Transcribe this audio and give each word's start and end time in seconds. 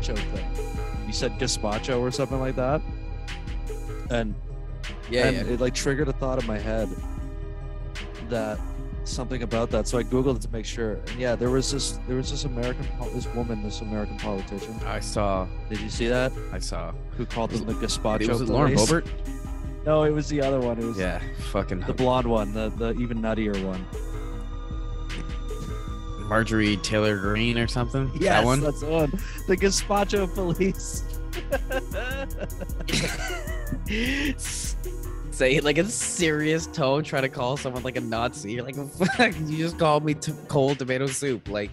sent 0.00 0.18
me 0.18 0.24
the 0.24 0.38
gazpacho 0.38 0.54
thing. 0.54 1.06
You 1.06 1.12
said 1.12 1.32
gazpacho 1.38 2.00
or 2.00 2.10
something 2.10 2.40
like 2.40 2.56
that, 2.56 2.80
and 4.10 4.34
Yeah, 5.10 5.26
and 5.28 5.36
yeah. 5.48 5.52
it 5.54 5.60
like 5.60 5.74
triggered 5.74 6.08
a 6.08 6.12
thought 6.12 6.40
in 6.40 6.46
my 6.46 6.58
head 6.58 6.88
that 8.28 8.58
something 9.04 9.42
about 9.42 9.70
that. 9.70 9.86
So 9.88 9.98
I 9.98 10.04
googled 10.04 10.36
it 10.36 10.42
to 10.42 10.52
make 10.52 10.64
sure. 10.64 10.92
And 11.08 11.18
yeah, 11.18 11.34
there 11.34 11.50
was 11.50 11.70
this 11.70 11.98
there 12.06 12.16
was 12.16 12.30
this 12.30 12.44
American 12.44 12.86
this 13.14 13.26
woman, 13.34 13.62
this 13.62 13.80
American 13.80 14.16
politician. 14.18 14.74
I 14.86 15.00
saw. 15.00 15.46
Did 15.68 15.80
you 15.80 15.90
see 15.90 16.08
that? 16.08 16.32
I 16.52 16.58
saw. 16.58 16.92
Who 17.16 17.26
called 17.26 17.52
Was 17.52 17.64
them 17.64 17.78
the 17.78 17.86
gazpacho? 17.86 18.28
was 18.28 18.40
it 18.40 18.48
Lauren 18.48 18.74
police? 18.74 18.90
Boebert? 18.90 19.06
No, 19.84 20.04
it 20.04 20.10
was 20.10 20.28
the 20.28 20.40
other 20.40 20.60
one. 20.60 20.78
It 20.78 20.84
was 20.84 20.96
Yeah, 20.98 21.20
fucking 21.50 21.80
the 21.80 21.92
blonde 21.92 22.26
one, 22.28 22.52
the 22.54 22.70
the 22.76 22.92
even 23.00 23.18
nuttier 23.20 23.62
one. 23.66 23.84
Marjorie 26.32 26.78
Taylor 26.78 27.18
Greene 27.18 27.58
or 27.58 27.66
something. 27.66 28.10
Yes, 28.14 28.40
that 28.40 28.44
one. 28.46 28.60
that's 28.60 28.80
the 28.80 28.86
one. 28.86 29.10
The 29.48 29.54
gazpacho 29.54 30.34
police. 30.34 31.04
Say 35.30 35.56
it 35.56 35.62
like 35.62 35.76
a 35.76 35.84
serious 35.84 36.68
tone. 36.68 37.04
Try 37.04 37.20
to 37.20 37.28
call 37.28 37.58
someone 37.58 37.82
like 37.82 37.96
a 37.96 38.00
Nazi. 38.00 38.52
You're 38.52 38.64
like, 38.64 38.76
fuck, 39.16 39.34
you 39.40 39.58
just 39.58 39.78
called 39.78 40.06
me 40.06 40.14
t- 40.14 40.32
cold 40.48 40.78
tomato 40.78 41.06
soup. 41.06 41.50
Like, 41.50 41.70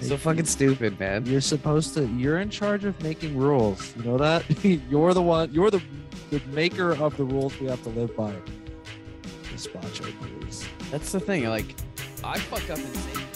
so 0.00 0.16
fucking 0.16 0.44
stupid, 0.44 1.00
man. 1.00 1.26
You're 1.26 1.40
supposed 1.40 1.94
to. 1.94 2.06
You're 2.06 2.38
in 2.38 2.50
charge 2.50 2.84
of 2.84 3.02
making 3.02 3.36
rules. 3.36 3.96
You 3.96 4.04
know 4.04 4.18
that. 4.18 4.44
you're 4.88 5.12
the 5.12 5.22
one. 5.22 5.52
You're 5.52 5.72
the 5.72 5.82
the 6.30 6.40
maker 6.52 6.92
of 6.92 7.16
the 7.16 7.24
rules 7.24 7.58
we 7.58 7.66
have 7.66 7.82
to 7.82 7.88
live 7.88 8.16
by. 8.16 8.32
Gazpacho 9.52 10.16
police. 10.20 10.68
That's 10.92 11.10
the 11.10 11.18
thing. 11.18 11.48
Like, 11.48 11.74
I 12.22 12.38
fuck 12.38 12.70
up 12.70 12.78
and 12.78 12.96
say. 12.96 13.27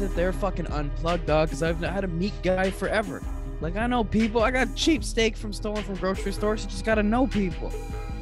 That 0.00 0.14
they're 0.16 0.32
fucking 0.32 0.66
unplugged, 0.66 1.26
dog. 1.26 1.48
Because 1.48 1.62
I've 1.62 1.80
had 1.80 2.04
a 2.04 2.08
meat 2.08 2.34
guy 2.42 2.70
forever. 2.70 3.22
Like 3.60 3.76
I 3.76 3.86
know 3.86 4.02
people. 4.04 4.42
I 4.42 4.50
got 4.50 4.74
cheap 4.74 5.04
steak 5.04 5.36
from 5.36 5.52
stolen 5.52 5.82
from 5.84 5.94
grocery 5.96 6.32
stores. 6.32 6.64
You 6.64 6.70
just 6.70 6.84
gotta 6.84 7.02
know 7.02 7.26
people. 7.26 7.72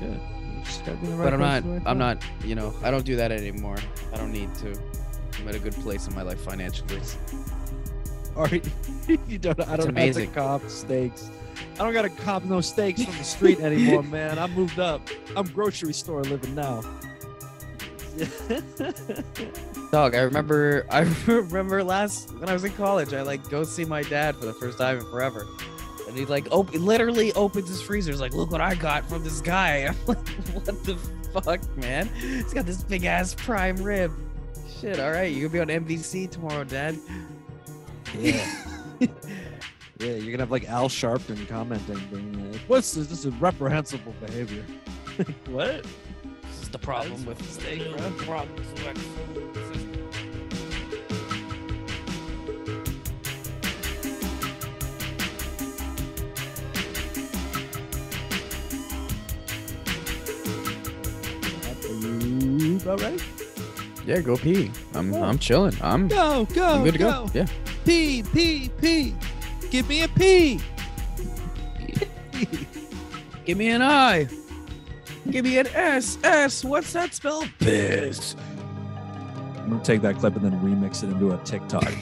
Yeah. 0.01 0.09
You 0.09 0.63
just 0.65 0.85
gotta 0.85 0.99
be 0.99 1.07
the 1.07 1.15
right 1.15 1.25
But 1.25 1.35
I'm 1.35 1.41
not. 1.41 1.65
right 1.65 1.83
I'm 1.87 1.99
not. 1.99 2.23
You 2.45 2.55
know, 2.55 2.75
I 2.83 2.91
don't 2.91 3.05
do 3.05 3.17
that 3.17 3.33
anymore. 3.33 3.79
I 4.13 4.17
don't 4.17 4.33
need 4.33 4.55
to. 4.57 4.79
I'm 5.39 5.49
at 5.49 5.55
a 5.55 5.59
good 5.61 5.75
place 5.75 6.09
in 6.09 6.15
my 6.15 6.23
life 6.23 6.41
financially. 6.41 7.01
All 8.37 8.45
right. 8.47 8.67
you 9.29 9.39
don't. 9.39 9.61
I 9.69 9.77
don't 9.77 9.97
have 9.97 10.15
to 10.15 10.27
cop 10.27 10.69
steaks. 10.69 11.31
I 11.75 11.85
don't 11.85 11.93
gotta 11.93 12.09
cop 12.11 12.45
no 12.45 12.61
steaks 12.61 13.05
from 13.05 13.17
the 13.17 13.25
street 13.25 13.61
anymore, 13.61 14.03
man. 14.05 14.39
I 14.39 14.47
moved 14.49 14.79
up. 14.81 15.09
I'm 15.37 15.47
grocery 15.47 15.93
store 15.93 16.23
living 16.23 16.55
now. 16.55 16.83
Dog, 19.93 20.15
I 20.15 20.21
remember. 20.21 20.87
I 20.91 21.01
remember 21.27 21.83
last 21.85 22.33
when 22.35 22.49
I 22.49 22.53
was 22.53 22.65
in 22.65 22.73
college. 22.73 23.13
I 23.13 23.23
like 23.23 23.49
go 23.49 23.65
see 23.65 23.85
my 23.85 24.03
dad 24.03 24.37
for 24.37 24.47
the 24.47 24.53
first 24.55 24.79
time 24.79 24.99
in 24.99 25.05
forever, 25.05 25.47
and 26.07 26.17
he 26.17 26.25
like 26.25 26.49
op- 26.51 26.73
literally 26.75 27.33
opens 27.35 27.69
his 27.69 27.81
freezer. 27.81 28.11
He's 28.11 28.21
like, 28.21 28.35
"Look 28.35 28.51
what 28.51 28.61
I 28.61 28.75
got 28.75 29.09
from 29.09 29.23
this 29.23 29.41
guy." 29.41 29.87
I'm 29.87 29.97
like, 30.07 30.29
"What 30.53 30.65
the 30.85 30.97
fuck, 31.33 31.77
man? 31.77 32.09
He's 32.17 32.53
got 32.53 32.67
this 32.67 32.83
big 32.83 33.05
ass 33.05 33.35
prime 33.35 33.77
rib." 33.77 34.13
Shit. 34.81 35.01
All 35.01 35.11
right, 35.11 35.33
you're 35.33 35.49
gonna 35.49 35.67
be 35.67 35.75
on 35.75 35.85
NBC 35.85 36.31
tomorrow, 36.31 36.65
Dad? 36.65 36.97
Yeah. 38.19 38.45
yeah, 39.01 39.09
you're 39.99 40.31
gonna 40.33 40.39
have 40.39 40.51
like 40.51 40.69
Al 40.69 40.89
Sharpton 40.89 41.49
commenting, 41.49 42.01
being 42.11 42.53
like, 42.53 42.61
"What's 42.63 42.95
this? 42.95 43.07
This 43.07 43.25
is 43.25 43.35
reprehensible 43.35 44.15
behavior." 44.21 44.65
what? 45.47 45.85
This 46.69 46.75
is 46.75 46.81
the 46.81 46.87
problem 46.87 47.25
with 47.25 47.51
steak, 47.51 47.97
bro. 47.97 48.11
Problems 48.27 48.69
with 48.85 49.09
about 62.83 63.01
ready? 63.01 63.23
Yeah, 64.05 64.21
go 64.21 64.37
pee. 64.37 64.71
I'm 64.93 65.11
Go. 65.11 65.23
I'm 65.23 65.39
chilling. 65.39 65.75
I'm 65.81 66.07
Go, 66.09 66.45
go, 66.55 66.67
I'm 66.67 66.85
good 66.85 66.93
to 66.93 66.99
go. 66.99 67.31
Yeah. 67.33 67.47
Pee 67.87 68.23
pee 68.23 68.71
pee. 68.79 69.15
Give 69.71 69.89
me 69.89 70.03
a 70.03 70.09
pee. 70.09 70.61
Give 73.47 73.57
me 73.57 73.69
an 73.69 73.81
I. 73.81 74.29
Give 75.31 75.45
me 75.45 75.59
an 75.59 75.67
S. 75.69 76.19
S. 76.25 76.65
What's 76.65 76.93
that 76.95 77.15
spell? 77.15 77.45
Piss. 77.59 78.35
I'm 79.59 79.71
gonna 79.71 79.85
take 79.85 80.01
that 80.01 80.17
clip 80.17 80.35
and 80.37 80.45
then 80.45 80.59
remix 80.61 81.03
it 81.03 81.11
into 81.11 81.33
a 81.33 81.37
TikTok. 81.45 81.93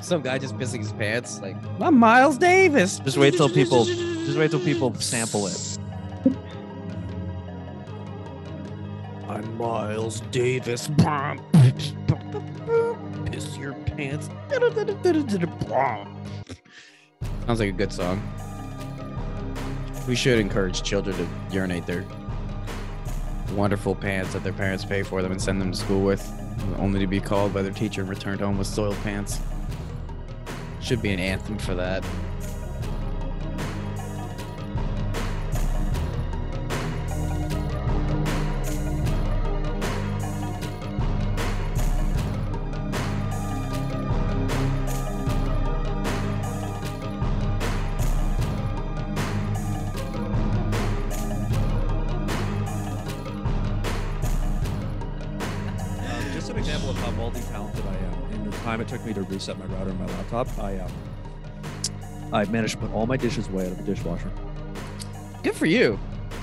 Some 0.02 0.22
guy 0.22 0.38
just 0.38 0.56
pissing 0.56 0.78
his 0.78 0.92
pants. 0.92 1.40
Like, 1.40 1.56
I'm 1.80 1.98
Miles 1.98 2.38
Davis. 2.38 2.98
Just 3.00 3.18
wait 3.18 3.34
till 3.34 3.50
people. 3.50 3.84
Just 3.84 4.38
wait 4.38 4.50
till 4.50 4.60
people 4.60 4.94
sample 4.94 5.46
it. 5.46 5.78
I'm 9.28 9.58
Miles 9.58 10.20
Davis. 10.30 10.88
Piss 13.26 13.58
your 13.58 13.74
pants. 13.74 14.30
Sounds 17.46 17.60
like 17.60 17.68
a 17.68 17.72
good 17.72 17.92
song. 17.92 18.22
We 20.06 20.14
should 20.14 20.38
encourage 20.38 20.82
children 20.82 21.16
to 21.16 21.28
urinate 21.52 21.84
their 21.84 22.04
wonderful 23.52 23.94
pants 23.94 24.32
that 24.34 24.44
their 24.44 24.52
parents 24.52 24.84
pay 24.84 25.02
for 25.02 25.20
them 25.22 25.32
and 25.32 25.42
send 25.42 25.60
them 25.60 25.72
to 25.72 25.76
school 25.76 26.02
with, 26.04 26.24
only 26.78 27.00
to 27.00 27.06
be 27.06 27.20
called 27.20 27.52
by 27.52 27.62
their 27.62 27.72
teacher 27.72 28.02
and 28.02 28.10
returned 28.10 28.40
home 28.40 28.58
with 28.58 28.66
soiled 28.66 28.96
pants. 29.02 29.40
Should 30.80 31.02
be 31.02 31.10
an 31.10 31.18
anthem 31.18 31.58
for 31.58 31.74
that. 31.74 32.04
Reset 59.36 59.58
my 59.58 59.66
router 59.66 59.90
and 59.90 59.98
my 59.98 60.06
laptop, 60.06 60.48
I 60.58 60.78
um, 60.78 60.90
I 62.32 62.44
managed 62.46 62.72
to 62.74 62.78
put 62.78 62.92
all 62.92 63.06
my 63.06 63.18
dishes 63.18 63.48
away 63.48 63.66
out 63.66 63.72
of 63.72 63.78
the 63.78 63.84
dishwasher. 63.84 64.30
Good 65.42 65.54
for 65.54 65.66
you. 65.66 65.98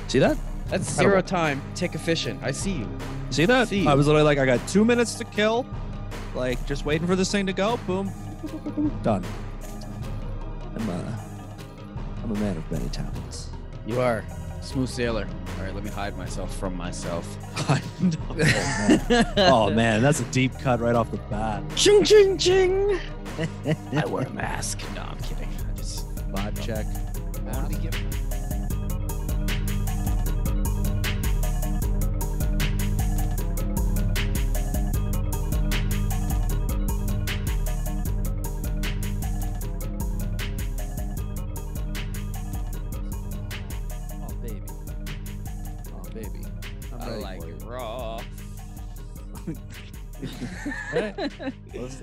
See 0.07 0.19
that? 0.19 0.37
That's 0.67 0.87
Incredible. 0.91 1.11
zero 1.11 1.21
time, 1.21 1.61
tick 1.73 1.95
efficient. 1.95 2.41
I 2.43 2.51
see 2.51 2.73
you. 2.73 2.87
See 3.31 3.45
that? 3.45 3.67
See. 3.67 3.87
I 3.87 3.95
was 3.95 4.05
literally 4.05 4.23
like, 4.25 4.37
I 4.37 4.45
got 4.45 4.65
two 4.67 4.85
minutes 4.85 5.15
to 5.15 5.23
kill, 5.25 5.65
like 6.35 6.63
just 6.67 6.85
waiting 6.85 7.07
for 7.07 7.15
this 7.15 7.31
thing 7.31 7.47
to 7.47 7.53
go. 7.53 7.77
Boom, 7.87 8.11
done. 9.01 9.25
I'm 10.75 10.89
uh, 10.89 11.17
I'm 12.23 12.31
a 12.31 12.39
man 12.39 12.57
of 12.57 12.71
many 12.71 12.87
talents. 12.89 13.49
You 13.87 13.99
are 14.01 14.23
smooth 14.61 14.87
sailor. 14.89 15.27
All 15.57 15.63
right, 15.63 15.73
let 15.73 15.83
me 15.83 15.89
hide 15.89 16.17
myself 16.17 16.55
from 16.57 16.75
myself. 16.75 17.37
oh, 17.69 18.33
man. 18.33 19.33
oh 19.37 19.69
man, 19.71 20.01
that's 20.01 20.19
a 20.19 20.25
deep 20.25 20.57
cut 20.59 20.79
right 20.79 20.95
off 20.95 21.11
the 21.11 21.17
bat. 21.17 21.63
Ching 21.75 22.03
ching 22.03 22.37
ching. 22.37 22.99
I 23.95 24.05
wear 24.05 24.25
a 24.25 24.29
mask. 24.31 24.79
No, 24.95 25.01
I'm 25.01 25.17
kidding. 25.19 25.49
I 25.69 25.77
just 25.77 26.15
Vibe 26.31 26.61
check. 26.61 26.85
To 27.33 27.69
be 27.69 28.22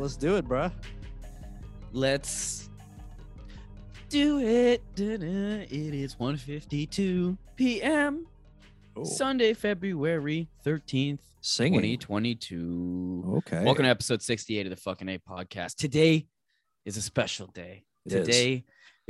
let's 0.00 0.17
do 0.17 0.37
it, 0.37 0.49
bruh. 0.49 0.73
Let's 1.93 2.70
do 4.08 4.41
it. 4.41 4.82
Da-da. 4.94 5.62
It 5.64 5.94
is 5.94 6.17
1:52 6.17 7.37
p.m. 7.56 8.26
Oh, 8.97 9.05
Sunday, 9.05 9.52
February 9.52 10.49
13th, 10.64 11.20
singing. 11.41 11.81
2022. 11.81 13.35
Okay. 13.38 13.62
Welcome 13.62 13.85
to 13.85 13.91
episode 13.91 14.23
68 14.23 14.67
of 14.67 14.70
the 14.70 14.76
fucking 14.76 15.08
A 15.08 15.19
podcast. 15.19 15.76
Today 15.76 16.26
is 16.85 16.96
a 16.96 17.03
special 17.03 17.46
day. 17.49 17.85
It. 18.06 18.11
Today 18.11 18.55
is 18.55 18.62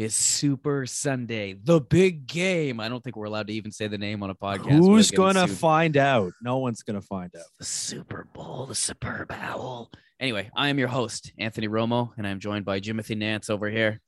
Super 0.09 0.87
Sunday, 0.87 1.55
the 1.63 1.81
big 1.81 2.27
game. 2.27 2.81
I 2.81 2.89
don't 2.89 3.03
think 3.03 3.17
we're 3.17 3.27
allowed 3.27 3.49
to 3.49 3.53
even 3.53 3.71
say 3.73 3.87
the 3.89 3.99
name 3.99 4.23
on 4.23 4.31
a 4.31 4.35
podcast. 4.35 4.71
Who's 4.79 5.11
gonna 5.11 5.47
find 5.47 5.97
out? 5.97 6.33
No 6.43 6.59
one's 6.59 6.83
gonna 6.83 7.03
find 7.03 7.31
out. 7.37 7.45
the 7.59 7.65
Super 7.65 8.27
Bowl, 8.33 8.67
the 8.67 8.75
Superb 8.75 9.31
Owl. 9.33 9.91
Anyway, 10.19 10.51
I 10.57 10.69
am 10.69 10.79
your 10.79 10.89
host, 10.89 11.33
Anthony 11.39 11.69
Romo, 11.69 12.11
and 12.17 12.27
I'm 12.27 12.41
joined 12.41 12.65
by 12.65 12.81
Jimothy 12.81 13.17
Nance 13.17 13.51
over 13.51 13.69
here, 13.71 14.01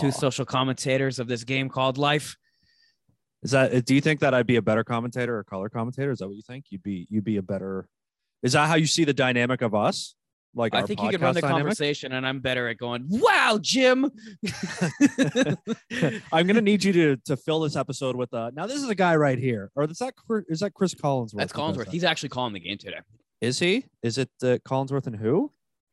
two 0.00 0.10
social 0.10 0.44
commentators 0.44 1.18
of 1.18 1.28
this 1.28 1.44
game 1.44 1.68
called 1.68 1.98
Life. 1.98 2.36
Is 3.42 3.50
that? 3.50 3.74
Uh, 3.74 3.80
do 3.80 3.94
you 3.94 4.00
think 4.00 4.20
that 4.20 4.34
I'd 4.34 4.46
be 4.46 4.56
a 4.56 4.62
better 4.62 4.84
commentator 4.84 5.36
or 5.36 5.44
color 5.44 5.68
commentator? 5.68 6.10
Is 6.10 6.18
that 6.20 6.26
what 6.26 6.36
you 6.36 6.42
think? 6.42 6.66
You'd 6.70 6.82
be. 6.82 7.06
You'd 7.10 7.24
be 7.24 7.36
a 7.36 7.42
better. 7.42 7.88
Is 8.42 8.52
that 8.52 8.68
how 8.68 8.76
you 8.76 8.86
see 8.86 9.04
the 9.04 9.14
dynamic 9.14 9.62
of 9.62 9.74
us? 9.74 10.14
Like 10.54 10.74
I 10.74 10.82
think 10.82 11.02
you 11.02 11.08
can 11.10 11.20
run 11.20 11.34
the 11.34 11.40
dynamic? 11.40 11.62
conversation, 11.62 12.12
and 12.12 12.26
I'm 12.26 12.40
better 12.40 12.68
at 12.68 12.78
going, 12.78 13.06
wow, 13.08 13.58
Jim. 13.60 14.10
I'm 16.32 16.46
gonna 16.46 16.60
need 16.60 16.84
you 16.84 16.92
to 16.92 17.16
to 17.24 17.36
fill 17.36 17.60
this 17.60 17.76
episode 17.76 18.16
with 18.16 18.32
uh 18.32 18.50
now 18.54 18.66
this 18.66 18.76
is 18.82 18.88
a 18.88 18.94
guy 18.94 19.16
right 19.16 19.38
here. 19.38 19.70
Or 19.74 19.84
is 19.84 19.98
that 19.98 20.14
Chris- 20.16 20.60
that 20.60 20.74
Cris 20.74 20.94
Collinsworth? 20.94 21.38
That's 21.38 21.52
Collinsworth. 21.52 21.86
that? 21.86 21.88
He's 21.92 22.04
actually 22.04 22.28
calling 22.30 22.52
the 22.52 22.60
game 22.60 22.78
today. 22.78 22.98
Is 23.40 23.58
he? 23.58 23.84
Is 24.02 24.18
it 24.18 24.30
uh, 24.42 24.58
Collinsworth 24.66 25.06
and 25.06 25.16
who? 25.16 25.50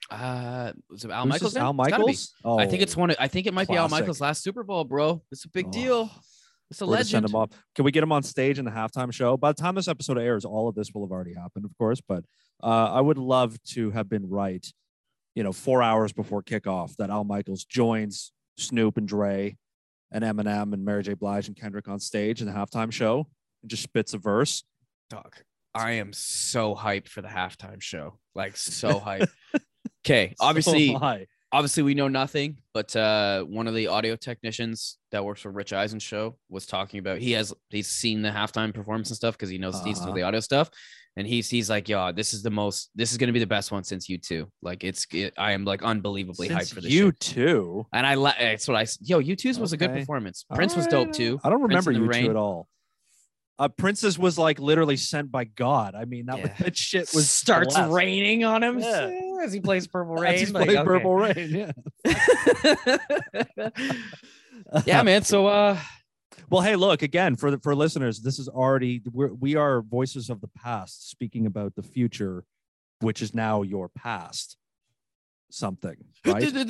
Uh, 0.10 0.74
was 0.90 1.06
it 1.06 1.12
Al 1.12 1.24
Who's 1.24 1.30
Michaels? 1.32 1.56
Al 1.56 1.72
It's 1.72 1.90
gotta 1.90 2.04
be. 2.04 2.06
Michaels? 2.08 2.34
Oh, 2.44 2.60
I 2.60 2.68
think 2.68 2.82
it's 2.82 2.98
one. 2.98 3.10
Of, 3.12 3.18
I 3.20 3.28
think 3.28 3.48
it 3.48 3.54
might 3.54 3.68
be 3.68 3.76
Al. 3.76 3.88
Michaels' 3.90 4.22
last 4.22 4.44
Super 4.44 4.64
Bowl, 4.64 4.84
bro. 4.84 5.22
It's 5.32 5.46
a 5.46 5.50
big 5.50 5.68
Oh, 5.68 5.72
deal. 5.72 6.12
It's 6.72 6.82
a 6.82 6.86
We're 6.88 6.94
gonna 6.94 7.04
send 7.06 7.24
legend. 7.26 7.30
him 7.30 7.36
off. 7.36 7.50
Can 7.76 7.86
we 7.86 7.92
get 7.92 8.02
him 8.02 8.12
on 8.12 8.24
stage 8.24 8.58
in 8.58 8.66
the 8.66 8.72
halftime 8.72 9.14
show? 9.14 9.38
By 9.38 9.52
the 9.52 9.62
time 9.62 9.76
this 9.76 9.88
episode 9.88 10.18
airs, 10.18 10.46
all 10.46 10.68
of 10.68 10.74
this 10.76 10.92
will 10.94 11.06
have 11.06 11.12
already 11.12 11.34
happened, 11.36 11.66
of 11.66 11.78
course. 11.78 12.02
But 12.02 12.24
uh, 12.64 12.92
I 12.92 13.02
would 13.02 13.18
love 13.20 13.62
to 13.74 13.92
have 13.92 14.10
been 14.10 14.28
right. 14.30 14.66
You 15.36 15.44
know, 15.44 15.52
four 15.54 15.82
hours 15.84 16.12
before 16.12 16.42
kickoff, 16.44 16.96
that 16.98 17.10
Al 17.10 17.24
Michaels 17.24 17.64
joins 17.66 18.32
Snoop 18.58 18.98
and 18.98 19.08
Dre, 19.08 19.56
and 20.12 20.24
Eminem 20.24 20.74
and 20.74 20.84
Mary 20.84 21.04
J. 21.04 21.14
Blige 21.14 21.48
and 21.48 21.56
Kendrick 21.56 21.88
on 21.88 22.00
stage 22.00 22.42
in 22.42 22.48
the 22.48 22.54
halftime 22.54 22.92
show 22.92 23.28
and 23.62 23.70
just 23.70 23.84
spits 23.84 24.14
a 24.14 24.18
verse. 24.18 24.64
Dog. 25.10 25.36
I 25.74 25.92
am 25.94 26.12
so 26.12 26.76
hyped 26.76 27.08
for 27.08 27.22
the 27.22 27.30
halftime 27.30 27.82
show. 27.82 28.18
Like 28.36 28.58
so 28.58 29.00
hyped. 29.06 29.30
Okay, 30.06 30.36
obviously, 30.40 30.90
So 30.90 30.96
am 30.96 31.04
I. 31.04 31.28
obviously 31.52 31.84
we 31.84 31.94
know 31.94 32.08
nothing, 32.08 32.58
but 32.74 32.96
uh 32.96 33.44
one 33.44 33.68
of 33.68 33.74
the 33.76 33.88
audio 33.88 34.16
technicians 34.16 34.98
that 35.12 35.24
works 35.24 35.42
for 35.42 35.52
Rich 35.52 35.74
Eisen 35.74 36.00
show 36.00 36.38
was 36.50 36.66
talking 36.66 37.00
about 37.00 37.20
he 37.20 37.32
has 37.34 37.54
he's 37.70 37.88
seen 37.88 38.22
the 38.22 38.30
halftime 38.30 38.74
performance 38.74 39.10
and 39.10 39.18
stuff 39.18 39.36
because 39.38 39.50
he 39.50 39.58
knows 39.58 39.82
he's 39.84 39.98
Uh-huh. 39.98 40.08
doing 40.08 40.16
the 40.16 40.24
audio 40.24 40.40
stuff. 40.40 40.70
And 41.18 41.28
he's 41.28 41.50
he's 41.50 41.70
like, 41.70 41.90
yo, 41.90 42.14
this 42.14 42.34
is 42.34 42.42
the 42.42 42.50
most 42.50 42.90
this 42.96 43.12
is 43.12 43.18
gonna 43.18 43.34
be 43.34 43.40
the 43.40 43.46
best 43.46 43.70
one 43.72 43.84
since 43.84 44.08
U2. 44.10 44.48
Like 44.62 44.84
it's 44.86 45.06
it, 45.12 45.34
I 45.38 45.52
am 45.52 45.66
like 45.66 45.84
unbelievably 45.84 46.48
hyped 46.48 46.74
for 46.74 46.80
this 46.80 46.90
you 46.92 47.12
too. 47.12 47.86
And 47.92 48.08
I 48.08 48.14
la- 48.14 48.34
that's 48.40 48.66
what 48.68 48.78
I 48.78 48.86
yo, 49.02 49.20
U2's 49.20 49.60
was 49.60 49.74
a 49.74 49.78
good 49.78 49.92
performance. 49.92 50.46
Prince 50.56 50.76
was 50.76 50.88
dope 50.88 51.12
too. 51.12 51.38
I 51.44 51.50
don't 51.50 51.62
remember 51.62 51.92
U2 51.94 52.30
at 52.30 52.36
all. 52.38 52.68
Uh, 53.62 53.68
Prince's 53.68 54.18
was 54.18 54.40
like 54.40 54.58
literally 54.60 54.98
sent 54.98 55.32
by 55.32 55.44
God. 55.44 55.94
I 55.94 56.06
mean, 56.06 56.26
that, 56.26 56.40
Yeah. 56.40 56.48
that 56.60 56.76
shit 56.76 57.14
was 57.14 57.30
starts 57.30 57.76
blessed. 57.76 57.92
raining 57.92 58.44
on 58.44 58.64
him 58.64 58.80
Yeah. 58.80 59.12
as 59.44 59.54
he 59.54 59.60
plays 59.60 59.86
Purple 59.86 60.16
Rain. 60.24 60.40
he's 60.40 60.52
like, 60.52 60.66
playing 60.66 60.80
okay. 60.80 60.88
Purple 60.88 61.16
Rain. 61.16 61.72
Yeah. 62.06 63.68
yeah, 64.86 65.04
man. 65.04 65.22
So 65.24 65.46
uh 65.46 65.78
Well, 66.50 66.62
hey, 66.64 66.76
look 66.76 67.04
again 67.04 67.36
for 67.36 67.52
the 67.52 67.60
for 67.60 67.76
listeners. 67.76 68.22
This 68.22 68.40
is 68.40 68.48
already 68.48 69.02
we're, 69.12 69.32
we 69.34 69.56
are 69.56 69.82
voices 69.84 70.32
of 70.32 70.42
the 70.42 70.50
past 70.50 71.10
speaking 71.12 71.46
about 71.46 71.76
the 71.76 71.84
future, 71.84 72.44
which 73.00 73.22
is 73.22 73.36
now 73.36 73.62
your 73.62 73.90
past. 73.90 74.58
Something, 75.54 75.96
right? 76.26 76.42
this 76.42 76.54
is 76.54 76.58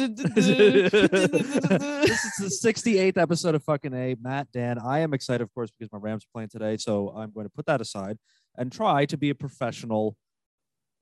the 2.39 2.59
68th 2.63 3.17
episode 3.17 3.55
of 3.55 3.63
fucking 3.63 3.93
A. 3.93 4.15
Matt, 4.21 4.51
Dan. 4.51 4.77
I 4.79 4.99
am 4.99 5.13
excited, 5.13 5.41
of 5.41 5.53
course, 5.53 5.71
because 5.71 5.91
my 5.91 5.99
Rams 5.99 6.23
are 6.23 6.31
playing 6.33 6.49
today. 6.49 6.77
So 6.77 7.13
I'm 7.15 7.31
going 7.31 7.45
to 7.45 7.51
put 7.51 7.65
that 7.67 7.81
aside 7.81 8.17
and 8.57 8.71
try 8.71 9.05
to 9.05 9.17
be 9.17 9.29
a 9.29 9.35
professional 9.35 10.15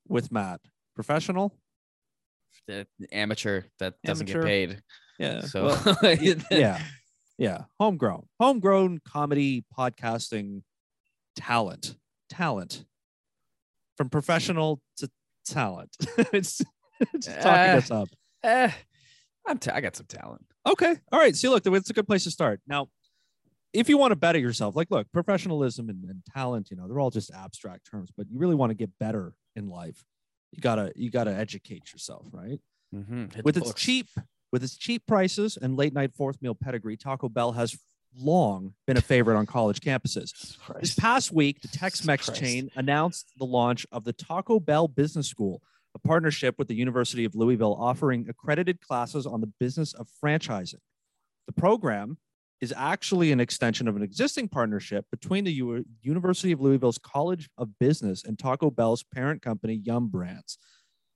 with 0.08 0.32
Matt. 0.32 0.62
Professional? 0.96 1.56
the 2.68 2.86
amateur 3.12 3.64
that 3.80 3.96
doesn't 4.04 4.30
Amateur. 4.30 4.42
get 4.42 4.48
paid. 4.48 4.82
Yeah. 5.18 5.42
So 5.42 5.66
well, 5.66 6.16
yeah. 6.52 6.80
Yeah. 7.38 7.64
Homegrown. 7.80 8.28
Homegrown 8.40 9.00
comedy 9.08 9.66
podcasting 9.78 10.62
talent. 11.36 11.96
Talent. 12.30 12.86
From 13.98 14.10
professional 14.10 14.82
to 14.98 15.10
talent. 15.46 15.96
it's 16.34 16.62
it's 17.14 17.28
talking 17.28 17.50
Uh, 17.52 17.78
us 17.78 17.92
up. 17.92 18.10
eh, 18.44 18.72
I'm 19.48 19.58
t- 19.58 19.72
I 19.72 19.82
got 19.82 19.96
some 19.96 20.06
talent. 20.08 20.46
Okay. 20.68 20.96
All 21.12 21.20
right. 21.20 21.36
See, 21.36 21.48
look, 21.50 21.66
it's 21.66 21.90
a 21.90 21.94
good 21.94 22.08
place 22.08 22.24
to 22.26 22.32
start. 22.32 22.62
Now, 22.68 22.90
if 23.74 23.88
you 23.90 23.98
want 23.98 24.12
to 24.12 24.16
better 24.16 24.40
yourself, 24.40 24.76
like, 24.76 24.88
look, 24.92 25.12
professionalism 25.12 25.90
and, 25.90 26.04
and 26.06 26.22
talent, 26.34 26.70
you 26.72 26.78
know, 26.78 26.88
they're 26.88 27.00
all 27.00 27.12
just 27.12 27.32
abstract 27.32 27.90
terms, 27.90 28.10
but 28.16 28.28
you 28.30 28.38
really 28.38 28.56
want 28.56 28.72
to 28.72 28.76
get 28.76 28.90
better 29.00 29.34
in 29.56 29.70
life. 29.70 30.04
You 30.52 30.62
gotta, 30.62 30.92
you 30.96 31.10
gotta 31.12 31.32
educate 31.34 31.92
yourself, 31.94 32.26
right? 32.32 32.60
Mm-hmm. 32.96 33.42
with 33.44 33.56
its 33.56 33.72
cheap 33.76 34.08
with 34.52 34.64
its 34.64 34.76
cheap 34.76 35.06
prices 35.06 35.60
and 35.62 35.78
late 35.78 35.94
night 35.94 36.12
fourth 36.16 36.42
meal 36.42 36.56
pedigree, 36.56 36.98
Taco 36.98 37.30
Bell 37.30 37.52
has 37.52 37.78
long 38.18 38.74
been 38.88 38.98
a 38.98 39.02
favorite 39.02 39.38
on 39.38 39.46
college 39.46 39.80
campuses. 39.80 40.58
This 40.80 40.96
past 40.96 41.32
week, 41.32 41.62
the 41.62 41.68
Tex-Mex 41.68 42.32
chain 42.32 42.72
announced 42.76 43.32
the 43.38 43.46
launch 43.46 43.86
of 43.92 44.06
the 44.06 44.14
Taco 44.14 44.60
Bell 44.60 44.88
Business 44.88 45.28
School, 45.28 45.62
a 45.96 46.00
partnership 46.00 46.56
with 46.58 46.68
the 46.68 46.76
University 46.76 47.26
of 47.26 47.36
Louisville 47.36 47.76
offering 47.80 48.28
accredited 48.30 48.82
classes 48.82 49.26
on 49.26 49.42
the 49.42 49.52
business 49.60 49.94
of 49.94 50.08
franchising. 50.24 50.80
The 51.48 51.54
program 51.54 52.18
is 52.62 52.74
actually 52.76 53.32
an 53.32 53.40
extension 53.40 53.88
of 53.88 53.96
an 53.96 54.04
existing 54.04 54.50
partnership 54.50 55.06
between 55.12 55.46
the 55.46 55.54
U- 55.54 55.86
University 56.02 56.52
of 56.52 56.60
Louisville's 56.60 56.98
College 56.98 57.50
of 57.58 57.80
Business 57.80 58.24
and 58.24 58.38
Taco 58.38 58.70
Bell's 58.70 59.04
parent 59.04 59.42
company, 59.42 59.76
Yum 59.84 60.10
Brands. 60.10 60.58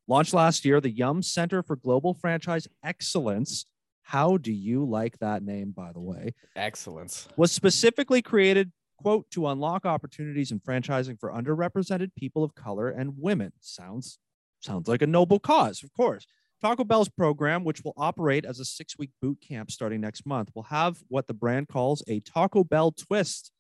Launched 0.08 0.34
last 0.34 0.65
year, 0.65 0.82
the 0.82 0.89
Yum 0.89 1.22
Center 1.22 1.62
for 1.62 1.75
Global 1.75 2.13
Franchise 2.13 2.68
Excellence. 2.84 3.65
How 4.03 4.38
do 4.38 4.51
you 4.51 4.86
like 4.86 5.18
that 5.20 5.44
name, 5.44 5.72
by 5.72 5.92
the 5.94 6.01
way? 6.01 6.34
excellence. 6.56 7.27
was 7.38 7.51
specifically 7.51 8.22
created, 8.22 8.72
quote, 8.98 9.30
to 9.32 9.48
unlock 9.48 9.86
opportunities 9.86 10.51
in 10.51 10.60
franchising 10.60 11.20
for 11.20 11.32
underrepresented 11.32 12.10
people 12.18 12.44
of 12.44 12.53
color 12.56 12.89
and 12.89 13.13
women. 13.18 13.53
Sounds 13.62 14.20
sounds 14.63 14.88
like 14.88 15.01
a 15.01 15.08
noble 15.08 15.39
cause, 15.39 15.84
of 15.84 15.91
course. 15.93 16.25
Taco 16.62 16.86
Bell's 16.86 17.10
program, 17.10 17.65
which 17.65 17.84
will 17.84 17.93
operate 17.98 18.46
as 18.46 18.60
a 18.60 18.65
six-week 18.65 19.10
boot 19.22 19.38
camp 19.46 19.70
starting 19.70 20.00
next 20.00 20.25
month, 20.25 20.50
will 20.55 20.63
have 20.63 20.98
what 21.10 21.27
the 21.27 21.34
brand 21.34 21.67
calls 21.67 22.01
a 22.08 22.22
Taco 22.22 22.63
Bell 22.63 22.91
twist. 22.91 23.51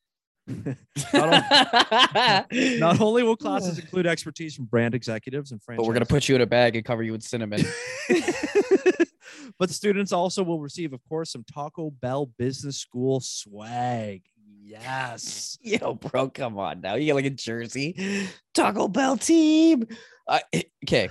not, 0.47 0.75
on- 1.13 2.45
not 2.79 3.01
only 3.01 3.23
will 3.23 3.35
classes 3.35 3.79
include 3.79 4.07
expertise 4.07 4.55
from 4.55 4.65
brand 4.65 4.93
executives 4.93 5.51
and 5.51 5.61
franchise, 5.61 5.83
but 5.83 5.87
we're 5.87 5.93
gonna 5.93 6.05
put 6.05 6.27
you 6.27 6.35
in 6.35 6.41
a 6.41 6.45
bag 6.45 6.75
and 6.75 6.85
cover 6.85 7.03
you 7.03 7.11
with 7.11 7.23
cinnamon. 7.23 7.61
but 9.59 9.69
students 9.69 10.11
also 10.11 10.43
will 10.43 10.59
receive, 10.59 10.93
of 10.93 11.01
course, 11.07 11.31
some 11.31 11.43
Taco 11.53 11.91
Bell 11.91 12.25
Business 12.37 12.77
School 12.77 13.19
swag. 13.19 14.23
Yes. 14.61 15.57
Yo, 15.61 15.95
bro, 15.95 16.29
come 16.29 16.57
on 16.57 16.81
now. 16.81 16.95
You 16.95 17.07
get 17.07 17.15
like 17.15 17.25
a 17.25 17.29
jersey, 17.29 18.29
Taco 18.53 18.87
Bell 18.87 19.17
team. 19.17 19.87
I 20.27 20.41
okay. 20.85 21.09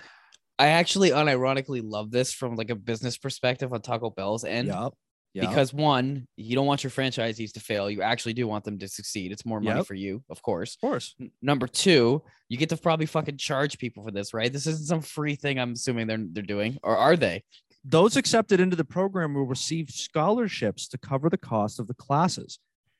I 0.59 0.69
actually 0.69 1.11
unironically 1.11 1.81
love 1.83 2.11
this 2.11 2.33
from 2.33 2.54
like 2.57 2.71
a 2.71 2.75
business 2.76 3.16
perspective 3.19 3.73
on 3.73 3.81
Taco 3.83 4.11
Bell's 4.11 4.45
end. 4.45 4.69
Yep. 4.69 4.92
Yep. 5.35 5.49
Because 5.49 5.73
one, 5.73 6.28
you 6.37 6.54
don't 6.54 6.66
want 6.66 6.85
your 6.85 6.90
franchisees 6.90 7.52
to 7.54 7.61
fail. 7.61 7.88
You 7.90 8.02
actually 8.02 8.35
do 8.35 8.47
want 8.47 8.64
them 8.64 8.78
to 8.81 8.87
succeed. 8.87 9.33
It's 9.33 9.47
more 9.47 9.61
money 9.61 9.78
Yep. 9.78 9.87
for 9.87 9.95
you, 9.95 10.23
of 10.28 10.42
course. 10.42 10.75
of 10.75 10.81
course. 10.83 11.14
N- 11.19 11.31
Number 11.40 11.66
two, 11.66 12.23
you 12.50 12.59
get 12.59 12.69
to 12.69 12.76
probably 12.76 13.07
fucking 13.07 13.38
charge 13.38 13.78
people 13.78 14.04
for 14.04 14.11
this, 14.11 14.35
right? 14.35 14.52
This 14.52 14.66
isn't 14.66 14.87
some 14.87 15.00
free 15.00 15.35
thing. 15.35 15.59
I'm 15.59 15.73
assuming 15.73 16.07
they're 16.07 16.19
they're 16.21 16.42
doing, 16.42 16.78
or 16.83 16.97
are 16.99 17.16
they? 17.16 17.45
Those 17.83 18.16
accepted 18.16 18.61
into 18.61 18.76
the 18.76 18.85
program 18.85 19.33
will 19.35 19.47
receive 19.47 19.88
scholarships 19.90 20.87
to 20.88 20.99
cover 20.99 21.31
the 21.31 21.38
cost 21.38 21.81
of 21.81 21.87
the 21.88 21.95
classes. 21.95 22.59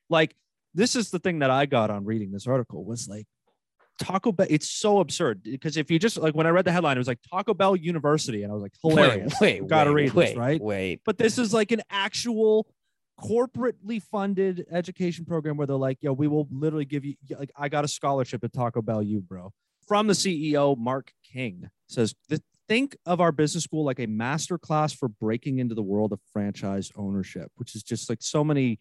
Like 0.09 0.35
this 0.75 0.97
is 0.97 1.11
the 1.11 1.19
thing 1.19 1.41
that 1.41 1.51
I 1.51 1.67
got 1.67 1.91
on 1.91 2.05
reading 2.07 2.33
this 2.33 2.47
article 2.47 2.83
was 2.83 3.09
like 3.09 3.27
Taco 4.03 4.33
Bell. 4.33 4.47
It's 4.51 4.69
so 4.71 5.01
absurd 5.01 5.43
because 5.43 5.77
if 5.77 5.91
you 5.91 5.99
just 5.99 6.17
like 6.17 6.35
when 6.35 6.47
I 6.47 6.51
read 6.51 6.65
the 6.65 6.73
headline, 6.73 6.97
it 6.97 7.01
was 7.01 7.09
like 7.09 7.21
Taco 7.31 7.55
Bell 7.55 7.77
University, 7.77 8.43
and 8.43 8.51
I 8.51 8.55
was 8.55 8.63
like, 8.63 8.73
hilarious. 8.83 9.33
Wait, 9.41 9.63
wait, 9.63 9.69
Gotta 9.69 9.93
wait, 9.93 10.13
read 10.15 10.29
this, 10.29 10.37
right? 10.37 10.61
Wait, 10.61 11.01
But 11.05 11.19
this 11.19 11.39
is 11.39 11.55
like 11.55 11.73
an 11.73 11.83
actual 11.91 12.67
corporately 13.21 14.03
funded 14.03 14.67
education 14.73 15.25
program 15.25 15.57
where 15.57 15.67
they're 15.67 15.77
like, 15.77 15.99
yo, 16.01 16.13
we 16.13 16.27
will 16.27 16.49
literally 16.51 16.85
give 16.85 17.05
you 17.05 17.15
like 17.39 17.53
I 17.57 17.69
got 17.69 17.85
a 17.85 17.89
scholarship 17.89 18.43
at 18.45 18.53
Taco 18.53 18.83
Bell 18.83 19.03
U, 19.03 19.21
bro. 19.21 19.53
From 19.87 20.07
the 20.07 20.15
CEO, 20.15 20.77
Mark 20.77 21.13
King 21.25 21.69
says 21.89 22.15
think 22.69 22.97
of 23.07 23.21
our 23.21 23.33
business 23.33 23.65
school 23.65 23.85
like 23.85 24.01
a 24.01 24.07
master 24.07 24.59
class 24.59 24.93
for 24.93 25.09
breaking 25.09 25.59
into 25.59 25.75
the 25.75 25.83
world 25.83 26.13
of 26.13 26.21
franchise 26.33 26.91
ownership, 26.97 27.51
which 27.57 27.75
is 27.75 27.83
just 27.83 28.09
like 28.09 28.23
so 28.23 28.43
many 28.43 28.79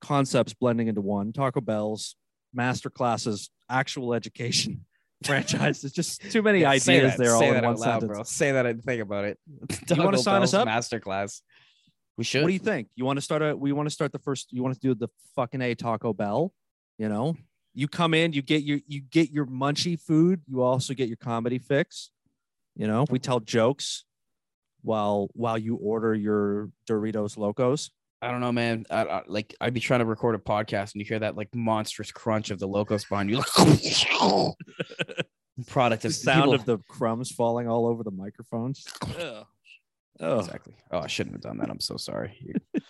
concepts 0.00 0.54
blending 0.54 0.88
into 0.88 1.00
one. 1.00 1.32
Taco 1.32 1.60
Bell's 1.60 2.16
master 2.54 2.90
classes, 2.90 3.50
actual 3.68 4.14
education, 4.14 4.84
franchise. 5.24 5.82
There's 5.82 5.92
just 5.92 6.20
too 6.30 6.42
many 6.42 6.60
Yeah, 6.60 6.70
ideas 6.70 7.12
that- 7.12 7.18
there 7.18 7.32
all 7.34 7.40
say 7.40 7.48
in 7.48 7.54
that 7.54 7.64
one 7.64 7.76
loud, 7.76 8.00
sentence. 8.00 8.12
bro. 8.12 8.22
Say 8.24 8.52
that 8.52 8.66
and 8.66 8.82
think 8.82 9.02
about 9.02 9.24
it. 9.24 9.38
You 9.96 10.02
wanna 10.02 10.18
sign 10.18 10.42
us 10.42 10.54
up? 10.54 10.66
Masterclass. 10.68 11.40
We 12.18 12.24
should. 12.24 12.42
What 12.42 12.48
do 12.48 12.52
you 12.52 12.58
think? 12.58 12.88
You 12.94 13.04
want 13.06 13.16
to 13.16 13.22
start 13.22 13.40
a? 13.42 13.56
We 13.56 13.72
want 13.72 13.86
to 13.86 13.90
start 13.90 14.12
the 14.12 14.18
first. 14.18 14.52
You 14.52 14.62
want 14.62 14.74
to 14.74 14.80
do 14.80 14.94
the 14.94 15.08
fucking 15.34 15.62
a 15.62 15.74
Taco 15.74 16.12
Bell? 16.12 16.52
You 16.98 17.08
know, 17.08 17.36
you 17.74 17.88
come 17.88 18.12
in, 18.12 18.34
you 18.34 18.42
get 18.42 18.64
your 18.64 18.80
you 18.86 19.00
get 19.00 19.30
your 19.30 19.46
munchy 19.46 19.98
food. 19.98 20.42
You 20.46 20.60
also 20.62 20.92
get 20.92 21.08
your 21.08 21.16
comedy 21.16 21.58
fix. 21.58 22.10
You 22.76 22.86
know, 22.86 23.06
we 23.08 23.18
tell 23.18 23.40
jokes 23.40 24.04
while 24.82 25.30
while 25.32 25.56
you 25.56 25.76
order 25.76 26.14
your 26.14 26.68
Doritos 26.86 27.38
Locos. 27.38 27.90
I 28.22 28.30
don't 28.30 28.40
know, 28.40 28.52
man. 28.52 28.86
I, 28.88 29.02
I, 29.04 29.22
like 29.26 29.54
I'd 29.60 29.74
be 29.74 29.80
trying 29.80 29.98
to 30.00 30.06
record 30.06 30.36
a 30.36 30.38
podcast 30.38 30.92
and 30.94 31.00
you 31.00 31.04
hear 31.04 31.18
that 31.18 31.36
like 31.36 31.52
monstrous 31.54 32.12
crunch 32.12 32.50
of 32.50 32.60
the 32.60 32.68
locos 32.68 33.04
behind 33.04 33.30
you. 33.30 33.38
Like, 33.58 34.56
product 35.66 36.02
The 36.02 36.08
of 36.08 36.14
sound 36.14 36.42
people- 36.42 36.54
of 36.54 36.64
the 36.64 36.78
crumbs 36.88 37.30
falling 37.32 37.68
all 37.68 37.86
over 37.86 38.02
the 38.04 38.12
microphones. 38.12 38.84
Ugh. 39.18 39.44
Ugh. 40.20 40.38
exactly. 40.40 40.74
Oh, 40.92 41.00
I 41.00 41.08
shouldn't 41.08 41.34
have 41.34 41.42
done 41.42 41.58
that. 41.58 41.68
I'm 41.68 41.80
so 41.80 41.96
sorry. 41.96 42.54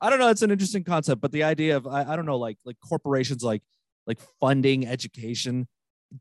I 0.00 0.10
don't 0.10 0.18
know. 0.18 0.28
It's 0.28 0.42
an 0.42 0.50
interesting 0.50 0.84
concept, 0.84 1.20
but 1.20 1.32
the 1.32 1.44
idea 1.44 1.76
of 1.76 1.86
I, 1.86 2.04
I 2.12 2.16
don't 2.16 2.26
know, 2.26 2.38
like 2.38 2.58
like 2.64 2.76
corporations 2.86 3.42
like 3.42 3.62
like 4.06 4.18
funding 4.40 4.86
education 4.86 5.68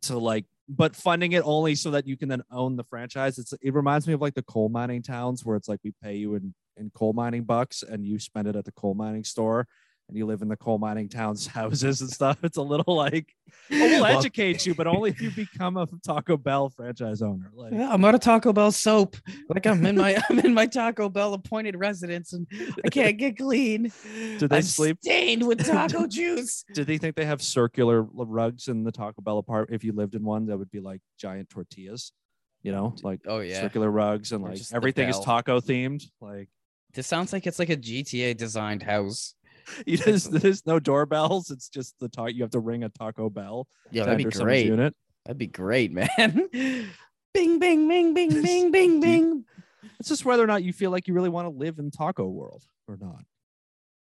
to 0.04 0.18
like, 0.18 0.46
but 0.70 0.96
funding 0.96 1.32
it 1.32 1.44
only 1.46 1.76
so 1.76 1.92
that 1.92 2.08
you 2.08 2.18
can 2.18 2.30
then 2.30 2.44
own 2.52 2.76
the 2.76 2.84
franchise. 2.84 3.38
It's 3.38 3.54
it 3.62 3.74
reminds 3.74 4.08
me 4.08 4.14
of 4.14 4.22
like 4.22 4.34
the 4.34 4.44
coal 4.44 4.70
mining 4.70 5.02
towns 5.02 5.46
where 5.46 5.56
it's 5.56 5.68
like 5.68 5.80
we 5.84 5.94
pay 6.04 6.16
you 6.16 6.36
in 6.36 6.54
in 6.76 6.92
coal 6.94 7.14
mining 7.14 7.44
bucks 7.44 7.84
and 7.84 8.06
you 8.06 8.20
spend 8.20 8.48
it 8.48 8.56
at 8.56 8.66
the 8.66 8.72
coal 8.74 8.94
mining 8.94 9.24
store 9.24 9.68
and 10.08 10.18
you 10.18 10.26
live 10.26 10.42
in 10.42 10.48
the 10.48 10.56
coal 10.56 10.78
mining 10.78 11.10
towns 11.10 11.48
houses 11.58 12.02
and 12.02 12.10
stuff. 12.10 12.44
It's 12.44 12.58
a 12.58 12.62
little 12.62 12.96
like 12.96 13.34
oh, 13.72 13.78
we'll 13.80 14.06
educate 14.06 14.66
you, 14.66 14.76
but 14.76 14.88
only 14.88 15.10
if 15.10 15.22
you 15.22 15.32
become 15.32 15.78
a 15.78 15.88
Taco 16.06 16.38
Bell 16.38 16.70
franchise 16.70 17.22
owner. 17.22 17.50
Like 17.54 17.74
Yeah, 17.74 17.90
I'm 17.92 18.04
out 18.06 18.16
of 18.16 18.22
Taco 18.22 18.54
Bell 18.54 18.72
soap. 18.72 19.16
Like 19.50 19.66
I'm 19.66 19.86
in 19.86 19.96
my 19.96 20.22
I'm 20.30 20.40
in 20.40 20.54
my 20.54 20.66
Taco 20.66 21.10
Bell 21.10 21.34
appointed 21.34 21.76
residence 21.76 22.34
and 22.34 22.48
I 22.86 22.90
can't 22.90 23.18
get 23.18 23.38
clean. 23.38 23.92
Do 24.38 24.48
they 24.48 24.58
I'm 24.58 24.64
sleep? 24.64 24.98
stained 25.02 25.46
with 25.48 25.66
taco 25.66 26.08
juice? 26.08 26.64
do 26.74 26.84
they 26.84 26.98
think 26.98 27.16
they 27.16 27.26
have 27.26 27.42
circular 27.42 28.04
rugs 28.04 28.68
in 28.68 28.84
the 28.84 28.92
Taco 28.92 29.22
Bell 29.22 29.38
apartment? 29.38 29.76
If 29.76 29.84
you 29.84 29.94
lived 29.94 30.16
in 30.16 30.24
one, 30.24 30.46
that 30.48 30.58
would 30.58 30.72
be 30.72 30.80
like 30.80 31.02
giant 31.18 31.50
tortillas, 31.50 32.12
you 32.64 32.72
know, 32.72 32.96
like 33.04 33.22
Oh 33.28 33.40
yeah. 33.40 33.62
circular 33.62 33.90
rugs 33.90 34.32
and 34.32 34.44
Or 34.44 34.50
like 34.50 34.62
everything 34.74 35.10
is 35.10 35.20
taco 35.20 35.60
themed. 35.60 36.06
Like 36.22 36.50
This 36.94 37.08
sounds 37.08 37.34
like 37.34 37.48
it's 37.48 37.60
like 37.60 37.70
a 37.70 37.78
GTA 37.78 38.36
designed 38.38 38.84
house. 38.84 39.34
you 39.86 39.98
just, 39.98 40.32
there's 40.32 40.66
no 40.66 40.80
doorbells. 40.80 41.52
It's 41.52 41.70
just 41.70 41.96
the 42.00 42.10
talk. 42.10 42.34
You 42.34 42.44
have 42.44 42.52
to 42.52 42.60
ring 42.60 42.84
a 42.84 42.90
Taco 42.90 43.30
Bell. 43.30 43.68
Yeah, 43.92 44.06
that'd 44.06 44.18
be 44.18 44.26
great. 44.26 44.68
Unit. 44.68 44.96
That'd 45.26 45.38
be 45.38 45.48
great, 45.48 45.92
man. 45.92 46.50
bing, 47.34 47.60
bing, 47.60 47.88
bing, 47.88 48.14
bing, 48.14 48.14
bing, 48.42 48.72
bing, 48.72 49.00
bing. 49.00 49.46
It's 50.00 50.10
just 50.10 50.26
whether 50.26 50.44
or 50.44 50.48
not 50.48 50.64
you 50.64 50.74
feel 50.74 50.92
like 50.92 51.08
you 51.08 51.14
really 51.14 51.30
want 51.30 51.46
to 51.46 51.50
live 51.50 51.80
in 51.80 51.92
Taco 51.92 52.26
World 52.26 52.64
or 52.88 52.98
not. 52.98 53.24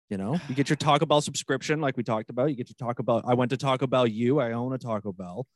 You 0.09 0.17
know, 0.17 0.37
you 0.49 0.55
get 0.55 0.69
your 0.69 0.75
Taco 0.75 1.05
Bell 1.05 1.21
subscription, 1.21 1.79
like 1.79 1.95
we 1.95 2.03
talked 2.03 2.29
about. 2.29 2.49
You 2.49 2.55
get 2.57 2.69
your 2.69 2.87
Taco 2.87 3.01
Bell. 3.01 3.21
I 3.25 3.33
went 3.33 3.51
to 3.51 3.57
Taco 3.57 3.87
Bell 3.87 4.05
U. 4.05 4.39
I 4.39 4.51
own 4.51 4.73
a 4.73 4.77
Taco 4.77 5.13
Bell, 5.13 5.47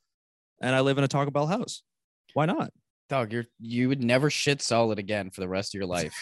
and 0.62 0.74
I 0.74 0.80
live 0.80 0.96
in 0.96 1.04
a 1.04 1.08
Taco 1.08 1.30
Bell 1.30 1.46
house. 1.46 1.82
Why 2.32 2.46
not? 2.46 2.70
Dog, 3.10 3.32
you're 3.32 3.44
you 3.60 3.88
would 3.88 4.02
never 4.02 4.30
shit 4.30 4.62
solid 4.62 4.98
again 4.98 5.30
for 5.30 5.42
the 5.42 5.48
rest 5.48 5.74
of 5.74 5.78
your 5.78 5.86
life. 5.86 6.14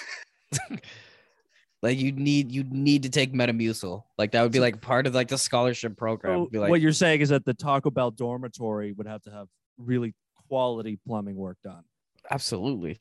Like 1.85 1.99
you 1.99 2.13
need 2.13 2.51
you 2.51 2.65
need 2.65 3.03
to 3.03 3.11
take 3.11 3.35
Metamucil. 3.35 4.05
Like 4.17 4.33
that 4.33 4.43
would 4.43 4.53
be 4.53 4.59
like 4.59 4.81
part 4.81 5.07
of 5.07 5.15
like 5.15 5.29
the 5.29 5.37
scholarship 5.37 5.99
program. 5.99 6.45
So 6.45 6.49
Be 6.51 6.59
like, 6.59 6.71
what 6.71 6.81
you're 6.81 6.93
saying 6.93 7.21
is 7.21 7.29
that 7.29 7.45
the 7.45 7.53
Taco 7.53 7.91
Bell 7.91 8.11
dormitory 8.11 8.93
would 8.93 9.07
have 9.07 9.21
to 9.25 9.31
have 9.31 9.49
really 9.77 10.15
quality 10.49 10.99
plumbing 11.07 11.37
work 11.37 11.59
done. 11.63 11.85
absolutely, 12.31 12.99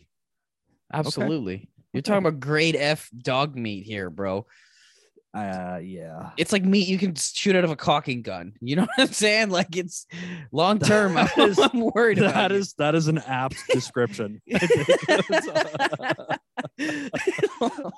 absolutely. 0.92 1.70
You're 1.94 2.02
talking 2.02 2.26
about 2.26 2.42
grade 2.42 2.76
F 2.76 3.10
dog 3.18 3.56
meat 3.56 3.86
here, 3.86 4.10
bro. 4.10 4.46
Uh, 5.36 5.80
yeah. 5.84 6.30
It's 6.38 6.52
like 6.52 6.64
meat 6.64 6.88
you 6.88 7.00
can 7.00 7.16
shoot 7.16 7.56
out 7.56 7.64
of 7.64 7.72
a 7.72 7.76
caulking 7.76 8.22
gun. 8.22 8.54
You 8.62 8.76
know 8.76 8.84
what 8.84 9.08
I'm 9.10 9.14
saying? 9.14 9.50
Like 9.50 9.76
it's 9.76 10.06
long 10.52 10.78
term. 10.80 11.18
I'm, 11.18 11.28
That 11.36 11.50
is- 11.50 11.60
I'm 11.60 11.80
worried 11.94 12.20
about 12.20 12.34
That 12.36 12.52
you. 12.52 12.58
is 12.58 12.74
that 12.78 12.94
is 12.96 13.08
an 13.08 13.18
apt 13.18 13.56
description. 13.72 14.42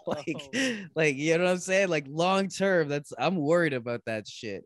like, 0.08 0.38
like 0.96 1.15
you 1.15 1.38
know 1.38 1.44
what 1.44 1.51
I'm 1.51 1.58
saying? 1.58 1.89
Like 1.89 2.06
long 2.10 2.48
term, 2.48 2.88
that's 2.88 3.12
I'm 3.18 3.36
worried 3.36 3.74
about 3.74 4.01
that 4.06 4.27
shit. 4.27 4.65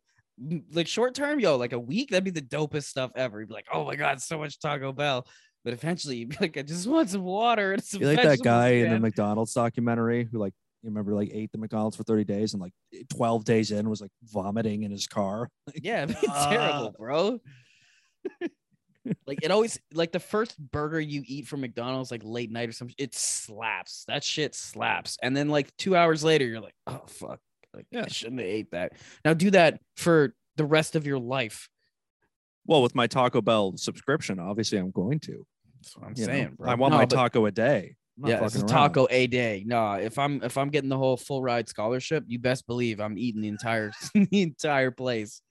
Like 0.72 0.88
short 0.88 1.16
term, 1.16 1.40
yo, 1.40 1.58
like 1.58 1.74
a 1.74 1.80
week, 1.80 2.12
that'd 2.12 2.24
be 2.24 2.32
the 2.32 2.42
dopest 2.42 2.86
stuff 2.86 3.12
ever. 3.16 3.40
You'd 3.40 3.50
be 3.50 3.56
like, 3.56 3.68
oh 3.74 3.86
my 3.86 3.96
god, 3.96 4.22
so 4.22 4.38
much 4.38 4.60
Taco 4.60 4.94
Bell. 4.94 5.26
But 5.66 5.74
eventually, 5.74 6.18
you'd 6.18 6.30
be 6.30 6.38
like, 6.40 6.58
I 6.58 6.62
just 6.62 6.88
want 6.88 7.10
some 7.10 7.24
water 7.24 7.74
and 7.74 7.84
some. 7.84 8.00
you 8.02 8.08
like 8.08 8.22
that 8.24 8.40
guy 8.42 8.70
in 8.70 8.92
the. 8.92 9.00
McDonald's 9.00 9.54
documentary 9.54 10.28
who 10.32 10.38
like 10.40 10.54
you 10.84 10.90
remember 10.90 11.14
like 11.14 11.30
ate 11.34 11.52
the 11.52 11.58
McDonald's 11.58 11.98
for 11.98 12.04
30 12.04 12.24
days 12.24 12.54
and 12.54 12.62
like 12.62 12.74
12 13.10 13.44
days 13.44 13.72
in 13.72 13.90
was 13.90 14.02
like 14.02 14.12
vomiting 14.24 14.84
in 14.84 14.92
his 14.92 15.08
car. 15.08 15.50
Yeah, 15.76 16.08
Ah. 16.28 16.50
terrible, 16.52 16.96
bro. 16.98 17.40
like 19.26 19.40
it 19.44 19.52
always 19.52 19.80
like 19.94 20.12
the 20.12 20.20
first 20.20 20.58
burger 20.72 21.00
you 21.00 21.24
eat 21.26 21.48
from 21.48 21.62
McDonald's, 21.62 22.12
like 22.12 22.22
late 22.24 22.52
night 22.52 22.70
or 22.70 22.72
something, 22.74 22.96
it 22.98 23.16
slaps. 23.16 24.04
That 24.08 24.24
shit 24.24 24.54
slaps. 24.56 25.18
And 25.22 25.36
then 25.36 25.50
like 25.50 25.76
two 25.78 25.96
hours 25.96 26.24
later, 26.24 26.46
you're 26.46 26.60
like, 26.62 26.76
oh 26.88 27.02
fuck. 27.08 27.40
Like 27.74 27.86
Yeah. 27.92 28.04
I 28.06 28.08
shouldn't 28.08 28.40
have 28.40 28.48
ate 28.50 28.72
that. 28.72 28.94
Now 29.26 29.34
do 29.34 29.52
that 29.52 29.80
for 29.98 30.36
the 30.58 30.66
rest 30.66 30.96
of 30.96 31.06
your 31.08 31.20
life. 31.20 31.70
Well, 32.66 32.84
with 32.84 32.94
my 32.96 33.08
Taco 33.08 33.42
Bell 33.42 33.74
subscription, 33.78 34.40
obviously 34.40 34.78
I'm 34.78 34.92
going 34.92 35.20
to. 35.22 35.46
That's 35.82 35.96
what 35.98 36.08
I'm 36.08 36.14
you 36.16 36.28
know? 36.28 36.34
saying, 36.34 36.54
bro. 36.58 36.70
I 36.70 36.76
want 36.76 36.92
No, 36.92 36.98
my 36.98 37.06
but- 37.06 37.16
taco 37.16 37.46
a 37.46 37.52
day. 37.52 37.96
I'm 38.24 38.30
Yeah, 38.30 38.44
it's 38.46 38.56
a 38.56 38.60
around. 38.60 38.68
taco 38.68 39.08
a 39.10 39.28
day. 39.28 39.64
No, 39.66 39.94
if 39.94 40.18
I'm 40.20 40.42
if 40.44 40.58
I'm 40.58 40.70
getting 40.70 40.90
the 40.90 40.98
whole 40.98 41.18
full 41.18 41.42
ride 41.42 41.70
scholarship, 41.70 42.24
you 42.28 42.40
best 42.40 42.68
believe 42.68 43.00
I'm 43.00 43.18
eating 43.18 43.42
the 43.42 43.48
entire 43.48 43.92
the 44.14 44.42
entire 44.42 44.92
place. 44.92 45.42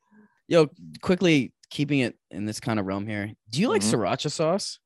Yo, 0.48 0.68
quickly 1.02 1.52
keeping 1.70 2.00
it 2.00 2.16
in 2.30 2.44
this 2.46 2.60
kind 2.60 2.78
of 2.80 2.87
realm 2.87 3.06
here. 3.06 3.30
Do 3.50 3.60
you 3.60 3.68
like 3.68 3.82
Mhm. 3.82 3.92
sriracha 3.94 4.30
sauce? 4.30 4.78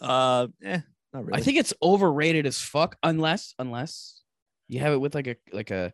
Uh, 0.00 0.48
eh, 0.62 0.80
not 1.12 1.24
really. 1.24 1.40
I 1.40 1.42
think 1.44 1.58
it's 1.58 1.72
overrated 1.82 2.46
as 2.46 2.58
fuck 2.60 2.96
unless 3.02 3.54
unless 3.58 4.22
you 4.68 4.80
have 4.80 4.92
it 4.92 4.98
with 5.00 5.14
like 5.14 5.26
a 5.26 5.36
like 5.52 5.70
a 5.70 5.92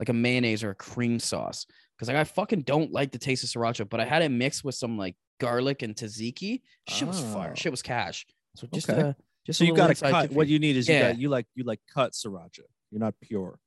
like 0.00 0.08
a 0.08 0.12
mayonnaise 0.12 0.62
or 0.64 0.70
a 0.70 0.74
cream 0.74 1.18
sauce. 1.18 1.66
Cause 1.98 2.08
like 2.08 2.16
I 2.16 2.24
fucking 2.24 2.62
don't 2.62 2.90
like 2.90 3.12
the 3.12 3.18
taste 3.18 3.44
of 3.44 3.50
sriracha, 3.50 3.88
but 3.88 4.00
I 4.00 4.04
had 4.04 4.22
it 4.22 4.30
mixed 4.30 4.64
with 4.64 4.74
some 4.74 4.96
like 4.98 5.14
garlic 5.38 5.82
and 5.82 5.94
tzatziki. 5.94 6.62
Shit 6.88 7.06
was 7.06 7.20
fire. 7.20 7.50
Oh. 7.52 7.54
Shit 7.54 7.70
was 7.72 7.82
cash. 7.82 8.26
So 8.56 8.66
just 8.74 8.90
Okay. 8.90 9.00
uh, 9.00 9.12
just 9.46 9.58
so 9.58 9.64
you 9.64 9.74
got 9.74 9.94
to 9.94 9.94
cut. 9.94 10.30
What 10.32 10.48
you 10.48 10.58
need 10.58 10.76
is 10.76 10.88
you 10.88 10.94
Yeah. 10.94 11.12
got 11.12 11.18
you 11.20 11.28
like 11.28 11.46
you 11.54 11.64
like 11.64 11.80
cut 11.92 12.12
sriracha. 12.12 12.60
You're 12.90 13.00
not 13.00 13.14
pure. 13.20 13.58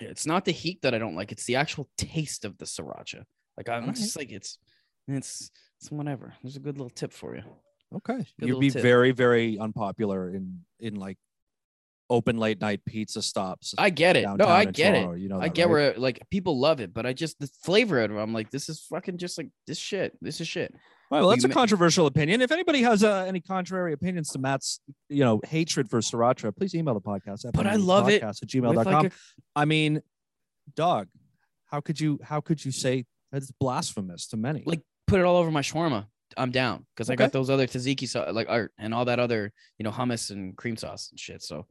it's 0.00 0.26
not 0.26 0.44
the 0.44 0.52
heat 0.52 0.82
that 0.82 0.94
I 0.94 0.98
don't 0.98 1.14
like. 1.16 1.32
It's 1.32 1.44
the 1.44 1.56
actual 1.56 1.88
taste 1.96 2.44
of 2.44 2.58
the 2.58 2.64
sriracha. 2.66 3.24
Like 3.56 3.68
I'm 3.68 3.82
Alright. 3.82 3.96
just 3.96 4.16
like 4.16 4.30
it's 4.30 4.58
it's 5.08 5.50
it's 5.80 5.90
whatever. 5.90 6.34
There's 6.42 6.56
a 6.56 6.60
good 6.60 6.76
little 6.76 6.90
tip 6.90 7.12
for 7.12 7.34
you. 7.36 7.42
Okay. 7.94 8.26
Good 8.40 8.48
You'd 8.48 8.60
be 8.60 8.70
tip. 8.70 8.82
very, 8.82 9.12
very 9.12 9.58
unpopular 9.58 10.34
in 10.34 10.60
in 10.80 10.96
like 10.96 11.16
open 12.10 12.36
late 12.38 12.60
night 12.60 12.84
pizza 12.84 13.22
stops. 13.22 13.74
I 13.78 13.90
get 13.90 14.16
it. 14.16 14.24
No, 14.36 14.46
I 14.46 14.64
get 14.66 14.92
Toronto, 14.92 15.12
it. 15.12 15.20
You 15.20 15.28
know, 15.28 15.40
I 15.40 15.48
get 15.48 15.64
right? 15.64 15.70
where 15.70 15.94
like 15.96 16.20
people 16.30 16.58
love 16.58 16.80
it, 16.80 16.92
but 16.92 17.06
I 17.06 17.12
just 17.12 17.38
the 17.40 17.48
flavor 17.62 18.00
of 18.02 18.10
it. 18.10 18.16
I'm 18.18 18.32
like, 18.34 18.50
this 18.50 18.68
is 18.68 18.80
fucking 18.80 19.18
just 19.18 19.38
like 19.38 19.48
this 19.66 19.78
shit. 19.78 20.16
This 20.20 20.40
is 20.40 20.48
shit. 20.48 20.74
Well, 21.10 21.20
well, 21.22 21.30
that's 21.30 21.44
a 21.44 21.48
controversial 21.48 22.06
opinion. 22.06 22.40
If 22.40 22.50
anybody 22.50 22.82
has 22.82 23.04
uh, 23.04 23.24
any 23.28 23.40
contrary 23.40 23.92
opinions 23.92 24.30
to 24.30 24.38
Matt's, 24.40 24.80
you 25.08 25.22
know, 25.24 25.40
hatred 25.46 25.88
for 25.88 26.00
sriracha, 26.00 26.56
please 26.56 26.74
email 26.74 26.94
the 26.94 27.00
podcast. 27.00 27.44
at 27.46 27.52
But 27.52 27.66
I 27.66 27.76
love 27.76 28.08
it 28.08 28.22
podcast 28.22 28.42
at 28.42 28.48
gmail.com. 28.48 28.84
like, 29.02 29.12
a- 29.12 29.16
I 29.54 29.64
mean, 29.66 30.02
dog, 30.74 31.08
how 31.66 31.80
could 31.80 32.00
you 32.00 32.18
how 32.22 32.40
could 32.40 32.64
you 32.64 32.72
say 32.72 33.04
that's 33.30 33.50
blasphemous 33.52 34.26
to 34.28 34.36
many? 34.36 34.64
Like, 34.66 34.80
put 35.06 35.20
it 35.20 35.24
all 35.24 35.36
over 35.36 35.50
my 35.50 35.62
shawarma. 35.62 36.06
I'm 36.36 36.50
down 36.50 36.86
because 36.94 37.08
I 37.08 37.14
got 37.14 37.30
those 37.32 37.50
other 37.50 37.66
tzatziki 37.68 38.08
sauce, 38.08 38.32
like 38.34 38.48
art 38.48 38.72
and 38.76 38.92
all 38.92 39.04
that 39.04 39.20
other, 39.20 39.52
you 39.78 39.84
know, 39.84 39.92
hummus 39.92 40.30
and 40.30 40.56
cream 40.56 40.76
sauce 40.76 41.08
and 41.10 41.20
shit. 41.20 41.40
So 41.42 41.66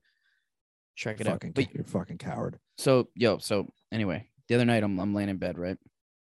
check 0.95 1.19
it 1.19 1.27
out. 1.27 1.43
But 1.53 1.73
you're 1.73 1.83
a 1.83 1.85
fucking 1.87 2.19
coward. 2.19 2.57
So 2.77 3.09
yo, 3.15 3.37
so 3.39 3.67
anyway, 3.91 4.29
the 4.47 4.55
other 4.55 4.65
night 4.65 4.81
I'm 4.83 4.97
I'm 4.99 5.13
laying 5.13 5.29
in 5.29 5.37
bed, 5.37 5.57
right? 5.59 5.77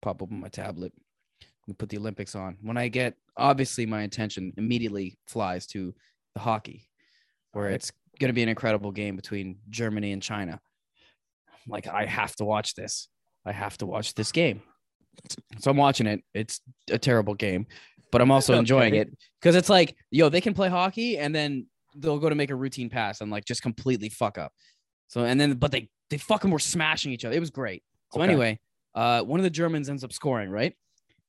Pop 0.02 0.22
open 0.22 0.40
my 0.40 0.48
tablet. 0.48 0.94
We 1.68 1.74
put 1.74 1.90
the 1.90 1.98
Olympics 1.98 2.36
on. 2.36 2.58
When 2.62 2.78
I 2.78 2.88
get 2.90 3.16
obviously 3.38 3.86
my 3.86 4.04
attention 4.04 4.54
immediately 4.58 5.18
flies 5.28 5.66
to 5.68 5.94
the 6.36 6.42
hockey, 6.42 6.90
where 7.54 7.70
it's 7.70 7.92
gonna 8.20 8.34
be 8.34 8.44
an 8.44 8.50
incredible 8.50 8.92
game 8.92 9.16
between 9.16 9.58
Germany 9.70 10.12
and 10.12 10.22
China. 10.22 10.60
Like, 11.68 11.88
I 11.88 12.06
have 12.06 12.36
to 12.38 12.46
watch 12.46 12.76
this. 12.76 13.08
I 13.46 13.52
have 13.54 13.78
to 13.78 13.86
watch 13.86 14.14
this 14.16 14.32
game. 14.32 14.62
So 15.60 15.72
I'm 15.72 15.78
watching 15.78 16.08
it. 16.08 16.22
It's 16.34 16.60
a 16.90 16.98
terrible 16.98 17.36
game. 17.36 17.68
but 18.12 18.22
I'm 18.22 18.32
also 18.32 18.54
enjoying 18.60 18.94
Okay. 18.94 19.02
it 19.02 19.18
because 19.42 19.56
it's 19.56 19.70
like, 19.70 19.96
yo, 20.12 20.30
they 20.30 20.42
can 20.42 20.54
play 20.54 20.70
hockey 20.70 21.18
and 21.18 21.34
then 21.34 21.68
they'll 21.96 22.20
go 22.20 22.30
to 22.30 22.36
make 22.36 22.50
a 22.52 22.56
routine 22.56 22.90
pass 22.90 23.22
and 23.22 23.32
like 23.32 23.46
just 23.46 23.62
completely 23.62 24.10
fuck 24.10 24.38
up. 24.38 24.52
So 25.08 25.24
and 25.26 25.40
then 25.40 25.54
but 25.54 25.72
they 25.72 25.90
they 26.10 26.18
fucking 26.18 26.52
were 26.52 26.60
smashing 26.60 27.12
each 27.12 27.24
other. 27.26 27.36
It 27.36 27.40
was 27.40 27.50
great. 27.52 27.84
So 28.12 28.20
Okay. 28.22 28.30
anyway, 28.32 28.60
uh, 28.96 29.22
one 29.24 29.40
of 29.40 29.44
the 29.44 29.50
Germans 29.50 29.90
ends 29.90 30.04
up 30.04 30.12
scoring 30.14 30.50
right. 30.50 30.74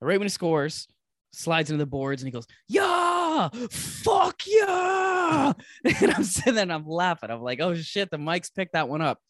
Right 0.00 0.18
when 0.18 0.26
he 0.26 0.30
scores, 0.30 0.86
slides 1.32 1.70
into 1.70 1.82
the 1.82 1.86
boards 1.86 2.22
and 2.22 2.28
he 2.28 2.32
goes, 2.32 2.46
"Yeah, 2.68 3.48
fuck 3.70 4.42
yeah!" 4.46 5.52
and 5.84 6.12
I'm 6.12 6.24
sitting 6.24 6.54
there 6.54 6.62
and 6.62 6.72
I'm 6.72 6.86
laughing. 6.86 7.30
I'm 7.30 7.42
like, 7.42 7.60
"Oh 7.60 7.74
shit, 7.74 8.10
the 8.10 8.16
mics 8.16 8.54
picked 8.54 8.72
that 8.74 8.88
one 8.88 9.02
up." 9.02 9.20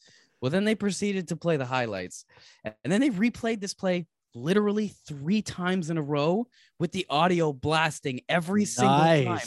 Well, 0.40 0.50
then 0.50 0.64
they 0.64 0.74
proceeded 0.74 1.28
to 1.28 1.36
play 1.36 1.56
the 1.56 1.64
highlights, 1.64 2.24
and 2.64 2.74
then 2.84 3.00
they 3.00 3.10
replayed 3.10 3.60
this 3.60 3.74
play 3.74 4.06
literally 4.34 4.92
three 5.06 5.42
times 5.42 5.90
in 5.90 5.98
a 5.98 6.02
row 6.02 6.46
with 6.78 6.92
the 6.92 7.06
audio 7.08 7.52
blasting 7.52 8.20
every 8.28 8.64
single 8.64 8.98
time. 8.98 9.38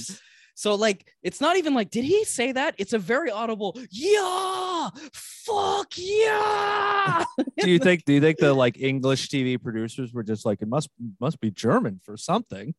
So 0.58 0.74
like 0.74 1.06
it's 1.22 1.40
not 1.40 1.56
even 1.56 1.76
like 1.76 1.92
did 1.92 2.04
he 2.04 2.24
say 2.24 2.52
that? 2.52 2.74
It's 2.80 2.94
a 2.94 2.98
very 2.98 3.30
audible 3.30 3.78
yeah, 3.92 4.90
fuck 5.14 5.94
yeah. 5.96 7.24
do 7.60 7.70
you 7.70 7.78
think 7.78 8.06
do 8.06 8.14
you 8.14 8.20
think 8.20 8.40
the 8.40 8.56
like 8.56 8.80
English 8.80 9.30
TV 9.30 9.62
producers 9.62 10.14
were 10.14 10.24
just 10.24 10.48
like 10.48 10.64
it 10.64 10.68
must 10.68 10.90
must 11.20 11.40
be 11.40 11.52
German 11.52 12.02
for 12.04 12.18
something? 12.18 12.74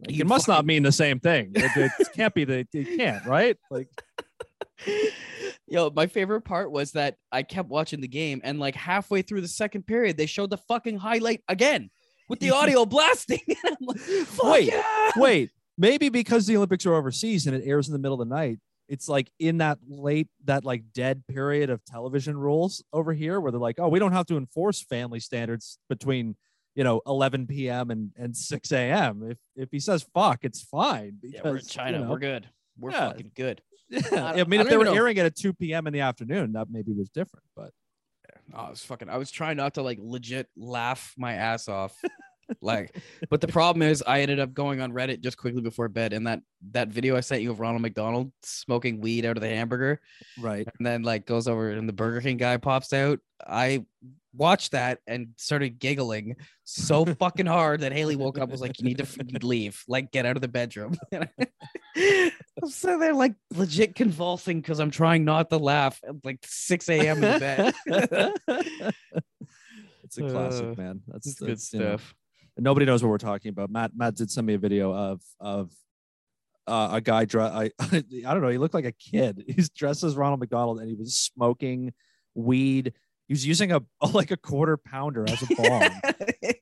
Like, 0.00 0.14
You 0.14 0.20
it 0.20 0.26
must 0.26 0.46
not 0.46 0.66
mean 0.66 0.82
the 0.82 0.92
same 0.92 1.20
thing. 1.20 1.52
It, 1.54 1.70
it 1.74 2.08
can't 2.14 2.34
be 2.34 2.44
the 2.44 2.66
it 2.70 2.98
can't, 2.98 3.24
right? 3.24 3.56
Like 3.70 3.88
Yo, 5.66 5.88
my 5.88 6.08
favorite 6.08 6.42
part 6.42 6.70
was 6.70 6.92
that 6.92 7.16
I 7.32 7.44
kept 7.44 7.70
watching 7.70 8.02
the 8.02 8.08
game 8.08 8.42
and 8.44 8.60
like 8.60 8.74
halfway 8.74 9.22
through 9.22 9.40
the 9.40 9.48
second 9.48 9.86
period 9.86 10.18
they 10.18 10.26
showed 10.26 10.50
the 10.50 10.58
fucking 10.58 10.98
highlight 10.98 11.42
again 11.48 11.88
with 12.28 12.40
the 12.40 12.50
audio 12.50 12.84
blasting. 12.84 13.40
And 13.48 13.76
I'm 13.80 13.86
like, 13.86 14.00
"Fuck 14.00 14.52
Wait, 14.52 14.64
yeah!" 14.64 15.10
wait, 15.16 15.50
maybe 15.82 16.08
because 16.08 16.46
the 16.46 16.56
Olympics 16.56 16.86
are 16.86 16.94
overseas 16.94 17.46
and 17.46 17.54
it 17.56 17.62
airs 17.66 17.88
in 17.88 17.92
the 17.92 17.98
middle 17.98 18.18
of 18.20 18.26
the 18.26 18.34
night, 18.34 18.58
it's 18.88 19.08
like 19.08 19.30
in 19.38 19.58
that 19.58 19.78
late, 19.86 20.28
that 20.44 20.64
like 20.64 20.84
dead 20.94 21.26
period 21.26 21.68
of 21.70 21.84
television 21.84 22.36
rules 22.38 22.82
over 22.92 23.12
here 23.12 23.40
where 23.40 23.50
they're 23.50 23.60
like, 23.60 23.78
oh, 23.78 23.88
we 23.88 23.98
don't 23.98 24.12
have 24.12 24.26
to 24.26 24.36
enforce 24.36 24.80
family 24.82 25.18
standards 25.20 25.78
between, 25.88 26.36
you 26.74 26.84
know, 26.84 27.00
11 27.06 27.46
p.m. 27.48 27.90
and, 27.90 28.12
and 28.16 28.36
6 28.36 28.72
a.m. 28.72 29.22
If 29.30 29.38
if 29.56 29.68
he 29.70 29.80
says 29.80 30.06
fuck, 30.14 30.38
it's 30.42 30.62
fine. 30.62 31.18
Yeah, 31.22 31.40
we're 31.44 31.50
in 31.50 31.56
because, 31.56 31.68
you 31.68 31.74
China. 31.82 31.98
know, 32.00 32.10
We're 32.10 32.18
good. 32.18 32.48
We're 32.78 32.92
Yeah. 32.92 33.08
fucking 33.08 33.32
good. 33.34 33.60
yeah. 33.90 34.00
I 34.12 34.40
I, 34.40 34.44
mean, 34.44 34.60
I 34.60 34.62
if 34.64 34.70
they 34.70 34.76
were 34.76 34.84
know. 34.84 34.94
airing 34.94 35.16
it 35.16 35.26
at 35.26 35.36
2 35.36 35.52
p.m. 35.54 35.86
in 35.86 35.92
the 35.92 36.00
afternoon, 36.00 36.52
that 36.52 36.68
maybe 36.70 36.92
was 36.92 37.08
different. 37.10 37.44
But 37.56 37.70
Oh, 38.54 38.64
I 38.66 38.70
was 38.70 38.84
fucking. 38.84 39.08
I 39.08 39.16
was 39.16 39.30
trying 39.30 39.56
not 39.56 39.74
to 39.74 39.82
like 39.82 39.98
legit 40.00 40.48
laugh 40.56 41.14
my 41.16 41.34
ass 41.34 41.68
off. 41.68 41.94
like, 42.62 42.96
but 43.28 43.40
the 43.40 43.48
problem 43.48 43.82
is, 43.82 44.02
I 44.06 44.20
ended 44.20 44.40
up 44.40 44.54
going 44.54 44.80
on 44.80 44.92
Reddit 44.92 45.20
just 45.20 45.36
quickly 45.36 45.60
before 45.60 45.88
bed, 45.88 46.12
and 46.12 46.26
that 46.26 46.40
that 46.70 46.88
video 46.88 47.16
I 47.16 47.20
sent 47.20 47.42
you 47.42 47.50
of 47.50 47.60
Ronald 47.60 47.82
McDonald 47.82 48.32
smoking 48.42 49.00
weed 49.00 49.26
out 49.26 49.36
of 49.36 49.42
the 49.42 49.48
hamburger, 49.48 50.00
right. 50.38 50.66
and 50.78 50.86
then 50.86 51.02
like 51.02 51.26
goes 51.26 51.48
over 51.48 51.70
and 51.70 51.88
the 51.88 51.92
Burger 51.92 52.20
King 52.20 52.36
guy 52.36 52.56
pops 52.56 52.92
out. 52.92 53.18
I 53.46 53.84
watched 54.34 54.72
that 54.72 54.98
and 55.06 55.28
started 55.36 55.78
giggling 55.78 56.36
so 56.64 57.04
fucking 57.18 57.46
hard 57.46 57.80
that 57.80 57.92
Haley 57.92 58.16
woke 58.16 58.38
up 58.38 58.44
and 58.44 58.52
was 58.52 58.60
like, 58.60 58.78
"You 58.78 58.84
need 58.84 58.98
to 58.98 59.46
leave, 59.46 59.82
like 59.88 60.12
get 60.12 60.26
out 60.26 60.36
of 60.36 60.42
the 60.42 60.48
bedroom." 60.48 60.96
I'm 62.62 62.68
sitting 62.68 63.00
there 63.00 63.14
like 63.14 63.34
legit 63.54 63.94
convulsing 63.94 64.60
because 64.60 64.78
I'm 64.78 64.90
trying 64.90 65.24
not 65.24 65.50
to 65.50 65.58
laugh 65.58 66.00
at 66.06 66.24
like 66.24 66.38
6 66.44 66.88
a.m. 66.88 67.24
in 67.24 67.40
bed. 67.40 67.74
it's 70.04 70.18
a 70.18 70.20
classic, 70.20 70.66
Uh, 70.66 70.74
man. 70.80 71.00
That's, 71.08 71.34
good 71.34 71.50
that's, 71.50 71.74
know, 71.74 71.96
stuff. 71.96 72.14
Nobody 72.58 72.86
knows 72.86 73.02
what 73.02 73.10
we're 73.10 73.18
talking 73.18 73.50
about. 73.50 73.70
Matt 73.70 73.92
Matt 73.94 74.16
did 74.16 74.30
send 74.30 74.46
me 74.46 74.54
a 74.54 74.58
video 74.58 74.94
of 74.94 75.20
of 75.40 75.72
uh, 76.66 76.90
a 76.92 77.00
guy. 77.00 77.26
I 77.34 77.70
I 77.80 78.00
don't 78.00 78.42
know. 78.42 78.48
He 78.48 78.58
looked 78.58 78.74
like 78.74 78.84
a 78.84 78.92
kid. 78.92 79.44
He's 79.48 79.70
dressed 79.70 80.04
as 80.04 80.16
Ronald 80.16 80.40
McDonald, 80.40 80.80
and 80.80 80.88
he 80.88 80.94
was 80.94 81.16
smoking 81.16 81.92
weed. 82.34 82.92
He 83.28 83.34
was 83.34 83.46
using 83.46 83.72
a 83.72 83.80
like 84.12 84.30
a 84.30 84.36
quarter 84.36 84.76
pounder 84.76 85.24
as 85.28 85.42
a 85.42 85.54
bong, 85.54 85.90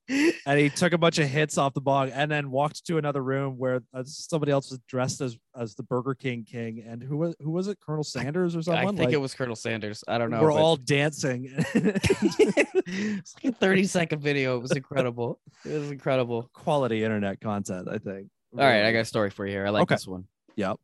and 0.47 0.59
he 0.59 0.69
took 0.71 0.93
a 0.93 0.99
bunch 0.99 1.19
of 1.19 1.27
hits 1.29 1.59
off 1.59 1.75
the 1.75 1.81
bong, 1.81 2.11
and 2.11 2.31
then 2.31 2.51
walked 2.51 2.87
to 2.87 2.99
another 2.99 3.23
room 3.23 3.59
where 3.59 3.83
uh, 3.95 4.03
somebody 4.05 4.53
else 4.53 4.71
was 4.71 4.79
dressed 4.87 5.21
as 5.21 5.37
as 5.59 5.75
the 5.75 5.83
Burger 5.83 6.15
King 6.15 6.45
king, 6.45 6.85
and 6.87 7.03
who 7.03 7.17
was 7.17 7.35
who 7.41 7.51
was 7.51 7.67
it? 7.67 7.79
Colonel 7.81 8.05
Sanders 8.05 8.55
or 8.55 8.63
something? 8.63 8.83
I 8.83 8.87
think 8.87 8.99
Like, 9.01 9.13
it 9.15 9.21
was 9.21 9.35
Colonel 9.35 9.57
Sanders. 9.57 10.05
I 10.07 10.19
don't 10.19 10.31
know. 10.31 10.43
We're 10.43 10.51
but- 10.53 10.61
all 10.63 10.77
dancing. 10.77 11.49
it's 11.75 13.35
like 13.37 13.53
a 13.53 13.57
30 13.57 13.85
second 13.85 14.23
video. 14.23 14.57
It 14.57 14.63
was 14.63 14.73
incredible. 14.73 15.41
It 15.65 15.79
was 15.79 15.91
incredible. 15.91 16.51
Quality 16.53 17.03
internet 17.05 17.41
content, 17.41 17.89
I 17.91 17.99
think. 17.99 18.29
All 18.53 18.65
right, 18.65 18.85
I 18.85 18.93
got 18.93 19.01
a 19.01 19.05
story 19.05 19.31
for 19.31 19.47
you 19.47 19.53
here. 19.53 19.67
I 19.67 19.71
like 19.71 19.83
Okay. 19.83 19.95
this 19.95 20.07
one. 20.07 20.25
Yep. 20.57 20.77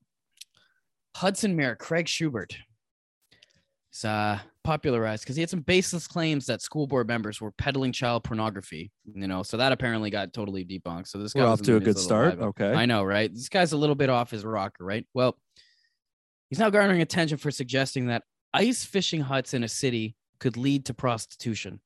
Hudson 1.17 1.57
Mayor 1.57 1.75
Craig 1.77 2.07
Shubert 2.07 2.55
is 3.93 4.05
uh, 4.05 4.39
popularized 4.67 5.23
because 5.23 5.37
he 5.37 5.43
had 5.43 5.49
some 5.49 5.61
baseless 5.61 6.07
claims 6.07 6.47
that 6.47 6.61
school 6.61 6.87
board 6.87 7.07
members 7.07 7.41
were 7.41 7.53
peddling 7.53 7.93
child 7.93 8.25
pornography. 8.25 8.91
You 9.15 9.27
know, 9.29 9.43
so 9.43 9.57
that 9.57 9.73
apparently 9.73 10.11
got 10.11 10.33
totally 10.33 10.65
debunked. 10.65 11.07
So 11.07 11.19
this 11.19 11.33
guy 11.33 11.43
We're 11.43 11.49
off 11.49 11.63
to 11.63 11.77
a 11.77 11.81
good 11.81 11.99
start. 11.99 12.39
vibe. 12.39 12.43
Okay. 12.49 12.73
I 12.73 12.85
know, 12.87 13.05
right? 13.05 13.33
This 13.33 13.49
guy's 13.49 13.73
a 13.73 13.77
little 13.77 13.95
bit 13.95 14.11
off 14.11 14.31
his 14.31 14.45
rocker, 14.45 14.85
right? 14.85 15.07
Well, 15.15 15.39
he's 16.51 16.59
now 16.59 16.71
garnering 16.71 17.01
attention 17.01 17.39
for 17.39 17.51
suggesting 17.51 18.09
that 18.09 18.25
ice 18.53 18.85
fishing 18.85 19.21
huts 19.21 19.55
in 19.55 19.63
a 19.63 19.69
city 19.69 20.17
could 20.41 20.57
lead 20.57 20.87
to 20.87 20.95
prostitution. 20.95 21.81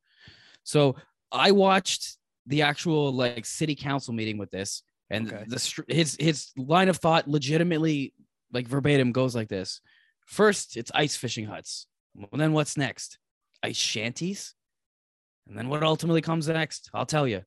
So 0.64 0.96
I 1.30 1.50
watched 1.52 2.16
the 2.46 2.62
actual 2.62 3.12
like 3.12 3.44
city 3.44 3.74
council 3.74 4.14
meeting 4.14 4.38
with 4.38 4.50
this, 4.50 4.82
and 5.10 5.30
Okay. 5.32 5.44
the 5.46 5.84
his 5.88 6.16
his 6.18 6.50
line 6.56 6.88
of 6.88 6.96
thought 6.96 7.28
legitimately 7.28 8.14
like 8.52 8.66
verbatim 8.66 9.12
goes 9.12 9.34
like 9.34 9.48
this: 9.48 9.80
First, 10.26 10.76
it's 10.76 10.90
ice 10.94 11.16
fishing 11.16 11.44
huts. 11.46 11.86
Well, 12.20 12.38
then 12.38 12.52
what's 12.52 12.76
next? 12.76 13.18
Ice 13.62 13.76
shanties, 13.76 14.54
and 15.48 15.56
then 15.59 15.68
what 15.68 15.83
ultimately 15.83 16.20
comes 16.22 16.48
next? 16.48 16.90
I'll 16.94 17.06
tell 17.06 17.26
you: 17.26 17.42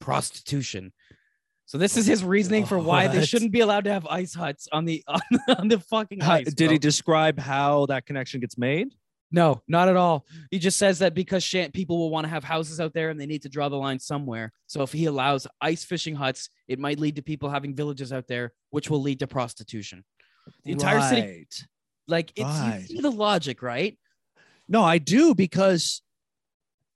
prostitution. 0.00 0.92
So 1.66 1.78
this 1.78 1.96
is 1.96 2.04
his 2.06 2.24
reasoning 2.24 2.66
for 2.66 2.78
why 2.80 3.06
they 3.06 3.24
shouldn't 3.24 3.52
be 3.52 3.60
allowed 3.60 3.84
to 3.84 3.92
have 3.92 4.04
ice 4.06 4.34
huts 4.34 4.66
on 4.72 4.84
the 4.84 5.04
on, 5.08 5.20
on 5.56 5.68
the 5.68 5.78
fucking 5.78 6.20
How- 6.20 6.34
ice. 6.34 6.52
did 6.52 6.70
he 6.70 6.78
describe 6.78 7.38
how 7.38 7.86
that 7.86 8.06
connection 8.06 8.40
gets 8.40 8.58
made? 8.58 8.88
No, 9.32 9.62
not 9.68 9.88
at 9.88 9.94
all. 9.94 10.26
He 10.50 10.58
just 10.58 10.76
says 10.76 10.98
that 10.98 11.14
because 11.14 11.44
shan- 11.44 11.70
people 11.70 11.98
will 11.98 12.10
want 12.10 12.24
to 12.24 12.28
have 12.28 12.42
houses 12.42 12.80
out 12.80 12.92
there 12.94 13.10
and 13.10 13.20
they 13.20 13.26
need 13.26 13.42
to 13.42 13.48
draw 13.48 13.68
the 13.68 13.76
line 13.76 14.00
somewhere. 14.00 14.52
So 14.66 14.82
if 14.82 14.90
he 14.90 15.04
allows 15.06 15.46
ice 15.60 15.84
fishing 15.84 16.16
huts, 16.16 16.50
it 16.66 16.80
might 16.80 16.98
lead 16.98 17.14
to 17.14 17.22
people 17.22 17.48
having 17.48 17.76
villages 17.76 18.12
out 18.12 18.26
there, 18.26 18.52
which 18.70 18.90
will 18.90 19.00
lead 19.00 19.20
to 19.20 19.28
prostitution. 19.28 20.04
The 20.64 20.72
entire 20.72 21.00
city, 21.00 21.20
Right. 21.20 21.64
Like 22.10 22.32
it's 22.36 22.44
Right. 22.44 22.80
you 22.88 22.96
see 22.96 23.00
the 23.00 23.10
logic, 23.10 23.62
right? 23.62 23.98
No, 24.68 24.82
I 24.84 24.98
do 24.98 25.34
because 25.34 26.02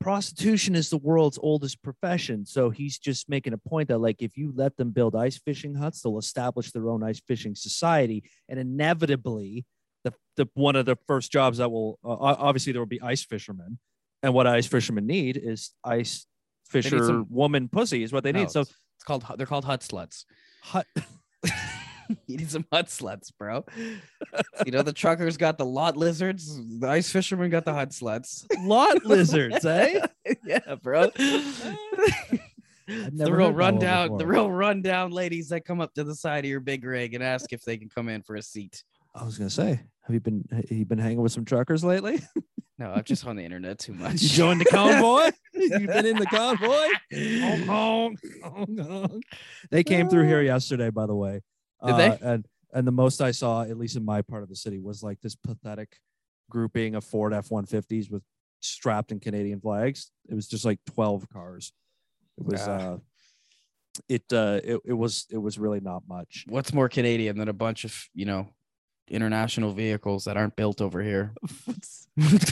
prostitution 0.01 0.75
is 0.75 0.91
the 0.91 0.99
world's 0.99 1.39
oldest 1.43 1.83
profession. 1.83 2.45
So 2.45 2.71
he's 2.71 2.99
just 2.99 3.29
making 3.29 3.53
a 3.55 3.59
point 3.59 3.89
that, 3.89 3.99
like, 3.99 4.21
if 4.23 4.37
you 4.37 4.53
let 4.55 4.77
them 4.77 4.91
build 4.91 5.17
ice 5.17 5.39
fishing 5.39 5.75
huts, 5.75 6.03
they'll 6.03 6.19
establish 6.19 6.73
their 6.73 6.89
own 6.91 7.03
ice 7.03 7.21
fishing 7.27 7.55
society, 7.55 8.25
and 8.49 8.59
inevitably, 8.61 9.65
the, 10.05 10.13
the 10.37 10.47
one 10.55 10.77
of 10.77 10.85
the 10.85 10.97
first 11.09 11.33
jobs 11.33 11.57
that 11.59 11.71
will 11.71 11.99
uh, 12.05 12.11
obviously 12.11 12.73
there 12.73 12.83
will 12.83 12.87
be 12.87 13.01
ice 13.01 13.25
fishermen, 13.25 13.79
and 14.23 14.35
what 14.35 14.47
ice 14.47 14.67
fishermen 14.67 15.07
need 15.07 15.39
is 15.39 15.71
ice 15.83 16.27
fisher 16.69 17.23
woman 17.23 17.69
pussy 17.69 18.03
is 18.03 18.13
what 18.13 18.23
they 18.25 18.33
No, 18.33 18.41
need. 18.41 18.51
So 18.51 18.61
it's, 18.63 18.75
it's 18.97 19.05
called 19.05 19.25
they're 19.39 19.47
called 19.47 19.65
hut 19.65 19.81
sluts. 19.81 20.25
hut. 20.63 20.87
you 22.27 22.37
need 22.37 22.51
some 22.51 22.67
hut 22.73 22.87
sluts, 22.87 23.33
bro. 23.37 23.65
you 24.65 24.73
know 24.73 24.83
the 24.83 24.93
truckers 24.93 25.37
got 25.37 25.59
the 25.59 25.67
lot 25.67 25.97
lizards, 25.97 26.61
the 26.81 26.89
ice 26.89 27.11
fishermen 27.11 27.51
got 27.51 27.65
the 27.65 27.73
hut 27.73 27.91
sluts. 27.91 28.45
lot 28.61 29.05
lizards, 29.05 29.65
eh? 29.65 30.07
yeah, 30.45 30.75
bro. 30.83 31.11
I've 32.87 33.17
the 33.17 33.33
real 33.33 33.33
heard 33.33 33.39
that 33.39 33.39
one 33.39 33.55
rundown, 33.55 34.19
the 34.19 34.27
real 34.27 34.51
rundown 34.51 35.11
ladies 35.11 35.49
that 35.49 35.65
come 35.65 35.81
up 35.81 35.95
to 35.95 36.05
the 36.05 36.15
side 36.15 36.45
of 36.45 36.51
your 36.51 36.61
big 36.61 36.85
rig 36.85 37.15
and 37.15 37.25
ask 37.25 37.53
if 37.53 37.63
they 37.63 37.79
can 37.79 37.89
come 37.89 38.09
in 38.11 38.23
for 38.23 38.37
a 38.37 38.43
seat. 38.43 38.85
I 39.15 39.25
was 39.25 39.39
gonna 39.39 39.49
say, 39.49 39.81
have 40.03 40.15
you 40.15 40.21
been 40.21 40.45
have 40.51 40.71
you 40.71 40.85
been 40.85 40.99
hanging 40.99 41.23
with 41.23 41.33
some 41.33 41.45
truckers 41.45 41.83
lately? 41.83 42.21
No, 42.77 42.91
I'm 42.91 43.05
just 43.05 43.25
on 43.25 43.37
the 43.37 43.45
internet 43.45 43.79
too 43.79 43.93
much. 43.93 44.21
You 44.21 44.29
joined 44.29 44.61
the 44.61 44.65
convoy? 44.65 45.31
You've 45.53 45.87
been 45.87 46.07
in 46.07 46.17
the 46.17 46.27
convoy? 46.27 46.89
Honk, 47.13 47.67
honk, 47.67 48.19
honk, 48.43 48.81
honk. 48.81 49.23
They 49.71 49.85
came 49.85 50.09
through 50.09 50.27
here 50.27 50.43
yesterday, 50.43 50.91
by 50.91 51.07
the 51.07 51.15
way. 51.15 51.43
Did 51.87 51.97
they? 51.97 52.09
Uh, 52.09 52.19
And 52.23 52.47
and 52.73 52.87
the 52.87 52.93
most 52.93 53.21
I 53.21 53.31
saw, 53.31 53.63
at 53.63 53.79
least 53.79 53.97
in 53.97 54.05
my 54.05 54.23
part 54.23 54.43
of 54.43 54.49
the 54.49 54.57
city, 54.57 54.81
was 54.81 55.03
like 55.03 55.21
this 55.21 55.37
pathetic 55.37 55.97
grouping 56.51 56.95
of 56.95 57.05
Ford 57.05 57.33
F 57.33 57.51
one 57.51 57.67
fifties 57.67 58.11
with 58.11 58.23
strapped 58.61 59.13
in 59.13 59.21
Canadian 59.21 59.61
flags. 59.61 60.11
It 60.29 60.35
was 60.35 60.49
just 60.49 60.65
like 60.65 60.81
twelve 60.87 61.29
cars. 61.29 61.73
It 62.39 62.45
was 62.45 62.61
uh 62.67 62.99
it 64.09 64.25
uh 64.33 64.61
it, 64.65 64.81
it 64.85 64.93
was 64.93 65.27
it 65.31 65.39
was 65.39 65.59
really 65.59 65.81
not 65.81 66.03
much. 66.09 66.45
What's 66.49 66.73
more 66.73 66.89
Canadian 66.89 67.39
than 67.39 67.49
a 67.49 67.53
bunch 67.53 67.85
of 67.85 68.09
you 68.15 68.25
know 68.25 68.49
international 69.09 69.73
vehicles 69.73 70.25
that 70.25 70.37
aren't 70.37 70.57
built 70.57 70.81
over 70.81 71.03
here. 71.03 71.35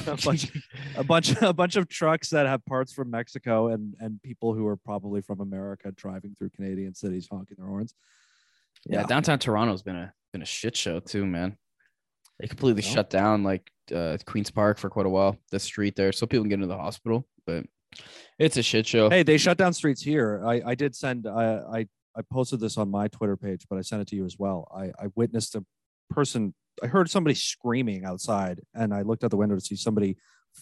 a 0.06 0.16
bunch, 0.24 0.52
a 0.96 1.04
bunch, 1.04 1.42
a 1.42 1.52
bunch 1.52 1.76
of 1.76 1.88
trucks 1.88 2.30
that 2.30 2.46
have 2.46 2.64
parts 2.66 2.92
from 2.92 3.10
Mexico 3.10 3.68
and 3.68 3.94
and 4.00 4.22
people 4.22 4.54
who 4.54 4.66
are 4.66 4.76
probably 4.76 5.22
from 5.22 5.40
America 5.40 5.92
driving 5.92 6.34
through 6.34 6.50
Canadian 6.50 6.94
cities 6.94 7.28
honking 7.30 7.56
their 7.58 7.66
horns. 7.66 7.94
Yeah, 8.86 9.04
downtown 9.04 9.38
Toronto's 9.38 9.82
been 9.82 9.96
a 9.96 10.12
been 10.32 10.42
a 10.42 10.46
shit 10.46 10.76
show 10.76 11.00
too, 11.00 11.26
man. 11.26 11.56
They 12.40 12.48
completely 12.48 12.82
shut 12.82 13.10
down 13.10 13.44
like 13.44 13.70
uh, 13.94 14.18
Queens 14.26 14.50
Park 14.50 14.78
for 14.78 14.90
quite 14.90 15.06
a 15.06 15.10
while. 15.10 15.36
The 15.50 15.60
street 15.60 15.94
there, 15.96 16.12
so 16.12 16.26
people 16.26 16.44
can 16.44 16.50
get 16.50 16.54
into 16.54 16.66
the 16.66 16.76
hospital, 16.76 17.26
but 17.46 17.64
it's 18.38 18.56
a 18.56 18.62
shit 18.62 18.86
show. 18.86 19.10
Hey, 19.10 19.22
they 19.22 19.36
shut 19.36 19.58
down 19.58 19.72
streets 19.72 20.02
here. 20.02 20.42
I 20.44 20.62
I 20.66 20.74
did 20.74 20.96
send 20.96 21.26
I 21.26 21.60
I 21.72 21.86
I 22.16 22.22
posted 22.30 22.60
this 22.60 22.76
on 22.78 22.90
my 22.90 23.08
Twitter 23.08 23.36
page, 23.36 23.66
but 23.68 23.78
I 23.78 23.82
sent 23.82 24.02
it 24.02 24.08
to 24.08 24.16
you 24.16 24.24
as 24.24 24.36
well. 24.38 24.68
I 24.74 24.86
I 24.98 25.08
witnessed 25.14 25.54
a 25.54 25.64
person. 26.10 26.54
I 26.82 26.86
heard 26.86 27.10
somebody 27.10 27.34
screaming 27.34 28.04
outside, 28.04 28.60
and 28.74 28.92
I 28.92 29.02
looked 29.02 29.24
out 29.24 29.30
the 29.30 29.36
window 29.36 29.54
to 29.54 29.60
see 29.60 29.76
somebody 29.76 30.16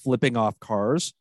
flipping 0.05 0.37
off 0.37 0.59
cars, 0.61 1.15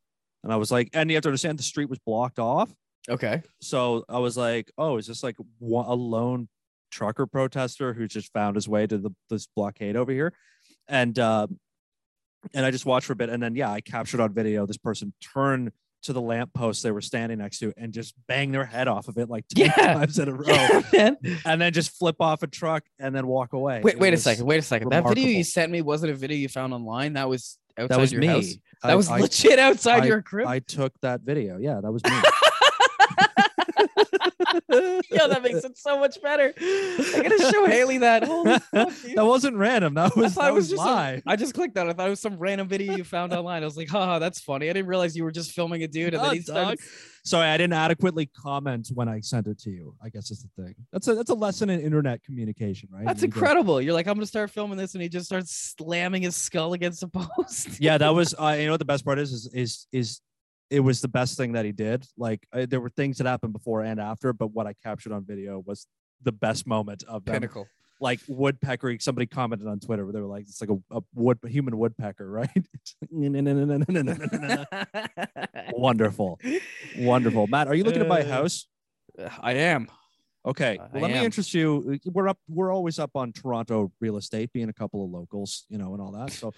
and 0.44 0.52
I 0.52 0.58
was 0.58 0.72
like, 0.72 0.90
and 0.94 1.10
you 1.10 1.16
have 1.16 1.24
to 1.24 1.30
understand 1.30 1.60
the 1.60 1.64
street 1.64 1.90
was 1.90 2.00
blocked 2.00 2.40
off. 2.40 2.74
Okay. 3.08 3.42
so 3.62 4.04
I 4.08 4.20
was 4.20 4.38
like, 4.38 4.72
oh, 4.78 4.98
is 4.98 5.08
this 5.08 5.24
like 5.24 5.36
one, 5.58 5.86
a 5.86 5.94
lone 5.94 6.48
trucker 6.89 7.25
protester 7.25 7.93
who 7.93 8.08
just 8.08 8.32
found 8.34 8.56
his 8.56 8.67
way 8.67 8.88
to 8.88 8.97
the 8.97 9.12
this 9.30 9.47
blockade 9.56 9.95
over 9.95 10.12
here? 10.12 10.34
And 10.88 11.17
uh, 11.19 11.47
and 12.54 12.65
I 12.65 12.71
just 12.71 12.86
watched 12.86 13.08
for 13.08 13.13
a 13.13 13.15
bit, 13.15 13.30
and 13.30 13.41
then 13.43 13.56
yeah, 13.56 13.71
I 13.71 13.82
captured 13.82 14.19
on 14.19 14.34
video 14.34 14.65
this 14.65 14.78
person 14.78 15.13
turn 15.21 15.71
to 16.02 16.13
the 16.13 16.21
lamppost 16.21 16.82
they 16.82 16.91
were 16.91 17.02
standing 17.02 17.39
next 17.39 17.60
to 17.60 17.73
and 17.75 17.91
just 17.91 18.13
bang 18.30 18.54
their 18.54 18.63
head 18.63 18.88
off 18.88 19.10
of 19.10 19.17
it 19.17 19.30
like 19.30 19.43
10 19.54 19.65
Yeah. 19.65 19.93
times 19.95 20.17
in 20.17 20.30
a 20.30 20.34
row, 20.34 20.82
Yeah, 20.93 21.12
and 21.45 21.60
then 21.60 21.73
just 21.73 21.91
flip 21.91 22.15
off 22.21 22.41
a 22.41 22.47
truck 22.47 22.84
and 22.99 23.13
then 23.13 23.28
walk 23.28 23.52
away. 23.52 23.82
Wait, 23.84 23.95
It 23.95 23.99
wait 23.99 24.13
a 24.13 24.17
second. 24.17 24.45
Wait 24.45 24.58
a 24.58 24.62
second. 24.62 24.89
That 24.91 25.06
video 25.06 25.28
you 25.28 25.43
sent 25.43 25.69
me 25.71 25.82
wasn't 25.82 26.13
a 26.13 26.15
video 26.15 26.38
you 26.38 26.47
found 26.47 26.73
online. 26.73 27.13
That 27.13 27.28
was 27.28 27.58
outside 27.78 27.89
That 27.95 27.99
was 27.99 28.12
your 28.13 28.21
me. 28.21 28.28
house. 28.28 28.54
I- 28.82 28.88
That 28.88 28.95
was 28.95 29.10
I, 29.10 29.19
legit 29.19 29.60
outside 29.60 30.04
I- 30.04 30.06
your 30.06 30.21
crib. 30.21 30.47
I 30.47 30.60
took 30.60 30.93
that 31.02 31.19
video. 31.21 31.58
Yeah, 31.58 31.82
that 31.82 31.91
was 31.91 32.02
me. 32.06 32.12
Yo, 35.12 35.27
that 35.27 35.41
makes 35.43 35.63
it 35.63 35.77
so 35.77 35.99
much 35.99 36.21
better. 36.21 36.53
I 36.60 37.21
gotta 37.23 37.51
show 37.51 37.65
Haley 37.65 37.97
that. 37.99 38.23
Holy 38.23 38.60
fuck, 38.71 38.93
dude. 39.01 39.15
that 39.15 39.25
wasn't 39.25 39.58
random. 39.58 39.93
That 39.95 40.15
was 40.15 40.38
I 40.38 40.45
that 40.45 40.53
was 40.53 40.63
was 40.65 40.69
just 40.71 40.82
a- 40.82 40.86
live. 40.86 41.23
I 41.25 41.36
just 41.36 41.53
clicked 41.53 41.75
that. 41.75 41.89
I 41.89 41.93
thought 41.93 42.08
it 42.08 42.12
was 42.12 42.19
some 42.19 42.38
random 42.38 42.67
video 42.67 42.95
you 42.95 43.03
found 43.03 43.34
online. 43.34 43.62
I 43.63 43.65
was 43.65 43.77
like, 43.77 43.89
haha, 43.89 44.19
that's 44.19 44.39
funny. 44.39 44.69
I 44.69 44.73
didn't 44.73 44.88
realize 44.88 45.15
you 45.15 45.23
were 45.23 45.32
just 45.32 45.51
filming 45.51 45.84
a 45.84 45.88
dude 45.88 46.13
and 46.13 46.23
then 46.23 46.29
Oh, 46.29 46.34
he 46.34 46.41
started. 46.41 46.79
Sorry, 47.25 47.47
I 47.47 47.58
didn't 47.58 47.73
adequately 47.73 48.27
comment 48.27 48.89
when 48.93 49.10
I 49.10 49.19
sent 49.19 49.47
it 49.47 49.60
to 49.60 49.69
you. 49.69 49.93
I 50.01 50.10
guess 50.10 50.32
is 50.32 50.41
the 50.55 50.63
thing. 50.63 50.73
That's 50.93 51.08
a 51.08 51.15
that's 51.15 51.29
a 51.29 51.36
lesson 51.36 51.69
in 51.69 51.82
internet 51.82 52.23
communication, 52.23 52.89
right? 52.91 53.05
That's 53.05 53.21
You 53.21 53.25
incredible. 53.25 53.82
You're 53.82 53.93
like, 53.93 54.08
I'm 54.08 54.13
gonna 54.15 54.25
start 54.25 54.49
filming 54.51 54.77
this, 54.77 54.93
and 54.93 55.03
he 55.03 55.10
just 55.10 55.25
starts 55.25 55.75
slamming 55.77 56.21
his 56.21 56.36
skull 56.36 56.73
against 56.73 57.01
the 57.01 57.08
post. 57.10 57.79
Yeah, 57.82 57.97
that 57.97 58.10
was. 58.15 58.34
Uh, 58.39 58.55
you 58.58 58.65
know 58.65 58.71
what 58.71 58.79
the 58.79 58.86
best 58.86 59.03
part 59.03 59.19
is? 59.19 59.34
Is 59.34 59.49
is 59.53 59.88
is 59.91 60.21
it 60.69 60.82
was 60.82 61.01
the 61.01 61.08
best 61.08 61.38
thing 61.38 61.53
that 61.53 61.65
he 61.65 61.71
did. 61.71 62.05
Like 62.17 62.45
uh, 62.53 62.65
there 62.69 62.79
were 62.79 62.89
things 62.89 63.17
that 63.17 63.27
happened 63.27 63.53
before 63.53 63.82
and 63.82 63.99
after, 63.99 64.34
but 64.34 64.47
what 64.51 64.67
I 64.67 64.73
captured 64.84 65.13
on 65.13 65.25
video 65.25 65.63
was 65.65 65.88
the 66.21 66.32
best 66.32 66.67
moment 66.67 67.03
of 67.08 67.25
them. 67.25 67.34
Pinnacle. 67.34 67.67
Like 68.01 68.21
woodpecker. 68.29 68.97
Somebody 68.99 69.25
commented 69.25 69.67
on 69.67 69.79
Twitter 69.82 70.05
where 70.05 70.13
they 70.13 70.21
were 70.21 70.27
like, 70.27 70.43
"It's 70.43 70.62
like 70.62 70.69
a, 70.69 70.77
a 70.97 71.01
wood 71.13 71.38
human 71.45 71.77
woodpecker, 71.77 72.29
right?" 72.39 72.49
wonderful, 75.73 76.39
wonderful. 76.97 77.47
Matt, 77.47 77.67
are 77.67 77.75
you 77.75 77.84
looking 77.84 78.01
to 78.01 78.08
buy 78.08 78.19
a 78.19 78.25
Uh, 78.25 78.29
house? 78.29 78.67
I 79.41 79.53
am. 79.53 79.89
Okay, 80.45 80.77
Uh, 80.77 80.88
well, 80.93 81.03
I 81.03 81.08
let 81.08 81.12
me 81.19 81.25
interest 81.25 81.53
you. 81.53 81.99
uh, 82.05 82.10
We're 82.13 82.29
up. 82.29 82.39
We're 82.47 82.73
always 82.73 82.99
up 82.99 83.12
on 83.15 83.34
Toronto 83.34 83.91
real 83.99 84.15
estate, 84.15 84.53
being 84.53 84.69
a 84.69 84.73
couple 84.73 85.03
of 85.03 85.12
locals, 85.12 85.65
you 85.69 85.77
know, 85.77 85.91
and 85.93 86.01
all 86.01 86.12
that. 86.13 86.32
So, 86.32 86.53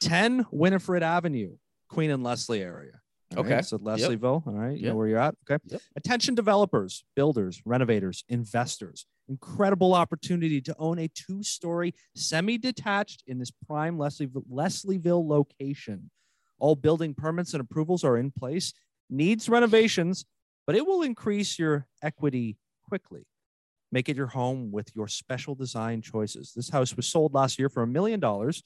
ten 0.00 0.44
Winifred 0.50 1.02
Avenue, 1.02 1.56
Queen 1.88 2.10
and 2.10 2.22
Leslie 2.22 2.60
area. 2.60 3.00
All 3.34 3.42
right, 3.42 3.52
Okay. 3.54 3.62
so 3.62 3.78
Leslieville. 3.78 4.46
All 4.46 4.52
right, 4.52 4.76
you 4.76 4.84
Yep. 4.84 4.92
know 4.92 4.96
where 4.96 5.08
you're 5.08 5.18
at. 5.18 5.34
Okay. 5.50 5.62
Yep. 5.66 5.80
Attention, 5.96 6.34
developers, 6.34 7.04
builders, 7.16 7.60
renovators, 7.64 8.24
investors. 8.28 9.06
Incredible 9.28 9.94
opportunity 9.94 10.60
to 10.60 10.76
own 10.78 10.98
a 11.00 11.08
two-story, 11.08 11.92
semi-detached 12.14 13.24
in 13.26 13.38
this 13.38 13.50
prime 13.50 13.98
Leslieville, 13.98 14.46
Leslieville 14.48 15.26
location. 15.26 16.10
All 16.58 16.76
building 16.76 17.14
permits 17.14 17.52
and 17.52 17.60
approvals 17.60 18.04
are 18.04 18.16
in 18.16 18.30
place. 18.30 18.72
Needs 19.10 19.48
renovations, 19.48 20.24
but 20.66 20.76
it 20.76 20.86
will 20.86 21.02
increase 21.02 21.58
your 21.58 21.88
equity 22.02 22.56
quickly. 22.88 23.26
Make 23.90 24.08
it 24.08 24.16
your 24.16 24.28
home 24.28 24.70
with 24.70 24.94
your 24.94 25.08
special 25.08 25.54
design 25.56 26.00
choices. 26.02 26.52
This 26.54 26.70
house 26.70 26.96
was 26.96 27.06
sold 27.06 27.34
last 27.34 27.58
year 27.58 27.68
for 27.68 27.82
a 27.82 27.86
million 27.86 28.20
dollars, 28.20 28.62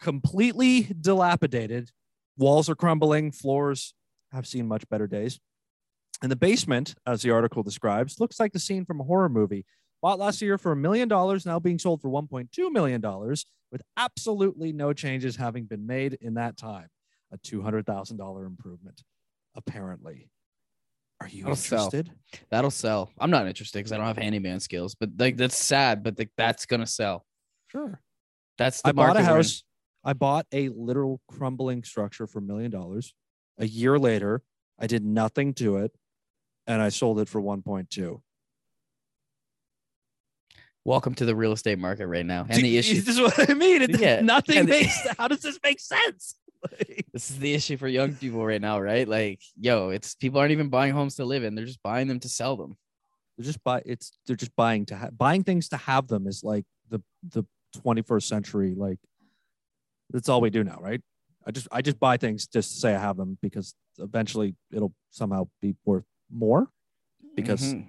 completely 0.00 0.88
dilapidated. 1.00 1.90
Walls 2.36 2.68
are 2.68 2.74
crumbling, 2.74 3.30
floors 3.32 3.94
have 4.32 4.46
seen 4.46 4.66
much 4.66 4.88
better 4.88 5.06
days. 5.06 5.38
And 6.22 6.30
the 6.30 6.36
basement, 6.36 6.94
as 7.06 7.22
the 7.22 7.30
article 7.30 7.62
describes, 7.62 8.20
looks 8.20 8.38
like 8.38 8.52
the 8.52 8.58
scene 8.58 8.84
from 8.84 9.00
a 9.00 9.04
horror 9.04 9.28
movie. 9.28 9.66
Bought 10.00 10.18
last 10.18 10.42
year 10.42 10.58
for 10.58 10.72
a 10.72 10.76
million 10.76 11.08
dollars, 11.08 11.46
now 11.46 11.60
being 11.60 11.78
sold 11.78 12.00
for 12.00 12.08
$1.2 12.08 12.72
million, 12.72 13.00
with 13.70 13.82
absolutely 13.96 14.72
no 14.72 14.92
changes 14.92 15.36
having 15.36 15.64
been 15.64 15.86
made 15.86 16.14
in 16.20 16.34
that 16.34 16.56
time. 16.56 16.88
A 17.32 17.38
$200,000 17.38 18.46
improvement, 18.46 19.02
apparently. 19.54 20.28
Are 21.20 21.28
you 21.28 21.44
That'll 21.44 21.56
sell. 21.56 21.84
interested? 21.84 22.10
That'll 22.50 22.70
sell. 22.70 23.10
I'm 23.18 23.30
not 23.30 23.46
interested 23.46 23.78
because 23.78 23.92
I 23.92 23.96
don't 23.96 24.06
have 24.06 24.18
handyman 24.18 24.58
skills, 24.58 24.96
but 24.96 25.10
like 25.18 25.36
that's 25.36 25.56
sad, 25.56 26.02
but 26.02 26.18
like, 26.18 26.30
that's 26.36 26.66
gonna 26.66 26.86
sell. 26.86 27.24
Sure. 27.68 28.00
That's 28.58 28.82
the 28.82 28.88
I 28.88 28.92
bought 28.92 29.16
a 29.16 29.22
house. 29.22 29.62
I 30.04 30.12
bought 30.14 30.46
a 30.52 30.68
literal 30.70 31.20
crumbling 31.28 31.84
structure 31.84 32.26
for 32.26 32.40
a 32.40 32.42
million 32.42 32.70
dollars. 32.70 33.14
A 33.58 33.66
year 33.66 33.98
later, 33.98 34.42
I 34.78 34.86
did 34.86 35.04
nothing 35.04 35.54
to 35.54 35.76
it, 35.76 35.92
and 36.66 36.82
I 36.82 36.88
sold 36.88 37.20
it 37.20 37.28
for 37.28 37.40
1.2. 37.40 38.20
Welcome 40.84 41.14
to 41.16 41.24
the 41.24 41.36
real 41.36 41.52
estate 41.52 41.78
market 41.78 42.08
right 42.08 42.26
now. 42.26 42.46
And 42.48 42.58
the 42.64 42.76
issue 42.76 42.94
This 42.94 43.08
is 43.08 43.20
what 43.20 43.48
I 43.48 43.54
mean. 43.54 43.82
It, 43.82 44.00
Yeah, 44.00 44.20
Nothing 44.20 44.66
the- 44.66 44.70
makes. 44.72 45.06
How 45.18 45.28
does 45.28 45.40
this 45.40 45.58
make 45.62 45.78
sense? 45.78 46.34
Like- 46.68 47.06
this 47.12 47.30
is 47.30 47.38
the 47.38 47.54
issue 47.54 47.76
for 47.76 47.86
young 47.86 48.14
people 48.14 48.44
right 48.44 48.60
now, 48.60 48.80
right? 48.80 49.06
Like, 49.06 49.40
yo, 49.56 49.90
it's 49.90 50.14
people 50.16 50.40
aren't 50.40 50.52
even 50.52 50.68
buying 50.68 50.92
homes 50.92 51.16
to 51.16 51.24
live 51.24 51.44
in; 51.44 51.54
they're 51.54 51.64
just 51.66 51.82
buying 51.82 52.08
them 52.08 52.18
to 52.20 52.28
sell 52.28 52.56
them. 52.56 52.76
they're 53.36 53.44
just 53.44 53.62
buy. 53.62 53.82
It's 53.86 54.18
they're 54.26 54.36
just 54.36 54.54
buying 54.56 54.86
to 54.86 54.96
ha- 54.96 55.10
buying 55.16 55.44
things 55.44 55.68
to 55.70 55.76
have 55.76 56.08
them 56.08 56.26
is 56.26 56.42
like 56.42 56.64
the 56.88 57.00
the 57.28 57.44
21st 57.76 58.22
century. 58.24 58.74
Like 58.76 58.98
that's 60.12 60.28
all 60.28 60.40
we 60.40 60.50
do 60.50 60.62
now, 60.64 60.78
right? 60.80 61.00
I 61.46 61.50
just 61.50 61.66
I 61.72 61.82
just 61.82 61.98
buy 61.98 62.16
things 62.16 62.46
just 62.46 62.72
to 62.74 62.80
say 62.80 62.94
I 62.94 62.98
have 63.00 63.16
them 63.16 63.38
because 63.42 63.74
eventually 63.98 64.54
it'll 64.72 64.94
somehow 65.10 65.48
be 65.60 65.74
worth 65.84 66.04
more. 66.30 66.68
Because- 67.34 67.74
Mhm. 67.74 67.88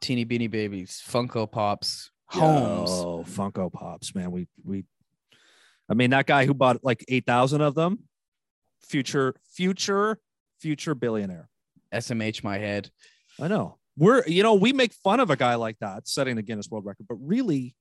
teeny 0.00 0.24
beanie 0.26 0.50
babies, 0.50 1.00
Funko 1.06 1.50
Pops, 1.50 2.10
homes. 2.26 2.90
Oh, 2.90 3.24
Funko 3.26 3.72
Pops, 3.72 4.14
man. 4.14 4.30
We 4.32 4.48
we 4.64 4.84
I 5.88 5.94
mean 5.94 6.10
that 6.10 6.26
guy 6.26 6.46
who 6.46 6.54
bought 6.54 6.82
like 6.84 7.04
8,000 7.08 7.60
of 7.60 7.74
them, 7.74 8.08
future 8.80 9.34
future 9.44 10.18
future 10.58 10.94
billionaire. 10.94 11.48
SMH 11.92 12.42
my 12.42 12.58
head. 12.58 12.90
I 13.40 13.48
know. 13.48 13.78
We're 13.96 14.26
you 14.26 14.42
know, 14.42 14.54
we 14.54 14.72
make 14.72 14.92
fun 14.94 15.20
of 15.20 15.30
a 15.30 15.36
guy 15.36 15.54
like 15.56 15.78
that 15.80 16.08
setting 16.08 16.36
the 16.36 16.42
Guinness 16.42 16.70
World 16.70 16.84
Record, 16.86 17.06
but 17.08 17.16
really 17.20 17.74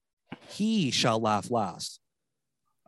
he 0.50 0.92
shall 0.92 1.20
laugh 1.20 1.50
last. 1.50 2.00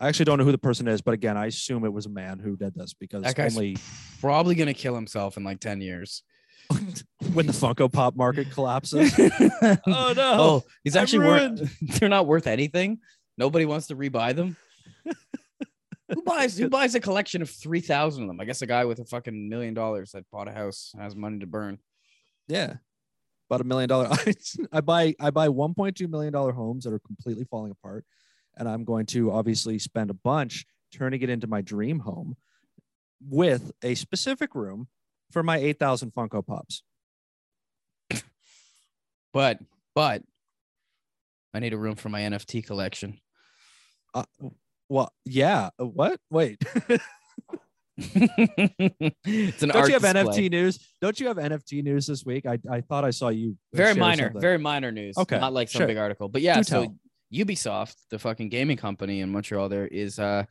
I 0.03 0.09
actually 0.09 0.25
don't 0.25 0.37
know 0.37 0.43
who 0.43 0.51
the 0.51 0.57
person 0.57 0.89
is, 0.89 0.99
but 0.99 1.13
again, 1.13 1.37
I 1.37 1.45
assume 1.45 1.85
it 1.85 1.93
was 1.93 2.07
a 2.07 2.09
man 2.09 2.37
who 2.37 2.57
did 2.57 2.75
this 2.75 2.93
because 2.93 3.23
That 3.23 3.35
guy's 3.35 3.55
only 3.55 3.77
probably 4.19 4.53
gonna 4.53 4.73
kill 4.73 4.95
himself 4.95 5.37
in 5.37 5.45
like 5.45 5.61
10 5.61 5.79
years. 5.79 6.23
when 7.33 7.45
the 7.45 7.53
Funko 7.53 7.91
Pop 7.91 8.13
market 8.13 8.51
collapses. 8.51 9.17
oh 9.87 10.13
no. 10.13 10.35
Oh, 10.39 10.63
he's 10.83 10.97
I'm 10.97 11.03
actually 11.03 11.25
worth 11.25 11.77
they're 11.99 12.09
not 12.09 12.27
worth 12.27 12.47
anything. 12.47 12.99
Nobody 13.37 13.65
wants 13.65 13.87
to 13.87 13.95
rebuy 13.95 14.35
them. 14.35 14.57
who 16.13 16.21
buys 16.23 16.57
who 16.57 16.67
buys 16.67 16.95
a 16.95 16.99
collection 16.99 17.41
of 17.41 17.49
3,000 17.49 18.23
of 18.23 18.27
them? 18.27 18.41
I 18.41 18.45
guess 18.45 18.61
a 18.61 18.67
guy 18.67 18.83
with 18.83 18.99
a 18.99 19.05
fucking 19.05 19.47
million 19.47 19.73
dollars 19.73 20.11
that 20.11 20.29
bought 20.31 20.49
a 20.49 20.51
house 20.51 20.91
has 20.99 21.15
money 21.15 21.39
to 21.39 21.47
burn. 21.47 21.79
Yeah. 22.49 22.75
About 23.49 23.61
a 23.61 23.63
million 23.63 23.87
dollar. 23.87 24.09
I 24.73 24.81
buy 24.81 25.15
I 25.17 25.31
buy 25.31 25.47
1.2 25.47 26.09
million 26.09 26.33
dollar 26.33 26.51
homes 26.51 26.83
that 26.83 26.91
are 26.91 26.99
completely 26.99 27.45
falling 27.45 27.71
apart. 27.71 28.03
And 28.57 28.67
I'm 28.69 28.83
going 28.83 29.05
to 29.07 29.31
obviously 29.31 29.79
spend 29.79 30.09
a 30.09 30.13
bunch 30.13 30.65
turning 30.93 31.21
it 31.21 31.29
into 31.29 31.47
my 31.47 31.61
dream 31.61 31.99
home 31.99 32.35
with 33.27 33.71
a 33.81 33.95
specific 33.95 34.53
room 34.53 34.87
for 35.31 35.41
my 35.43 35.57
8,000 35.57 36.13
Funko 36.13 36.45
Pops. 36.45 36.83
But 39.33 39.59
but 39.95 40.21
I 41.53 41.59
need 41.59 41.73
a 41.73 41.77
room 41.77 41.95
for 41.95 42.09
my 42.09 42.21
NFT 42.21 42.63
collection. 42.65 43.19
Uh, 44.13 44.25
well, 44.89 45.11
yeah. 45.25 45.69
uh, 45.79 45.85
What? 45.85 46.19
Wait. 46.29 46.61
it's 47.97 49.63
an 49.63 49.69
Don't 49.69 49.87
you 49.87 49.93
have 49.93 50.01
display. 50.03 50.23
NFT 50.23 50.51
news? 50.51 50.79
Don't 51.01 51.19
you 51.19 51.27
have 51.27 51.37
NFT 51.37 51.83
news 51.83 52.07
this 52.07 52.25
week? 52.25 52.45
I, 52.45 52.59
I 52.69 52.81
thought 52.81 53.05
I 53.05 53.09
saw 53.11 53.29
you. 53.29 53.57
uh, 53.73 53.77
Very 53.77 53.95
minor, 53.95 54.25
something. 54.25 54.41
very 54.41 54.57
minor 54.57 54.91
news. 54.91 55.17
Okay, 55.17 55.39
not 55.39 55.53
like 55.53 55.69
some 55.69 55.79
sure. 55.79 55.87
big 55.87 55.97
article, 55.97 56.27
but 56.29 56.41
yeah. 56.41 56.57
Do 56.57 56.63
so 56.63 56.83
tell. 56.83 56.95
Ubisoft, 57.33 57.95
the 58.09 58.19
fucking 58.19 58.49
gaming 58.49 58.77
company 58.77 59.21
in 59.21 59.31
Montreal, 59.31 59.69
there 59.69 59.87
is 59.87 60.19
uh 60.19 60.45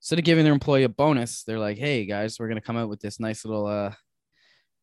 instead 0.00 0.18
of 0.18 0.24
giving 0.24 0.44
their 0.44 0.52
employee 0.52 0.84
a 0.84 0.88
bonus, 0.88 1.42
they're 1.44 1.58
like, 1.58 1.78
"Hey 1.78 2.04
guys, 2.04 2.38
we're 2.38 2.48
gonna 2.48 2.60
come 2.60 2.76
out 2.76 2.88
with 2.88 3.00
this 3.00 3.18
nice 3.18 3.44
little 3.44 3.66
uh 3.66 3.92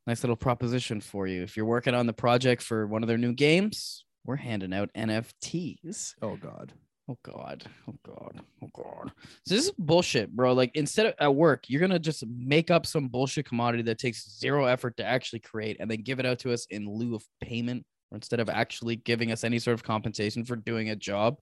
nice 0.08 0.23
little 0.23 0.36
proposition 0.36 1.01
for 1.01 1.27
you. 1.27 1.43
If 1.43 1.55
you're 1.55 1.65
working 1.65 1.93
on 1.95 2.08
the 2.08 2.13
project 2.13 2.62
for 2.62 2.88
one 2.88 3.03
of 3.03 3.08
their 3.08 3.17
new 3.17 3.34
games, 3.34 4.05
we're 4.25 4.36
handing 4.36 4.73
out 4.73 4.89
NFTs." 4.95 6.15
Oh 6.21 6.36
God. 6.36 6.73
Oh 7.08 7.17
god. 7.21 7.63
Oh 7.88 7.93
god. 8.03 8.41
Oh 8.63 8.69
god. 8.73 9.12
So 9.45 9.55
this 9.55 9.65
is 9.65 9.71
bullshit, 9.77 10.36
bro. 10.36 10.53
Like 10.53 10.71
instead 10.73 11.05
of 11.05 11.13
at 11.19 11.36
work, 11.36 11.65
you're 11.67 11.81
gonna 11.81 11.99
just 11.99 12.25
make 12.25 12.71
up 12.71 12.86
some 12.86 13.08
bullshit 13.08 13.45
commodity 13.45 13.84
that 13.84 13.99
takes 13.99 14.39
zero 14.39 14.65
effort 14.65 14.97
to 14.97 15.05
actually 15.05 15.39
create 15.39 15.77
and 15.79 15.89
then 15.89 16.01
give 16.01 16.19
it 16.19 16.25
out 16.25 16.39
to 16.39 16.51
us 16.51 16.65
in 16.71 16.89
lieu 16.89 17.15
of 17.15 17.23
payment 17.41 17.86
instead 18.15 18.39
of 18.39 18.49
actually 18.49 18.95
giving 18.95 19.32
us 19.32 19.43
any 19.43 19.60
sort 19.60 19.73
of 19.75 19.84
compensation 19.84 20.43
for 20.43 20.56
doing 20.56 20.89
a 20.89 20.95
job. 20.95 21.38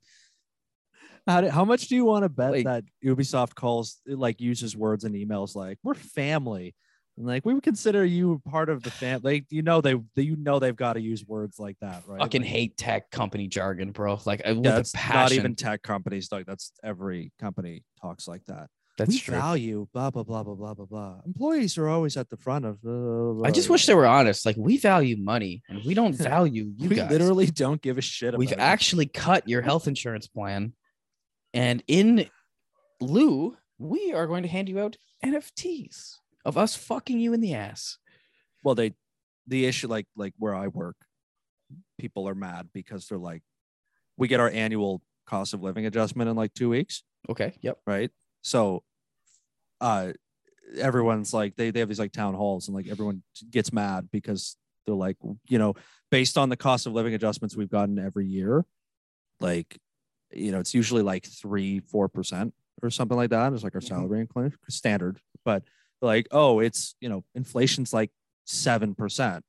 How, 1.26 1.42
do- 1.42 1.50
how 1.50 1.64
much 1.64 1.88
do 1.88 1.96
you 1.96 2.04
want 2.06 2.24
to 2.24 2.30
bet 2.30 2.52
Like- 2.52 2.66
that 2.66 2.84
Ubisoft 3.04 3.56
calls 3.56 4.02
like 4.06 4.42
uses 4.42 4.76
words 4.76 5.06
in 5.06 5.14
emails 5.14 5.56
like 5.56 5.78
"we're 5.84 5.94
family"? 5.94 6.76
And 7.16 7.28
like 7.28 7.46
we 7.46 7.54
would 7.54 7.64
consider 7.64 8.04
you 8.04 8.42
part 8.50 8.70
of 8.70 8.82
the 8.84 8.90
family. 8.92 9.36
Like, 9.36 9.46
you 9.52 9.62
know 9.62 9.80
they, 9.82 9.94
they 10.16 10.24
you 10.24 10.36
know 10.36 10.58
they've 10.60 10.76
got 10.76 10.94
to 10.94 11.02
use 11.02 11.24
words 11.26 11.60
like 11.60 11.78
that, 11.80 12.04
right? 12.08 12.20
Fucking 12.20 12.42
Like, 12.42 12.50
hate 12.50 12.76
tech 12.76 13.12
company 13.12 13.48
jargon, 13.48 13.92
bro. 13.92 14.20
Like 14.26 14.42
I 14.46 14.52
with 14.54 14.66
Yeah, 14.66 14.80
a 14.80 14.84
passion. 14.94 15.14
not 15.20 15.32
even 15.32 15.56
tech 15.56 15.84
companies. 15.84 16.30
Like 16.32 16.46
that's 16.48 16.72
every 16.84 17.32
company 17.40 17.84
talks 18.02 18.28
like 18.28 18.44
that. 18.46 18.68
That's 18.98 19.10
we 19.10 19.20
true. 19.20 19.36
value 19.36 19.88
blah 19.94 20.12
blah 20.12 20.24
blah 20.24 20.44
blah 20.44 20.54
blah 20.56 20.74
blah 20.76 20.86
blah. 20.86 21.16
Employees 21.26 21.78
are 21.80 21.88
always 21.90 22.16
at 22.16 22.30
the 22.30 22.38
front 22.38 22.66
of. 22.66 22.78
Uh, 22.86 23.42
I 23.42 23.50
just 23.52 23.70
wish 23.70 23.86
they 23.88 23.96
were 23.96 24.06
honest. 24.06 24.46
Like 24.46 24.56
we 24.58 24.78
value 24.78 25.18
money 25.18 25.64
and 25.68 25.82
we 25.84 25.94
don't 25.96 26.14
value 26.34 26.72
you 26.78 26.90
we 26.90 26.96
guys. 26.98 27.10
literally 27.10 27.48
don't 27.48 27.82
give 27.82 27.98
a 27.98 28.02
shit. 28.02 28.38
We've 28.38 28.52
it. 28.52 28.60
actually 28.60 29.08
cut 29.08 29.48
your 29.50 29.62
health 29.64 29.88
insurance 29.88 30.28
plan, 30.28 30.74
and 31.54 31.82
in 31.88 32.30
lieu, 33.02 33.58
we 33.80 34.14
are 34.14 34.28
going 34.28 34.44
to 34.44 34.50
hand 34.50 34.70
you 34.70 34.80
out 34.80 34.96
NFTs 35.26 36.16
of 36.46 36.58
us 36.58 36.76
fucking 36.76 37.20
you 37.20 37.34
in 37.34 37.40
the 37.42 37.54
ass. 37.56 37.98
well 38.64 38.76
they 38.76 38.94
the 39.48 39.66
issue 39.66 39.88
like 39.88 40.06
like 40.16 40.34
where 40.38 40.54
i 40.56 40.68
work 40.68 40.96
people 41.98 42.28
are 42.30 42.36
mad 42.36 42.68
because 42.74 43.08
they're 43.08 43.18
like 43.18 43.42
we 44.18 44.28
get 44.28 44.40
our 44.42 44.50
annual 44.50 45.02
cost 45.26 45.54
of 45.54 45.62
living 45.62 45.86
adjustment 45.86 46.30
in 46.30 46.36
like 46.36 46.54
two 46.54 46.70
weeks 46.70 47.04
Okay. 47.30 47.54
Yep. 47.62 47.80
right 47.88 48.12
so 48.44 48.84
uh 49.82 50.12
everyone's 50.78 51.34
like 51.34 51.56
they, 51.56 51.72
they 51.72 51.80
have 51.80 51.90
these 51.90 52.00
like 52.00 52.12
town 52.12 52.34
halls 52.36 52.68
and 52.68 52.76
like 52.76 52.88
everyone 52.88 53.24
gets 53.50 53.74
mad 53.74 54.08
because 54.12 54.56
they're 54.86 54.94
like 54.96 55.18
you 55.50 55.58
know 55.58 55.74
based 56.12 56.38
on 56.38 56.50
the 56.50 56.56
cost 56.58 56.86
of 56.86 56.94
living 56.94 57.14
adjustments 57.16 57.56
we've 57.58 57.70
gotten 57.72 57.98
every 57.98 58.26
year 58.28 58.64
like 59.40 59.78
you 60.32 60.52
know 60.52 60.60
it's 60.60 60.74
usually 60.74 61.02
like 61.02 61.26
three 61.26 61.80
four 61.80 62.08
percent 62.08 62.54
or 62.82 62.90
something 62.90 63.18
like 63.18 63.30
that 63.32 63.52
it's 63.54 63.64
like 63.64 63.76
our 63.76 63.82
Mhm. 63.82 63.88
salary 63.88 64.20
incline 64.22 64.54
standard 64.70 65.20
but 65.44 65.64
like 66.02 66.28
oh 66.32 66.60
it's 66.60 66.96
you 67.02 67.10
know 67.10 67.24
inflation's 67.34 67.94
like 67.94 68.12
seven 68.46 68.94
percent 68.96 69.44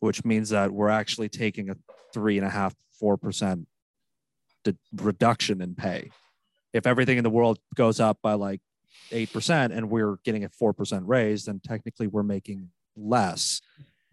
which 0.00 0.24
means 0.24 0.48
that 0.50 0.70
we're 0.72 0.88
actually 0.88 1.28
taking 1.28 1.68
a 1.70 1.76
three 2.14 2.38
and 2.38 2.46
a 2.46 2.50
half 2.50 2.74
four 2.98 3.16
percent 3.16 3.66
reduction 4.96 5.60
in 5.60 5.74
pay 5.74 6.10
if 6.72 6.86
everything 6.86 7.18
in 7.18 7.24
the 7.24 7.30
world 7.30 7.58
goes 7.74 8.00
up 8.00 8.18
by 8.22 8.34
like 8.34 8.60
8% 9.10 9.76
and 9.76 9.90
we're 9.90 10.16
getting 10.24 10.44
a 10.44 10.48
4% 10.48 11.02
raise 11.06 11.44
then 11.46 11.60
technically 11.60 12.06
we're 12.06 12.22
making 12.22 12.70
less 12.96 13.60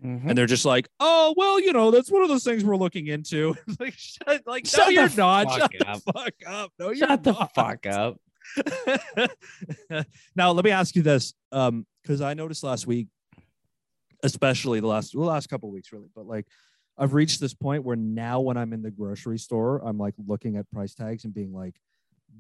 Mhm. 0.04 0.30
and 0.30 0.38
they're 0.38 0.46
just 0.46 0.64
like 0.64 0.88
oh 1.00 1.34
well 1.36 1.60
you 1.60 1.74
know 1.74 1.90
that's 1.90 2.12
one 2.12 2.22
of 2.22 2.30
those 2.30 2.44
things 2.44 2.64
we're 2.64 2.76
looking 2.76 3.08
into 3.08 3.56
like 3.80 3.96
shut, 3.98 4.44
like 4.46 4.64
no 4.66 4.70
Shut 4.70 4.86
the 4.90 4.94
you're 4.94 5.10
not 5.18 5.48
fuck 5.50 5.72
shut 5.74 5.88
up. 5.88 6.04
the 6.04 6.14
fuck 6.14 6.34
up 6.46 6.72
no 6.78 6.90
you're 6.92 7.08
Shut 7.08 7.24
the 7.24 7.34
fuck 7.56 7.86
up. 7.88 8.18
now 10.36 10.52
let 10.52 10.64
me 10.66 10.72
ask 10.72 10.96
you 10.96 11.02
this 11.02 11.34
um 11.52 11.86
because 12.04 12.22
i 12.22 12.34
noticed 12.36 12.64
last 12.64 12.86
week 12.88 13.08
especially 14.24 14.80
the 14.80 14.88
last 14.88 15.14
the 15.14 15.20
last 15.20 15.48
couple 15.48 15.70
of 15.70 15.74
weeks 15.74 15.92
really 15.92 16.10
but 16.16 16.26
like 16.28 16.46
i've 16.98 17.14
reached 17.14 17.40
this 17.40 17.54
point 17.54 17.84
where 17.84 17.96
now 17.96 18.40
when 18.40 18.56
i'm 18.58 18.74
in 18.74 18.82
the 18.82 18.92
grocery 18.92 19.38
store 19.40 19.80
i'm 19.84 19.98
like 19.98 20.14
looking 20.28 20.58
at 20.58 20.70
price 20.72 20.94
tags 20.94 21.26
and 21.26 21.34
being 21.34 21.52
like 21.54 21.76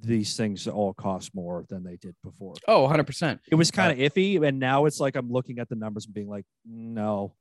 these 0.01 0.35
things 0.37 0.67
all 0.67 0.93
cost 0.93 1.33
more 1.33 1.65
than 1.69 1.83
they 1.83 1.95
did 1.97 2.15
before 2.23 2.53
Oh, 2.67 2.87
100%. 2.87 3.39
it 3.51 3.55
was 3.55 3.71
kind 3.71 3.91
of 3.91 3.97
iffy 4.11 4.41
and 4.47 4.59
now 4.59 4.85
it's 4.85 4.99
like 4.99 5.15
i'm 5.15 5.31
looking 5.31 5.57
at 5.59 5.69
the 5.69 5.75
numbers 5.75 6.05
and 6.05 6.13
being 6.13 6.29
like 6.29 6.45
no 6.65 7.33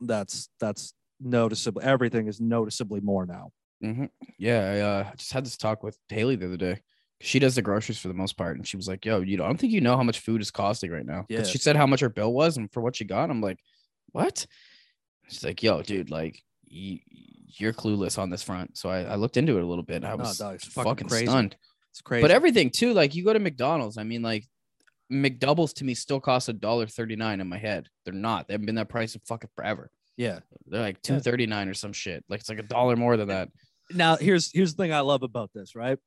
that's 0.00 0.48
that's 0.60 0.94
noticeable 1.20 1.82
everything 1.84 2.26
is 2.26 2.40
noticeably 2.40 3.00
more 3.00 3.26
now 3.26 3.52
hmm 3.82 4.06
Yeah. 4.38 4.60
I 4.60 4.80
uh, 4.80 5.14
just 5.16 5.32
had 5.32 5.44
this 5.44 5.56
talk 5.56 5.82
with 5.82 5.96
Haley 6.08 6.36
the 6.36 6.46
other 6.46 6.56
day. 6.58 6.80
She 7.22 7.38
does 7.38 7.54
the 7.54 7.62
groceries 7.62 7.98
for 7.98 8.08
the 8.08 8.14
most 8.14 8.36
part. 8.36 8.56
And 8.56 8.66
she 8.66 8.76
was 8.76 8.86
like, 8.88 9.04
yo, 9.06 9.20
you 9.20 9.36
know, 9.38 9.44
I 9.44 9.46
don't 9.46 9.58
think 9.58 9.72
you 9.72 9.80
know 9.80 9.96
how 9.96 10.02
much 10.02 10.20
food 10.20 10.40
is 10.42 10.50
costing 10.50 10.90
right 10.90 11.04
now." 11.04 11.24
Yeah. 11.30 11.44
She 11.44 11.56
said 11.58 11.76
how 11.76 11.86
much 11.86 12.00
her 12.00 12.08
bill 12.10 12.32
was 12.32 12.56
and 12.58 12.70
for 12.72 12.80
what 12.82 12.96
she 12.96 13.04
got. 13.06 13.30
I'm 13.30 13.40
like, 13.40 13.58
what? 14.12 14.46
She's 15.28 15.44
like, 15.44 15.62
yo, 15.62 15.80
dude, 15.82 16.10
like, 16.10 16.42
you, 16.66 16.98
you're 17.58 17.72
clueless 17.72 18.18
on 18.18 18.28
this 18.30 18.42
front. 18.42 18.76
So 18.76 18.88
I, 18.90 19.00
I 19.02 19.14
looked 19.16 19.36
into 19.38 19.56
it 19.58 19.62
a 19.62 19.66
little 19.66 19.82
bit. 19.84 20.04
I 20.04 20.10
No, 20.10 20.16
was 20.16 20.38
dog, 20.38 20.60
fucking, 20.60 20.90
fucking 20.90 21.08
crazy. 21.08 21.26
stunned. 21.26 21.56
It's 21.92 22.00
crazy 22.00 22.22
But 22.22 22.30
everything 22.30 22.70
too, 22.70 22.92
like 22.94 23.14
you 23.14 23.24
go 23.24 23.32
to 23.32 23.38
McDonald's. 23.38 23.98
I 23.98 24.04
mean, 24.04 24.22
like 24.22 24.46
McDoubles 25.12 25.74
to 25.74 25.84
me 25.84 25.94
still 25.94 26.20
cost 26.20 26.48
a 26.48 26.52
dollar 26.52 26.86
thirty 26.86 27.16
nine 27.16 27.40
in 27.40 27.48
my 27.48 27.58
head. 27.58 27.88
They're 28.04 28.14
not. 28.14 28.46
They 28.48 28.54
haven't 28.54 28.66
been 28.66 28.76
that 28.76 28.88
price 28.88 29.14
in 29.14 29.20
fucking 29.26 29.50
forever. 29.56 29.90
yeah 30.16 30.38
They're 30.66 30.80
like 30.80 31.02
two 31.02 31.18
thirty 31.20 31.46
nine 31.46 31.68
or 31.68 31.74
some 31.74 31.92
shit. 31.92 32.24
Like 32.28 32.40
it's 32.40 32.48
like 32.48 32.58
a 32.60 32.62
dollar 32.62 32.94
more 32.96 33.16
than 33.16 33.28
that. 33.28 33.48
now 33.90 34.16
here's 34.16 34.52
here's 34.52 34.74
the 34.74 34.82
thing 34.82 34.92
I 34.92 35.00
love 35.00 35.22
about 35.24 35.50
this, 35.52 35.74
right? 35.74 35.98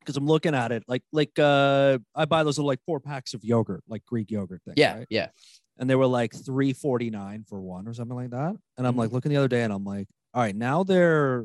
Because 0.00 0.16
I'm 0.16 0.26
looking 0.26 0.54
at 0.54 0.72
it 0.72 0.84
like 0.88 1.02
like 1.12 1.36
uh 1.38 1.98
I 2.14 2.24
buy 2.24 2.44
those 2.44 2.58
little 2.58 2.68
like 2.68 2.80
four 2.86 3.00
packs 3.00 3.34
of 3.34 3.44
yogurt, 3.44 3.82
like 3.88 4.04
Greek 4.06 4.30
yogurt 4.30 4.62
things. 4.64 4.76
Yeah, 4.78 4.98
right? 4.98 5.06
yeah. 5.10 5.28
And 5.78 5.90
they 5.90 5.94
were 5.96 6.06
like 6.06 6.32
three 6.32 6.72
forty 6.72 7.10
nine 7.10 7.44
for 7.48 7.60
one 7.60 7.88
or 7.88 7.92
something 7.94 8.16
like 8.16 8.30
that. 8.30 8.54
And 8.78 8.86
I'm 8.86 8.94
Mhm. 8.94 8.98
like 8.98 9.12
looking 9.12 9.30
the 9.30 9.36
other 9.38 9.48
day 9.48 9.62
and 9.62 9.72
I'm 9.72 9.84
like, 9.84 10.06
all 10.32 10.42
right, 10.42 10.54
now 10.54 10.84
they're 10.84 11.44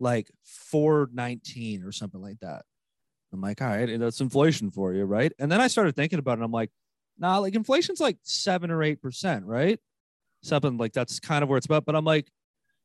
like 0.00 0.30
four 0.44 1.08
nineteen 1.12 1.82
or 1.82 1.92
something 1.92 2.20
like 2.20 2.40
that. 2.40 2.62
I'm 3.32 3.40
like, 3.40 3.60
all 3.60 3.68
right, 3.68 3.98
that's 3.98 4.20
inflation 4.20 4.70
for 4.70 4.92
you, 4.94 5.04
right? 5.04 5.32
And 5.38 5.50
then 5.50 5.60
I 5.60 5.66
started 5.66 5.96
thinking 5.96 6.18
about 6.18 6.32
it. 6.32 6.34
And 6.34 6.44
I'm 6.44 6.52
like, 6.52 6.70
nah, 7.18 7.38
like 7.38 7.54
inflation's 7.54 8.00
like 8.00 8.18
seven 8.22 8.70
or 8.70 8.82
eight 8.82 9.02
percent, 9.02 9.44
right? 9.44 9.78
Something 10.42 10.78
like 10.78 10.92
that's 10.92 11.20
kind 11.20 11.42
of 11.42 11.48
where 11.48 11.58
it's 11.58 11.66
about. 11.66 11.84
But 11.84 11.96
I'm 11.96 12.04
like, 12.04 12.30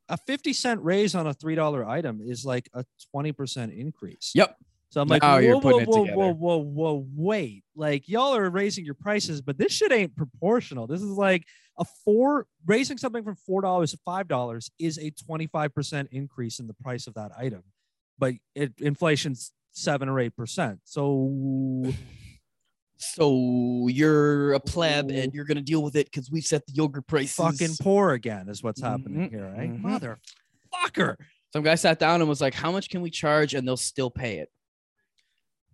a 0.09 0.17
50 0.17 0.53
cent 0.53 0.81
raise 0.83 1.15
on 1.15 1.27
a 1.27 1.33
three 1.33 1.55
dollar 1.55 1.87
item 1.87 2.21
is 2.21 2.45
like 2.45 2.69
a 2.73 2.83
20% 3.15 3.77
increase. 3.77 4.31
Yep. 4.35 4.55
So 4.89 4.99
I'm 4.99 5.07
like, 5.07 5.21
Now 5.21 5.35
whoa, 5.35 5.39
you're 5.39 5.57
whoa, 5.57 5.71
whoa, 5.85 6.03
together. 6.03 6.17
whoa, 6.17 6.33
whoa, 6.33 6.57
whoa, 6.57 7.07
wait. 7.15 7.63
Like 7.75 8.09
y'all 8.09 8.35
are 8.35 8.49
raising 8.49 8.83
your 8.83 8.93
prices, 8.95 9.41
but 9.41 9.57
this 9.57 9.71
shit 9.71 9.91
ain't 9.93 10.15
proportional. 10.15 10.85
This 10.85 11.01
is 11.01 11.11
like 11.11 11.45
a 11.81 11.85
four 12.05 12.45
raising 12.65 12.97
something 12.97 13.23
from 13.23 13.35
four 13.35 13.61
dollars 13.61 13.91
to 13.91 13.97
five 14.05 14.27
dollars 14.27 14.69
is 14.79 14.97
a 14.97 15.11
25% 15.11 16.07
increase 16.11 16.59
in 16.59 16.67
the 16.67 16.73
price 16.75 17.07
of 17.07 17.15
that 17.15 17.31
item. 17.37 17.63
But 18.19 18.35
it 18.55 18.73
inflation's 18.79 19.51
seven 19.71 20.07
or 20.07 20.19
eight 20.19 20.35
percent. 20.37 20.79
So 20.85 21.91
So 22.97 23.87
you're 23.87 24.53
a 24.53 24.59
pleb 24.59 25.09
Ooh. 25.09 25.15
and 25.15 25.33
you're 25.33 25.45
gonna 25.45 25.61
deal 25.61 25.81
with 25.81 25.95
it 25.95 26.05
because 26.05 26.29
we 26.29 26.39
set 26.41 26.65
the 26.67 26.73
yogurt 26.73 27.07
prices. 27.07 27.35
fucking 27.35 27.75
poor 27.81 28.11
again 28.11 28.47
is 28.47 28.61
what's 28.61 28.79
happening 28.81 29.27
Mhm, 29.27 29.31
here, 29.31 29.51
right? 29.57 29.71
mhm. 29.71 29.81
Motherfucker. 30.71 31.15
Some 31.51 31.63
guy 31.63 31.75
sat 31.75 31.97
down 31.99 32.21
and 32.21 32.29
was 32.29 32.39
like, 32.41 32.53
"How 32.53 32.71
much 32.71 32.89
can 32.89 33.01
we 33.01 33.09
charge?" 33.09 33.55
And 33.55 33.67
they'll 33.67 33.75
still 33.75 34.11
pay 34.11 34.37
it. 34.37 34.49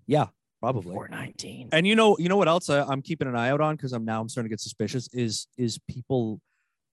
Yeah, 0.07 0.27
probably. 0.61 0.93
Four 0.93 1.07
nineteen. 1.07 1.69
And 1.71 1.85
you 1.87 1.95
know, 1.95 2.17
you 2.17 2.29
know 2.29 2.37
what 2.37 2.47
else 2.47 2.69
I, 2.69 2.81
I'm 2.83 3.01
keeping 3.01 3.27
an 3.27 3.35
eye 3.35 3.49
out 3.49 3.61
on 3.61 3.75
because 3.75 3.93
I'm 3.93 4.05
now 4.05 4.21
I'm 4.21 4.29
starting 4.29 4.49
to 4.49 4.53
get 4.53 4.61
suspicious 4.61 5.09
is 5.13 5.47
is 5.57 5.79
people 5.89 6.39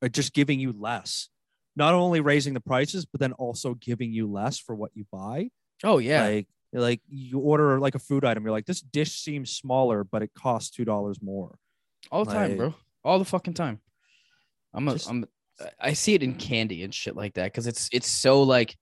are 0.03 0.09
just 0.09 0.33
giving 0.33 0.61
you 0.61 0.73
less, 0.73 1.29
not 1.77 1.95
only 1.95 2.21
raising 2.21 2.55
the 2.55 2.61
prices, 2.61 3.07
but 3.07 3.21
then 3.21 3.33
also 3.33 3.75
giving 3.75 4.13
you 4.13 4.31
less 4.31 4.59
for 4.59 4.75
what 4.75 4.91
you 4.95 5.07
buy. 5.13 5.51
Oh 5.83 5.99
yeah. 5.99 6.25
Like 6.27 6.49
like 6.73 7.01
you 7.09 7.39
order 7.39 7.79
like 7.79 7.95
a 7.95 8.01
food 8.01 8.25
item, 8.25 8.43
you're 8.43 8.53
like, 8.53 8.67
this 8.67 8.81
dish 8.81 9.13
seems 9.21 9.51
smaller, 9.53 10.03
but 10.05 10.23
it 10.23 10.31
costs 10.35 10.71
two 10.71 10.85
dollars 10.85 11.19
more. 11.23 11.57
All 12.11 12.25
the 12.25 12.33
time, 12.33 12.57
bro. 12.57 12.75
All 13.05 13.19
the 13.19 13.25
fucking 13.25 13.55
time. 13.55 13.81
I'm 14.75 14.89
a, 14.89 14.93
Just- 14.95 15.09
I'm 15.09 15.25
I 15.81 15.93
see 15.93 16.15
it 16.15 16.23
in 16.23 16.35
candy 16.35 16.83
and 16.83 16.93
shit 16.93 17.15
like 17.15 17.35
that 17.35 17.45
because 17.45 17.67
it's 17.69 17.89
it's 17.93 18.09
so 18.09 18.43
like 18.43 18.77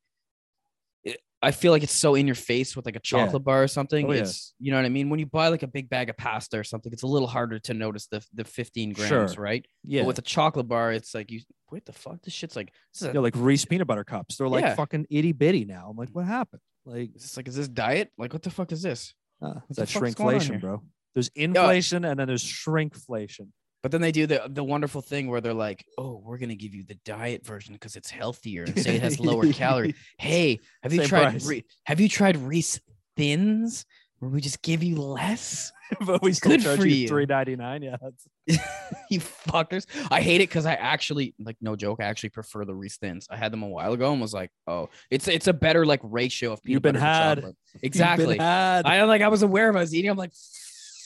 I 1.44 1.50
feel 1.50 1.72
like 1.72 1.82
it's 1.82 1.92
so 1.96 2.14
in 2.14 2.26
your 2.26 2.36
face 2.36 2.76
with 2.76 2.86
like 2.86 2.94
a 2.94 3.00
chocolate 3.00 3.42
bar 3.42 3.62
or 3.64 3.66
something. 3.68 4.06
Oh, 4.08 4.12
yeah. 4.12 4.26
you 4.60 4.70
know 4.70 4.76
what 4.78 4.86
I 4.86 4.90
mean. 4.90 5.10
When 5.10 5.18
you 5.18 5.26
buy 5.26 5.48
like 5.48 5.64
a 5.64 5.66
big 5.66 5.90
bag 5.90 6.08
of 6.08 6.16
pasta 6.16 6.58
or 6.58 6.62
something, 6.64 6.92
it's 6.92 7.02
a 7.02 7.06
little 7.08 7.26
harder 7.26 7.58
to 7.60 7.74
notice 7.74 8.06
the 8.06 8.24
the 8.32 8.44
15 8.44 8.92
grams, 8.92 9.08
Sure. 9.34 9.42
right? 9.42 9.66
Yeah. 9.84 10.02
But 10.02 10.06
with 10.08 10.18
a 10.18 10.22
chocolate 10.22 10.68
bar, 10.68 10.92
it's 10.92 11.14
like 11.14 11.30
you 11.32 11.40
what 11.68 11.84
the 11.84 11.92
fuck? 11.92 12.22
This 12.22 12.32
shit's 12.32 12.54
like 12.54 12.72
this 12.94 13.02
is, 13.08 13.14
a, 13.14 13.20
like 13.20 13.34
Reese 13.36 13.64
peanut 13.64 13.86
butter 13.88 14.04
cups. 14.04 14.36
They're 14.36 14.48
like 14.48 14.62
Yeah. 14.64 14.74
fucking 14.76 15.06
itty 15.10 15.32
bitty 15.32 15.64
now. 15.64 15.88
I'm 15.90 15.96
like, 15.96 16.10
what 16.12 16.26
happened? 16.26 16.62
Like 16.84 17.10
is 17.16 17.22
this 17.22 17.36
like 17.36 17.48
is 17.48 17.56
this 17.56 17.68
diet? 17.68 18.10
Like 18.18 18.32
what 18.32 18.42
the 18.42 18.50
fuck 18.50 18.70
is 18.72 18.82
this? 18.82 19.12
uh, 19.42 19.54
that 19.70 19.88
shrinkflation, 19.88 20.60
bro. 20.60 20.82
There's 21.14 21.28
inflation 21.34 22.04
and 22.04 22.20
then 22.20 22.28
there's 22.28 22.44
shrinkflation. 22.44 23.48
But 23.82 23.90
then 23.90 24.00
they 24.00 24.12
do 24.12 24.26
the 24.26 24.42
the 24.48 24.62
wonderful 24.62 25.02
thing 25.02 25.28
where 25.28 25.40
they're 25.40 25.52
like, 25.54 25.84
"Oh, 25.98 26.22
we're 26.24 26.38
gonna 26.38 26.54
give 26.54 26.74
you 26.74 26.84
the 26.84 26.94
diet 27.04 27.44
version 27.44 27.72
because 27.74 27.96
it's 27.96 28.10
healthier 28.10 28.62
and 28.64 28.78
say 28.78 28.94
it 28.96 29.02
has 29.02 29.18
lower 29.18 29.52
calorie." 29.52 29.94
Hey, 30.18 30.60
have 30.82 30.92
you 30.92 31.00
Same 31.00 31.08
tried? 31.08 31.42
Re- 31.42 31.64
have 31.84 31.98
you 32.00 32.08
tried 32.08 32.36
Reese 32.36 32.80
Thins, 33.16 33.84
where 34.20 34.30
we 34.30 34.40
just 34.40 34.62
give 34.62 34.82
you 34.84 34.96
less? 34.96 35.72
but 36.06 36.22
we 36.22 36.32
still 36.32 36.52
Good 36.52 36.62
charge 36.62 36.84
you 36.84 37.08
three 37.08 37.26
ninety 37.26 37.56
nine. 37.56 37.82
Yeah, 37.82 37.96
that's 38.00 38.26
you 39.10 39.18
fuckers! 39.20 39.84
I 40.10 40.20
hate 40.22 40.36
it 40.40 40.48
because 40.48 40.64
I 40.64 40.74
actually 40.74 41.34
like 41.40 41.56
no 41.60 41.74
joke. 41.76 41.98
I 42.00 42.04
actually 42.04 42.30
prefer 42.30 42.64
the 42.64 42.74
Reese 42.74 42.96
Thins. 42.98 43.26
I 43.30 43.36
had 43.36 43.52
them 43.52 43.62
a 43.62 43.68
while 43.68 43.92
ago 43.92 44.12
and 44.12 44.20
was 44.20 44.32
like, 44.32 44.50
"Oh, 44.68 44.90
it's 45.10 45.26
it's 45.28 45.48
a 45.48 45.52
better 45.52 45.84
like 45.84 46.00
ratio 46.04 46.52
of 46.52 46.62
peanut 46.62 46.74
You've 46.76 46.82
been 46.82 46.94
butter 46.94 47.04
had. 47.04 47.34
chocolate." 47.38 47.56
You've 47.74 47.80
been 47.82 47.86
Exactly. 47.88 48.38
had. 48.38 48.86
I 48.86 49.02
like 49.04 49.22
I 49.22 49.28
was 49.28 49.42
aware 49.42 49.68
of. 49.68 49.76
I 49.76 49.80
was 49.80 49.92
eating. 49.94 50.10
I'm 50.10 50.16
like, 50.16 50.32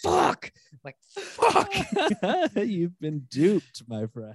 "Fuck!" 0.06 0.52
Like, 0.84 0.96
"Fuck!" 1.14 1.72
You've 2.56 2.98
been 3.00 3.26
duped, 3.30 3.82
my 3.88 4.06
friend. 4.06 4.34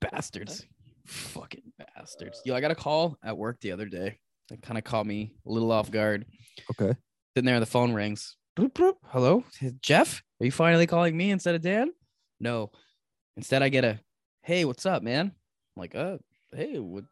bastards 0.00 0.66
fucking 1.06 1.72
bastards 1.78 2.40
yo 2.44 2.54
i 2.54 2.60
got 2.60 2.70
a 2.70 2.74
call 2.74 3.16
at 3.24 3.36
work 3.36 3.58
the 3.60 3.72
other 3.72 3.86
day 3.86 4.18
that 4.48 4.62
kind 4.62 4.78
of 4.78 4.84
caught 4.84 5.04
me 5.06 5.34
a 5.46 5.50
little 5.50 5.72
off 5.72 5.90
guard 5.90 6.24
Okay. 6.70 6.94
sitting 7.34 7.46
there 7.46 7.58
the 7.58 7.66
phone 7.66 7.92
rings 7.92 8.36
Bloop, 8.56 8.72
bloop. 8.74 8.94
hello 9.08 9.42
jeff 9.82 10.22
are 10.40 10.44
you 10.44 10.52
finally 10.52 10.86
calling 10.86 11.16
me 11.16 11.30
instead 11.32 11.54
of 11.56 11.62
dan 11.62 11.90
no 12.38 12.70
instead 13.36 13.60
i 13.62 13.68
get 13.68 13.84
a 13.84 13.98
hey 14.42 14.64
what's 14.64 14.86
up 14.86 15.02
man 15.02 15.26
i'm 15.76 15.80
like 15.80 15.96
uh 15.96 16.18
hey 16.54 16.78
what's 16.78 17.08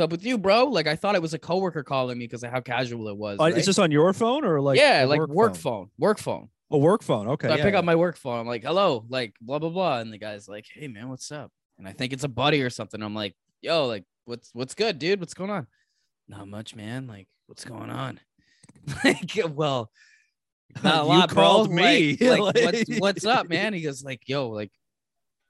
up 0.00 0.10
with 0.10 0.24
you 0.26 0.36
bro 0.36 0.64
like 0.64 0.86
i 0.86 0.96
thought 0.96 1.14
it 1.14 1.22
was 1.22 1.32
a 1.32 1.38
coworker 1.38 1.82
calling 1.82 2.18
me 2.18 2.26
because 2.26 2.42
of 2.42 2.50
how 2.50 2.60
casual 2.60 3.08
it 3.08 3.16
was 3.16 3.38
Uh, 3.40 3.44
right? 3.44 3.56
Is 3.56 3.64
this 3.66 3.78
on 3.78 3.90
your 3.90 4.12
phone 4.12 4.44
or 4.44 4.60
like 4.60 4.78
yeah 4.78 5.04
like 5.08 5.26
work, 5.28 5.54
phone? 5.54 5.86
phone 5.86 5.90
work 5.98 6.18
phone 6.18 6.48
A 6.70 6.78
work 6.78 7.02
phone. 7.02 7.28
Okay. 7.28 7.48
so 7.48 7.54
I 7.54 7.56
pick 7.56 7.72
yeah. 7.72 7.78
up 7.78 7.84
my 7.84 7.96
work 7.96 8.16
phone. 8.16 8.40
I'm 8.40 8.46
like, 8.46 8.62
hello, 8.62 9.04
like 9.08 9.34
blah 9.40 9.58
blah 9.58 9.70
blah. 9.70 10.00
And 10.00 10.12
the 10.12 10.18
guy's 10.18 10.48
like, 10.48 10.66
hey 10.72 10.88
man, 10.88 11.08
what's 11.08 11.32
up? 11.32 11.50
And 11.78 11.88
I 11.88 11.92
think 11.92 12.12
it's 12.12 12.24
a 12.24 12.28
buddy 12.28 12.62
or 12.62 12.70
something. 12.70 13.02
I'm 13.02 13.14
like, 13.14 13.34
yo, 13.62 13.86
like 13.86 14.04
what's 14.26 14.50
what's 14.52 14.74
good, 14.74 14.98
dude? 14.98 15.20
What's 15.20 15.34
going 15.34 15.50
on? 15.50 15.66
Not 16.28 16.46
much, 16.46 16.76
man. 16.76 17.06
Like, 17.06 17.26
what's 17.46 17.64
going 17.64 17.90
on? 17.90 18.20
like, 19.04 19.38
well, 19.50 19.90
not 20.82 20.94
a 20.94 21.02
You 21.02 21.08
lot, 21.08 21.28
bro. 21.32 21.42
called 21.42 21.72
me. 21.72 22.16
Like, 22.20 22.40
like, 22.40 22.54
what's 22.64 22.98
what's 22.98 23.26
up, 23.26 23.48
man? 23.48 23.72
He 23.72 23.80
goes, 23.80 24.04
like, 24.04 24.22
yo, 24.26 24.48
like, 24.50 24.70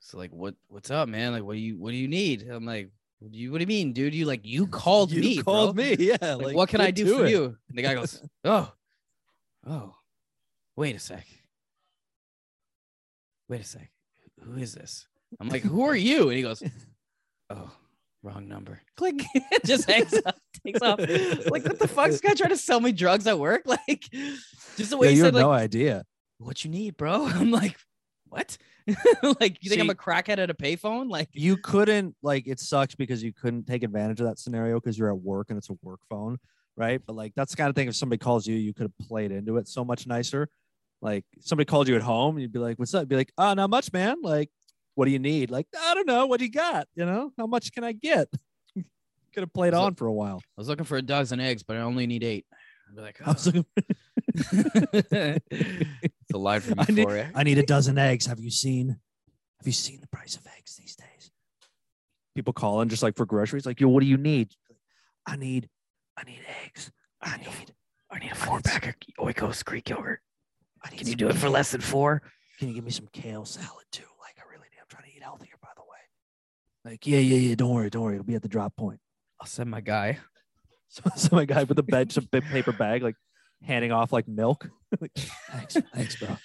so 0.01 0.17
like 0.19 0.31
what 0.31 0.55
what's 0.69 0.91
up, 0.91 1.09
man? 1.09 1.33
Like, 1.33 1.43
what 1.43 1.55
do 1.55 1.59
you 1.59 1.77
what 1.79 1.91
do 1.91 1.97
you 1.97 2.09
need? 2.09 2.49
I'm 2.49 2.65
like, 2.65 2.91
what 3.19 3.33
do 3.33 3.39
you 3.39 3.51
what 3.51 3.59
do 3.59 3.63
you 3.63 3.67
mean, 3.67 3.93
dude? 3.93 4.15
You 4.15 4.27
like 4.27 4.43
you 4.45 4.69
called 4.69 5.11
you 5.11 5.21
me. 5.21 5.43
called 5.43 5.75
bro. 5.75 5.85
me. 5.85 5.97
Yeah. 5.99 6.17
Like, 6.21 6.43
like, 6.43 6.57
what 6.57 6.69
can 6.69 6.81
I 6.81 6.93
get 6.93 7.07
do 7.07 7.19
for 7.19 7.27
it. 7.27 7.31
you? 7.31 7.45
And 7.69 7.77
the 7.77 7.83
guy 7.83 7.95
goes, 7.95 8.23
Oh, 8.45 8.73
oh, 9.67 9.95
wait 10.79 10.95
a 10.95 10.99
sec. 11.01 11.27
Wait 13.49 13.61
a 13.61 13.65
sec. 13.65 13.91
Who 14.45 14.57
is 14.57 14.75
this? 14.75 15.07
I'm 15.41 15.49
like, 15.49 15.63
Who 15.63 15.83
are 15.83 15.97
you? 15.97 16.29
And 16.29 16.37
he 16.37 16.43
goes, 16.43 16.63
Oh, 17.51 17.71
wrong 18.23 18.47
number. 18.47 18.81
Click. 18.97 19.21
just 19.67 19.91
hangs 19.91 20.15
up, 20.25 20.39
takes 20.65 20.81
off. 20.81 21.01
Like, 21.01 21.65
what 21.65 21.79
the 21.79 21.89
fuck? 21.89 22.11
This 22.11 22.21
guy 22.21 22.35
trying 22.35 22.51
to 22.51 22.57
sell 22.57 22.79
me 22.81 22.93
drugs 22.93 23.27
at 23.27 23.39
work? 23.39 23.63
Like, 23.67 24.05
just 24.77 24.91
the 24.91 24.97
way 24.97 25.09
Yeah, 25.09 25.13
you 25.13 25.17
said, 25.19 25.25
have 25.27 25.35
like, 25.35 25.43
no 25.43 25.51
idea. 25.51 26.05
what 26.39 26.65
you 26.65 26.71
need, 26.71 26.97
bro? 26.97 27.27
I'm 27.27 27.51
like, 27.51 27.77
what? 28.29 28.57
like, 29.41 29.59
you 29.63 29.71
think 29.71 29.81
I'm 29.83 29.91
a 29.91 29.95
crackhead 29.95 30.39
at 30.39 30.51
a 30.51 30.55
payphone? 30.55 31.11
Like, 31.11 31.29
You 31.33 31.57
couldn't 31.57 32.15
like 32.23 32.47
it 32.47 32.61
sucks 32.61 32.95
because 32.95 33.23
you 33.23 33.33
couldn't 33.33 33.67
take 33.67 33.83
advantage 33.83 34.21
of 34.21 34.29
that 34.29 34.39
scenario 34.39 34.79
because 34.79 34.97
you're 34.97 35.11
at 35.11 35.19
work 35.19 35.47
and 35.49 35.59
it's 35.59 35.71
a 35.71 35.77
work 35.83 36.01
phone, 36.09 36.39
right? 36.77 37.01
But 37.05 37.17
like 37.17 37.33
that's 37.35 37.51
the 37.51 37.57
kind 37.57 37.69
of 37.69 37.75
thing 37.75 37.89
if 37.89 37.97
somebody 37.97 38.19
calls 38.19 38.47
you, 38.47 38.55
you 38.55 38.73
could 38.73 38.85
have 38.85 39.09
played 39.09 39.33
into 39.33 39.57
it 39.57 39.67
so 39.67 39.85
much 39.85 40.07
nicer. 40.07 40.49
Like 41.01 41.25
somebody 41.41 41.67
called 41.67 41.89
you 41.89 41.97
at 41.97 42.03
home, 42.03 42.39
you'd 42.39 42.53
be 42.53 42.59
like, 42.59 42.79
"What's 42.79 42.93
up?" 42.95 43.03
You'd 43.03 43.09
be 43.09 43.17
like, 43.17 43.33
"Oh, 43.39 43.55
not 43.55 43.71
much, 43.71 43.93
man. 43.93 44.17
Like, 44.23 44.51
what 44.95 45.05
do 45.05 45.11
you 45.13 45.19
need?" 45.19 45.51
Like, 45.51 45.67
I 45.79 45.95
don't 45.95 46.07
know. 46.07 46.27
What 46.27 46.39
do 46.41 46.45
you 46.47 46.51
got? 46.51 46.89
You 46.95 47.07
know, 47.07 47.33
how 47.39 47.47
much 47.47 47.73
can 47.73 47.85
I 47.85 47.93
get? 47.93 48.29
could 48.75 49.43
have 49.43 49.53
played 49.53 49.75
on 49.75 49.95
for 49.95 50.07
a 50.07 50.13
while. 50.13 50.39
I 50.57 50.61
was 50.61 50.69
looking 50.69 50.85
for 50.87 50.97
a 50.97 51.03
dozen 51.03 51.39
eggs, 51.39 51.63
but 51.63 51.77
I 51.77 51.81
only 51.81 52.07
need 52.07 52.25
eight. 52.25 52.47
I'd 52.89 52.97
be 52.97 53.03
like, 53.03 53.21
I 53.25 53.31
was 53.33 53.47
looking, 53.47 53.67
it's 55.53 56.33
a 56.33 56.39
line 56.39 56.61
from 56.61 56.81
I 56.81 56.87
need- 56.91 57.09
I 57.35 57.43
need 57.43 57.59
a 57.59 57.63
dozen 57.67 57.99
eggs. 57.99 58.27
Have 58.27 58.41
you 58.41 58.51
seen? 58.51 58.89
Have 59.59 59.67
you 59.67 59.73
seen 59.73 60.01
the 60.01 60.07
price 60.09 60.37
of 60.37 60.47
eggs 60.57 60.77
these 60.77 60.97
days? 60.97 61.31
People 62.35 62.53
calling 62.53 62.89
just 62.89 63.03
like 63.03 63.17
for 63.17 63.27
groceries, 63.27 63.67
like, 63.67 63.81
yo, 63.81 63.89
what 63.89 64.01
do 64.01 64.07
you 64.07 64.17
need? 64.17 64.53
I 65.27 65.37
need, 65.37 65.69
I 66.17 66.23
need 66.25 66.41
eggs. 66.65 66.91
I 67.21 67.37
need, 67.39 67.75
I 68.11 68.19
need 68.21 68.31
a 68.31 68.37
four 68.37 68.61
pack 68.61 68.87
of 68.87 68.95
Oikos 69.27 69.65
Greek 69.65 69.89
yogurt. 69.91 70.21
Can 70.97 71.07
you 71.07 71.15
do 71.15 71.29
it 71.29 71.37
for 71.37 71.49
less 71.49 71.73
than 71.73 71.81
four? 71.81 72.23
Can 72.59 72.69
you 72.69 72.75
give 72.75 72.85
me 72.85 72.91
some 72.91 73.09
kale 73.13 73.45
salad 73.45 73.85
too? 73.93 74.05
Like, 74.21 74.37
I 74.39 74.51
really 74.51 74.67
need. 74.71 74.79
I'm 74.81 74.87
trying 74.89 75.05
to 75.05 75.17
eat 75.17 75.23
healthier, 75.23 75.55
by 75.63 75.69
the 75.77 75.83
way. 75.83 76.91
Like, 76.93 77.07
yeah, 77.07 77.19
yeah, 77.21 77.37
yeah. 77.37 77.55
Don't 77.55 77.75
worry, 77.75 77.91
don't 77.91 78.03
worry. 78.03 78.15
It'll 78.15 78.25
be 78.25 78.35
at 78.35 78.43
the 78.43 78.49
drop 78.49 78.77
point. 78.77 79.01
I'll 79.41 79.47
send 79.47 79.71
my 79.71 79.81
guy. 79.81 80.19
So, 80.91 81.03
so 81.17 81.37
my 81.37 81.45
guy 81.45 81.65
with 81.65 81.79
a 81.79 81.83
bed, 81.83 82.09
just 82.09 82.25
a 82.25 82.29
big 82.31 82.45
paper 82.45 82.73
bag, 82.73 83.03
like 83.03 83.17
handing 83.63 83.93
off 83.93 84.11
like 84.11 84.27
milk. 84.27 84.71
like, 85.03 85.13
thanks, 85.15 85.77
thanks, 85.95 86.17
bro. 86.17 86.39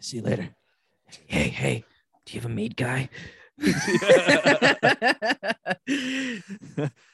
See 0.00 0.18
you 0.18 0.22
later. 0.22 0.50
Hey, 1.26 1.48
hey, 1.48 1.84
do 2.26 2.34
you 2.34 2.40
have 2.42 2.50
a 2.50 2.54
meat 2.54 2.76
guy? 2.76 3.08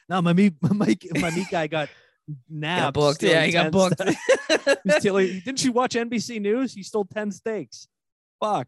no, 0.09 0.21
my 0.21 0.33
meat, 0.33 0.55
my 0.61 0.95
my 1.15 1.31
meat 1.31 1.47
guy 1.49 1.67
got 1.67 1.87
nabbed. 2.49 2.81
got 2.81 2.93
booked. 2.93 3.23
Yeah, 3.23 3.43
he 3.45 3.51
got 3.51 3.71
booked. 3.71 4.01
He's 4.83 4.95
stealing- 4.97 5.41
didn't 5.45 5.63
you 5.63 5.71
watch 5.71 5.93
NBC 5.95 6.41
News? 6.41 6.73
He 6.73 6.83
stole 6.83 7.05
10 7.05 7.31
steaks. 7.31 7.87
Fuck. 8.41 8.67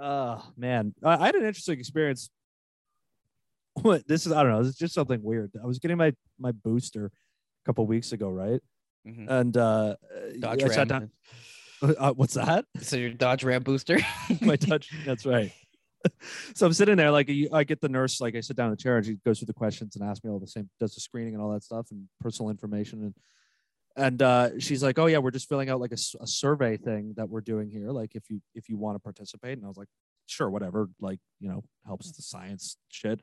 Oh, 0.00 0.42
man. 0.56 0.94
I, 1.04 1.14
I 1.16 1.26
had 1.26 1.34
an 1.34 1.44
interesting 1.44 1.78
experience. 1.78 2.30
What 3.74 4.06
this 4.06 4.26
is, 4.26 4.32
I 4.32 4.42
don't 4.42 4.52
know. 4.52 4.60
It's 4.60 4.76
just 4.76 4.92
something 4.94 5.22
weird. 5.22 5.52
I 5.62 5.66
was 5.66 5.78
getting 5.78 5.96
my 5.96 6.12
my 6.38 6.52
booster 6.52 7.06
a 7.06 7.10
couple 7.64 7.86
weeks 7.86 8.12
ago, 8.12 8.28
right? 8.28 8.60
Mhm. 9.08 9.30
And 9.30 9.56
uh, 9.56 9.96
Dodge 10.38 10.62
I 10.62 10.68
sat 10.68 10.90
Ram. 10.90 11.10
down. 11.82 11.96
Uh, 11.98 12.12
what's 12.12 12.34
that? 12.34 12.66
So 12.82 12.96
your 12.96 13.10
Dodge 13.10 13.44
Ram 13.44 13.62
booster. 13.62 13.98
my 14.42 14.56
touch. 14.56 14.90
That's 15.06 15.24
right. 15.24 15.52
so 16.54 16.66
I'm 16.66 16.72
sitting 16.72 16.96
there, 16.96 17.10
like 17.10 17.30
I 17.52 17.64
get 17.64 17.80
the 17.80 17.88
nurse, 17.88 18.20
like 18.20 18.34
I 18.34 18.40
sit 18.40 18.56
down 18.56 18.66
in 18.66 18.72
the 18.72 18.76
chair, 18.76 18.96
and 18.96 19.06
she 19.06 19.18
goes 19.24 19.38
through 19.38 19.46
the 19.46 19.52
questions 19.54 19.96
and 19.96 20.04
asks 20.04 20.24
me 20.24 20.30
all 20.30 20.38
the 20.38 20.46
same, 20.46 20.68
does 20.80 20.94
the 20.94 21.00
screening 21.00 21.34
and 21.34 21.42
all 21.42 21.50
that 21.52 21.62
stuff 21.62 21.88
and 21.90 22.08
personal 22.20 22.50
information, 22.50 23.02
and 23.02 23.14
and 23.94 24.22
uh, 24.22 24.58
she's 24.58 24.82
like, 24.82 24.98
oh 24.98 25.06
yeah, 25.06 25.18
we're 25.18 25.30
just 25.30 25.48
filling 25.48 25.68
out 25.68 25.80
like 25.80 25.92
a 25.92 26.26
survey 26.26 26.76
thing 26.76 27.14
that 27.16 27.28
we're 27.28 27.40
doing 27.42 27.70
here, 27.70 27.90
like 27.90 28.14
if 28.14 28.30
you 28.30 28.40
if 28.54 28.68
you 28.68 28.76
want 28.76 28.96
to 28.96 29.00
participate, 29.00 29.58
and 29.58 29.64
I 29.64 29.68
was 29.68 29.76
like, 29.76 29.88
sure, 30.26 30.50
whatever, 30.50 30.88
like 31.00 31.20
you 31.40 31.48
know, 31.48 31.62
helps 31.86 32.10
the 32.12 32.22
science 32.22 32.76
shit. 32.88 33.20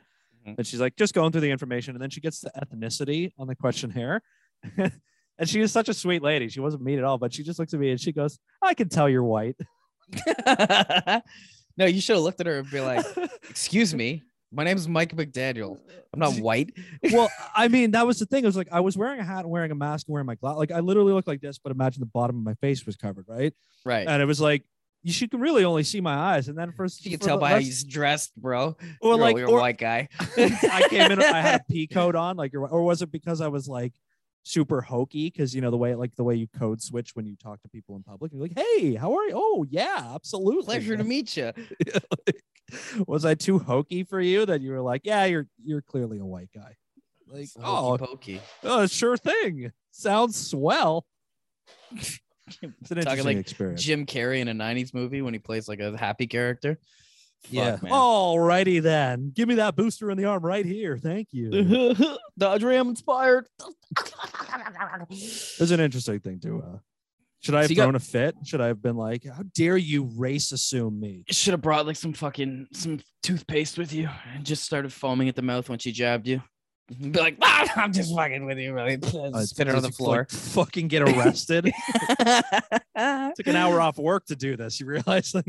Mhm. 0.47 0.57
And 0.57 0.67
she's 0.67 0.79
like, 0.79 0.95
just 0.95 1.13
going 1.13 1.31
through 1.31 1.41
the 1.41 1.51
information, 1.51 1.95
and 1.95 2.01
then 2.01 2.09
she 2.09 2.21
gets 2.21 2.39
the 2.39 2.51
ethnicity 2.51 3.31
on 3.37 3.47
the 3.47 3.55
questionnaire. 3.55 4.21
And 5.39 5.47
she 5.47 5.61
is 5.61 5.71
such 5.71 5.87
a 5.87 5.93
sweet 5.93 6.21
lady. 6.21 6.49
She 6.49 6.59
wasn't 6.59 6.83
mean 6.83 6.99
at 6.99 7.05
all, 7.05 7.17
but 7.17 7.33
she 7.33 7.43
just 7.43 7.59
looks 7.59 7.73
at 7.73 7.79
me 7.79 7.91
and 7.91 7.99
she 7.99 8.11
goes, 8.11 8.37
I 8.61 8.73
can 8.73 8.89
tell 8.89 9.07
you're 9.07 9.23
white. 9.23 9.55
no, 11.79 11.85
you 11.85 12.01
should 12.01 12.17
have 12.17 12.23
looked 12.23 12.41
at 12.41 12.45
her 12.45 12.59
and 12.59 12.69
be 12.69 12.81
like, 12.81 13.05
"Excuse 13.49 13.95
me, 13.95 14.21
my 14.51 14.65
name 14.65 14.75
is 14.75 14.87
Mike 14.87 15.15
McDaniel. 15.15 15.79
I'm 16.13 16.19
not 16.19 16.35
white." 16.35 16.77
well, 17.11 17.29
I 17.55 17.69
mean, 17.69 17.91
that 17.91 18.05
was 18.05 18.19
the 18.19 18.25
thing. 18.25 18.43
It 18.43 18.47
was 18.47 18.57
like 18.57 18.67
I 18.71 18.81
was 18.81 18.97
wearing 18.97 19.21
a 19.21 19.23
hat, 19.23 19.45
and 19.45 19.49
wearing 19.49 19.71
a 19.71 19.75
mask, 19.75 20.07
and 20.07 20.13
wearing 20.13 20.27
my 20.27 20.35
glass. 20.35 20.57
Like 20.57 20.71
I 20.71 20.81
literally 20.81 21.13
looked 21.13 21.27
like 21.27 21.39
this, 21.39 21.57
but 21.57 21.71
imagine 21.71 22.01
the 22.01 22.05
bottom 22.05 22.37
of 22.37 22.43
my 22.43 22.53
face 22.55 22.85
was 22.85 22.97
covered, 22.97 23.25
right? 23.29 23.53
Right. 23.85 24.05
And 24.07 24.21
it 24.21 24.25
was 24.25 24.41
like 24.41 24.63
you 25.01 25.13
should 25.13 25.33
really 25.33 25.63
only 25.63 25.83
see 25.83 26.01
my 26.01 26.13
eyes. 26.13 26.49
And 26.49 26.57
then 26.57 26.73
first 26.73 27.05
you 27.05 27.11
can 27.11 27.25
tell 27.25 27.37
by 27.37 27.51
how 27.51 27.59
he's 27.59 27.85
dressed, 27.85 28.35
bro. 28.35 28.75
or 29.01 29.11
you're, 29.11 29.15
like 29.15 29.37
you're 29.37 29.49
or, 29.49 29.57
a 29.59 29.61
white 29.61 29.77
guy. 29.77 30.09
I 30.19 30.87
came 30.89 31.09
in, 31.09 31.21
I 31.21 31.39
had 31.39 31.61
a 31.61 31.63
pea 31.71 31.87
coat 31.87 32.15
on, 32.15 32.35
like 32.35 32.53
or 32.53 32.83
was 32.83 33.01
it 33.01 33.09
because 33.09 33.39
I 33.39 33.47
was 33.47 33.69
like 33.69 33.93
super 34.43 34.81
hokey? 34.81 35.29
Because 35.29 35.53
you 35.53 35.61
know 35.61 35.71
the 35.71 35.77
way, 35.77 35.95
like 35.95 36.15
the 36.15 36.23
way 36.23 36.35
you 36.35 36.47
code 36.47 36.81
switch 36.81 37.15
when 37.15 37.25
you 37.25 37.35
talk 37.35 37.61
to 37.61 37.69
people 37.69 37.95
in 37.95 38.03
public. 38.03 38.31
You're 38.31 38.41
like, 38.41 38.57
hey, 38.57 38.95
how 38.95 39.15
are 39.15 39.23
you? 39.25 39.33
Oh 39.35 39.65
yeah, 39.69 40.11
absolutely. 40.13 40.65
Pleasure 40.65 40.97
to 40.97 41.03
meet 41.03 41.35
you. 41.37 41.51
was 43.07 43.25
I 43.25 43.35
too 43.35 43.59
hokey 43.59 44.03
for 44.03 44.21
you 44.21 44.45
that 44.45 44.61
you 44.61 44.71
were 44.71 44.81
like, 44.81 45.01
yeah, 45.03 45.25
you're 45.25 45.47
you're 45.63 45.81
clearly 45.81 46.19
a 46.19 46.25
white 46.25 46.49
guy? 46.53 46.75
Like, 47.27 47.49
oh, 47.63 47.97
pokey. 47.99 48.41
Oh, 48.63 48.87
sure 48.87 49.17
thing. 49.17 49.71
Sounds 49.91 50.49
swell. 50.49 51.05
It's 52.63 52.63
an 52.63 52.73
Talking 52.81 52.97
interesting 52.97 53.25
like 53.25 53.37
experience. 53.37 53.83
Jim 53.83 54.07
Carrey 54.07 54.39
in 54.39 54.47
a 54.47 54.53
'90s 54.53 54.91
movie 54.91 55.21
when 55.21 55.35
he 55.35 55.39
plays 55.39 55.67
like 55.67 55.79
a 55.79 55.95
happy 55.95 56.25
character. 56.25 56.79
Fuck, 57.43 57.51
yeah. 57.53 57.77
man. 57.81 57.91
All 57.91 58.39
righty 58.39 58.79
then. 58.79 59.31
Give 59.33 59.47
me 59.47 59.55
that 59.55 59.75
booster 59.75 60.11
in 60.11 60.17
the 60.17 60.25
arm 60.25 60.43
right 60.45 60.65
here. 60.65 60.97
Thank 60.97 61.29
you. 61.31 61.95
Dodge 62.37 62.63
Ram 62.63 62.89
inspired. 62.89 63.47
It 65.09 65.59
was 65.59 65.71
an 65.71 65.79
interesting 65.79 66.19
thing 66.19 66.39
to 66.41 66.59
uh 66.61 66.77
should 67.41 67.55
I 67.55 67.59
have 67.59 67.67
So 67.67 67.69
you 67.69 67.75
got- 67.77 67.83
thrown 67.83 67.95
a 67.95 67.99
fit? 67.99 68.35
Should 68.43 68.59
I 68.59 68.67
have 68.67 68.81
been 68.81 68.97
like, 68.97 69.23
how 69.25 69.43
dare 69.55 69.77
you 69.77 70.09
race 70.17 70.51
assume 70.51 70.99
me? 70.99 71.23
Should 71.29 71.53
have 71.53 71.61
brought 71.61 71.87
like 71.87 71.95
some 71.95 72.11
fucking 72.11 72.67
some 72.73 72.99
toothpaste 73.23 73.77
with 73.77 73.93
you 73.93 74.09
and 74.35 74.45
just 74.45 74.65
started 74.65 74.91
foaming 74.91 75.29
at 75.29 75.35
the 75.37 75.41
mouth 75.41 75.69
when 75.69 75.79
she 75.79 75.93
jabbed 75.93 76.27
you. 76.27 76.41
Be 76.99 77.17
like, 77.19 77.37
ah, 77.41 77.65
I'm 77.77 77.93
just 77.93 78.13
fucking 78.13 78.45
with 78.45 78.57
you, 78.57 78.73
really. 78.73 78.97
Uh, 79.13 79.43
Spit 79.43 79.67
it 79.69 79.75
on 79.75 79.81
the 79.83 79.87
he, 79.89 79.91
like, 79.91 79.93
floor. 79.93 80.27
fucking 80.29 80.87
get 80.89 81.03
arrested. 81.03 81.65
Took 82.17 83.47
an 83.47 83.55
hour 83.55 83.79
off 83.79 83.97
work 83.97 84.25
to 84.25 84.35
do 84.35 84.57
this. 84.57 84.79
You 84.79 84.87
realize 84.87 85.33
like 85.33 85.45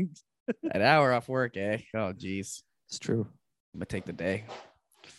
An 0.71 0.81
hour 0.81 1.13
off 1.13 1.29
work, 1.29 1.57
eh? 1.57 1.77
Oh, 1.95 2.13
geez. 2.13 2.63
It's 2.89 2.99
true. 2.99 3.27
I'm 3.73 3.79
gonna 3.79 3.85
take 3.85 4.05
the 4.05 4.13
day. 4.13 4.45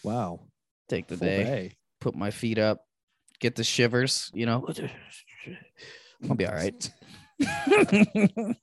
Wow. 0.02 0.40
Take 0.88 1.06
the 1.06 1.16
day. 1.16 1.44
day. 1.44 1.72
Put 2.00 2.14
my 2.14 2.30
feet 2.30 2.58
up. 2.58 2.80
Get 3.40 3.54
the 3.56 3.64
shivers. 3.64 4.30
You 4.34 4.46
know. 4.46 4.66
I'll 6.28 6.36
be 6.36 6.46
all 6.46 6.54
right. 6.54 6.90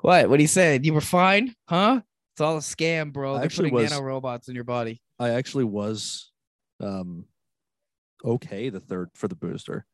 what? 0.00 0.28
What 0.28 0.40
you 0.40 0.46
saying? 0.46 0.84
You 0.84 0.94
were 0.94 1.00
fine, 1.00 1.54
huh? 1.68 2.00
It's 2.34 2.40
all 2.40 2.56
a 2.56 2.60
scam, 2.60 3.12
bro. 3.12 3.32
I 3.32 3.36
They're 3.36 3.44
actually 3.44 3.70
putting 3.70 3.84
was- 3.84 3.92
nano 3.92 4.04
robots 4.04 4.48
in 4.48 4.54
your 4.54 4.64
body. 4.64 5.00
I 5.18 5.30
actually 5.30 5.64
was 5.64 6.30
um 6.80 7.24
okay 8.22 8.68
the 8.68 8.80
third 8.80 9.08
for 9.14 9.28
the 9.28 9.36
booster. 9.36 9.86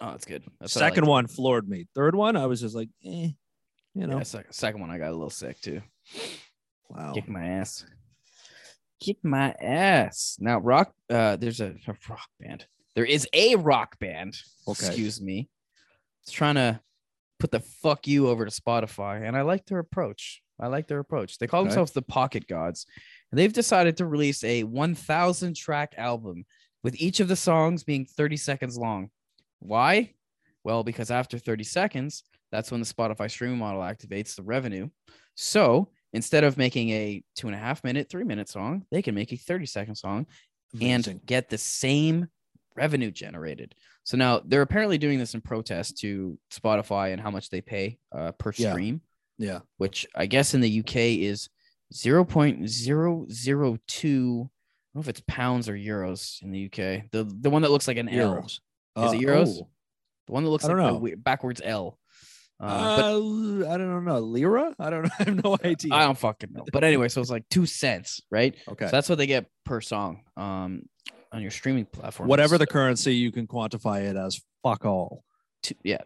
Oh, 0.00 0.10
that's 0.12 0.24
good. 0.24 0.42
That's 0.60 0.72
Second 0.72 1.06
one 1.06 1.26
floored 1.26 1.68
me. 1.68 1.86
Third 1.94 2.14
one, 2.14 2.36
I 2.36 2.46
was 2.46 2.60
just 2.60 2.74
like, 2.74 2.88
eh, 3.04 3.28
you 3.94 4.06
know. 4.06 4.18
Yeah, 4.18 4.22
second, 4.22 4.52
second 4.52 4.80
one, 4.80 4.90
I 4.90 4.98
got 4.98 5.10
a 5.10 5.12
little 5.12 5.30
sick 5.30 5.60
too. 5.60 5.82
Wow. 6.88 7.12
Kick 7.12 7.28
my 7.28 7.44
ass. 7.46 7.84
Kick 9.00 9.18
my 9.22 9.52
ass. 9.60 10.36
Now, 10.40 10.58
rock. 10.58 10.92
Uh, 11.08 11.36
there's 11.36 11.60
a, 11.60 11.74
a 11.86 11.94
rock 12.08 12.28
band. 12.40 12.66
There 12.94 13.04
is 13.04 13.28
a 13.32 13.56
rock 13.56 13.98
band. 13.98 14.36
Okay. 14.66 14.86
Excuse 14.86 15.20
me. 15.20 15.48
It's 16.22 16.32
trying 16.32 16.56
to 16.56 16.80
put 17.38 17.50
the 17.50 17.60
fuck 17.60 18.06
you 18.06 18.28
over 18.28 18.44
to 18.44 18.50
Spotify, 18.50 19.26
and 19.26 19.36
I 19.36 19.42
like 19.42 19.66
their 19.66 19.78
approach. 19.78 20.42
I 20.58 20.66
like 20.66 20.88
their 20.88 20.98
approach. 20.98 21.38
They 21.38 21.46
call 21.46 21.60
Okay. 21.60 21.68
themselves 21.68 21.92
the 21.92 22.02
Pocket 22.02 22.46
Gods, 22.46 22.86
and 23.30 23.38
they've 23.38 23.52
decided 23.52 23.96
to 23.98 24.06
release 24.06 24.44
a 24.44 24.64
1,000 24.64 25.56
track 25.56 25.94
album 25.96 26.44
with 26.82 26.94
each 27.00 27.20
of 27.20 27.28
the 27.28 27.36
songs 27.36 27.84
being 27.84 28.04
30 28.04 28.36
seconds 28.36 28.76
long. 28.76 29.10
Why? 29.60 30.14
Well, 30.64 30.82
because 30.84 31.10
after 31.10 31.38
30 31.38 31.64
seconds, 31.64 32.24
that's 32.52 32.70
when 32.70 32.80
the 32.80 32.86
Spotify 32.86 33.30
streaming 33.30 33.58
model 33.58 33.80
activates 33.80 34.34
the 34.34 34.42
revenue. 34.42 34.88
So 35.36 35.88
instead 36.12 36.44
of 36.44 36.58
making 36.58 36.90
a 36.90 37.22
two 37.36 37.46
and 37.46 37.54
a 37.54 37.58
half 37.58 37.82
minute, 37.84 38.10
three 38.10 38.24
minute 38.24 38.48
song, 38.48 38.84
they 38.90 39.02
can 39.02 39.14
make 39.14 39.32
a 39.32 39.36
30 39.36 39.66
second 39.66 39.94
song 39.94 40.26
Amazing. 40.74 41.12
and 41.12 41.26
get 41.26 41.48
the 41.48 41.58
same 41.58 42.28
revenue 42.76 43.10
generated. 43.10 43.74
So 44.04 44.16
now 44.16 44.40
they're 44.44 44.62
apparently 44.62 44.98
doing 44.98 45.18
this 45.18 45.34
in 45.34 45.40
protest 45.40 45.98
to 45.98 46.38
Spotify 46.52 47.12
and 47.12 47.20
how 47.20 47.30
much 47.30 47.50
they 47.50 47.60
pay 47.60 47.98
uh, 48.12 48.32
per 48.32 48.52
Yeah. 48.56 48.72
stream, 48.72 49.00
yeah. 49.38 49.60
which 49.78 50.06
I 50.14 50.26
guess 50.26 50.54
in 50.54 50.60
the 50.60 50.80
UK 50.80 50.96
is 51.20 51.48
0.002. 51.92 54.42
I 54.42 54.94
don't 54.94 54.94
know 54.94 55.00
if 55.00 55.08
it's 55.08 55.22
pounds 55.28 55.68
or 55.68 55.74
euros 55.74 56.42
in 56.42 56.50
the 56.50 56.66
UK. 56.66 57.10
The 57.12 57.24
the 57.40 57.50
one 57.50 57.62
that 57.62 57.70
looks 57.70 57.86
like 57.86 57.96
an 57.96 58.08
L. 58.08 58.44
Is 58.96 59.12
it 59.12 59.20
euros? 59.20 59.56
The 60.26 60.32
one 60.32 60.44
that 60.44 60.50
looks 60.50 60.64
like 60.64 60.76
know. 60.76 60.96
we- 60.98 61.14
backwards 61.14 61.60
L. 61.64 61.98
Uh, 62.60 62.64
Uh, 62.64 63.72
I 63.72 63.78
don't 63.78 64.04
know. 64.04 64.18
Lira? 64.20 64.74
I 64.78 64.90
don't 64.90 65.04
know. 65.04 65.10
I 65.18 65.22
have 65.24 65.44
no 65.44 65.56
idea. 65.64 65.94
I 65.94 66.04
don't 66.04 66.18
fucking 66.18 66.52
know. 66.52 66.64
But 66.72 66.84
anyway, 66.84 67.08
so 67.08 67.20
it's 67.20 67.30
like 67.30 67.44
two 67.50 67.64
cents, 67.66 68.20
right? 68.30 68.54
okay. 68.68 68.86
So 68.86 68.90
that's 68.90 69.08
what 69.08 69.16
they 69.18 69.26
get 69.26 69.46
per 69.64 69.80
song 69.80 70.22
um, 70.36 70.82
on 71.32 71.40
your 71.42 71.50
streaming 71.50 71.86
platform. 71.86 72.28
Whatever 72.28 72.58
the 72.58 72.66
currency, 72.66 73.14
you 73.14 73.32
can 73.32 73.46
quantify 73.46 74.02
it 74.02 74.16
as 74.16 74.40
fuck 74.62 74.84
all. 74.84 75.24
two, 75.62 75.74
yeah, 75.84 76.02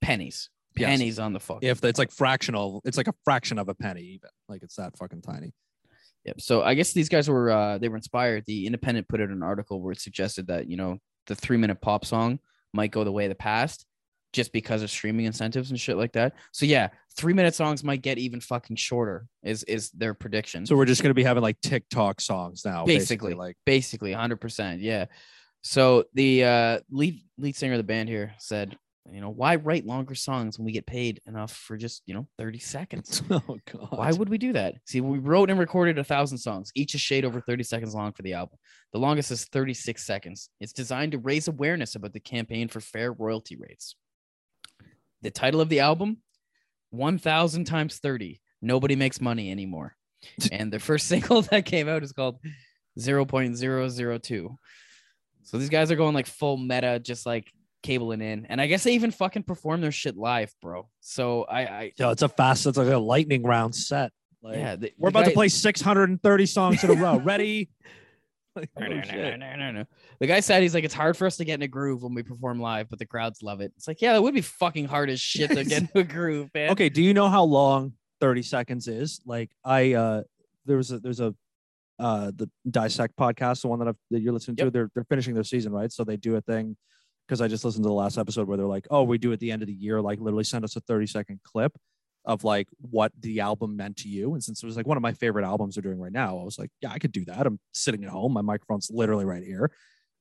pennies, 0.00 0.50
Yes. 0.76 0.88
pennies 0.88 1.18
on 1.18 1.32
the 1.32 1.40
fuck. 1.40 1.58
If 1.62 1.82
it's 1.84 1.98
like 1.98 2.12
fractional, 2.12 2.80
it's 2.84 2.96
like 2.96 3.08
a 3.08 3.14
fraction 3.24 3.58
of 3.58 3.68
a 3.68 3.74
penny, 3.74 4.02
even. 4.02 4.30
Like 4.48 4.62
it's 4.62 4.76
that 4.76 4.96
fucking 4.96 5.22
tiny. 5.22 5.52
Yep. 6.24 6.40
So 6.40 6.62
I 6.62 6.74
guess 6.74 6.92
these 6.92 7.08
guys 7.08 7.28
were 7.28 7.50
uh, 7.50 7.78
they 7.78 7.88
were 7.88 7.96
inspired. 7.96 8.44
The 8.46 8.66
Independent 8.66 9.08
put 9.08 9.20
out 9.20 9.30
an 9.30 9.42
article 9.42 9.82
where 9.82 9.90
it 9.92 10.00
suggested 10.00 10.46
that 10.46 10.68
you 10.70 10.76
know 10.76 10.98
the 11.26 11.34
three 11.34 11.56
minute 11.56 11.80
pop 11.80 12.04
song 12.04 12.38
might 12.72 12.90
go 12.90 13.04
the 13.04 13.12
way 13.12 13.24
of 13.24 13.28
the 13.30 13.34
past 13.34 13.86
just 14.32 14.52
because 14.52 14.82
of 14.82 14.90
streaming 14.90 15.26
incentives 15.26 15.70
and 15.70 15.78
shit 15.78 15.96
like 15.96 16.12
that. 16.12 16.34
So 16.52 16.64
yeah, 16.64 16.88
three 17.16 17.34
minute 17.34 17.54
songs 17.54 17.84
might 17.84 18.00
get 18.00 18.18
even 18.18 18.40
fucking 18.40 18.76
shorter. 18.76 19.26
Is 19.42 19.62
is 19.64 19.90
their 19.90 20.14
prediction? 20.14 20.64
So 20.66 20.76
we're 20.76 20.86
just 20.86 21.02
gonna 21.02 21.14
be 21.14 21.24
having 21.24 21.42
like 21.42 21.60
TikTok 21.60 22.20
songs 22.20 22.64
now, 22.64 22.84
Basically. 22.84 23.34
Like 23.34 23.56
basically 23.66 24.12
100% 24.12 24.78
yeah 24.80 25.06
so 25.62 26.04
the 26.14 26.44
uh 26.44 26.80
lead 26.90 27.20
lead 27.38 27.56
singer 27.56 27.74
of 27.74 27.78
the 27.78 27.84
band 27.84 28.08
here 28.08 28.34
said 28.38 28.76
you 29.10 29.20
know 29.20 29.30
why 29.30 29.56
write 29.56 29.84
longer 29.84 30.14
songs 30.14 30.58
when 30.58 30.64
we 30.64 30.72
get 30.72 30.86
paid 30.86 31.20
enough 31.26 31.52
for 31.52 31.76
just 31.76 32.02
you 32.06 32.14
know 32.14 32.28
30 32.38 32.58
seconds? 32.58 33.22
Oh 33.30 33.58
god. 33.70 33.88
why 33.92 34.12
would 34.12 34.28
we 34.28 34.38
do 34.38 34.52
that? 34.52 34.76
See 34.86 35.00
we 35.00 35.18
wrote 35.18 35.50
and 35.50 35.58
recorded 35.58 35.98
a 35.98 36.04
thousand 36.04 36.38
songs 36.38 36.70
each 36.74 36.94
a 36.94 36.98
shade 36.98 37.24
over 37.24 37.40
30 37.40 37.64
seconds 37.64 37.94
long 37.94 38.12
for 38.12 38.22
the 38.22 38.34
album. 38.34 38.58
The 38.92 38.98
longest 38.98 39.30
is 39.30 39.46
36 39.46 40.04
seconds. 40.04 40.50
It's 40.60 40.72
designed 40.72 41.12
to 41.12 41.18
raise 41.18 41.48
awareness 41.48 41.94
about 41.94 42.12
the 42.12 42.20
campaign 42.20 42.68
for 42.68 42.80
fair 42.80 43.12
royalty 43.12 43.56
rates. 43.56 43.96
The 45.22 45.30
title 45.30 45.60
of 45.60 45.68
the 45.68 45.80
album 45.80 46.18
1000 46.90 47.64
times 47.64 47.98
30 47.98 48.40
nobody 48.60 48.96
makes 48.96 49.20
money 49.20 49.50
anymore. 49.50 49.96
And 50.52 50.72
their 50.72 50.80
first 50.80 51.08
single 51.08 51.42
that 51.50 51.64
came 51.64 51.88
out 51.88 52.04
is 52.04 52.12
called 52.12 52.38
0.002 52.98 54.56
so 55.44 55.58
these 55.58 55.68
guys 55.68 55.90
are 55.90 55.96
going 55.96 56.14
like 56.14 56.26
full 56.26 56.56
meta 56.56 56.98
just 56.98 57.26
like 57.26 57.52
cabling 57.82 58.20
in 58.20 58.46
and 58.46 58.60
i 58.60 58.66
guess 58.66 58.84
they 58.84 58.94
even 58.94 59.10
fucking 59.10 59.42
perform 59.42 59.80
their 59.80 59.92
shit 59.92 60.16
live 60.16 60.54
bro 60.62 60.88
so 61.00 61.42
i 61.44 61.60
i 61.62 61.92
Yo, 61.98 62.10
it's 62.10 62.22
a 62.22 62.28
fast, 62.28 62.66
it's 62.66 62.78
like 62.78 62.88
a 62.88 62.96
lightning 62.98 63.42
round 63.42 63.74
set. 63.74 64.12
Like, 64.42 64.56
yeah 64.56 64.76
the- 64.76 64.92
we're 64.98 65.10
the 65.10 65.18
about 65.18 65.28
to 65.28 65.34
play 65.34 65.48
630 65.48 66.46
songs 66.46 66.82
in 66.84 66.90
a 66.90 66.94
row. 66.94 67.18
Ready? 67.24 67.70
Like, 68.54 68.68
No, 68.78 68.84
oh, 68.84 68.88
no, 68.90 69.00
no, 69.00 69.36
no, 69.36 69.56
no, 69.56 69.70
no. 69.72 69.84
The 70.20 70.26
guy 70.26 70.40
said 70.40 70.60
he's 70.60 70.74
like, 70.74 70.84
it's 70.84 70.92
hard 70.92 71.16
for 71.16 71.26
us 71.26 71.38
to 71.38 71.44
get 71.46 71.54
in 71.54 71.62
a 71.62 71.68
groove 71.68 72.02
when 72.02 72.12
we 72.12 72.22
perform 72.22 72.60
live, 72.60 72.90
but 72.90 72.98
the 72.98 73.06
crowds 73.06 73.42
love 73.42 73.62
it. 73.62 73.72
It's 73.78 73.88
like, 73.88 74.02
yeah, 74.02 74.12
that 74.12 74.20
would 74.22 74.34
be 74.34 74.42
fucking 74.42 74.84
hard 74.84 75.08
as 75.08 75.20
shit 75.22 75.48
to 75.52 75.64
get 75.64 75.80
into 75.82 76.00
a 76.00 76.04
groove, 76.04 76.50
man. 76.52 76.70
Okay, 76.72 76.90
do 76.90 77.02
you 77.02 77.14
know 77.14 77.30
how 77.30 77.44
long 77.44 77.94
30 78.20 78.42
seconds 78.42 78.88
is? 78.88 79.22
Like 79.24 79.50
I 79.64 79.94
uh 79.94 80.22
there 80.66 80.76
was 80.76 80.92
a 80.92 80.98
there's 80.98 81.20
a 81.20 81.34
uh 81.98 82.30
the 82.36 82.50
Dissect 82.70 83.16
podcast, 83.16 83.62
the 83.62 83.68
one 83.68 83.78
that 83.78 83.88
I've 83.88 83.96
that 84.10 84.20
you're 84.20 84.34
listening 84.34 84.56
to, 84.56 84.70
they're 84.70 84.90
they're 84.94 85.04
finishing 85.04 85.32
their 85.32 85.44
season, 85.44 85.72
right? 85.72 85.90
So 85.90 86.04
they 86.04 86.18
do 86.18 86.36
a 86.36 86.42
thing 86.42 86.76
because 87.32 87.40
I 87.40 87.48
just 87.48 87.64
listened 87.64 87.82
to 87.84 87.88
the 87.88 87.94
last 87.94 88.18
episode 88.18 88.46
where 88.46 88.58
they're 88.58 88.66
like, 88.66 88.86
oh, 88.90 89.04
we 89.04 89.16
do 89.16 89.32
at 89.32 89.40
the 89.40 89.50
end 89.50 89.62
of 89.62 89.68
the 89.68 89.72
year, 89.72 90.02
like 90.02 90.20
literally 90.20 90.44
send 90.44 90.64
us 90.64 90.76
a 90.76 90.80
30 90.80 91.06
second 91.06 91.40
clip 91.42 91.74
of 92.26 92.44
like 92.44 92.68
what 92.82 93.10
the 93.18 93.40
album 93.40 93.74
meant 93.74 93.96
to 93.96 94.08
you. 94.10 94.34
And 94.34 94.44
since 94.44 94.62
it 94.62 94.66
was 94.66 94.76
like 94.76 94.86
one 94.86 94.98
of 94.98 95.02
my 95.02 95.14
favorite 95.14 95.46
albums 95.46 95.74
they're 95.74 95.82
doing 95.82 95.98
right 95.98 96.12
now, 96.12 96.38
I 96.38 96.42
was 96.44 96.58
like, 96.58 96.68
yeah, 96.82 96.90
I 96.92 96.98
could 96.98 97.10
do 97.10 97.24
that. 97.24 97.46
I'm 97.46 97.58
sitting 97.72 98.04
at 98.04 98.10
home, 98.10 98.34
my 98.34 98.42
microphone's 98.42 98.90
literally 98.92 99.24
right 99.24 99.42
here. 99.42 99.70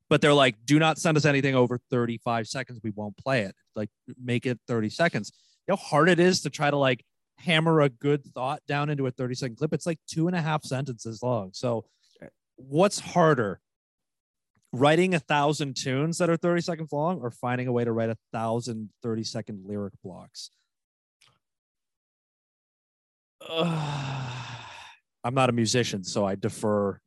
But 0.10 0.22
they're 0.22 0.34
like, 0.34 0.56
do 0.64 0.80
not 0.80 1.00
send 1.00 1.18
us 1.18 1.26
anything 1.26 1.54
over 1.54 1.82
35 1.90 2.48
seconds. 2.48 2.80
We 2.82 2.92
won't 2.92 3.18
play 3.18 3.42
it. 3.42 3.56
Like, 3.76 3.90
make 4.18 4.46
it 4.46 4.58
30 4.70 4.90
seconds. 4.90 5.34
You 5.68 5.74
know 5.74 5.76
how 5.76 5.84
hard 5.84 6.08
it 6.08 6.20
is 6.22 6.40
to 6.44 6.50
try 6.50 6.72
to 6.72 6.78
like 6.78 7.04
hammer 7.40 7.82
a 7.82 7.90
good 7.90 8.24
thought 8.24 8.62
down 8.70 8.90
into 8.90 9.06
a 9.06 9.12
30 9.12 9.36
second 9.36 9.58
clip? 9.58 9.74
It's 9.74 9.86
like 9.86 10.00
two 10.10 10.28
and 10.28 10.36
a 10.36 10.42
half 10.42 10.64
sentences 10.64 11.22
long. 11.22 11.50
So, 11.52 11.84
what's 12.56 13.02
harder? 13.02 13.60
Writing 14.74 15.14
a 15.14 15.20
thousand 15.20 15.76
tunes 15.76 16.18
that 16.20 16.30
are 16.30 16.38
30 16.38 16.62
seconds 16.62 16.92
long 16.94 17.20
or 17.20 17.30
finding 17.30 17.68
a 17.68 17.72
way 17.72 17.84
to 17.84 17.92
write 17.92 18.10
a 18.10 18.18
thousand 18.32 18.90
30 19.04 19.24
second 19.24 19.66
lyric 19.66 19.94
blocks? 20.04 20.52
I'm 25.24 25.34
not 25.34 25.50
a 25.50 25.54
musician, 25.54 26.04
so 26.04 26.26
I 26.26 26.36
defer. 26.36 27.00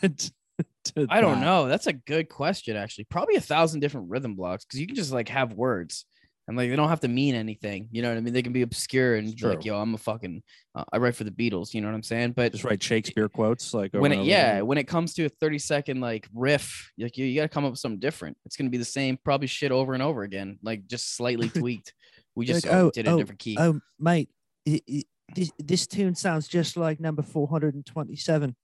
to 0.02 1.06
I 1.08 1.20
don't 1.20 1.40
that. 1.40 1.44
know. 1.44 1.68
That's 1.68 1.86
a 1.86 1.92
good 1.92 2.28
question, 2.28 2.76
actually. 2.76 3.04
Probably 3.04 3.36
a 3.36 3.40
thousand 3.40 3.80
different 3.80 4.08
rhythm 4.10 4.34
blocks 4.34 4.64
because 4.64 4.80
you 4.80 4.86
can 4.86 4.96
just 4.96 5.12
like 5.12 5.28
have 5.28 5.52
words 5.52 6.06
and 6.48 6.56
like 6.56 6.70
they 6.70 6.76
don't 6.76 6.88
have 6.88 7.00
to 7.00 7.08
mean 7.08 7.34
anything. 7.34 7.88
You 7.90 8.02
know 8.02 8.08
what 8.10 8.18
I 8.18 8.20
mean? 8.20 8.32
They 8.32 8.42
can 8.42 8.52
be 8.52 8.62
obscure 8.62 9.16
and 9.16 9.40
like, 9.42 9.64
yo, 9.64 9.80
I'm 9.80 9.94
a 9.94 9.98
fucking, 9.98 10.42
uh, 10.74 10.84
I 10.92 10.98
write 10.98 11.16
for 11.16 11.24
the 11.24 11.30
Beatles. 11.30 11.74
You 11.74 11.80
know 11.80 11.88
what 11.88 11.94
I'm 11.94 12.02
saying? 12.02 12.32
But 12.32 12.52
Just 12.52 12.64
write 12.64 12.82
Shakespeare 12.82 13.28
quotes 13.28 13.74
like 13.74 13.92
when 13.92 14.12
it 14.12 14.24
yeah 14.24 14.60
when 14.60 14.78
it 14.78 14.84
comes 14.84 15.14
to 15.14 15.24
a 15.24 15.28
30 15.28 15.58
second 15.58 16.00
like 16.00 16.28
riff 16.34 16.90
like 16.98 17.16
you, 17.16 17.26
you 17.26 17.36
got 17.40 17.42
to 17.42 17.48
come 17.48 17.64
up 17.64 17.72
with 17.72 17.80
something 17.80 17.98
different 17.98 18.36
it's 18.44 18.56
going 18.56 18.66
to 18.66 18.70
be 18.70 18.78
the 18.78 18.84
same 18.84 19.18
probably 19.24 19.46
shit 19.46 19.72
over 19.72 19.94
and 19.94 20.02
over 20.02 20.22
again 20.22 20.58
like 20.62 20.86
just 20.86 21.16
slightly 21.16 21.48
tweaked 21.60 21.92
we 22.34 22.46
just 22.46 22.64
like, 22.64 22.74
uh, 22.74 22.78
"Oh, 22.78 22.90
did 22.90 23.08
a 23.08 23.12
oh, 23.12 23.18
different 23.18 23.38
key 23.38 23.56
Oh, 23.58 23.80
mate, 23.98 24.28
it, 24.64 24.82
it, 24.86 25.06
this, 25.34 25.50
this 25.58 25.86
tune 25.86 26.14
sounds 26.14 26.46
just 26.46 26.76
like 26.76 27.00
number 27.00 27.22
427. 27.22 28.54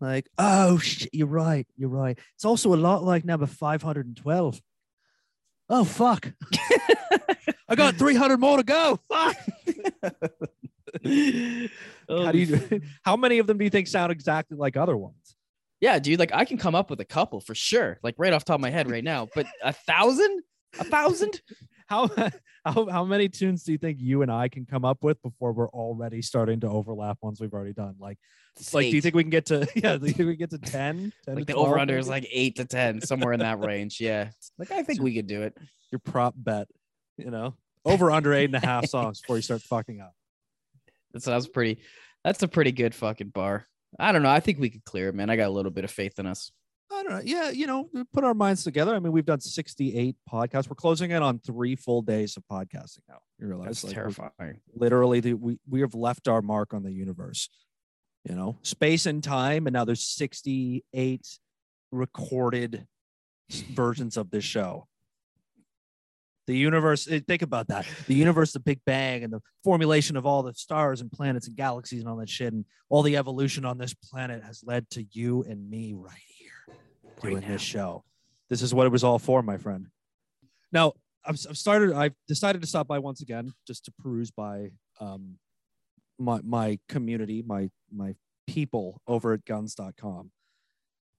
Like, 0.00 0.28
oh, 0.38 0.78
shit, 0.78 1.10
you're 1.12 1.26
right. 1.26 1.66
You're 1.76 1.90
right. 1.90 2.18
It's 2.36 2.44
also 2.44 2.74
a 2.74 2.76
lot 2.76 3.02
like 3.02 3.24
number 3.24 3.46
512. 3.46 4.60
Oh, 5.70 5.84
fuck. 5.84 6.30
I 7.68 7.74
got 7.76 7.94
300 7.98 8.38
more 8.38 8.58
to 8.58 8.62
go. 8.62 8.98
Fuck. 9.08 9.36
how 12.08 12.32
do 12.32 12.38
you, 12.38 12.80
how 13.02 13.16
many 13.16 13.38
of 13.38 13.46
them 13.46 13.56
do 13.56 13.64
you 13.64 13.70
think 13.70 13.86
sound 13.86 14.12
exactly 14.12 14.56
like 14.56 14.76
other 14.76 14.96
ones? 14.96 15.36
yeah 15.80 15.98
dude 15.98 16.18
like 16.18 16.32
i 16.34 16.44
can 16.44 16.58
come 16.58 16.74
up 16.74 16.90
with 16.90 17.00
a 17.00 17.04
couple 17.04 17.40
for 17.40 17.54
sure 17.54 17.98
like 18.02 18.14
right 18.18 18.32
off 18.32 18.44
the 18.44 18.48
top 18.50 18.56
of 18.56 18.60
my 18.60 18.70
head 18.70 18.90
right 18.90 19.04
now 19.04 19.28
but 19.34 19.46
a 19.62 19.72
thousand 19.72 20.42
a 20.78 20.84
thousand 20.84 21.40
How, 21.90 22.08
how, 22.64 22.88
how 22.88 23.04
many 23.04 23.28
tunes 23.28 23.64
do 23.64 23.72
you 23.72 23.78
think 23.78 23.98
you 24.00 24.22
and 24.22 24.30
I 24.30 24.48
can 24.48 24.64
come 24.64 24.84
up 24.84 25.04
with 25.04 25.20
before 25.22 25.52
we're 25.52 25.68
already 25.68 26.22
starting 26.22 26.60
to 26.60 26.68
overlap 26.68 27.18
ones 27.20 27.40
we've 27.40 27.52
already 27.52 27.74
done? 27.74 27.96
Like, 27.98 28.18
like, 28.72 28.86
do 28.90 28.96
you 28.96 29.02
think 29.02 29.14
we 29.14 29.22
can 29.22 29.30
get 29.30 29.46
to, 29.46 29.68
yeah, 29.74 29.96
do 29.96 30.06
you 30.06 30.12
think 30.12 30.28
we 30.28 30.36
can 30.36 30.48
get 30.48 30.50
to 30.50 30.58
10? 30.58 31.12
10 31.26 31.34
like 31.34 31.46
to 31.46 31.52
the 31.52 31.58
over 31.58 31.78
under 31.78 31.98
is 31.98 32.08
like 32.08 32.26
eight 32.30 32.56
to 32.56 32.64
ten 32.64 33.00
somewhere 33.00 33.32
in 33.32 33.40
that 33.40 33.60
range 33.60 34.00
yeah 34.00 34.30
like 34.58 34.70
i 34.72 34.82
think 34.82 35.00
we 35.00 35.14
could 35.14 35.26
do 35.26 35.42
it 35.42 35.56
your 35.90 35.98
prop 35.98 36.34
bet, 36.36 36.68
you 37.16 37.30
know? 37.30 37.56
Over 37.84 38.10
under 38.10 38.32
eight 38.34 38.44
and 38.44 38.54
a 38.54 38.66
half 38.66 38.86
songs 38.86 39.20
before 39.20 39.36
you 39.36 39.42
start 39.42 39.62
fucking 39.62 40.00
up. 40.00 40.14
That 41.12 41.22
sounds 41.22 41.48
pretty. 41.48 41.80
That's 42.24 42.42
a 42.42 42.48
pretty 42.48 42.72
good 42.72 42.94
fucking 42.94 43.28
bar. 43.30 43.66
I 43.98 44.12
don't 44.12 44.22
know. 44.22 44.30
I 44.30 44.40
think 44.40 44.58
we 44.58 44.70
could 44.70 44.84
clear 44.84 45.08
it, 45.08 45.14
man. 45.14 45.30
I 45.30 45.36
got 45.36 45.48
a 45.48 45.50
little 45.50 45.72
bit 45.72 45.84
of 45.84 45.90
faith 45.90 46.18
in 46.18 46.26
us. 46.26 46.52
I 46.92 47.02
don't 47.02 47.12
know. 47.12 47.22
Yeah, 47.24 47.50
you 47.50 47.66
know, 47.66 47.88
put 48.12 48.24
our 48.24 48.34
minds 48.34 48.64
together. 48.64 48.94
I 48.94 48.98
mean, 48.98 49.12
we've 49.12 49.24
done 49.24 49.40
68 49.40 50.16
podcasts. 50.30 50.68
We're 50.68 50.74
closing 50.74 51.12
in 51.12 51.22
on 51.22 51.38
three 51.38 51.76
full 51.76 52.02
days 52.02 52.36
of 52.36 52.44
podcasting 52.50 53.00
now. 53.08 53.18
You 53.38 53.46
realize 53.46 53.66
That's 53.66 53.84
like, 53.84 53.94
terrifying. 53.94 54.60
literally 54.74 55.20
the, 55.20 55.34
we 55.34 55.58
we 55.68 55.80
have 55.82 55.94
left 55.94 56.26
our 56.26 56.42
mark 56.42 56.74
on 56.74 56.82
the 56.82 56.92
universe. 56.92 57.48
You 58.28 58.34
know, 58.34 58.58
space 58.62 59.06
and 59.06 59.24
time, 59.24 59.66
and 59.66 59.72
now 59.72 59.84
there's 59.86 60.02
68 60.02 61.38
recorded 61.90 62.86
versions 63.50 64.16
of 64.16 64.30
this 64.30 64.44
show. 64.44 64.86
The 66.46 66.56
universe, 66.56 67.08
eh, 67.10 67.20
think 67.26 67.42
about 67.42 67.68
that. 67.68 67.86
The 68.08 68.14
universe, 68.14 68.52
the 68.52 68.60
Big 68.60 68.80
Bang, 68.84 69.24
and 69.24 69.32
the 69.32 69.40
formulation 69.64 70.16
of 70.16 70.26
all 70.26 70.42
the 70.42 70.52
stars 70.52 71.00
and 71.00 71.10
planets 71.10 71.46
and 71.46 71.56
galaxies 71.56 72.00
and 72.00 72.08
all 72.08 72.16
that 72.16 72.28
shit, 72.28 72.52
and 72.52 72.64
all 72.90 73.02
the 73.02 73.16
evolution 73.16 73.64
on 73.64 73.78
this 73.78 73.94
planet 73.94 74.42
has 74.42 74.62
led 74.66 74.90
to 74.90 75.06
you 75.12 75.42
and 75.44 75.70
me 75.70 75.94
right 75.94 76.18
here 76.26 76.39
Right 77.22 77.30
doing 77.30 77.42
now. 77.42 77.52
this 77.52 77.62
show. 77.62 78.04
This 78.48 78.62
is 78.62 78.74
what 78.74 78.86
it 78.86 78.90
was 78.90 79.04
all 79.04 79.18
for, 79.18 79.42
my 79.42 79.56
friend. 79.58 79.86
Now, 80.72 80.94
I've, 81.24 81.38
I've 81.48 81.58
started, 81.58 81.92
I've 81.92 82.14
decided 82.26 82.60
to 82.62 82.66
stop 82.66 82.86
by 82.88 82.98
once 82.98 83.20
again 83.20 83.52
just 83.66 83.84
to 83.84 83.92
peruse 83.92 84.30
by 84.30 84.70
um, 85.00 85.38
my, 86.18 86.40
my 86.42 86.78
community, 86.88 87.42
my, 87.46 87.70
my 87.92 88.14
people 88.46 89.00
over 89.06 89.32
at 89.32 89.44
guns.com. 89.44 90.30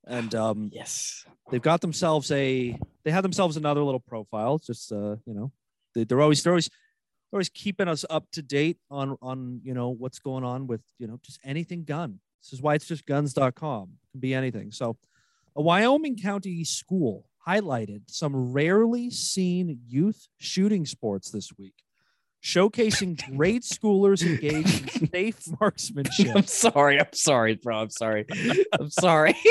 And 0.07 0.33
um, 0.35 0.69
Yes. 0.73 1.25
they've 1.51 1.61
got 1.61 1.81
themselves 1.81 2.31
a 2.31 2.77
they 3.03 3.11
have 3.11 3.23
themselves 3.23 3.57
another 3.57 3.83
little 3.83 3.99
profile 3.99 4.55
It's 4.55 4.67
just 4.67 4.91
uh 4.91 5.15
you 5.25 5.33
know 5.33 5.51
they, 5.95 6.03
they're 6.03 6.21
always 6.21 6.41
they're 6.43 6.53
always 6.53 6.67
they're 6.67 7.37
always 7.37 7.49
keeping 7.49 7.87
us 7.87 8.03
up 8.09 8.25
to 8.33 8.41
date 8.41 8.77
on 8.89 9.17
on 9.21 9.61
you 9.63 9.73
know 9.73 9.89
what's 9.89 10.19
going 10.19 10.43
on 10.43 10.67
with 10.67 10.81
you 10.97 11.07
know 11.07 11.19
just 11.23 11.39
anything 11.43 11.83
gun 11.83 12.19
this 12.41 12.53
is 12.53 12.61
why 12.61 12.73
it's 12.75 12.85
just 12.87 13.05
guns.com 13.05 13.89
it 13.91 14.11
can 14.11 14.19
be 14.19 14.33
anything 14.33 14.71
so 14.71 14.97
a 15.55 15.61
wyoming 15.61 16.17
county 16.17 16.63
school 16.63 17.25
highlighted 17.47 18.01
some 18.07 18.51
rarely 18.53 19.09
seen 19.09 19.79
youth 19.87 20.27
shooting 20.37 20.85
sports 20.85 21.31
this 21.31 21.51
week 21.57 21.73
showcasing 22.43 23.19
grade 23.37 23.61
schoolers 23.61 24.23
engaged 24.25 24.99
in 25.01 25.07
safe 25.09 25.43
marksmanship 25.59 26.35
I'm 26.35 26.45
sorry. 26.47 26.99
I'm 26.99 27.13
sorry, 27.13 27.55
bro. 27.55 27.77
I'm 27.81 27.89
sorry. 27.91 28.25
I'm 28.79 28.89
sorry. 28.89 29.35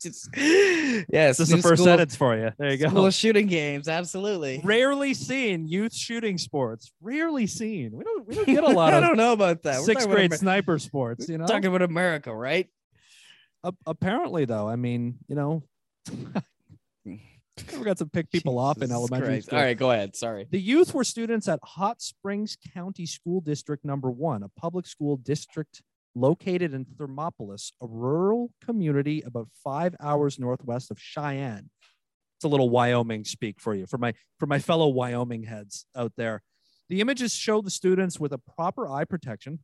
Just, 0.00 0.28
yes, 0.36 1.38
this 1.38 1.40
is 1.40 1.48
the 1.48 1.56
first 1.62 1.82
school- 1.82 1.86
sentence 1.86 2.14
for 2.14 2.36
you 2.36 2.50
there 2.58 2.70
you 2.70 2.76
go 2.76 2.88
School 2.88 3.10
shooting 3.10 3.46
games, 3.46 3.88
absolutely. 3.88 4.60
rarely 4.62 5.14
seen 5.14 5.66
youth 5.66 5.94
shooting 5.94 6.38
sports. 6.38 6.92
Rarely 7.00 7.46
seen. 7.46 7.92
We 7.92 8.04
don't 8.04 8.26
we 8.28 8.34
don't 8.34 8.46
get 8.46 8.64
a 8.64 8.68
lot 8.68 8.92
I 8.92 8.98
of 8.98 9.02
don't 9.02 9.16
know 9.16 9.32
about 9.32 9.62
that. 9.62 9.80
Sixth 9.80 10.04
about 10.06 10.14
grade 10.14 10.30
Amer- 10.30 10.36
sniper 10.36 10.78
sports. 10.78 11.28
You 11.28 11.38
know, 11.38 11.46
talking 11.46 11.66
about 11.66 11.82
America, 11.82 12.34
right? 12.34 12.68
Apparently 13.86 14.44
though, 14.44 14.68
I 14.68 14.76
mean, 14.76 15.18
you 15.28 15.34
know, 15.34 15.62
we 17.04 17.84
got 17.84 17.98
to 17.98 18.06
pick 18.06 18.30
people 18.30 18.58
off 18.58 18.82
in 18.82 18.90
elementary 18.90 19.28
Christ. 19.28 19.46
school. 19.46 19.58
All 19.58 19.64
right, 19.64 19.76
go 19.76 19.90
ahead. 19.90 20.16
Sorry. 20.16 20.46
The 20.50 20.60
youth 20.60 20.92
were 20.94 21.04
students 21.04 21.48
at 21.48 21.60
Hot 21.62 22.02
Springs 22.02 22.56
County 22.74 23.06
School 23.06 23.40
District 23.40 23.84
Number 23.84 24.10
One, 24.10 24.42
a 24.42 24.48
public 24.48 24.86
school 24.86 25.16
district 25.16 25.82
located 26.14 26.74
in 26.74 26.84
Thermopolis, 26.84 27.72
a 27.80 27.86
rural 27.86 28.50
community 28.64 29.22
about 29.22 29.48
five 29.62 29.94
hours 30.00 30.38
northwest 30.38 30.90
of 30.90 30.98
Cheyenne. 31.00 31.70
It's 32.36 32.44
a 32.44 32.48
little 32.48 32.70
Wyoming 32.70 33.24
speak 33.24 33.60
for 33.60 33.74
you, 33.74 33.86
for 33.86 33.98
my 33.98 34.14
for 34.38 34.46
my 34.46 34.58
fellow 34.58 34.88
Wyoming 34.88 35.44
heads 35.44 35.86
out 35.96 36.12
there. 36.16 36.42
The 36.88 37.00
images 37.00 37.32
show 37.32 37.62
the 37.62 37.70
students 37.70 38.20
with 38.20 38.32
a 38.32 38.38
proper 38.38 38.88
eye 38.88 39.04
protection, 39.04 39.60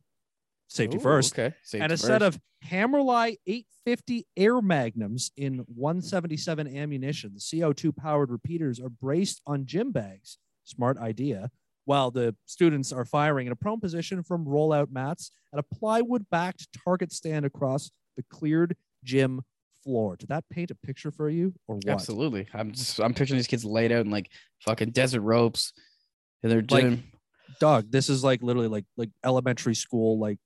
safety 0.71 0.97
Ooh, 0.97 1.01
first, 1.01 1.37
Okay. 1.37 1.53
and 1.73 1.91
a 1.91 1.97
set 1.97 2.21
of 2.21 2.39
Hammerli 2.65 3.37
850 3.45 4.25
air 4.37 4.61
magnums 4.61 5.31
in 5.35 5.59
177 5.75 6.67
ammunition. 6.75 7.33
The 7.33 7.39
CO2 7.39 7.95
powered 7.95 8.29
repeaters 8.31 8.79
are 8.79 8.89
braced 8.89 9.41
on 9.45 9.65
gym 9.65 9.91
bags. 9.91 10.37
Smart 10.63 10.97
idea. 10.97 11.51
While 11.85 12.11
the 12.11 12.35
students 12.45 12.93
are 12.93 13.03
firing 13.05 13.47
in 13.47 13.51
a 13.53 13.55
prone 13.55 13.79
position 13.79 14.23
from 14.23 14.45
rollout 14.45 14.91
mats 14.91 15.31
at 15.51 15.59
a 15.59 15.63
plywood 15.63 16.25
backed 16.29 16.67
target 16.85 17.11
stand 17.11 17.43
across 17.45 17.91
the 18.15 18.23
cleared 18.29 18.77
gym 19.03 19.41
floor. 19.83 20.15
Did 20.15 20.29
that 20.29 20.47
paint 20.49 20.69
a 20.71 20.75
picture 20.75 21.11
for 21.11 21.27
you 21.29 21.53
or 21.67 21.75
what? 21.77 21.87
Absolutely. 21.89 22.47
I'm 22.53 22.71
just 22.71 22.99
I'm 22.99 23.13
picturing 23.15 23.39
these 23.39 23.47
kids 23.47 23.65
laid 23.65 23.91
out 23.91 24.05
in 24.05 24.11
like 24.11 24.29
fucking 24.63 24.91
desert 24.91 25.21
ropes 25.21 25.73
in 26.43 26.49
their 26.49 26.61
Like- 26.61 26.83
gym. 26.83 27.03
Doug, 27.59 27.91
this 27.91 28.09
is 28.09 28.23
like 28.23 28.41
literally 28.41 28.67
like 28.69 28.85
like 28.95 29.09
elementary 29.25 29.75
school 29.75 30.17
like 30.19 30.37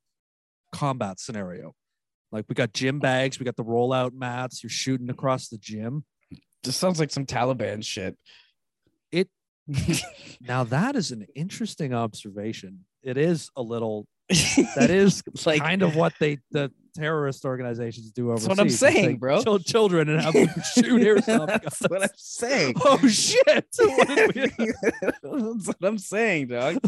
combat 0.75 1.19
scenario. 1.19 1.73
Like 2.31 2.45
we 2.49 2.55
got 2.55 2.73
gym 2.73 2.99
bags, 2.99 3.39
we 3.39 3.45
got 3.45 3.55
the 3.55 3.63
rollout 3.63 4.13
mats, 4.13 4.61
you're 4.63 4.69
shooting 4.69 5.09
across 5.09 5.47
the 5.47 5.57
gym. 5.57 6.03
This 6.63 6.75
sounds 6.75 6.99
like 6.99 7.11
some 7.11 7.25
Taliban 7.25 7.83
shit. 7.83 8.17
It- 9.11 9.29
Now 10.41 10.63
that 10.65 10.95
is 10.95 11.11
an 11.11 11.25
interesting 11.35 11.93
observation. 11.93 12.85
It 13.03 13.17
is 13.17 13.49
a 13.55 13.61
little 13.61 14.05
that 14.75 14.89
is 14.89 15.23
like 15.45 15.61
kind 15.61 15.81
of 15.83 15.95
what 15.95 16.13
they 16.19 16.39
the 16.51 16.71
terrorist 16.95 17.45
organizations 17.45 18.11
do 18.11 18.31
overseas. 18.31 18.47
That's 18.47 18.57
what 18.57 18.63
I'm 18.65 18.69
saying, 18.71 19.17
bro. 19.19 19.43
chil- 19.43 19.59
children 19.59 20.09
and 20.09 20.19
have 20.21 20.33
them 20.33 20.47
shoot 20.73 21.01
airsoft 21.01 21.47
That's 21.47 21.81
what 21.81 22.01
I'm 22.03 22.09
saying. 22.17 22.73
Oh 22.83 23.07
shit! 23.07 23.67
What 23.77 24.35
we- 24.35 24.73
That's 25.01 25.67
what 25.67 25.77
I'm 25.83 25.97
saying, 25.99 26.47
dog. 26.47 26.79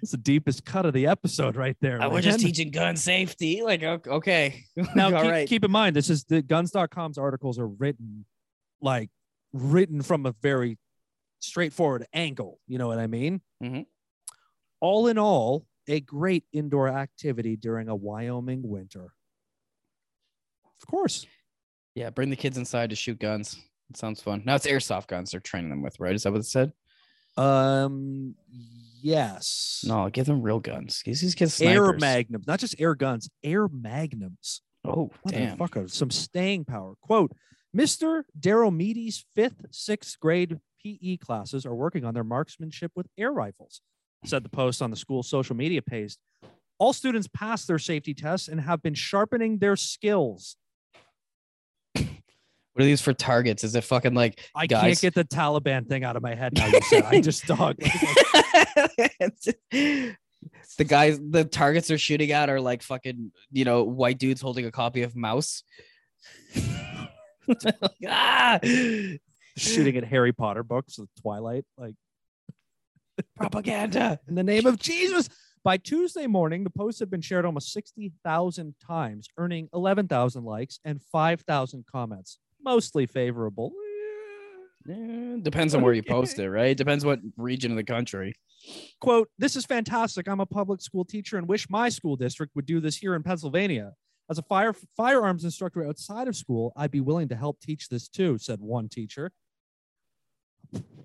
That's 0.00 0.12
the 0.12 0.16
deepest 0.16 0.64
cut 0.64 0.86
of 0.86 0.94
the 0.94 1.06
episode 1.06 1.56
right 1.56 1.76
there. 1.80 2.00
I 2.00 2.06
was 2.06 2.24
just 2.24 2.40
teaching 2.40 2.70
gun 2.70 2.96
safety. 2.96 3.62
Like, 3.62 3.82
okay. 3.82 4.64
Now 4.94 5.10
keep, 5.10 5.30
right. 5.30 5.48
keep 5.48 5.64
in 5.64 5.70
mind, 5.70 5.94
this 5.94 6.08
is 6.08 6.24
the 6.24 6.40
guns.com's 6.42 7.18
articles 7.18 7.58
are 7.58 7.68
written 7.68 8.24
like 8.80 9.10
written 9.52 10.00
from 10.02 10.24
a 10.26 10.34
very 10.42 10.78
straightforward 11.40 12.06
angle. 12.12 12.58
You 12.66 12.78
know 12.78 12.88
what 12.88 12.98
I 12.98 13.06
mean? 13.06 13.42
Mhm. 13.62 13.86
All 14.80 15.08
in 15.08 15.18
all, 15.18 15.66
a 15.86 16.00
great 16.00 16.44
indoor 16.52 16.88
activity 16.88 17.56
during 17.56 17.88
a 17.88 17.94
Wyoming 17.94 18.62
winter. 18.62 19.12
Of 20.80 20.86
course. 20.86 21.26
Yeah, 21.94 22.10
bring 22.10 22.30
the 22.30 22.36
kids 22.36 22.56
inside 22.56 22.90
to 22.90 22.96
shoot 22.96 23.18
guns. 23.18 23.58
It 23.90 23.96
sounds 23.96 24.22
fun. 24.22 24.42
Now 24.46 24.54
it's 24.54 24.66
airsoft 24.66 25.08
guns 25.08 25.32
they're 25.32 25.40
training 25.40 25.70
them 25.70 25.82
with, 25.82 25.98
right? 26.00 26.14
Is 26.14 26.22
that 26.22 26.32
what 26.32 26.40
it 26.40 26.46
said? 26.46 26.72
Um 27.36 28.34
yes. 29.02 29.82
No, 29.86 30.08
give 30.10 30.26
them 30.26 30.42
real 30.42 30.60
guns. 30.60 31.02
These 31.04 31.34
kids 31.34 31.60
air 31.60 31.84
snipers. 31.84 32.00
magnums, 32.00 32.46
not 32.46 32.60
just 32.60 32.74
air 32.78 32.94
guns, 32.94 33.28
air 33.42 33.68
magnums. 33.68 34.62
Oh, 34.84 35.10
damn. 35.26 35.58
Motherfucker, 35.58 35.90
some 35.90 36.10
staying 36.10 36.64
power. 36.64 36.94
Quote, 37.02 37.32
Mr. 37.76 38.22
Daryl 38.38 38.74
Meady's 38.74 39.24
fifth, 39.34 39.66
sixth 39.70 40.18
grade 40.18 40.58
PE 40.82 41.18
classes 41.18 41.66
are 41.66 41.74
working 41.74 42.04
on 42.04 42.14
their 42.14 42.24
marksmanship 42.24 42.90
with 42.96 43.06
air 43.18 43.32
rifles, 43.32 43.82
said 44.24 44.42
the 44.42 44.48
post 44.48 44.80
on 44.82 44.90
the 44.90 44.96
school's 44.96 45.28
social 45.28 45.54
media 45.54 45.82
page. 45.82 46.16
All 46.78 46.92
students 46.94 47.28
passed 47.28 47.68
their 47.68 47.78
safety 47.78 48.14
tests 48.14 48.48
and 48.48 48.60
have 48.62 48.82
been 48.82 48.94
sharpening 48.94 49.58
their 49.58 49.76
skills. 49.76 50.56
What 52.74 52.84
are 52.84 52.86
these 52.86 53.00
for 53.02 53.12
targets? 53.12 53.64
Is 53.64 53.74
it 53.74 53.82
fucking 53.82 54.14
like 54.14 54.40
I 54.54 54.66
Guys. 54.68 55.00
can't 55.00 55.00
get 55.00 55.14
the 55.14 55.24
Taliban 55.24 55.88
thing 55.88 56.04
out 56.04 56.14
of 56.14 56.22
my 56.22 56.36
head 56.36 56.54
now. 56.54 56.66
You 56.68 56.80
said 56.82 57.02
I 57.04 57.20
just 57.20 57.44
dog. 57.44 57.76
the 59.70 60.84
guys 60.86 61.18
the 61.30 61.44
targets 61.44 61.88
they're 61.88 61.98
shooting 61.98 62.32
at 62.32 62.48
are 62.48 62.60
like 62.60 62.82
fucking 62.82 63.32
you 63.52 63.64
know 63.64 63.84
white 63.84 64.18
dudes 64.18 64.40
holding 64.40 64.64
a 64.66 64.70
copy 64.70 65.02
of 65.02 65.14
mouse 65.14 65.62
ah! 68.06 68.58
shooting 69.56 69.96
at 69.96 70.04
Harry 70.04 70.32
Potter 70.32 70.62
books 70.62 70.98
with 70.98 71.08
Twilight, 71.20 71.64
like 71.76 71.94
propaganda 73.36 74.18
in 74.28 74.34
the 74.34 74.42
name 74.42 74.66
of 74.66 74.78
Jesus. 74.78 75.28
By 75.62 75.76
Tuesday 75.76 76.26
morning, 76.26 76.64
the 76.64 76.70
post 76.70 77.00
had 77.00 77.10
been 77.10 77.20
shared 77.20 77.44
almost 77.44 77.72
60,000 77.72 78.74
times, 78.86 79.28
earning 79.36 79.68
11,000 79.74 80.42
likes 80.42 80.80
and 80.86 81.02
5,000 81.12 81.84
comments, 81.86 82.38
mostly 82.64 83.04
favorable. 83.04 83.70
Eh, 84.88 85.36
depends 85.42 85.74
on 85.74 85.82
where 85.82 85.92
you 85.92 86.02
post 86.02 86.38
it 86.38 86.48
right 86.50 86.76
depends 86.76 87.04
what 87.04 87.20
region 87.36 87.70
of 87.70 87.76
the 87.76 87.84
country 87.84 88.32
Quote, 89.00 89.30
this 89.38 89.56
is 89.56 89.64
fantastic. 89.64 90.28
I'm 90.28 90.40
a 90.40 90.46
public 90.46 90.82
school 90.82 91.04
teacher 91.04 91.38
and 91.38 91.48
wish 91.48 91.68
my 91.70 91.88
school 91.88 92.16
district 92.16 92.54
would 92.54 92.66
do 92.66 92.80
this 92.80 92.96
here 92.96 93.14
in 93.14 93.22
Pennsylvania. 93.22 93.92
As 94.30 94.38
a 94.38 94.42
fire 94.42 94.74
firearms 94.96 95.44
instructor 95.44 95.84
outside 95.86 96.28
of 96.28 96.36
school, 96.36 96.72
I'd 96.76 96.90
be 96.90 97.00
willing 97.00 97.28
to 97.30 97.36
help 97.36 97.58
teach 97.60 97.88
this 97.88 98.08
too, 98.08 98.38
said 98.38 98.60
one 98.60 98.88
teacher. 98.88 99.32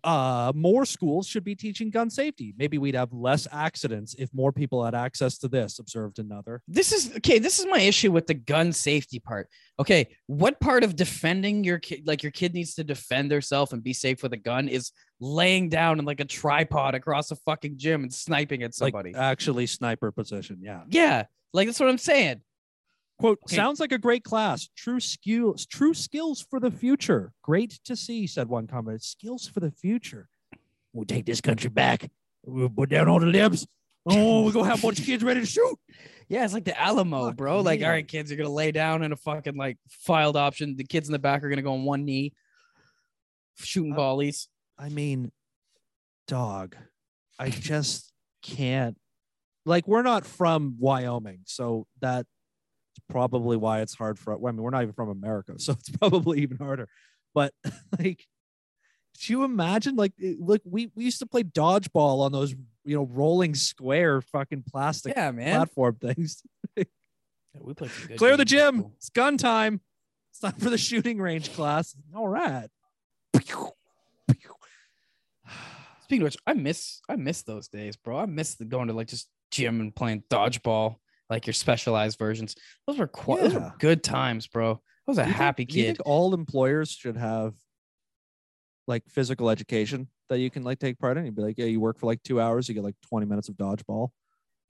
Uh, 0.06 0.52
more 0.56 0.86
schools 0.86 1.28
should 1.28 1.44
be 1.44 1.56
teaching 1.56 1.90
gun 1.90 2.12
safety. 2.12 2.54
Maybe 2.58 2.78
we'd 2.78 2.94
have 2.94 3.12
less 3.12 3.48
accidents 3.52 4.16
if 4.20 4.30
more 4.34 4.52
people 4.52 4.86
had 4.86 4.94
access 4.94 5.40
to 5.40 5.48
this, 5.48 5.80
observed 5.80 6.20
another. 6.20 6.62
This 6.68 6.92
is 6.92 7.16
okay. 7.18 7.40
This 7.40 7.58
is 7.58 7.66
my 7.66 7.80
issue 7.80 8.12
with 8.12 8.28
the 8.28 8.36
gun 8.36 8.72
safety 8.72 9.20
part. 9.20 9.50
Okay, 9.80 10.08
what 10.28 10.60
part 10.60 10.84
of 10.84 10.96
defending 10.96 11.64
your 11.64 11.80
kid, 11.80 12.06
like 12.06 12.22
your 12.22 12.32
kid 12.32 12.54
needs 12.54 12.76
to 12.76 12.84
defend 12.84 13.32
themselves 13.32 13.74
and 13.74 13.84
be 13.84 13.94
safe 13.94 14.22
with 14.22 14.32
a 14.34 14.38
gun, 14.38 14.68
is 14.68 14.92
laying 15.20 15.70
down 15.70 15.98
in 15.98 16.06
like 16.06 16.20
a 16.20 16.26
tripod 16.26 16.94
across 16.94 17.32
a 17.32 17.36
fucking 17.38 17.78
gym 17.78 18.04
and 18.04 18.14
sniping 18.14 18.62
at 18.62 18.76
somebody? 18.76 19.12
Like 19.12 19.22
actually 19.22 19.66
sniper 19.66 20.12
position. 20.12 20.60
Yeah. 20.62 20.84
yeah, 20.88 21.24
like 21.52 21.68
that's 21.68 21.80
what 21.80 21.90
I'm 21.90 21.98
saying. 21.98 22.42
Quote, 23.18 23.40
Okay. 23.46 23.56
sounds 23.56 23.80
like 23.80 23.92
a 23.94 23.98
great 23.98 24.24
class. 24.24 24.70
True 24.76 25.00
skills, 25.00 25.66
true 25.66 25.94
skills 25.94 26.42
for 26.50 26.60
the 26.60 26.72
future. 26.72 27.32
Great 27.42 27.80
to 27.86 27.96
see, 27.96 28.28
said 28.28 28.50
one 28.50 28.68
commenter. 28.68 29.02
Skills 29.02 29.48
for 29.48 29.62
the 29.62 29.72
future. 29.72 30.28
We'll 30.92 31.06
take 31.06 31.26
this 31.26 31.40
country 31.42 31.70
back. 31.70 32.10
We'll 32.44 32.70
put 32.70 32.90
down 32.90 33.08
all 33.08 33.20
the 33.20 33.26
libs. 33.26 33.66
Oh, 34.06 34.44
we're 34.44 34.52
gonna 34.52 34.70
have 34.70 34.80
a 34.80 34.82
bunch 34.82 35.00
of 35.00 35.06
kids 35.06 35.24
ready 35.24 35.40
to 35.40 35.46
shoot. 35.46 35.80
Yeah, 36.28 36.44
it's 36.44 36.54
like 36.54 36.66
the 36.66 36.80
Alamo, 36.80 37.28
Fuck 37.28 37.38
bro. 37.38 37.62
Like, 37.62 37.82
all 37.82 37.90
right, 37.90 38.08
kids, 38.08 38.30
you're 38.30 38.38
gonna 38.38 38.50
lay 38.50 38.72
down 38.72 39.02
in 39.04 39.12
a 39.12 39.16
fucking 39.16 39.56
like 39.56 39.78
filed 39.90 40.36
option. 40.38 40.76
The 40.76 40.84
kids 40.84 41.08
in 41.08 41.12
the 41.14 41.20
back 41.20 41.44
are 41.44 41.50
gonna 41.50 41.62
go 41.62 41.74
on 41.74 41.86
one 41.86 42.04
knee, 42.06 42.34
shooting 43.58 43.94
Uh, 43.94 43.96
volleys. 43.96 44.48
I 44.78 44.90
mean, 44.90 45.32
dog, 46.28 46.76
I 47.40 47.50
just 47.50 48.12
can't. 48.42 48.98
Like, 49.66 49.88
we're 49.88 50.04
not 50.04 50.26
from 50.26 50.76
Wyoming, 50.80 51.40
so 51.46 51.88
that's 52.96 53.06
probably 53.10 53.58
why 53.58 53.82
it's 53.82 53.94
hard 53.96 54.18
for. 54.20 54.34
I 54.34 54.52
mean, 54.52 54.62
we're 54.62 54.70
not 54.70 54.84
even 54.84 54.94
from 54.94 55.10
America, 55.10 55.54
so 55.58 55.74
it's 55.74 55.90
probably 55.90 56.42
even 56.42 56.58
harder. 56.58 56.88
But 57.34 57.54
like, 58.00 58.26
do 59.20 59.34
you 59.34 59.44
imagine? 59.44 59.96
Like, 59.96 60.14
it- 60.18 60.40
look, 60.40 60.62
we 60.66 60.92
we 60.96 61.04
used 61.06 61.20
to 61.20 61.26
play 61.26 61.44
dodgeball 61.44 62.22
on 62.22 62.32
those, 62.32 62.54
you 62.84 62.96
know, 62.96 63.06
rolling 63.12 63.56
square 63.56 64.22
fucking 64.22 64.64
plastic 64.70 65.14
Yeah, 65.16 65.32
man. 65.32 65.56
platform 65.56 65.96
things. 66.02 66.42
we 66.76 66.86
played 67.74 67.92
good 68.08 68.18
Clear 68.18 68.38
the 68.38 68.46
games. 68.46 68.52
gym. 68.52 68.92
It's 68.98 69.10
gun 69.10 69.38
time. 69.38 69.82
It's 70.32 70.40
time 70.40 70.54
for 70.54 70.70
the 70.70 70.78
shooting 70.78 71.18
range 71.20 71.54
class. 71.54 71.96
All 72.16 72.28
right. 72.28 72.68
Speaking 76.04 76.22
of 76.22 76.26
which, 76.26 76.38
I 76.46 76.54
miss 76.54 77.02
I 77.10 77.16
miss 77.16 77.42
those 77.42 77.68
days, 77.68 77.96
bro. 77.96 78.20
I 78.20 78.26
miss 78.26 78.56
the 78.56 78.66
going 78.66 78.88
to 78.90 78.94
like 78.94 79.08
just 79.08 79.28
gym 79.52 79.82
and 79.82 79.96
playing 79.96 80.24
dodgeball, 80.30 80.98
like 81.30 81.48
your 81.48 81.54
specialized 81.54 82.18
versions. 82.20 82.56
Those 82.88 82.98
were 82.98 83.08
quite 83.08 83.42
those 83.42 83.54
were 83.54 83.74
good 83.80 84.04
times, 84.04 84.48
bro. 84.48 84.74
I 84.74 84.78
was 85.12 85.18
a 85.18 85.22
Do 85.24 85.28
you 85.28 85.34
think- 85.34 85.38
happy 85.38 85.66
do 85.66 85.78
you 85.78 85.84
kid. 85.86 85.98
think 85.98 86.08
all 86.08 86.34
employers 86.34 86.92
should 86.92 87.18
have 87.18 87.54
like 88.88 89.04
physical 89.10 89.50
education 89.50 90.08
that 90.30 90.40
you 90.40 90.50
can 90.50 90.64
like 90.64 90.80
take 90.80 91.00
part 91.00 91.18
in? 91.18 91.26
You'd 91.26 91.36
be 91.36 91.42
like, 91.42 91.58
yeah, 91.58 91.66
you 91.66 91.80
work 91.80 92.00
for 92.00 92.06
like 92.06 92.22
two 92.24 92.40
hours, 92.40 92.68
you 92.70 92.76
get 92.76 92.84
like 92.84 92.96
20 93.10 93.26
minutes 93.26 93.50
of 93.50 93.56
dodgeball. 93.56 94.10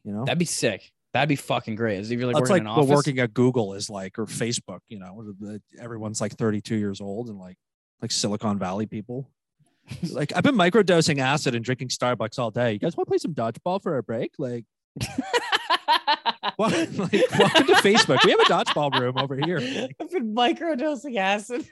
You 0.03 0.13
know, 0.13 0.25
That'd 0.25 0.39
be 0.39 0.45
sick. 0.45 0.91
That'd 1.13 1.29
be 1.29 1.35
fucking 1.37 1.75
great. 1.75 1.99
If 1.99 2.11
you're 2.11 2.25
like 2.27 2.35
that's 2.35 2.49
working 2.49 2.65
like 2.65 2.77
what 2.77 2.87
working 2.87 3.19
at 3.19 3.33
Google 3.33 3.73
is 3.73 3.89
like, 3.89 4.19
or 4.19 4.25
Facebook. 4.25 4.79
You 4.89 4.99
know, 4.99 5.33
everyone's 5.79 6.19
like 6.19 6.33
32 6.33 6.75
years 6.75 6.99
old 6.99 7.29
and 7.29 7.37
like 7.39 7.55
like 8.01 8.11
Silicon 8.11 8.59
Valley 8.59 8.85
people. 8.85 9.31
like 10.11 10.33
I've 10.35 10.43
been 10.43 10.55
microdosing 10.55 11.19
acid 11.19 11.55
and 11.55 11.63
drinking 11.63 11.87
Starbucks 11.87 12.37
all 12.37 12.51
day. 12.51 12.73
You 12.73 12.79
guys 12.79 12.97
want 12.97 13.07
to 13.07 13.11
play 13.11 13.17
some 13.17 13.33
dodgeball 13.33 13.81
for 13.81 13.97
a 13.97 14.03
break? 14.03 14.33
Like, 14.37 14.65
wel- 16.57 16.69
like 16.69 17.31
welcome 17.37 17.67
to 17.67 17.75
Facebook. 17.83 18.23
We 18.23 18.31
have 18.31 18.39
a 18.39 18.43
dodgeball 18.45 18.99
room 18.99 19.17
over 19.17 19.35
here. 19.35 19.59
Like, 19.59 19.95
I've 20.01 20.11
been 20.11 20.33
microdosing 20.33 21.17
acid. 21.17 21.67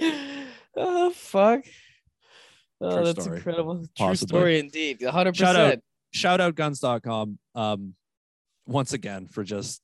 oh 0.76 1.10
fuck. 1.10 1.64
Oh, 2.80 2.96
True 2.96 3.04
that's 3.04 3.22
story. 3.22 3.36
incredible. 3.38 3.86
True 3.96 4.14
story 4.14 4.58
indeed. 4.60 5.00
100%. 5.00 5.34
Shout 5.34 5.56
out. 5.56 5.78
shout 6.12 6.40
out 6.40 6.54
guns.com 6.54 7.38
um 7.54 7.94
once 8.66 8.92
again 8.92 9.26
for 9.26 9.42
just 9.42 9.80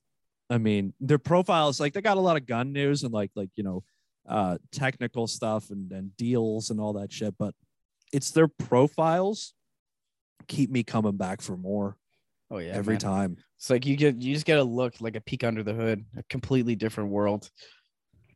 i 0.49 0.57
mean 0.57 0.93
their 0.99 1.17
profiles 1.17 1.79
like 1.79 1.93
they 1.93 2.01
got 2.01 2.17
a 2.17 2.21
lot 2.21 2.37
of 2.37 2.45
gun 2.45 2.71
news 2.71 3.03
and 3.03 3.11
like 3.13 3.31
like 3.35 3.49
you 3.55 3.63
know 3.63 3.83
uh 4.29 4.57
technical 4.71 5.27
stuff 5.27 5.69
and, 5.71 5.91
and 5.91 6.15
deals 6.17 6.69
and 6.69 6.79
all 6.79 6.93
that 6.93 7.11
shit 7.11 7.35
but 7.37 7.53
it's 8.13 8.31
their 8.31 8.47
profiles 8.47 9.53
keep 10.47 10.69
me 10.69 10.83
coming 10.83 11.17
back 11.17 11.41
for 11.41 11.57
more 11.57 11.97
Oh 12.51 12.57
yeah. 12.59 12.73
every 12.73 12.93
man. 12.93 12.99
time 12.99 13.37
It's 13.57 13.69
like 13.69 13.85
you 13.85 13.95
get 13.97 14.21
you 14.21 14.33
just 14.33 14.45
get 14.45 14.59
a 14.59 14.63
look 14.63 14.95
like 15.01 15.15
a 15.15 15.21
peek 15.21 15.43
under 15.43 15.63
the 15.63 15.73
hood, 15.73 16.05
a 16.17 16.23
completely 16.29 16.75
different 16.75 17.09
world, 17.09 17.49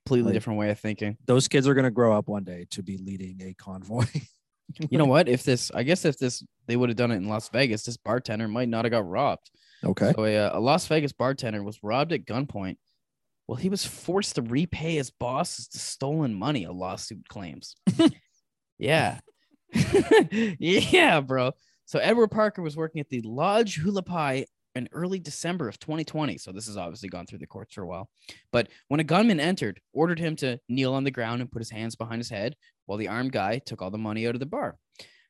completely 0.04 0.28
Like- 0.30 0.34
different 0.34 0.60
way 0.60 0.70
of 0.72 0.80
thinking. 0.80 1.18
those 1.26 1.48
kids 1.48 1.68
are 1.68 1.74
going 1.74 1.84
to 1.86 1.92
grow 1.92 2.18
up 2.18 2.28
one 2.28 2.44
day 2.44 2.66
to 2.72 2.82
be 2.84 2.98
leading 2.98 3.42
a 3.42 3.54
convoy 3.54 4.06
You 4.92 5.00
know 5.00 5.06
what? 5.06 5.28
If 5.28 5.42
this, 5.44 5.72
I 5.74 5.82
guess 5.82 6.06
if 6.06 6.20
this 6.20 6.44
they 6.68 6.76
would 6.76 6.90
have 6.90 6.96
done 6.96 7.10
it 7.12 7.16
in 7.16 7.28
Las 7.28 7.50
Vegas, 7.50 7.84
this 7.86 7.98
bartender 7.98 8.48
might 8.48 8.70
not 8.70 8.86
have 8.86 8.92
got 8.92 9.08
robbed. 9.10 9.50
okay 9.84 10.14
So 10.16 10.26
a, 10.26 10.36
a 10.58 10.60
Las 10.60 10.86
Vegas 10.86 11.12
bartender 11.12 11.64
was 11.64 11.80
robbed 11.82 12.14
at 12.14 12.26
gunpoint. 12.26 12.78
Well, 13.48 13.56
he 13.56 13.70
was 13.70 13.84
forced 13.84 14.36
to 14.36 14.44
repay 14.44 14.94
his 14.94 15.10
boss's 15.10 15.70
stolen 15.72 16.36
money. 16.36 16.66
A 16.66 16.72
lawsuit 16.72 17.28
claims. 17.28 17.76
yeah, 18.78 19.20
yeah, 20.32 21.20
bro. 21.22 21.54
So 21.90 21.98
Edward 21.98 22.28
Parker 22.28 22.62
was 22.62 22.78
working 22.78 23.02
at 23.02 23.10
the 23.10 23.24
Lodge 23.24 23.82
Hualapai 23.82 24.46
in 24.76 24.88
early 24.92 25.18
December 25.18 25.68
of 25.68 25.80
2020. 25.80 26.38
So 26.38 26.52
this 26.52 26.68
has 26.68 26.78
obviously 26.78 27.10
gone 27.10 27.26
through 27.26 27.40
the 27.40 27.48
courts 27.48 27.74
for 27.74 27.82
a 27.82 27.88
while. 27.88 28.12
But 28.52 28.70
when 28.90 29.00
a 29.00 29.04
gunman 29.04 29.40
entered, 29.40 29.82
ordered 29.92 30.20
him 30.20 30.36
to 30.36 30.60
kneel 30.70 30.94
on 30.94 31.04
the 31.04 31.10
ground 31.10 31.42
and 31.42 31.52
put 31.52 31.64
his 31.64 31.72
hands 31.72 31.96
behind 31.96 32.20
his 32.20 32.30
head, 32.30 32.56
while 32.86 33.00
the 33.00 33.08
armed 33.08 33.32
guy 33.32 33.58
took 33.58 33.82
all 33.82 33.90
the 33.90 33.98
money 33.98 34.28
out 34.28 34.36
of 34.36 34.40
the 34.40 34.46
bar. 34.46 34.78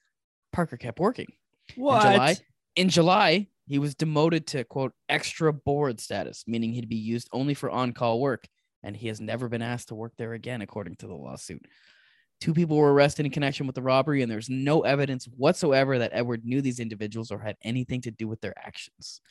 Parker 0.53 0.77
kept 0.77 0.99
working. 0.99 1.33
what 1.75 2.03
July, 2.03 2.35
in 2.75 2.89
July, 2.89 3.47
he 3.65 3.79
was 3.79 3.95
demoted 3.95 4.45
to 4.47 4.65
quote 4.65 4.93
extra 5.09 5.51
board 5.51 5.99
status, 5.99 6.43
meaning 6.45 6.73
he'd 6.73 6.89
be 6.89 6.95
used 6.95 7.27
only 7.31 7.55
for 7.55 7.71
on-call 7.71 8.21
work, 8.21 8.47
and 8.83 8.95
he 8.95 9.07
has 9.07 9.19
never 9.19 9.49
been 9.49 9.63
asked 9.63 9.87
to 9.87 9.95
work 9.95 10.13
there 10.19 10.33
again, 10.33 10.61
according 10.61 10.97
to 10.97 11.07
the 11.07 11.15
lawsuit. 11.15 11.65
Two 12.39 12.53
people 12.53 12.77
were 12.77 12.93
arrested 12.93 13.25
in 13.25 13.31
connection 13.31 13.65
with 13.67 13.75
the 13.75 13.81
robbery, 13.81 14.21
and 14.21 14.31
there's 14.31 14.49
no 14.49 14.81
evidence 14.81 15.25
whatsoever 15.25 15.99
that 15.99 16.11
Edward 16.13 16.45
knew 16.45 16.61
these 16.61 16.79
individuals 16.79 17.31
or 17.31 17.39
had 17.39 17.57
anything 17.63 18.01
to 18.01 18.11
do 18.11 18.27
with 18.27 18.39
their 18.41 18.57
actions. 18.57 19.21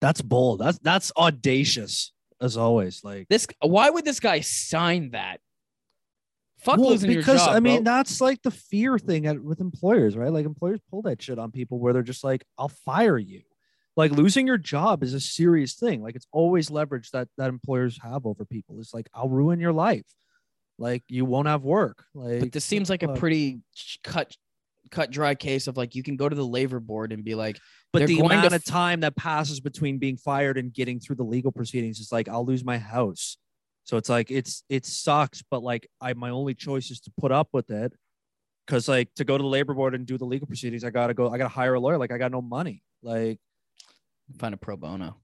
that's 0.00 0.20
bold 0.20 0.60
that's 0.60 0.78
that's 0.80 1.10
audacious 1.16 2.12
as 2.40 2.56
always 2.56 3.02
like 3.02 3.26
This, 3.28 3.46
why 3.62 3.88
would 3.90 4.04
this 4.04 4.20
guy 4.20 4.40
sign 4.40 5.10
that? 5.12 5.40
Fuck 6.58 6.78
Well, 6.78 6.90
losing 6.90 7.08
because 7.08 7.26
your 7.26 7.46
job. 7.46 7.56
I 7.56 7.60
mean 7.60 7.84
bro. 7.84 7.92
that's 7.94 8.20
like 8.20 8.42
the 8.42 8.50
fear 8.50 8.98
thing 8.98 9.26
at, 9.26 9.42
with 9.42 9.60
employers, 9.60 10.16
right? 10.16 10.32
Like 10.32 10.46
employers 10.46 10.80
pull 10.90 11.02
that 11.02 11.22
shit 11.22 11.38
on 11.38 11.50
people 11.50 11.78
where 11.78 11.92
they're 11.92 12.02
just 12.02 12.24
like, 12.24 12.44
"I'll 12.58 12.68
fire 12.68 13.18
you." 13.18 13.42
Like 13.96 14.10
losing 14.12 14.46
your 14.46 14.58
job 14.58 15.02
is 15.02 15.14
a 15.14 15.20
serious 15.20 15.74
thing. 15.74 16.02
Like 16.02 16.16
it's 16.16 16.26
always 16.32 16.70
leverage 16.70 17.10
that 17.12 17.28
that 17.38 17.48
employers 17.48 17.98
have 18.02 18.26
over 18.26 18.44
people. 18.44 18.78
It's 18.80 18.92
like, 18.94 19.08
"I'll 19.14 19.28
ruin 19.28 19.60
your 19.60 19.72
life." 19.72 20.06
Like 20.78 21.02
you 21.08 21.24
won't 21.24 21.48
have 21.48 21.62
work. 21.62 22.04
Like 22.14 22.40
but 22.40 22.52
this 22.52 22.64
seems 22.64 22.90
like 22.90 23.02
a 23.02 23.14
pretty 23.14 23.60
cut, 24.04 24.34
cut 24.90 25.10
dry 25.10 25.34
case 25.34 25.66
of 25.66 25.76
like 25.76 25.94
you 25.94 26.02
can 26.02 26.16
go 26.16 26.28
to 26.28 26.36
the 26.36 26.46
labor 26.46 26.80
board 26.80 27.12
and 27.12 27.24
be 27.24 27.34
like, 27.34 27.58
But 27.92 28.06
the 28.06 28.20
amount 28.20 28.52
of 28.52 28.64
time 28.64 29.00
that 29.00 29.16
passes 29.16 29.60
between 29.60 29.98
being 29.98 30.16
fired 30.16 30.58
and 30.58 30.72
getting 30.72 31.00
through 31.00 31.16
the 31.16 31.24
legal 31.24 31.52
proceedings 31.52 31.98
is 31.98 32.12
like, 32.12 32.28
I'll 32.28 32.44
lose 32.44 32.64
my 32.64 32.78
house. 32.78 33.38
So 33.84 33.96
it's 33.96 34.08
like 34.08 34.30
it's 34.30 34.64
it 34.68 34.84
sucks, 34.84 35.42
but 35.48 35.62
like 35.62 35.88
I 36.00 36.12
my 36.14 36.30
only 36.30 36.54
choice 36.54 36.90
is 36.90 37.00
to 37.02 37.12
put 37.18 37.32
up 37.32 37.48
with 37.52 37.70
it. 37.70 37.92
Cause 38.66 38.88
like 38.88 39.14
to 39.14 39.24
go 39.24 39.38
to 39.38 39.42
the 39.42 39.48
labor 39.48 39.74
board 39.74 39.94
and 39.94 40.04
do 40.04 40.18
the 40.18 40.24
legal 40.24 40.48
proceedings, 40.48 40.82
I 40.82 40.90
gotta 40.90 41.14
go, 41.14 41.30
I 41.30 41.38
gotta 41.38 41.48
hire 41.48 41.74
a 41.74 41.80
lawyer. 41.80 41.96
Like 41.96 42.10
I 42.10 42.18
got 42.18 42.32
no 42.32 42.42
money. 42.42 42.82
Like 43.00 43.38
find 44.38 44.52
a 44.52 44.56
pro 44.56 44.76
bono. 44.76 45.16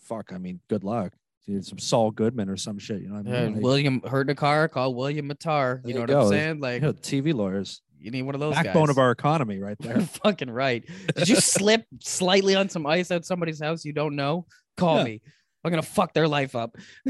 fuck, 0.00 0.32
I 0.32 0.38
mean, 0.38 0.60
good 0.68 0.84
luck. 0.84 1.12
Dude, 1.50 1.66
some 1.66 1.78
Saul 1.78 2.12
Goodman 2.12 2.48
or 2.48 2.56
some 2.56 2.78
shit. 2.78 3.02
You 3.02 3.08
know 3.08 3.16
what 3.16 3.26
I 3.26 3.30
Yeah, 3.30 3.44
mean? 3.46 3.54
Like, 3.54 3.62
William 3.64 4.00
hurt 4.02 4.22
in 4.28 4.30
a 4.30 4.34
car, 4.36 4.68
call 4.68 4.94
William 4.94 5.28
Mattar. 5.28 5.80
You 5.84 5.94
know 5.94 5.96
you 5.96 6.00
what 6.02 6.08
go. 6.10 6.22
I'm 6.22 6.28
saying? 6.28 6.60
Like 6.60 6.74
you 6.82 6.88
know, 6.88 6.92
TV 6.92 7.34
lawyers. 7.34 7.82
you 7.98 8.10
need 8.12 8.22
one 8.22 8.34
of 8.36 8.40
those 8.40 8.54
Backbone 8.54 8.84
guys. 8.86 8.90
of 8.90 8.98
our 8.98 9.10
economy 9.10 9.58
right 9.58 9.76
there. 9.80 9.96
You're 9.98 10.06
fucking 10.06 10.48
right. 10.50 10.84
Did 11.16 11.28
you 11.28 11.36
slip 11.36 11.84
slightly 12.00 12.54
on 12.54 12.68
some 12.68 12.86
ice 12.86 13.10
at 13.10 13.24
somebody's 13.24 13.60
house 13.60 13.84
you 13.84 13.92
don't 13.92 14.14
know? 14.14 14.46
Call 14.76 14.98
Yeah. 14.98 15.04
me. 15.04 15.20
I'm 15.64 15.70
gonna 15.70 15.82
fuck 15.82 16.14
their 16.14 16.28
life 16.28 16.54
up. 16.54 16.76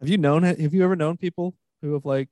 have 0.00 0.08
you 0.08 0.18
known 0.18 0.42
have 0.44 0.72
you 0.74 0.82
ever 0.84 0.96
known 0.96 1.16
people 1.16 1.54
who 1.82 1.92
have 1.94 2.04
like 2.04 2.28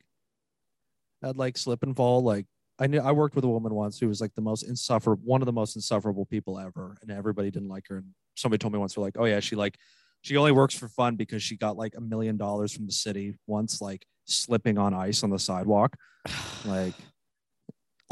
had 1.22 1.36
like 1.36 1.58
slip 1.58 1.82
and 1.82 1.94
fall. 1.96 2.22
Like 2.22 2.46
I 2.78 2.86
knew 2.86 3.00
I 3.00 3.12
worked 3.12 3.34
with 3.34 3.44
a 3.44 3.48
woman 3.48 3.74
once 3.74 3.98
who 3.98 4.08
was 4.08 4.20
like 4.20 4.34
the 4.34 4.40
most 4.40 4.62
insufferable, 4.62 5.22
one 5.24 5.42
of 5.42 5.46
the 5.46 5.52
most 5.52 5.76
insufferable 5.76 6.24
people 6.24 6.58
ever, 6.58 6.96
and 7.02 7.10
everybody 7.10 7.50
didn't 7.50 7.68
like 7.68 7.84
her. 7.88 7.98
And 7.98 8.06
somebody 8.40 8.58
told 8.58 8.72
me 8.72 8.78
once, 8.78 8.94
they're 8.94 9.04
like, 9.04 9.16
"Oh 9.18 9.24
yeah, 9.26 9.40
she 9.40 9.56
like 9.56 9.76
she 10.22 10.36
only 10.36 10.52
works 10.52 10.74
for 10.74 10.88
fun 10.88 11.16
because 11.16 11.42
she 11.42 11.56
got 11.56 11.76
like 11.76 11.94
a 11.96 12.00
million 12.00 12.36
dollars 12.36 12.72
from 12.72 12.86
the 12.86 12.92
city 12.92 13.36
once, 13.46 13.80
like 13.80 14.04
slipping 14.24 14.78
on 14.78 14.94
ice 14.94 15.22
on 15.22 15.30
the 15.30 15.38
sidewalk, 15.38 15.96
like." 16.64 16.94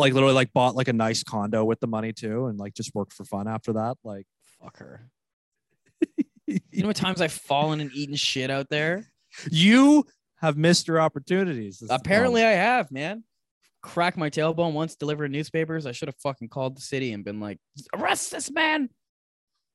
Like 0.00 0.12
literally, 0.12 0.34
like 0.34 0.52
bought 0.52 0.76
like 0.76 0.86
a 0.86 0.92
nice 0.92 1.24
condo 1.24 1.64
with 1.64 1.80
the 1.80 1.88
money 1.88 2.12
too, 2.12 2.46
and 2.46 2.56
like 2.56 2.72
just 2.72 2.94
worked 2.94 3.12
for 3.12 3.24
fun 3.24 3.48
after 3.48 3.72
that. 3.72 3.96
Like, 4.04 4.26
Fuck 4.62 4.78
her. 4.78 5.10
You 6.46 6.80
know 6.80 6.86
what 6.86 6.96
times 6.96 7.20
I've 7.20 7.32
fallen 7.32 7.80
and 7.80 7.90
eaten 7.92 8.16
shit 8.16 8.50
out 8.50 8.70
there? 8.70 9.04
you 9.50 10.06
have 10.36 10.56
missed 10.56 10.88
your 10.88 10.98
opportunities. 10.98 11.74
This 11.74 11.82
is 11.82 11.88
the 11.88 11.94
Apparently. 11.96 12.42
I 12.42 12.52
have, 12.52 12.90
man. 12.90 13.24
Cracked 13.82 14.16
my 14.16 14.30
tailbone 14.30 14.72
once 14.72 14.96
delivering 14.96 15.32
newspapers. 15.32 15.84
I 15.84 15.92
should 15.92 16.08
have 16.08 16.16
fucking 16.16 16.48
called 16.48 16.78
the 16.78 16.80
city 16.80 17.12
and 17.12 17.22
been 17.22 17.38
like, 17.38 17.58
arrest 17.94 18.30
this 18.30 18.50
man. 18.50 18.88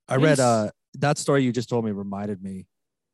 I 0.07 0.15
read 0.17 0.39
uh 0.39 0.69
that 0.95 1.17
story 1.17 1.43
you 1.43 1.51
just 1.51 1.69
told 1.69 1.85
me 1.85 1.91
reminded 1.91 2.41
me 2.41 2.67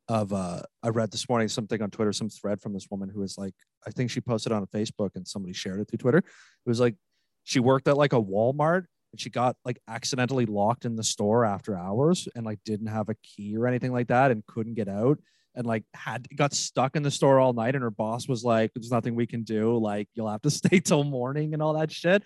of 0.08 0.32
uh 0.32 0.62
I 0.82 0.88
read 0.88 1.10
this 1.10 1.28
morning 1.28 1.48
something 1.48 1.80
on 1.80 1.90
Twitter, 1.90 2.12
some 2.12 2.28
thread 2.28 2.60
from 2.60 2.72
this 2.72 2.88
woman 2.90 3.08
who 3.08 3.20
was 3.20 3.38
like, 3.38 3.54
I 3.86 3.90
think 3.90 4.10
she 4.10 4.20
posted 4.20 4.52
on 4.52 4.66
Facebook 4.66 5.10
and 5.14 5.26
somebody 5.26 5.54
shared 5.54 5.80
it 5.80 5.88
through 5.88 5.98
Twitter. 5.98 6.18
It 6.18 6.24
was 6.66 6.80
like 6.80 6.96
she 7.44 7.60
worked 7.60 7.88
at 7.88 7.96
like 7.96 8.12
a 8.12 8.20
Walmart 8.20 8.84
and 9.12 9.20
she 9.20 9.30
got 9.30 9.56
like 9.64 9.78
accidentally 9.88 10.46
locked 10.46 10.84
in 10.84 10.96
the 10.96 11.02
store 11.04 11.44
after 11.44 11.76
hours 11.76 12.28
and 12.34 12.44
like 12.44 12.58
didn't 12.64 12.88
have 12.88 13.08
a 13.08 13.16
key 13.22 13.56
or 13.56 13.66
anything 13.66 13.92
like 13.92 14.08
that 14.08 14.30
and 14.30 14.46
couldn't 14.46 14.74
get 14.74 14.88
out 14.88 15.18
and 15.54 15.66
like 15.66 15.84
had 15.94 16.26
got 16.36 16.52
stuck 16.52 16.96
in 16.96 17.02
the 17.02 17.10
store 17.10 17.38
all 17.38 17.52
night 17.52 17.74
and 17.74 17.82
her 17.82 17.90
boss 17.90 18.28
was 18.28 18.44
like 18.44 18.70
there's 18.74 18.90
nothing 18.90 19.14
we 19.14 19.26
can 19.26 19.42
do. 19.42 19.76
Like 19.78 20.08
you'll 20.14 20.30
have 20.30 20.42
to 20.42 20.50
stay 20.50 20.80
till 20.80 21.04
morning 21.04 21.54
and 21.54 21.62
all 21.62 21.74
that 21.74 21.92
shit. 21.92 22.22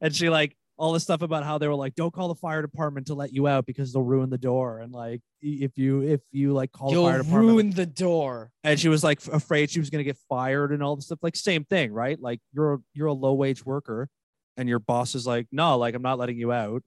And 0.00 0.14
she 0.14 0.28
like 0.28 0.56
all 0.78 0.92
this 0.92 1.02
stuff 1.02 1.22
about 1.22 1.42
how 1.44 1.58
they 1.58 1.66
were 1.66 1.74
like 1.74 1.94
don't 1.96 2.12
call 2.14 2.28
the 2.28 2.34
fire 2.36 2.62
department 2.62 3.08
to 3.08 3.14
let 3.14 3.32
you 3.32 3.48
out 3.48 3.66
because 3.66 3.92
they'll 3.92 4.02
ruin 4.02 4.30
the 4.30 4.38
door. 4.38 4.78
And 4.80 4.92
like 4.92 5.20
if 5.42 5.76
you 5.76 6.02
if 6.02 6.20
you 6.30 6.52
like 6.52 6.70
call 6.72 6.88
the 6.88 6.94
You'll 6.94 7.06
fire 7.08 7.18
department 7.18 7.48
ruin 7.48 7.70
the 7.70 7.86
door. 7.86 8.52
and 8.64 8.78
she 8.78 8.88
was 8.88 9.02
like 9.04 9.24
afraid 9.26 9.70
she 9.70 9.80
was 9.80 9.90
going 9.90 9.98
to 10.00 10.04
get 10.04 10.16
fired 10.28 10.72
and 10.72 10.82
all 10.82 10.94
this 10.96 11.06
stuff 11.06 11.18
like 11.22 11.36
same 11.36 11.64
thing 11.64 11.92
right? 11.92 12.18
Like 12.20 12.40
you're 12.52 12.74
a- 12.74 12.78
you're 12.94 13.08
a 13.08 13.12
low 13.12 13.34
wage 13.34 13.66
worker 13.66 14.08
and 14.56 14.68
your 14.68 14.78
boss 14.78 15.14
is 15.14 15.26
like 15.26 15.46
no 15.52 15.76
like 15.78 15.94
i'm 15.94 16.02
not 16.02 16.18
letting 16.18 16.36
you 16.36 16.50
out 16.52 16.82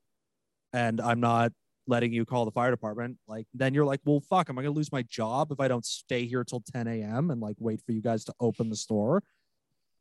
and 0.73 0.99
i'm 0.99 1.21
not 1.21 1.53
letting 1.87 2.11
you 2.11 2.25
call 2.25 2.43
the 2.43 2.51
fire 2.51 2.69
department 2.69 3.17
like 3.29 3.47
then 3.53 3.73
you're 3.73 3.85
like 3.85 4.01
well 4.03 4.19
fuck 4.29 4.49
am 4.49 4.57
i 4.59 4.61
going 4.61 4.73
to 4.73 4.77
lose 4.77 4.91
my 4.91 5.01
job 5.03 5.51
if 5.53 5.59
i 5.61 5.69
don't 5.69 5.85
stay 5.85 6.25
here 6.25 6.43
till 6.43 6.61
10 6.73 6.87
a.m 6.87 7.31
and 7.31 7.39
like 7.39 7.55
wait 7.59 7.81
for 7.85 7.93
you 7.93 8.01
guys 8.01 8.25
to 8.25 8.33
open 8.41 8.69
the 8.69 8.75
store? 8.75 9.23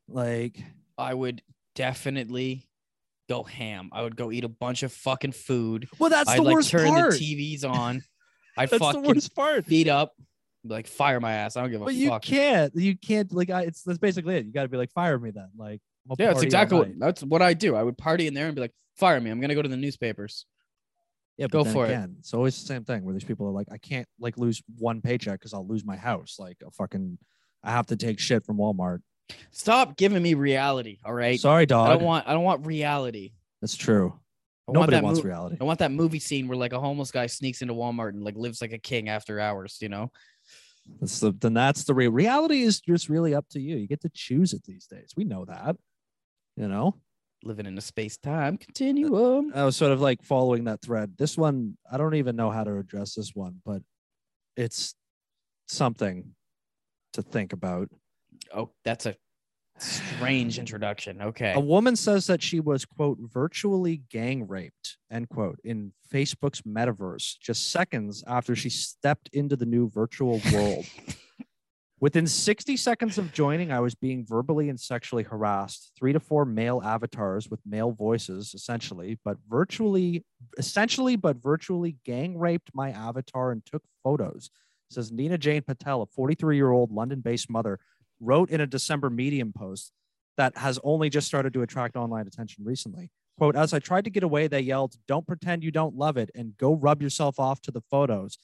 Like 0.07 0.61
I 0.97 1.13
would 1.13 1.41
definitely 1.75 2.67
go 3.31 3.43
ham. 3.43 3.89
I 3.91 4.03
would 4.03 4.15
go 4.15 4.31
eat 4.31 4.43
a 4.43 4.49
bunch 4.49 4.83
of 4.83 4.91
fucking 4.91 5.31
food. 5.31 5.87
well 5.99 6.09
that's 6.09 6.29
I'd 6.29 6.39
the 6.39 6.43
like 6.43 6.55
worst 6.55 6.69
turn 6.69 6.87
part 6.87 7.13
the 7.13 7.17
TVs 7.19 7.65
on. 7.65 8.03
I'd 8.57 8.69
that's 8.69 8.71
the 8.71 8.79
fucking 8.79 9.03
worst 9.03 9.35
part 9.35 9.65
feet 9.65 9.87
up, 9.87 10.13
like 10.63 10.87
fire 10.87 11.19
my 11.19 11.31
ass. 11.33 11.55
I 11.55 11.61
don't 11.61 11.71
give 11.71 11.81
a 11.81 11.85
fuck. 11.85 11.87
but 11.87 11.95
you 11.95 12.09
fuck. 12.09 12.21
can't 12.21 12.75
you 12.75 12.97
can't 12.97 13.31
like 13.31 13.49
I, 13.49 13.61
it's 13.63 13.83
that's 13.83 13.99
basically 13.99 14.35
it 14.35 14.45
you 14.45 14.51
got 14.51 14.63
to 14.63 14.69
be 14.69 14.77
like 14.77 14.91
fire 14.91 15.17
me 15.17 15.31
then 15.31 15.49
like 15.57 15.81
I'll 16.09 16.15
Yeah, 16.19 16.27
that's 16.27 16.43
exactly 16.43 16.77
what 16.77 16.99
that's 16.99 17.23
what 17.23 17.41
I 17.41 17.53
do. 17.53 17.75
I 17.75 17.83
would 17.83 17.97
party 17.97 18.27
in 18.27 18.33
there 18.33 18.47
and 18.47 18.55
be 18.55 18.61
like, 18.61 18.73
fire 18.97 19.19
me. 19.19 19.29
I'm 19.29 19.39
gonna 19.39 19.55
go 19.55 19.61
to 19.61 19.69
the 19.69 19.77
newspapers. 19.77 20.45
Yeah, 21.37 21.47
but 21.49 21.63
Go 21.63 21.71
for 21.71 21.85
it. 21.85 21.89
again, 21.89 22.17
It's 22.19 22.33
always 22.33 22.59
the 22.59 22.67
same 22.67 22.83
thing 22.83 23.03
where 23.03 23.13
these 23.13 23.23
people 23.23 23.47
are 23.47 23.51
like, 23.51 23.67
I 23.71 23.77
can't 23.77 24.07
like 24.19 24.37
lose 24.37 24.61
one 24.77 25.01
paycheck 25.01 25.39
because 25.39 25.53
I'll 25.53 25.65
lose 25.65 25.83
my 25.83 25.95
house. 25.95 26.35
Like 26.37 26.57
a 26.65 26.69
fucking, 26.69 27.17
I 27.63 27.71
have 27.71 27.87
to 27.87 27.95
take 27.95 28.19
shit 28.19 28.45
from 28.45 28.57
Walmart. 28.57 28.99
Stop 29.51 29.97
giving 29.97 30.21
me 30.21 30.33
reality. 30.33 30.99
All 31.03 31.13
right. 31.13 31.39
Sorry, 31.39 31.65
dog. 31.65 31.89
I 31.89 31.93
don't 31.93 32.03
want 32.03 32.27
I 32.27 32.33
don't 32.33 32.43
want 32.43 32.65
reality. 32.65 33.33
That's 33.61 33.75
true. 33.75 34.13
I 34.67 34.71
want 34.71 34.75
Nobody 34.75 34.97
that 34.97 35.03
wants 35.03 35.19
mo- 35.19 35.27
reality. 35.27 35.57
I 35.59 35.63
want 35.63 35.79
that 35.79 35.91
movie 35.91 36.19
scene 36.19 36.47
where 36.47 36.57
like 36.57 36.73
a 36.73 36.79
homeless 36.79 37.11
guy 37.11 37.27
sneaks 37.27 37.61
into 37.61 37.73
Walmart 37.73 38.09
and 38.09 38.23
like 38.23 38.35
lives 38.35 38.61
like 38.61 38.73
a 38.73 38.77
king 38.77 39.09
after 39.09 39.39
hours, 39.39 39.77
you 39.81 39.89
know? 39.89 40.11
That's 40.99 41.19
the 41.19 41.31
then 41.31 41.53
that's 41.53 41.83
the 41.83 41.93
real 41.93 42.11
reality 42.11 42.61
is 42.61 42.81
just 42.81 43.09
really 43.09 43.35
up 43.35 43.47
to 43.49 43.59
you. 43.59 43.77
You 43.77 43.87
get 43.87 44.01
to 44.01 44.11
choose 44.13 44.53
it 44.53 44.63
these 44.63 44.87
days. 44.87 45.13
We 45.15 45.23
know 45.23 45.45
that. 45.45 45.75
You 46.57 46.67
know, 46.67 46.95
Living 47.43 47.65
in 47.65 47.77
a 47.77 47.81
space 47.81 48.17
time 48.17 48.57
continuum. 48.57 49.51
I 49.55 49.63
was 49.63 49.75
sort 49.75 49.91
of 49.91 50.01
like 50.01 50.21
following 50.21 50.65
that 50.65 50.81
thread. 50.81 51.13
This 51.17 51.37
one, 51.37 51.77
I 51.91 51.97
don't 51.97 52.15
even 52.15 52.35
know 52.35 52.51
how 52.51 52.63
to 52.63 52.77
address 52.77 53.15
this 53.15 53.31
one, 53.33 53.61
but 53.65 53.81
it's 54.55 54.95
something 55.67 56.35
to 57.13 57.21
think 57.21 57.53
about. 57.53 57.89
Oh, 58.53 58.71
that's 58.83 59.05
a 59.05 59.15
strange 59.77 60.59
introduction. 60.59 61.21
Okay. 61.21 61.53
A 61.53 61.59
woman 61.59 61.95
says 61.95 62.27
that 62.27 62.41
she 62.41 62.59
was, 62.59 62.85
quote, 62.85 63.17
virtually 63.21 64.03
gang 64.09 64.47
raped, 64.47 64.97
end 65.11 65.29
quote, 65.29 65.59
in 65.63 65.93
Facebook's 66.13 66.61
metaverse 66.61 67.39
just 67.39 67.71
seconds 67.71 68.23
after 68.27 68.55
she 68.55 68.69
stepped 68.69 69.29
into 69.33 69.55
the 69.55 69.65
new 69.65 69.89
virtual 69.89 70.41
world. 70.53 70.85
Within 71.99 72.25
60 72.25 72.77
seconds 72.77 73.19
of 73.19 73.31
joining, 73.31 73.71
I 73.71 73.79
was 73.79 73.93
being 73.93 74.25
verbally 74.25 74.69
and 74.69 74.79
sexually 74.79 75.21
harassed. 75.21 75.91
Three 75.95 76.13
to 76.13 76.19
four 76.19 76.45
male 76.45 76.81
avatars 76.83 77.47
with 77.47 77.59
male 77.63 77.91
voices, 77.91 78.53
essentially, 78.55 79.19
but 79.23 79.37
virtually, 79.47 80.25
essentially, 80.57 81.15
but 81.15 81.37
virtually 81.37 81.97
gang 82.03 82.39
raped 82.39 82.71
my 82.73 82.89
avatar 82.89 83.51
and 83.51 83.63
took 83.63 83.83
photos. 84.03 84.49
Says 84.89 85.11
Nina 85.11 85.37
Jane 85.37 85.61
Patel, 85.61 86.01
a 86.01 86.07
43 86.07 86.55
year 86.55 86.71
old 86.71 86.91
London 86.91 87.19
based 87.19 87.51
mother, 87.51 87.79
wrote 88.21 88.49
in 88.51 88.61
a 88.61 88.67
December 88.67 89.09
Medium 89.09 89.51
post 89.51 89.91
that 90.37 90.55
has 90.57 90.79
only 90.83 91.09
just 91.09 91.27
started 91.27 91.51
to 91.53 91.61
attract 91.61 91.95
online 91.97 92.27
attention 92.27 92.63
recently. 92.63 93.11
Quote, 93.37 93.55
as 93.55 93.73
I 93.73 93.79
tried 93.79 94.03
to 94.05 94.09
get 94.11 94.23
away, 94.23 94.47
they 94.47 94.59
yelled, 94.61 94.95
Don't 95.07 95.25
pretend 95.27 95.63
you 95.63 95.71
don't 95.71 95.95
love 95.95 96.15
it 96.17 96.29
and 96.35 96.55
go 96.57 96.73
rub 96.75 97.01
yourself 97.01 97.39
off 97.39 97.61
to 97.63 97.71
the 97.71 97.81
photos. 97.89 98.37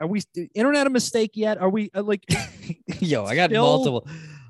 Are 0.00 0.06
we 0.06 0.22
internet 0.54 0.86
a 0.86 0.90
mistake 0.90 1.32
yet? 1.34 1.58
Are 1.58 1.68
we 1.68 1.90
uh, 1.94 2.02
like 2.02 2.24
Yo, 3.00 3.24
I 3.24 3.34
got 3.34 3.50
Still- 3.50 3.62
multiple 3.64 4.06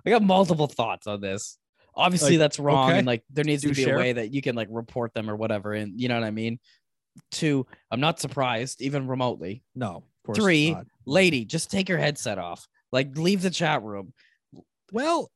I 0.07 0.11
got 0.11 0.23
multiple 0.23 0.67
thoughts 0.67 1.07
on 1.07 1.21
this. 1.21 1.59
Obviously 1.95 2.33
Like, 2.33 2.39
that's 2.41 2.59
wrong 2.59 2.91
okay. 2.91 2.99
and 2.99 3.07
like 3.07 3.23
there 3.31 3.45
needs 3.45 3.63
Do 3.63 3.69
to 3.69 3.75
be 3.75 3.85
share. 3.85 3.97
a 3.97 3.99
way 3.99 4.13
that 4.15 4.33
you 4.33 4.41
can 4.43 4.57
like 4.57 4.69
report 4.71 5.13
them 5.15 5.29
or 5.31 5.37
whatever 5.37 5.73
and 5.75 6.01
you 6.01 6.09
know 6.09 6.15
what 6.19 6.27
I 6.27 6.31
mean? 6.31 6.59
Two, 7.31 7.67
I'm 7.91 8.01
not 8.01 8.19
surprised 8.19 8.81
even 8.81 9.07
remotely. 9.07 9.63
no? 9.75 9.97
Of 9.97 10.27
course 10.27 10.39
Three, 10.39 10.73
not. 10.73 10.87
Lady, 11.05 11.45
just 11.45 11.71
take 11.71 11.89
your 11.89 11.99
headset 11.99 12.39
off. 12.39 12.67
Like 12.93 13.17
leave 13.17 13.43
the 13.43 13.51
chat 13.51 13.83
room. 13.83 14.13
Well, 14.93 15.31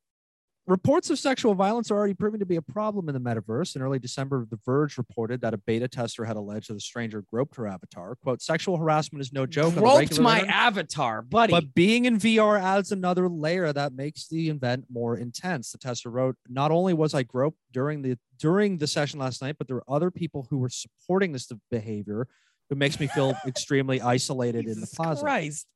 reports 0.66 1.10
of 1.10 1.18
sexual 1.18 1.54
violence 1.54 1.90
are 1.90 1.96
already 1.96 2.14
proving 2.14 2.40
to 2.40 2.46
be 2.46 2.56
a 2.56 2.62
problem 2.62 3.08
in 3.08 3.14
the 3.14 3.20
metaverse. 3.20 3.76
In 3.76 3.82
early 3.82 3.98
December, 3.98 4.46
The 4.50 4.58
Verge 4.66 4.98
reported 4.98 5.40
that 5.40 5.54
a 5.54 5.58
beta 5.58 5.88
tester 5.88 6.24
had 6.24 6.36
alleged 6.36 6.68
that 6.68 6.76
a 6.76 6.80
stranger 6.80 7.22
groped 7.22 7.56
her 7.56 7.66
avatar. 7.66 8.16
Quote, 8.16 8.42
sexual 8.42 8.76
harassment 8.76 9.20
is 9.20 9.32
no 9.32 9.46
joke. 9.46 9.74
Groped 9.74 10.20
my 10.20 10.40
internet, 10.40 10.54
avatar, 10.54 11.22
buddy. 11.22 11.52
But 11.52 11.74
being 11.74 12.04
in 12.04 12.18
VR 12.18 12.60
adds 12.60 12.92
another 12.92 13.28
layer 13.28 13.72
that 13.72 13.94
makes 13.94 14.28
the 14.28 14.50
event 14.50 14.86
more 14.90 15.16
intense. 15.16 15.72
The 15.72 15.78
tester 15.78 16.10
wrote, 16.10 16.36
"Not 16.48 16.70
only 16.70 16.92
was 16.94 17.14
I 17.14 17.22
groped 17.22 17.58
during 17.72 18.02
the 18.02 18.18
during 18.38 18.78
the 18.78 18.86
session 18.86 19.18
last 19.18 19.40
night, 19.40 19.56
but 19.58 19.66
there 19.68 19.76
were 19.76 19.84
other 19.88 20.10
people 20.10 20.46
who 20.50 20.58
were 20.58 20.68
supporting 20.68 21.32
this 21.32 21.50
behavior, 21.70 22.28
who 22.68 22.74
makes 22.74 23.00
me 23.00 23.06
feel 23.06 23.34
extremely 23.46 24.00
isolated 24.00 24.66
in 24.66 24.80
the 24.80 24.86
plaza." 24.86 25.22
Christ. 25.22 25.66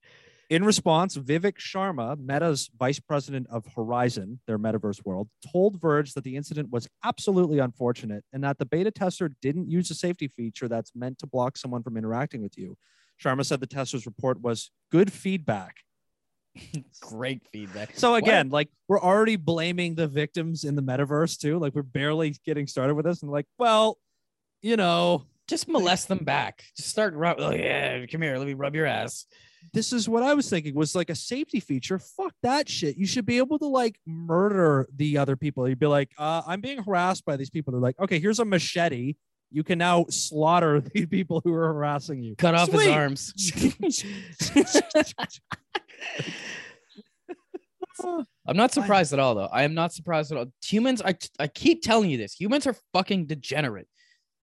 In 0.50 0.64
response, 0.64 1.16
Vivek 1.16 1.58
Sharma, 1.58 2.18
Meta's 2.18 2.70
vice 2.76 2.98
president 2.98 3.46
of 3.50 3.64
Horizon, 3.76 4.40
their 4.48 4.58
metaverse 4.58 5.04
world, 5.06 5.28
told 5.52 5.80
Verge 5.80 6.12
that 6.14 6.24
the 6.24 6.34
incident 6.34 6.70
was 6.72 6.88
absolutely 7.04 7.60
unfortunate 7.60 8.24
and 8.32 8.42
that 8.42 8.58
the 8.58 8.66
beta 8.66 8.90
tester 8.90 9.30
didn't 9.40 9.70
use 9.70 9.92
a 9.92 9.94
safety 9.94 10.26
feature 10.26 10.66
that's 10.66 10.90
meant 10.96 11.18
to 11.20 11.28
block 11.28 11.56
someone 11.56 11.84
from 11.84 11.96
interacting 11.96 12.42
with 12.42 12.58
you. 12.58 12.76
Sharma 13.22 13.46
said 13.46 13.60
the 13.60 13.66
tester's 13.68 14.06
report 14.06 14.40
was 14.40 14.72
good 14.90 15.12
feedback. 15.12 15.76
Great 17.00 17.46
feedback. 17.52 17.90
So 17.94 18.10
What? 18.12 18.24
again, 18.24 18.48
like 18.48 18.70
we're 18.88 19.00
already 19.00 19.36
blaming 19.36 19.94
the 19.94 20.08
victims 20.08 20.64
in 20.64 20.74
the 20.74 20.82
metaverse 20.82 21.38
too. 21.38 21.60
Like 21.60 21.76
we're 21.76 21.82
barely 21.84 22.34
getting 22.44 22.66
started 22.66 22.94
with 22.94 23.04
this, 23.04 23.22
and 23.22 23.30
like, 23.30 23.46
well, 23.56 23.98
you 24.62 24.76
know, 24.76 25.26
just 25.46 25.68
molest 25.68 26.08
them 26.08 26.24
back. 26.24 26.64
Just 26.76 26.88
start 26.88 27.14
rub. 27.14 27.36
Oh 27.38 27.52
yeah, 27.52 28.04
come 28.06 28.22
here. 28.22 28.36
Let 28.36 28.48
me 28.48 28.54
rub 28.54 28.74
your 28.74 28.86
ass. 28.86 29.26
This 29.72 29.92
is 29.92 30.08
what 30.08 30.22
I 30.22 30.34
was 30.34 30.48
thinking 30.48 30.74
was 30.74 30.94
like 30.94 31.10
a 31.10 31.14
safety 31.14 31.60
feature. 31.60 31.98
Fuck 31.98 32.34
that 32.42 32.68
shit. 32.68 32.96
You 32.96 33.06
should 33.06 33.26
be 33.26 33.38
able 33.38 33.58
to 33.58 33.66
like 33.66 33.96
murder 34.06 34.88
the 34.94 35.18
other 35.18 35.36
people. 35.36 35.68
You'd 35.68 35.78
be 35.78 35.86
like, 35.86 36.10
uh, 36.18 36.42
I'm 36.46 36.60
being 36.60 36.82
harassed 36.82 37.24
by 37.24 37.36
these 37.36 37.50
people. 37.50 37.72
They're 37.72 37.80
like, 37.80 37.98
okay, 38.00 38.18
here's 38.18 38.38
a 38.38 38.44
machete. 38.44 39.14
You 39.50 39.64
can 39.64 39.78
now 39.78 40.06
slaughter 40.08 40.80
the 40.94 41.06
people 41.06 41.40
who 41.44 41.52
are 41.54 41.72
harassing 41.72 42.22
you. 42.22 42.36
Cut 42.36 42.54
off 42.54 42.70
his 42.70 42.86
arms. 42.86 43.32
I'm 48.46 48.56
not 48.56 48.72
surprised 48.72 49.12
at 49.12 49.18
all, 49.18 49.34
though. 49.34 49.48
I 49.52 49.64
am 49.64 49.74
not 49.74 49.92
surprised 49.92 50.32
at 50.32 50.38
all. 50.38 50.46
Humans, 50.64 51.02
I, 51.02 51.16
I 51.38 51.46
keep 51.48 51.82
telling 51.82 52.10
you 52.10 52.16
this. 52.16 52.34
Humans 52.40 52.66
are 52.66 52.74
fucking 52.92 53.26
degenerate. 53.26 53.88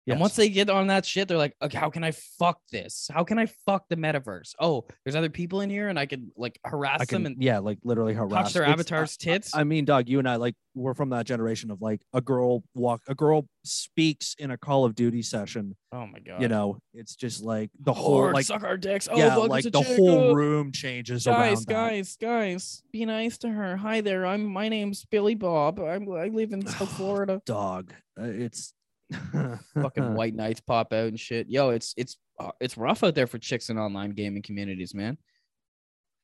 Yes. 0.08 0.14
And 0.14 0.20
once 0.22 0.36
they 0.36 0.48
get 0.48 0.70
on 0.70 0.86
that 0.86 1.04
shit, 1.04 1.28
they're 1.28 1.36
like, 1.36 1.54
okay, 1.60 1.76
how 1.76 1.90
can 1.90 2.02
I 2.02 2.12
fuck 2.12 2.58
this? 2.72 3.10
How 3.12 3.24
can 3.24 3.38
I 3.38 3.44
fuck 3.66 3.84
the 3.90 3.96
metaverse? 3.96 4.54
Oh, 4.58 4.86
there's 5.04 5.14
other 5.14 5.28
people 5.28 5.60
in 5.60 5.68
here 5.68 5.88
and 5.88 5.98
I 5.98 6.06
can 6.06 6.32
like 6.34 6.58
harass 6.64 7.02
I 7.02 7.04
them 7.04 7.26
and 7.26 7.42
yeah, 7.42 7.58
like 7.58 7.78
literally 7.84 8.14
harass. 8.14 8.44
touch 8.46 8.52
their 8.54 8.62
It's- 8.62 8.72
avatar's 8.72 9.16
tits. 9.18 9.54
I 9.54 9.64
mean, 9.64 9.84
dog, 9.84 10.08
you 10.08 10.18
and 10.18 10.26
I 10.28 10.36
like 10.36 10.54
we're 10.74 10.94
from 10.94 11.10
that 11.10 11.26
generation 11.26 11.70
of 11.70 11.82
like 11.82 12.00
a 12.14 12.20
girl 12.20 12.62
walk, 12.74 13.02
a 13.08 13.14
girl 13.14 13.48
speaks 13.64 14.34
in 14.38 14.50
a 14.50 14.56
Call 14.56 14.84
of 14.84 14.94
Duty 14.94 15.22
session. 15.22 15.76
oh 15.92 16.06
my 16.06 16.20
god. 16.20 16.40
You 16.40 16.48
know, 16.48 16.78
it's 16.94 17.14
just 17.16 17.42
like 17.42 17.70
the 17.80 17.92
whole 17.92 18.16
Horde, 18.18 18.34
like 18.34 18.46
suck 18.46 18.62
our 18.62 18.76
dicks. 18.78 19.08
Oh, 19.10 19.16
yeah, 19.18 19.36
like 19.36 19.64
the 19.64 19.70
chick. 19.72 19.96
whole 19.96 20.08
Oh. 20.30 20.32
room 20.34 20.72
changes 20.72 21.24
Guys, 21.24 21.64
that. 21.66 21.72
guys, 21.72 22.16
guys, 22.20 22.82
be 22.92 23.04
nice 23.04 23.36
to 23.38 23.48
her. 23.50 23.76
Hi 23.76 24.00
there. 24.00 24.24
I'm 24.24 24.44
my 24.46 24.68
name's 24.70 25.04
Billy 25.04 25.34
Bob. 25.34 25.80
I'm 25.80 26.10
I 26.12 26.28
live 26.28 26.52
in 26.52 26.66
South 26.66 26.92
Florida. 26.96 27.42
dog. 27.44 27.92
Uh, 28.18 28.24
it's 28.24 28.72
Fucking 29.74 30.14
white 30.14 30.34
knights 30.34 30.60
pop 30.60 30.92
out 30.92 31.08
and 31.08 31.18
shit. 31.18 31.48
Yo, 31.48 31.70
it's 31.70 31.94
it's 31.96 32.16
uh, 32.38 32.50
it's 32.60 32.76
rough 32.76 33.02
out 33.02 33.14
there 33.14 33.26
for 33.26 33.38
chicks 33.38 33.70
in 33.70 33.78
online 33.78 34.10
gaming 34.10 34.42
communities, 34.42 34.94
man. 34.94 35.18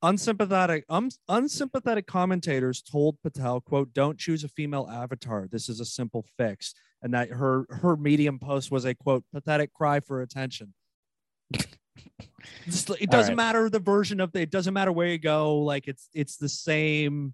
unsympathetic 0.02 0.84
um, 0.88 1.08
unsympathetic 1.28 2.06
commentators 2.06 2.82
told 2.82 3.16
patel 3.22 3.60
quote 3.60 3.92
don't 3.94 4.18
choose 4.18 4.44
a 4.44 4.48
female 4.48 4.86
avatar 4.92 5.48
this 5.50 5.68
is 5.70 5.80
a 5.80 5.84
simple 5.84 6.24
fix 6.36 6.74
and 7.02 7.14
that 7.14 7.30
her 7.30 7.66
her 7.70 7.96
medium 7.96 8.38
post 8.38 8.70
was 8.70 8.84
a 8.84 8.94
quote 8.94 9.24
pathetic 9.32 9.72
cry 9.72 10.00
for 10.00 10.20
attention 10.20 10.74
it 11.52 13.10
doesn't 13.10 13.32
right. 13.32 13.36
matter 13.36 13.70
the 13.70 13.78
version 13.78 14.20
of 14.20 14.30
the 14.32 14.40
it 14.42 14.50
doesn't 14.50 14.74
matter 14.74 14.92
where 14.92 15.08
you 15.08 15.18
go 15.18 15.58
like 15.58 15.88
it's 15.88 16.08
it's 16.12 16.36
the 16.36 16.48
same 16.48 17.32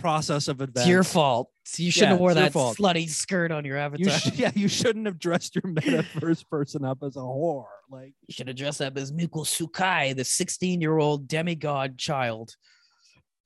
process 0.00 0.48
of 0.48 0.60
events 0.60 0.80
It's 0.80 0.88
your 0.88 1.04
fault. 1.04 1.48
So 1.64 1.82
you 1.82 1.90
shouldn't 1.90 2.08
Yeah, 2.08 2.12
have 2.14 2.20
wore 2.20 2.34
that 2.34 2.52
fault. 2.52 2.76
slutty 2.78 3.08
skirt 3.08 3.52
on 3.52 3.64
your 3.64 3.76
you 3.76 3.82
avatar. 3.82 4.18
sh- 4.18 4.30
yeah 4.38 4.50
you 4.54 4.68
shouldn't 4.68 5.06
have 5.06 5.18
dressed 5.18 5.54
your 5.54 5.62
metaverse 5.62 6.44
person 6.50 6.84
up 6.84 6.98
as 7.02 7.16
a 7.16 7.20
whore 7.20 7.64
like 7.90 8.14
You 8.26 8.32
should 8.32 8.48
have 8.48 8.56
dressed 8.56 8.80
up 8.80 8.96
as 8.96 9.12
Miko 9.12 9.40
Sukai, 9.44 10.14
the 10.16 10.24
16 10.24 10.80
year 10.80 10.98
old 10.98 11.28
demigod 11.28 11.98
child. 11.98 12.54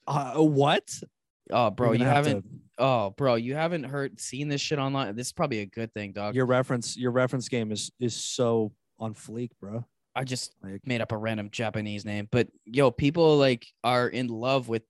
uh, 0.07 0.35
what 0.37 0.89
Oh, 1.51 1.69
bro, 1.71 1.93
you 1.93 2.05
have 2.07 2.25
haven't. 2.27 2.47
Oh, 2.79 3.11
bro, 3.11 3.35
you 3.35 3.55
haven't 3.55 3.85
heard 3.85 4.19
seen 4.19 4.49
this 4.49 4.61
shit 4.63 4.79
online. 4.79 5.15
This 5.15 5.27
is 5.29 5.33
probably 5.33 5.61
a 5.61 5.67
good 5.67 5.93
thing, 5.93 6.13
dog. 6.13 6.35
your 6.35 6.47
reference 6.47 6.97
your 6.97 7.11
reference 7.11 7.49
game 7.49 7.71
is 7.71 7.93
is 8.01 8.15
so 8.17 8.73
on 8.99 9.13
fleek 9.15 9.51
bro 9.61 9.85
I 10.17 10.23
just 10.25 10.55
made 10.87 11.01
up 11.01 11.11
a 11.13 11.17
random 11.19 11.51
Japanese 11.51 12.05
name, 12.05 12.29
but 12.31 12.47
yo, 12.65 12.91
people 12.93 13.37
like 13.37 13.67
are 13.83 14.09
in 14.09 14.29
love 14.29 14.69
with 14.69 14.83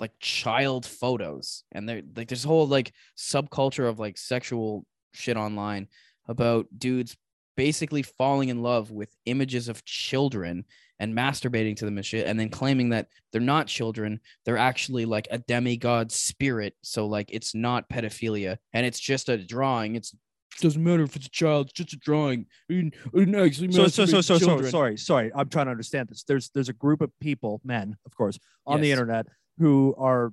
like 0.00 0.12
child 0.18 0.86
photos, 0.86 1.64
and 1.72 1.88
they're 1.88 2.02
like 2.16 2.28
there's 2.28 2.44
a 2.44 2.48
whole 2.48 2.66
like 2.66 2.92
subculture 3.16 3.88
of 3.88 3.98
like 3.98 4.18
sexual 4.18 4.84
shit 5.12 5.36
online 5.36 5.88
about 6.26 6.66
dudes 6.76 7.16
basically 7.56 8.02
falling 8.02 8.48
in 8.48 8.62
love 8.62 8.90
with 8.90 9.14
images 9.26 9.68
of 9.68 9.84
children 9.84 10.64
and 10.98 11.16
masturbating 11.16 11.76
to 11.76 11.84
them 11.84 11.96
and 11.96 12.06
shit, 12.06 12.26
and 12.26 12.38
then 12.38 12.48
claiming 12.48 12.90
that 12.90 13.08
they're 13.32 13.40
not 13.40 13.66
children, 13.66 14.20
they're 14.44 14.58
actually 14.58 15.04
like 15.04 15.28
a 15.30 15.38
demigod 15.38 16.12
spirit. 16.12 16.74
So 16.82 17.06
like 17.06 17.30
it's 17.30 17.54
not 17.54 17.88
pedophilia, 17.88 18.56
and 18.72 18.86
it's 18.86 19.00
just 19.00 19.28
a 19.28 19.36
drawing. 19.36 19.96
It's 19.96 20.14
doesn't 20.60 20.82
matter 20.82 21.02
if 21.02 21.16
it's 21.16 21.26
a 21.26 21.30
child, 21.30 21.66
it's 21.66 21.72
just 21.74 21.92
a 21.92 21.96
drawing. 21.96 22.46
I 22.70 22.74
didn't, 22.74 22.94
I 23.14 23.18
didn't 23.20 23.34
actually 23.34 23.72
so 23.72 23.86
so 23.88 24.04
so 24.04 24.20
so, 24.20 24.38
so 24.38 24.46
children." 24.46 24.70
sorry 24.70 24.96
sorry 24.98 25.30
i'm 25.34 25.48
trying 25.48 25.66
to 25.66 25.70
understand 25.70 26.08
this 26.08 26.24
there's 26.24 26.50
there's 26.50 26.68
a 26.68 26.74
group 26.74 27.00
of 27.00 27.10
people 27.20 27.60
men 27.64 27.96
of 28.04 28.14
course 28.14 28.38
on 28.66 28.80
the 28.80 28.90
internet 28.90 29.26
who 29.58 29.94
are 29.98 30.32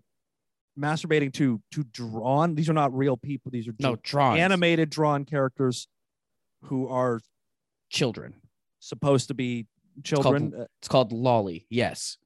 masturbating 0.79 1.33
to 1.33 1.59
to 1.71 1.83
drawn 1.83 2.53
these 2.55 2.69
are 2.69 2.73
not 2.73 2.95
real 2.95 3.17
people 3.17 3.49
these 3.51 3.67
are 3.67 3.73
No, 3.79 3.95
drawings. 4.03 4.39
animated 4.41 4.89
drawn 4.91 5.25
characters 5.25 5.87
who 6.63 6.87
are 6.87 7.19
children. 7.89 8.35
supposed 8.79 9.27
to 9.29 9.33
be 9.33 9.65
called 9.95 10.05
children 10.05 10.53
Uh, 10.55 10.65
It's 10.79 10.87
called 10.87 11.11
loli. 11.11 11.65
Yes. 11.69 12.17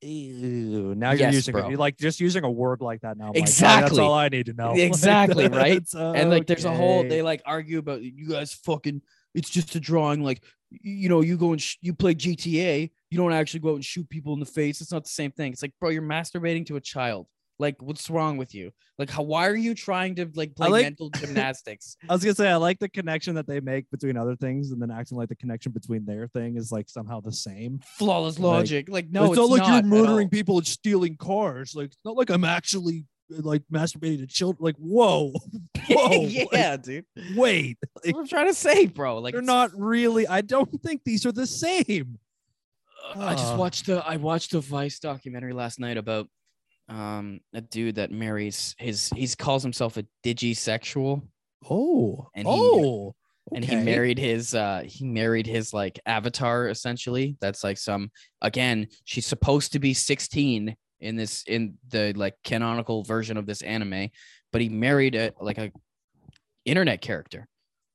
ew, 0.00 0.94
now 0.96 1.10
you're 1.10 1.20
Yes, 1.20 1.34
using 1.34 1.52
bro. 1.52 1.68
it 1.70 1.78
like 1.78 1.96
just 1.98 2.18
using 2.18 2.44
a 2.44 2.50
word 2.50 2.80
like 2.80 3.02
that 3.02 3.16
now 3.18 3.24
I'm 3.28 3.32
like, 3.34 3.36
"Oh, 3.36 3.44
that's 3.44 3.50
Exactly. 3.50 4.02
all 4.02 4.14
i 4.14 4.28
need 4.28 4.46
to 4.46 4.52
know 4.54 4.74
Exactly, 4.76 5.44
Like, 5.44 5.52
right? 5.52 5.74
that's 5.74 5.94
And 5.94 6.30
like 6.30 6.46
there's 6.46 6.64
a 6.64 6.72
whole 6.72 7.04
they 7.04 7.22
like 7.22 7.42
argue 7.44 7.78
about 7.78 8.02
you 8.02 8.28
guys 8.30 8.52
fucking 8.54 9.02
it's 9.34 9.50
just 9.50 9.74
a 9.74 9.80
drawing 9.80 10.22
like 10.22 10.42
you 10.70 11.08
know 11.08 11.20
you 11.20 11.36
go 11.36 11.52
and 11.52 11.60
sh- 11.60 11.76
you 11.80 11.92
play 11.94 12.14
GTA 12.14 12.90
you 13.10 13.18
don't 13.18 13.32
actually 13.32 13.60
go 13.60 13.72
out 13.72 13.74
and 13.74 13.84
shoot 13.84 14.08
people 14.08 14.32
in 14.32 14.40
the 14.40 14.46
face. 14.46 14.80
It's 14.80 14.90
not 14.90 15.04
the 15.04 15.10
same 15.10 15.32
thing. 15.32 15.52
It's 15.52 15.60
like 15.60 15.74
bro 15.78 15.90
you're 15.90 16.02
masturbating 16.02 16.64
to 16.66 16.76
a 16.76 16.80
child. 16.80 17.26
Like 17.58 17.80
what's 17.82 18.08
wrong 18.08 18.38
with 18.38 18.54
you? 18.54 18.70
Like 18.98 19.10
how 19.10 19.22
why 19.22 19.46
are 19.48 19.54
you 19.54 19.74
trying 19.74 20.14
to 20.16 20.30
like 20.34 20.56
play 20.56 20.68
like- 20.68 20.84
mental 20.84 21.10
gymnastics? 21.10 21.98
I 22.08 22.14
was 22.14 22.24
gonna 22.24 22.34
say 22.34 22.48
I 22.48 22.56
like 22.56 22.78
the 22.78 22.88
connection 22.88 23.34
that 23.34 23.46
they 23.46 23.60
make 23.60 23.90
between 23.90 24.16
other 24.16 24.34
things, 24.34 24.70
and 24.72 24.80
then 24.80 24.90
acting 24.90 25.18
like 25.18 25.28
the 25.28 25.36
connection 25.36 25.72
between 25.72 26.06
their 26.06 26.26
thing 26.28 26.56
is 26.56 26.72
like 26.72 26.88
somehow 26.88 27.20
the 27.20 27.32
same. 27.32 27.80
flawless 27.98 28.38
logic. 28.38 28.88
Like 28.88 29.10
no 29.10 29.26
it's, 29.26 29.36
not 29.36 29.50
like 29.50 29.62
at 29.62 29.68
you're 29.68 29.82
murdering 29.82 30.30
people 30.30 30.56
and 30.56 30.66
stealing 30.66 31.16
cars. 31.16 31.74
Like 31.74 31.88
it's 31.88 31.98
not 32.04 32.16
like 32.16 32.30
I'm 32.30 32.44
actually 32.44 33.04
like 33.40 33.62
masturbating 33.72 34.18
to 34.18 34.26
children. 34.26 34.58
Like 34.64 34.76
whoa, 34.76 35.32
whoa, 35.88 36.28
yeah 36.52 36.76
dude 36.76 37.04
wait, 37.36 37.78
like, 38.04 38.14
what 38.14 38.20
I'm 38.22 38.28
trying 38.28 38.48
to 38.48 38.54
say 38.54 38.86
bro 38.86 39.18
like 39.18 39.32
they're 39.32 39.42
not 39.42 39.70
really. 39.76 40.26
I 40.26 40.40
don't 40.40 40.70
think 40.82 41.02
these 41.04 41.24
are 41.26 41.32
the 41.32 41.46
same. 41.46 42.18
I 43.16 43.34
just 43.34 43.56
watched 43.56 43.86
the 43.86 44.04
I 44.06 44.16
watched 44.16 44.54
a 44.54 44.60
Vice 44.60 44.98
documentary 44.98 45.52
last 45.52 45.80
night 45.80 45.96
about 45.96 46.28
um 46.88 47.40
a 47.54 47.60
dude 47.60 47.96
that 47.96 48.10
marries 48.10 48.74
his 48.78 49.08
he 49.14 49.26
calls 49.28 49.62
himself 49.62 49.96
a 49.96 50.04
digisexual 50.24 51.22
Oh, 51.70 52.28
And 52.34 52.46
he- 52.46 52.52
oh, 52.54 53.14
and 53.54 53.64
he 53.64 53.76
married 53.76 54.18
his 54.18 54.54
uh 54.54 54.82
he 54.84 55.04
married 55.04 55.46
his 55.46 55.72
like 55.72 55.98
avatar 56.06 56.68
essentially 56.68 57.36
that's 57.40 57.64
like 57.64 57.76
some 57.78 58.10
again 58.40 58.86
she's 59.04 59.26
supposed 59.26 59.72
to 59.72 59.78
be 59.78 59.94
16 59.94 60.74
in 61.02 61.16
this 61.16 61.44
in 61.46 61.76
the 61.88 62.12
like 62.16 62.34
canonical 62.44 63.02
version 63.02 63.36
of 63.36 63.46
this 63.46 63.62
anime 63.62 64.08
but 64.52 64.60
he 64.60 64.68
married 64.68 65.14
a 65.14 65.32
like 65.40 65.58
a 65.58 65.70
internet 66.64 67.00
character 67.00 67.48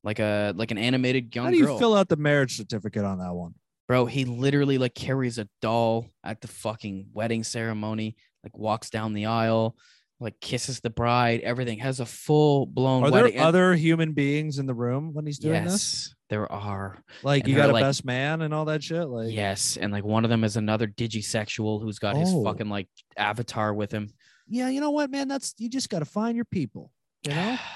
like 0.04 0.18
a 0.18 0.52
like 0.56 0.70
an 0.70 0.78
animated 0.78 1.34
young 1.34 1.46
How 1.46 1.50
do 1.50 1.56
you 1.56 1.66
girl 1.66 1.78
fill 1.78 1.94
out 1.94 2.08
the 2.08 2.16
marriage 2.16 2.56
certificate 2.56 3.04
on 3.04 3.18
that 3.18 3.34
one? 3.34 3.54
Bro, 3.88 4.06
he 4.06 4.24
literally 4.24 4.78
like 4.78 4.94
carries 4.94 5.38
a 5.38 5.48
doll 5.62 6.06
at 6.22 6.40
the 6.40 6.48
fucking 6.48 7.08
wedding 7.12 7.42
ceremony, 7.42 8.16
like 8.44 8.56
walks 8.56 8.90
down 8.90 9.14
the 9.14 9.26
aisle, 9.26 9.76
like 10.20 10.38
kisses 10.40 10.80
the 10.80 10.90
bride, 10.90 11.40
everything 11.40 11.78
has 11.78 12.00
a 12.00 12.06
full 12.06 12.66
blown 12.66 13.02
Are 13.04 13.10
wedding. 13.10 13.36
there 13.36 13.44
other 13.44 13.74
human 13.74 14.12
beings 14.12 14.58
in 14.58 14.66
the 14.66 14.74
room 14.74 15.14
when 15.14 15.26
he's 15.26 15.38
doing 15.38 15.64
this? 15.64 16.14
There 16.28 16.50
are. 16.50 17.02
Like 17.22 17.42
And 17.44 17.50
you 17.50 17.56
got 17.56 17.70
a 17.70 17.72
like- 17.72 17.82
best 17.84 18.04
man 18.04 18.42
and 18.42 18.52
all 18.54 18.66
that 18.66 18.82
shit. 18.82 19.08
Like 19.08 19.32
yes, 19.32 19.76
and 19.76 19.92
like 19.92 20.04
one 20.04 20.24
of 20.24 20.30
them 20.30 20.44
is 20.44 20.56
another 20.56 20.86
digisexual 20.86 21.80
who's 21.82 21.98
got 21.98 22.16
his 22.16 22.30
Oh. 22.32 22.44
fucking 22.44 22.68
like 22.68 22.88
avatar 23.16 23.72
with 23.74 23.90
him. 23.92 24.08
yeah, 24.46 24.68
you 24.68 24.80
know 24.80 24.90
what, 24.90 25.10
man? 25.10 25.28
That's 25.28 25.54
you 25.58 25.68
just 25.68 25.90
got 25.90 25.98
to 26.00 26.04
find 26.04 26.36
your 26.36 26.44
people. 26.46 26.90
You 27.24 27.34
know. 27.34 27.58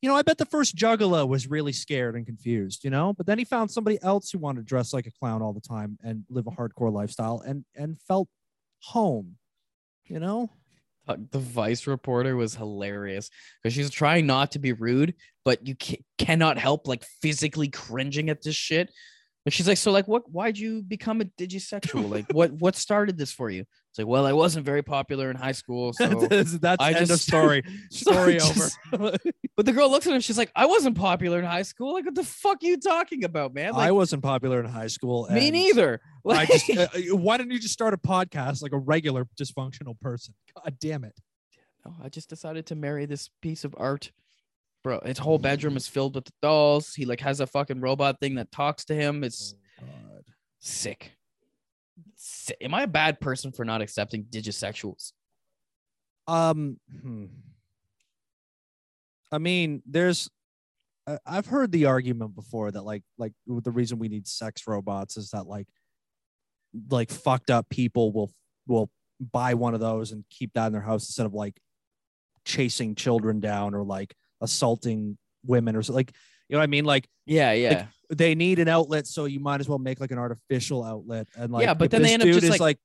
You 0.00 0.08
know, 0.08 0.14
I 0.14 0.22
bet 0.22 0.38
the 0.38 0.44
first 0.46 0.76
Juggalo 0.76 1.26
was 1.26 1.50
really 1.50 1.72
scared 1.72 2.14
and 2.14 2.24
confused, 2.24 2.84
you 2.84 2.90
know, 2.90 3.12
but 3.14 3.26
then 3.26 3.36
he 3.36 3.44
found 3.44 3.68
somebody 3.68 3.98
else 4.00 4.30
who 4.30 4.38
wanted 4.38 4.60
to 4.60 4.64
dress 4.64 4.92
like 4.92 5.08
a 5.08 5.10
clown 5.10 5.42
all 5.42 5.52
the 5.52 5.60
time 5.60 5.98
and 6.04 6.22
live 6.30 6.46
a 6.46 6.52
hardcore 6.52 6.92
lifestyle 6.92 7.40
and 7.44 7.64
and 7.74 8.00
felt 8.06 8.28
home, 8.80 9.38
you 10.04 10.20
know? 10.20 10.50
Uh, 11.08 11.16
the 11.30 11.38
Vice 11.38 11.86
reporter 11.86 12.36
was 12.36 12.54
hilarious 12.54 13.30
because 13.62 13.74
she's 13.74 13.90
trying 13.90 14.26
not 14.26 14.52
to 14.52 14.58
be 14.58 14.72
rude, 14.72 15.14
but 15.44 15.66
you 15.66 15.74
ca- 15.80 16.04
cannot 16.18 16.58
help 16.58 16.86
like 16.86 17.04
physically 17.22 17.68
cringing 17.68 18.28
at 18.28 18.42
this 18.42 18.54
shit. 18.54 18.90
And 19.46 19.52
she's 19.52 19.66
like, 19.66 19.78
"So, 19.78 19.90
like, 19.90 20.06
what? 20.06 20.30
Why'd 20.30 20.58
you 20.58 20.82
become 20.82 21.22
a 21.22 21.24
digisexual? 21.24 22.10
Like, 22.10 22.26
what? 22.32 22.52
What 22.52 22.76
started 22.76 23.16
this 23.16 23.32
for 23.32 23.48
you?" 23.48 23.64
It's 23.98 24.04
like, 24.04 24.10
"Well, 24.12 24.26
I 24.26 24.32
wasn't 24.32 24.64
very 24.64 24.82
popular 24.84 25.28
in 25.28 25.34
high 25.36 25.50
school, 25.52 25.92
so." 25.94 26.06
that's 26.06 26.52
that's 26.58 26.80
I 26.80 26.90
end 26.92 27.02
of 27.02 27.08
just- 27.08 27.26
story. 27.26 27.64
So 27.90 28.12
I 28.12 28.14
Story 28.14 28.32
just- 28.34 28.78
over. 28.92 29.16
But 29.56 29.66
the 29.66 29.72
girl 29.72 29.90
looks 29.90 30.06
at 30.06 30.12
him. 30.12 30.20
She's 30.20 30.38
like, 30.38 30.52
"I 30.54 30.66
wasn't 30.66 30.96
popular 30.96 31.40
in 31.40 31.44
high 31.44 31.62
school. 31.62 31.94
Like, 31.94 32.04
what 32.04 32.14
the 32.14 32.22
fuck 32.22 32.62
are 32.62 32.66
you 32.66 32.76
talking 32.76 33.24
about, 33.24 33.52
man? 33.54 33.72
Like, 33.72 33.88
I 33.88 33.90
wasn't 33.90 34.22
popular 34.22 34.60
in 34.60 34.66
high 34.66 34.86
school. 34.86 35.26
me 35.32 35.50
neither. 35.50 36.00
I 36.24 36.28
Like, 36.28 36.48
just, 36.48 36.70
uh, 36.70 36.86
uh, 36.94 37.16
why 37.16 37.38
didn't 37.38 37.50
you 37.50 37.58
just 37.58 37.74
start 37.74 37.92
a 37.92 37.96
podcast 37.96 38.62
like 38.62 38.70
a 38.72 38.78
regular 38.78 39.26
dysfunctional 39.36 39.98
person? 40.00 40.34
God 40.54 40.76
damn 40.78 41.02
it. 41.02 41.18
No, 41.84 41.92
I 42.00 42.08
just 42.08 42.28
decided 42.28 42.66
to 42.66 42.76
marry 42.76 43.04
this 43.06 43.30
piece 43.42 43.64
of 43.64 43.74
art. 43.76 44.12
Bro, 44.84 45.00
his 45.06 45.18
whole 45.18 45.38
bedroom 45.38 45.76
is 45.76 45.88
filled 45.88 46.14
with 46.14 46.28
dolls. 46.40 46.94
He 46.94 47.04
like 47.04 47.18
has 47.20 47.40
a 47.40 47.46
fucking 47.48 47.80
robot 47.80 48.20
thing 48.20 48.36
that 48.36 48.52
talks 48.52 48.84
to 48.86 48.94
him. 48.94 49.24
It's 49.24 49.54
God. 49.80 50.22
sick. 50.60 51.10
Am 52.60 52.74
I 52.74 52.82
a 52.82 52.88
bad 52.88 53.20
person 53.20 53.52
for 53.52 53.64
not 53.64 53.80
accepting 53.80 54.24
digisexuals? 54.24 55.12
Um, 56.26 56.78
hmm. 57.02 57.26
I 59.30 59.38
mean, 59.38 59.82
there's, 59.86 60.28
I've 61.26 61.46
heard 61.46 61.72
the 61.72 61.86
argument 61.86 62.34
before 62.34 62.70
that 62.70 62.82
like, 62.82 63.02
like 63.16 63.32
the 63.46 63.70
reason 63.70 63.98
we 63.98 64.08
need 64.08 64.26
sex 64.26 64.66
robots 64.66 65.16
is 65.16 65.30
that 65.30 65.46
like, 65.46 65.66
like 66.90 67.10
fucked 67.10 67.50
up 67.50 67.68
people 67.68 68.12
will 68.12 68.30
will 68.66 68.90
buy 69.32 69.54
one 69.54 69.74
of 69.74 69.80
those 69.80 70.12
and 70.12 70.24
keep 70.30 70.52
that 70.52 70.66
in 70.66 70.72
their 70.72 70.82
house 70.82 71.08
instead 71.08 71.26
of 71.26 71.34
like 71.34 71.58
chasing 72.44 72.94
children 72.94 73.40
down 73.40 73.74
or 73.74 73.82
like 73.82 74.14
assaulting 74.40 75.18
women 75.44 75.74
or 75.74 75.82
so 75.82 75.92
like 75.92 76.12
You 76.48 76.54
know 76.54 76.58
what 76.58 76.64
I 76.64 76.68
mean? 76.68 76.84
Like 76.84 77.08
Yeah, 77.26 77.52
yeah. 77.52 77.86
They 78.10 78.34
need 78.34 78.58
an 78.58 78.68
outlet, 78.68 79.06
so 79.06 79.24
you 79.26 79.40
might 79.40 79.60
as 79.60 79.68
well 79.68 79.78
make 79.78 80.00
like 80.00 80.10
an 80.10 80.18
artificial 80.18 80.82
outlet. 80.84 81.28
And 81.36 81.52
like, 81.52 81.64
Yeah, 81.64 81.74
but 81.74 81.90
then 81.90 82.02
they 82.02 82.14
end 82.14 82.22
up 82.22 82.28
just, 82.28 82.44
is 82.44 82.60
like- 82.60 82.78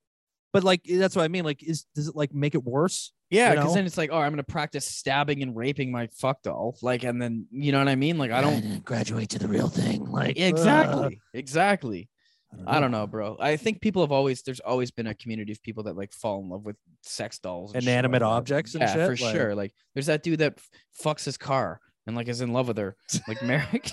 but 0.51 0.63
like 0.63 0.83
that's 0.83 1.15
what 1.15 1.23
I 1.23 1.27
mean. 1.29 1.43
Like, 1.45 1.63
is 1.63 1.85
does 1.95 2.09
it 2.09 2.15
like 2.15 2.33
make 2.33 2.53
it 2.55 2.63
worse? 2.63 3.11
Yeah, 3.31 3.49
you 3.49 3.55
because 3.55 3.69
know? 3.71 3.73
then 3.75 3.85
it's 3.87 3.97
like, 3.97 4.11
oh, 4.11 4.17
I'm 4.19 4.31
gonna 4.31 4.43
practice 4.43 4.85
stabbing 4.85 5.41
and 5.41 5.55
raping 5.55 5.91
my 5.91 6.07
fuck 6.15 6.43
doll, 6.43 6.77
like, 6.83 7.03
and 7.03 7.19
then 7.19 7.47
you 7.49 7.71
know 7.71 7.79
what 7.79 7.87
I 7.87 7.95
mean? 7.95 8.19
Like, 8.19 8.29
I 8.31 8.41
don't 8.41 8.85
graduate 8.85 9.29
to 9.29 9.39
the 9.39 9.47
real 9.47 9.67
thing. 9.67 10.05
Like 10.05 10.37
exactly, 10.37 11.19
exactly. 11.33 12.07
uh, 12.55 12.63
I 12.67 12.79
don't 12.79 12.91
know, 12.91 13.07
bro. 13.07 13.35
I 13.39 13.57
think 13.57 13.81
people 13.81 14.03
have 14.03 14.11
always 14.11 14.43
there's 14.43 14.59
always 14.59 14.91
been 14.91 15.07
a 15.07 15.15
community 15.15 15.51
of 15.53 15.63
people 15.63 15.83
that 15.85 15.95
like 15.95 16.11
fall 16.13 16.39
in 16.43 16.49
love 16.49 16.65
with 16.65 16.75
sex 17.01 17.39
dolls, 17.39 17.73
and 17.73 17.81
shit 17.83 17.91
Inanimate 17.91 18.21
like 18.21 18.29
that. 18.29 18.35
objects 18.35 18.75
and 18.75 18.81
yeah, 18.83 18.93
shit, 18.93 19.17
for 19.17 19.25
like- 19.25 19.35
sure. 19.35 19.55
Like, 19.55 19.73
there's 19.95 20.05
that 20.05 20.21
dude 20.21 20.37
that 20.41 20.53
f- 20.59 20.69
fucks 21.03 21.25
his 21.25 21.37
car 21.37 21.79
and 22.05 22.15
like 22.15 22.27
is 22.27 22.41
in 22.41 22.53
love 22.53 22.67
with 22.67 22.77
her, 22.77 22.95
like 23.27 23.41
Merrick. 23.43 23.89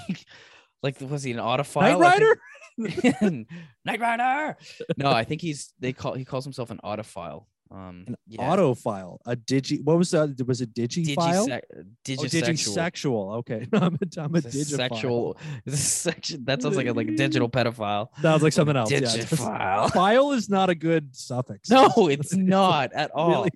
Like, 0.83 1.01
was 1.01 1.23
he 1.23 1.33
an 1.33 1.39
autophile? 1.39 1.99
Knight 1.99 2.03
I 2.03 2.19
think- 2.19 3.21
Rider. 3.23 3.47
Knight 3.85 4.01
Rider. 4.01 4.57
No, 4.97 5.11
I 5.11 5.25
think 5.25 5.41
he's 5.43 5.73
they 5.81 5.93
call 5.93 6.15
he 6.15 6.25
calls 6.25 6.45
himself 6.45 6.71
an 6.71 6.81
autophile. 6.85 7.45
Um, 7.73 8.05
An 8.09 8.17
yeah. 8.27 8.43
autofile, 8.51 9.19
a 9.27 9.37
digi. 9.37 9.81
What 9.85 9.97
was 9.97 10.11
that? 10.11 10.45
Was 10.45 10.61
it 10.61 10.75
digi 10.75 11.15
file? 11.15 11.47
Oh, 11.49 11.61
digisexual. 12.05 12.43
digisexual. 12.43 13.35
Okay, 13.39 13.69
I'm 13.73 13.95
a, 13.95 14.21
I'm 14.21 14.35
a 14.35 14.39
It's 14.39 14.71
sexual. 14.75 15.37
It's 15.67 15.79
section. 15.79 16.45
That 16.47 16.63
sounds 16.63 16.77
like 16.77 16.89
a 16.89 16.93
like 16.93 17.07
a 17.07 17.15
digital 17.15 17.49
pedophile. 17.57 18.09
Sounds 18.23 18.43
like 18.43 18.53
something 18.53 18.75
else. 18.77 18.91
Yeah, 18.91 19.01
Digiphile. 19.01 19.93
file 19.93 20.33
is 20.33 20.49
not 20.49 20.69
a 20.69 20.75
good 20.75 21.15
suffix. 21.15 21.71
No, 21.71 22.09
it's 22.11 22.35
not 22.35 22.93
at 22.93 23.13
all. 23.13 23.29
Really 23.45 23.51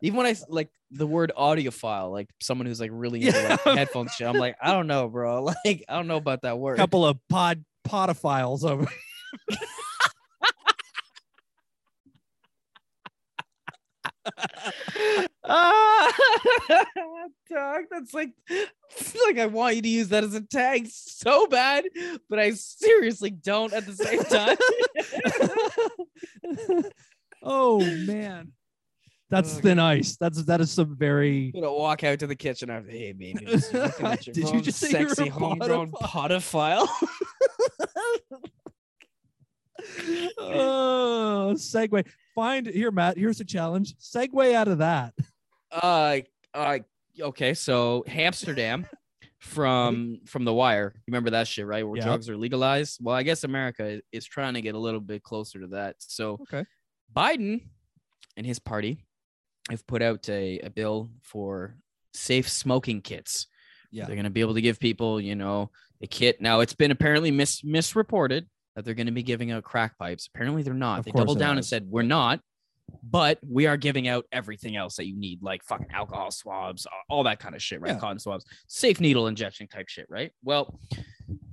Even 0.00 0.24
I 0.24 0.34
like 0.48 0.70
the 0.90 1.06
word 1.06 1.32
audiophile, 1.36 2.10
like 2.10 2.30
someone 2.40 2.66
who's 2.66 2.80
like 2.80 2.90
really 2.94 3.22
into 3.26 3.38
like 3.48 3.60
Yeah. 3.66 3.74
headphones 3.74 4.12
shit, 4.12 4.26
I'm 4.26 4.36
like, 4.38 4.56
I 4.62 4.72
don't 4.72 4.86
know, 4.86 5.08
bro. 5.08 5.44
Like, 5.44 5.84
I 5.90 5.96
don't 5.96 6.06
know 6.06 6.16
about 6.16 6.40
that 6.42 6.58
word. 6.58 6.74
A 6.74 6.76
couple 6.78 7.04
of 7.04 7.18
pod 7.28 7.62
podophiles 7.86 8.64
over. 8.64 8.88
ah, 15.44 16.12
dog, 17.50 17.82
that's 17.90 18.14
like, 18.14 18.30
like 19.26 19.38
I 19.38 19.46
want 19.46 19.76
you 19.76 19.82
to 19.82 19.88
use 19.88 20.08
that 20.08 20.24
as 20.24 20.34
a 20.34 20.40
tag 20.40 20.88
so 20.90 21.46
bad, 21.46 21.84
but 22.28 22.38
I 22.38 22.52
seriously 22.52 23.30
don't 23.30 23.72
at 23.72 23.86
the 23.86 23.94
same 23.94 24.24
time. 24.24 24.56
oh 27.42 27.80
man, 28.06 28.52
that's 29.30 29.56
Oh, 29.56 29.60
thin 29.60 29.78
ice. 29.78 30.16
That's 30.16 30.42
that 30.44 30.60
is 30.60 30.70
some 30.70 30.96
very. 30.96 31.52
I'm 31.54 31.60
gonna 31.60 31.72
walk 31.72 32.04
out 32.04 32.18
to 32.20 32.26
the 32.26 32.36
kitchen 32.36 32.70
after, 32.70 32.90
hey 32.90 33.12
baby, 33.12 33.46
I 33.46 33.52
was 33.52 33.72
looking 33.72 34.06
at 34.06 34.26
your 34.26 34.34
Did 34.34 34.48
you 34.50 34.60
just 34.60 34.78
say 34.78 35.00
you're 35.00 35.12
a 35.12 35.28
homegrown 35.28 35.92
podophile? 35.92 36.88
oh, 40.38 41.54
segue. 41.56 42.06
Find 42.38 42.68
here, 42.68 42.92
Matt. 42.92 43.16
Here's 43.18 43.40
a 43.40 43.44
challenge. 43.44 43.96
Segue 43.98 44.54
out 44.54 44.68
of 44.68 44.78
that. 44.78 45.12
uh, 45.72 46.18
uh, 46.54 46.78
okay, 47.20 47.52
so 47.52 48.04
Hamsterdam 48.06 48.84
from 49.40 50.20
from 50.24 50.44
The 50.44 50.54
Wire. 50.54 50.92
You 50.94 51.02
remember 51.10 51.30
that 51.30 51.48
shit, 51.48 51.66
right? 51.66 51.84
Where 51.84 51.96
Yeah. 51.96 52.04
drugs 52.04 52.28
are 52.28 52.36
legalized. 52.36 53.00
Well, 53.02 53.16
I 53.16 53.24
guess 53.24 53.42
America 53.42 53.84
is, 53.86 54.02
is 54.12 54.24
trying 54.24 54.54
to 54.54 54.60
get 54.60 54.76
a 54.76 54.78
little 54.78 55.00
bit 55.00 55.24
closer 55.24 55.58
to 55.60 55.66
that. 55.68 55.96
So 55.98 56.38
Okay. 56.42 56.64
Biden 57.12 57.62
and 58.36 58.46
his 58.46 58.60
party 58.60 59.04
have 59.68 59.84
put 59.88 60.00
out 60.00 60.28
a, 60.28 60.60
a 60.60 60.70
bill 60.70 61.10
for 61.24 61.74
safe 62.14 62.48
smoking 62.48 63.00
kits. 63.00 63.48
Yeah. 63.90 64.04
They're 64.06 64.14
going 64.14 64.24
to 64.24 64.30
be 64.30 64.42
able 64.42 64.54
to 64.54 64.60
give 64.60 64.78
people, 64.78 65.20
you 65.20 65.34
know, 65.34 65.72
a 66.00 66.06
kit. 66.06 66.40
Now, 66.40 66.60
it's 66.60 66.74
been 66.74 66.92
apparently 66.92 67.32
mis- 67.32 67.64
misreported 67.64 68.46
that 68.78 68.84
they're 68.84 68.94
going 68.94 69.06
to 69.06 69.12
be 69.12 69.24
giving 69.24 69.50
out 69.50 69.64
crack 69.64 69.98
pipes. 69.98 70.28
Apparently, 70.32 70.62
they're 70.62 70.72
not. 70.72 71.00
Of 71.00 71.04
they 71.06 71.10
doubled 71.10 71.40
down 71.40 71.56
and 71.56 71.66
said, 71.66 71.84
we're 71.90 72.02
not, 72.02 72.38
but 73.02 73.40
we 73.44 73.66
are 73.66 73.76
giving 73.76 74.06
out 74.06 74.24
everything 74.30 74.76
else 74.76 74.94
that 74.96 75.06
you 75.08 75.16
need, 75.18 75.42
like 75.42 75.64
fucking 75.64 75.88
alcohol 75.92 76.30
swabs, 76.30 76.86
all 77.10 77.24
that 77.24 77.40
kind 77.40 77.56
of 77.56 77.62
shit, 77.62 77.80
right? 77.80 77.94
Yeah. 77.94 77.98
Cotton 77.98 78.20
swabs, 78.20 78.44
safe 78.68 79.00
needle 79.00 79.26
injection 79.26 79.66
type 79.66 79.88
shit, 79.88 80.06
right? 80.08 80.30
Well, 80.44 80.78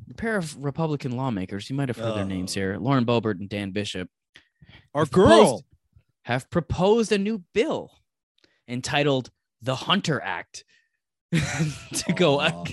a 0.08 0.14
pair 0.14 0.38
of 0.38 0.64
Republican 0.64 1.14
lawmakers, 1.18 1.68
you 1.68 1.76
might 1.76 1.90
have 1.90 1.98
heard 1.98 2.16
their 2.16 2.26
names 2.26 2.56
Oh. 2.56 2.60
here, 2.60 2.78
Lauren 2.78 3.08
Boebert 3.08 3.40
and 3.40 3.50
Dan 3.50 3.72
Bishop, 3.72 4.08
Our 4.94 5.08
girl. 5.08 5.26
proposed- 5.28 5.64
have 6.26 6.50
proposed 6.52 7.12
a 7.12 7.18
new 7.18 7.44
bill 7.56 7.92
entitled 8.68 9.32
the 9.64 9.76
Hunter 9.76 10.22
Act 10.22 10.64
to 11.32 12.14
go 12.16 12.64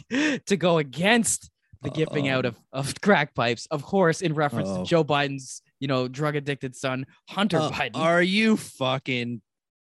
to 0.47 0.57
go 0.59 0.77
against 0.79 1.51
the 1.83 1.91
giving 1.91 2.29
out 2.29 2.45
of, 2.45 2.57
of 2.73 2.95
crack 3.03 3.35
pipes, 3.35 3.67
of 3.71 3.83
course, 3.83 4.21
in 4.21 4.35
reference 4.35 4.69
Uh-oh. 4.69 4.85
to 4.85 4.89
Joe 4.89 5.05
Biden's, 5.05 5.63
you 5.81 5.89
know, 5.89 6.09
drug 6.09 6.37
addicted 6.37 6.77
son, 6.77 7.07
Hunter 7.29 7.59
Uh, 7.59 7.71
Biden. 7.71 7.97
Are 7.97 8.23
you 8.23 8.57
fucking 8.57 9.43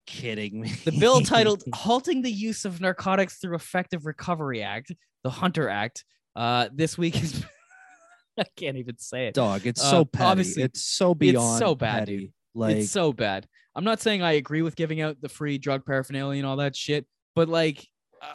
kidding 0.06 0.60
me? 0.60 0.72
the 0.84 0.92
bill 0.92 1.20
titled 1.34 1.62
Halting 1.74 2.22
the 2.22 2.30
Use 2.32 2.64
of 2.64 2.80
Narcotics 2.80 3.38
Through 3.38 3.56
Effective 3.56 4.06
Recovery 4.06 4.62
Act, 4.62 4.92
the 5.22 5.30
Hunter 5.30 5.68
Act. 5.68 6.04
Uh, 6.34 6.68
this 6.72 6.96
week 6.96 7.22
is 7.22 7.44
I 8.38 8.44
can't 8.56 8.78
even 8.78 8.96
say 8.98 9.26
it. 9.26 9.34
dog. 9.34 9.66
It's 9.66 9.82
Uh, 9.84 9.90
so 9.90 10.04
petty. 10.06 10.24
obviously, 10.24 10.62
it's 10.62 10.82
so 10.84 11.14
beyond. 11.14 11.36
it's 11.56 11.58
so 11.58 11.74
bad, 11.74 11.98
petty. 12.00 12.16
dude. 12.18 12.32
Like 12.54 12.76
it's 12.76 12.90
so 12.90 13.12
bad. 13.12 13.46
I'm 13.74 13.84
not 13.84 14.00
saying 14.00 14.22
I 14.22 14.32
agree 14.32 14.62
with 14.62 14.76
giving 14.76 15.00
out 15.02 15.20
the 15.20 15.28
free 15.28 15.58
drug 15.58 15.84
paraphernalia 15.84 16.38
and 16.38 16.46
all 16.46 16.56
that 16.56 16.74
shit, 16.76 17.06
but 17.34 17.48
like, 17.48 17.86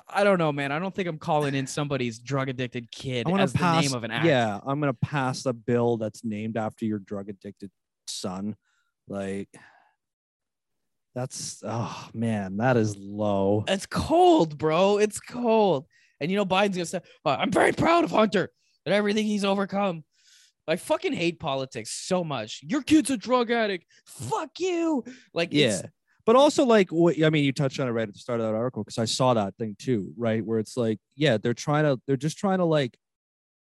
I- 0.09 0.23
don't 0.23 0.37
know, 0.37 0.51
man. 0.51 0.71
I 0.71 0.79
don't 0.79 0.93
think 0.93 1.07
I'm 1.07 1.17
calling 1.17 1.55
in 1.55 1.65
somebody's 1.67 2.19
drug 2.19 2.49
addicted 2.49 2.91
kid 2.91 3.27
as 3.29 3.53
pass. 3.53 3.83
the 3.83 3.89
name 3.89 3.95
of 3.97 4.03
an 4.03 4.11
act. 4.11 4.25
Yeah, 4.25 4.59
I'm 4.65 4.79
gonna 4.79 4.93
pass 4.93 5.45
a 5.45 5.53
bill 5.53 5.97
that's 5.97 6.23
named 6.25 6.57
after 6.57 6.85
your 6.85 6.99
drug 6.99 7.29
addicted 7.29 7.71
son. 8.07 8.55
Like, 9.07 9.49
that's 11.15 11.61
oh 11.65 12.09
man, 12.13 12.57
that 12.57 12.77
is 12.77 12.95
low. 12.97 13.63
It's 13.67 13.85
cold, 13.85 14.57
bro. 14.57 14.97
It's 14.99 15.19
cold. 15.19 15.85
And 16.19 16.29
you 16.31 16.37
know, 16.37 16.45
Biden's 16.45 16.77
gonna 16.77 16.85
say, 16.85 17.01
"Oh, 17.25 17.31
I'm 17.31 17.51
very 17.51 17.71
proud 17.71 18.03
of 18.03 18.11
Hunter 18.11 18.51
and 18.85 18.93
everything 18.93 19.25
he's 19.25 19.45
overcome. 19.45 20.03
I 20.67 20.75
fucking 20.75 21.13
hate 21.13 21.39
politics 21.39 21.91
so 21.91 22.23
much. 22.25 22.59
Your 22.61 22.81
kid's 22.81 23.09
a 23.09 23.15
drug 23.17 23.51
addict. 23.51 23.85
Fuck 24.05 24.59
you. 24.59 25.05
Like, 25.33 25.53
Yeah. 25.53 25.83
But 26.27 26.35
also, 26.35 26.65
like, 26.65 26.89
what 26.89 27.15
I 27.23 27.29
mean, 27.29 27.45
you 27.45 27.53
touched 27.53 27.79
on 27.79 27.87
it 27.87 27.91
right 27.91 28.05
at 28.05 28.13
the 28.13 28.19
start 28.19 28.41
of 28.41 28.45
that 28.45 28.53
article 28.53 28.83
because 28.83 28.97
I 28.97 29.05
saw 29.05 29.33
that 29.35 29.55
thing 29.55 29.77
too, 29.79 30.11
right? 30.17 30.45
Where 30.45 30.59
it's 30.59 30.75
like, 30.75 30.99
yeah, 31.15 31.37
they're 31.37 31.53
trying 31.53 31.85
to, 31.85 32.01
they're 32.05 32.17
just 32.17 32.37
trying 32.37 32.57
to 32.57 32.65
like, 32.65 32.97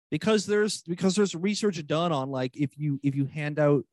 because 0.10 0.48
there's 0.48 0.82
because 0.82 1.16
there's 1.16 1.36
research 1.36 1.86
done 1.86 2.12
on 2.12 2.32
like 2.32 2.56
if 2.56 2.76
you 2.76 3.00
if 3.04 3.14
you 3.14 3.26
hand 3.26 3.60
out 3.60 3.84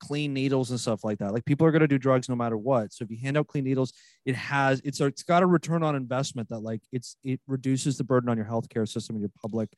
clean 0.00 0.32
needles 0.32 0.70
and 0.70 0.80
stuff 0.80 1.04
like 1.04 1.18
that, 1.18 1.32
like 1.32 1.44
people 1.44 1.64
are 1.64 1.70
gonna 1.70 1.86
do 1.86 1.98
drugs 1.98 2.28
no 2.28 2.34
matter 2.34 2.56
what. 2.56 2.92
So 2.92 3.04
if 3.04 3.10
you 3.12 3.18
hand 3.22 3.36
out 3.36 3.46
clean 3.46 3.62
needles, 3.62 3.92
it 4.24 4.34
has 4.34 4.80
it's 4.82 5.00
it's 5.00 5.22
got 5.22 5.44
a 5.44 5.46
return 5.46 5.84
on 5.84 5.94
investment 5.94 6.48
that 6.48 6.60
like 6.60 6.80
it's 6.90 7.16
it 7.22 7.40
reduces 7.46 7.98
the 7.98 8.04
burden 8.04 8.28
on 8.28 8.36
your 8.36 8.46
healthcare 8.46 8.88
system 8.88 9.14
and 9.14 9.20
your 9.20 9.30
public, 9.40 9.68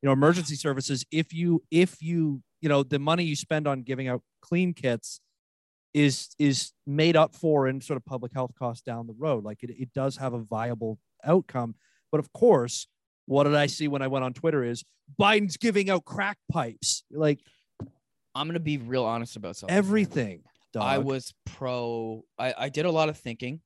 you 0.00 0.06
know, 0.06 0.12
emergency 0.12 0.54
services. 0.54 1.04
If 1.10 1.32
you 1.32 1.64
if 1.72 2.00
you 2.00 2.40
you 2.60 2.68
know 2.68 2.84
the 2.84 3.00
money 3.00 3.24
you 3.24 3.34
spend 3.34 3.66
on 3.66 3.82
giving 3.82 4.06
out 4.06 4.22
clean 4.42 4.74
kits 4.74 5.20
is 5.92 6.28
is 6.38 6.72
made 6.86 7.16
up 7.16 7.34
for 7.34 7.68
in 7.68 7.80
sort 7.80 7.96
of 7.96 8.04
public 8.04 8.32
health 8.32 8.52
costs 8.58 8.82
down 8.82 9.06
the 9.06 9.16
road. 9.18 9.44
Like 9.44 9.62
it, 9.62 9.70
it 9.70 9.92
does 9.94 10.16
have 10.16 10.32
a 10.32 10.38
viable 10.38 10.98
outcome. 11.24 11.74
But 12.12 12.18
of 12.18 12.32
course, 12.32 12.86
what 13.26 13.44
did 13.44 13.54
I 13.54 13.66
see 13.66 13.88
when 13.88 14.02
I 14.02 14.08
went 14.08 14.24
on 14.24 14.32
Twitter 14.32 14.64
is 14.64 14.84
Biden's 15.18 15.56
giving 15.56 15.90
out 15.90 16.04
crack 16.04 16.38
pipes. 16.50 17.04
Like 17.10 17.40
I'm 18.34 18.46
gonna 18.46 18.60
be 18.60 18.78
real 18.78 19.04
honest 19.04 19.36
about 19.36 19.56
something. 19.56 19.76
everything. 19.76 20.42
Dog. 20.72 20.84
I 20.84 20.98
was 20.98 21.34
pro. 21.46 22.24
I, 22.38 22.54
I 22.56 22.68
did 22.68 22.84
a 22.84 22.90
lot 22.90 23.08
of 23.08 23.16
thinking, 23.16 23.60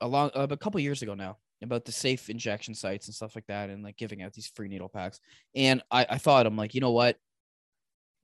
a 0.00 0.08
long 0.08 0.30
uh, 0.34 0.48
a 0.50 0.56
couple 0.56 0.80
years 0.80 1.02
ago 1.02 1.14
now 1.14 1.38
about 1.62 1.84
the 1.84 1.92
safe 1.92 2.30
injection 2.30 2.74
sites 2.74 3.06
and 3.06 3.14
stuff 3.14 3.36
like 3.36 3.46
that, 3.46 3.70
and 3.70 3.84
like 3.84 3.96
giving 3.96 4.22
out 4.22 4.32
these 4.32 4.50
free 4.54 4.68
needle 4.68 4.88
packs. 4.88 5.20
And 5.54 5.82
I, 5.90 6.06
I 6.10 6.18
thought 6.18 6.46
I'm 6.46 6.56
like, 6.56 6.74
you 6.74 6.80
know 6.80 6.90
what? 6.90 7.16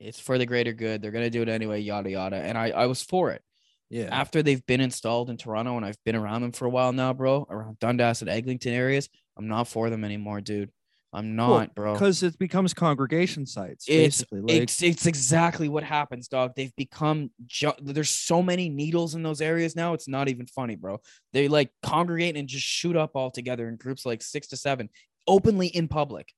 It's 0.01 0.21
for 0.21 0.39
the 0.39 0.47
greater 0.47 0.73
good. 0.73 1.01
They're 1.03 1.11
gonna 1.13 1.31
do 1.31 1.43
it 1.43 1.49
anyway. 1.49 1.81
Yada 1.81 2.11
yada. 2.11 2.37
And 2.37 2.57
I 2.59 2.71
I 2.71 2.87
was 2.87 3.03
for 3.03 3.31
it. 3.31 3.43
yeah. 3.91 4.09
After 4.11 4.43
they've 4.43 4.65
been 4.67 4.81
installed 4.81 5.31
in 5.31 5.37
Toronto, 5.37 5.77
and 5.77 5.87
I've 5.87 6.03
been 6.05 6.17
around 6.17 6.43
them 6.43 6.53
for 6.53 6.67
a 6.67 6.71
while 6.71 6.93
now, 6.93 7.13
bro. 7.13 7.47
Around 7.49 7.79
Dundas 7.79 8.21
and 8.23 8.31
Eglinton 8.31 8.73
areas, 8.73 9.09
I'm 9.37 9.49
not 9.49 9.69
for 9.69 9.89
them 9.91 10.05
anymore, 10.05 10.41
dude. 10.41 10.71
I'm 11.13 11.35
not, 11.35 11.75
bro. 11.75 11.95
Because 11.95 12.23
it 12.23 12.39
becomes 12.39 12.75
congregation 12.75 13.47
sites. 13.47 13.87
It's 13.89 14.19
basically. 14.19 14.41
Like, 14.43 14.63
it's 14.65 14.83
it's 14.83 15.07
exactly 15.07 15.67
what 15.69 15.83
happens, 15.83 16.29
dog. 16.29 16.53
They've 16.55 16.75
become 16.77 17.31
ju- 17.47 17.73
there's 17.81 18.11
so 18.11 18.43
many 18.43 18.69
needles 18.69 19.15
in 19.15 19.23
those 19.23 19.41
areas 19.41 19.75
now. 19.75 19.95
It's 19.95 20.09
not 20.09 20.29
even 20.29 20.47
funny, 20.47 20.77
bro. 20.77 21.01
They 21.33 21.49
like 21.49 21.71
congregate 21.83 22.37
and 22.37 22.47
just 22.49 22.67
shoot 22.67 22.97
up 22.97 23.13
all 23.15 23.31
together 23.31 23.67
in 23.69 23.77
groups 23.77 24.05
like 24.05 24.21
six 24.21 24.49
to 24.49 24.59
seven, 24.59 24.91
openly 25.27 25.69
in 25.69 25.89
public. 25.89 26.33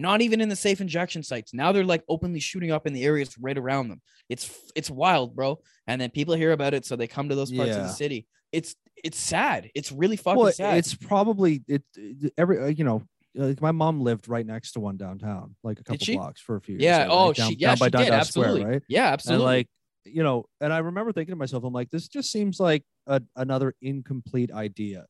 Not 0.00 0.22
even 0.22 0.40
in 0.40 0.48
the 0.48 0.56
safe 0.56 0.80
injection 0.80 1.22
sites. 1.22 1.52
Now 1.52 1.72
they're 1.72 1.84
like 1.84 2.02
openly 2.08 2.40
shooting 2.40 2.70
up 2.70 2.86
in 2.86 2.92
the 2.92 3.04
areas 3.04 3.36
right 3.38 3.56
around 3.56 3.88
them. 3.88 4.00
It's 4.28 4.50
it's 4.74 4.90
wild, 4.90 5.36
bro. 5.36 5.60
And 5.86 6.00
then 6.00 6.10
people 6.10 6.34
hear 6.34 6.52
about 6.52 6.74
it, 6.74 6.86
so 6.86 6.96
they 6.96 7.06
come 7.06 7.28
to 7.28 7.34
those 7.34 7.52
parts 7.52 7.76
of 7.76 7.82
the 7.82 7.88
city. 7.88 8.26
It's 8.52 8.74
it's 9.04 9.18
sad. 9.18 9.70
It's 9.74 9.92
really 9.92 10.16
fucking 10.16 10.42
well, 10.42 10.52
sad. 10.52 10.78
it's 10.78 10.94
probably 10.94 11.62
it, 11.68 11.82
it- 11.96 12.32
every 12.38 12.58
uh, 12.58 12.66
you 12.66 12.84
know 12.84 13.02
like 13.34 13.60
my 13.60 13.72
mom 13.72 14.00
lived 14.00 14.28
right 14.28 14.44
next 14.44 14.72
to 14.72 14.80
one 14.80 14.96
downtown, 14.96 15.54
like 15.62 15.80
a 15.80 15.84
couple 15.84 16.14
blocks 16.14 16.40
for 16.40 16.56
a 16.56 16.60
few 16.60 16.74
years. 16.74 16.82
Yeah. 16.82 16.98
right? 17.02 17.08
Oh, 17.10 17.32
down, 17.32 17.50
she 17.50 17.56
yeah 17.58 17.68
down 17.68 17.78
by 17.78 17.86
she 17.86 17.90
did 17.90 18.10
Dundas 18.10 18.28
Square, 18.28 18.46
absolutely. 18.46 18.64
right? 18.72 18.82
Yeah, 18.88 19.06
absolutely. 19.06 19.44
And 19.44 19.44
like, 19.44 19.66
you 20.04 20.22
know, 20.22 20.46
and 20.60 20.72
I 20.72 20.78
remember 20.78 21.12
thinking 21.12 21.32
to 21.32 21.36
myself, 21.36 21.62
I'm 21.64 21.72
like, 21.72 21.90
this 21.90 22.08
just 22.08 22.32
seems 22.32 22.58
like 22.58 22.84
a, 23.06 23.22
another 23.36 23.74
incomplete 23.82 24.50
idea. 24.50 25.06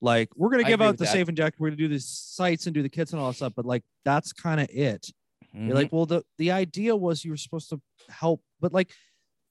Like, 0.00 0.28
we're 0.36 0.50
gonna 0.50 0.64
give 0.64 0.80
out 0.80 0.96
the 0.98 1.04
that. 1.04 1.12
safe 1.12 1.28
injector, 1.28 1.56
we're 1.58 1.68
gonna 1.70 1.76
do 1.76 1.88
the 1.88 1.98
sites 2.00 2.66
and 2.66 2.74
do 2.74 2.82
the 2.82 2.88
kits 2.88 3.12
and 3.12 3.20
all 3.20 3.28
that 3.30 3.34
stuff, 3.36 3.52
but 3.56 3.64
like 3.66 3.82
that's 4.04 4.32
kind 4.32 4.60
of 4.60 4.68
it. 4.70 5.10
Mhm. 5.54 5.66
You're 5.66 5.74
like, 5.74 5.92
well, 5.92 6.06
the 6.06 6.22
the 6.38 6.50
idea 6.52 6.94
was 6.94 7.24
you 7.24 7.30
were 7.32 7.36
supposed 7.36 7.68
to 7.70 7.80
help, 8.08 8.42
but 8.60 8.72
like 8.72 8.92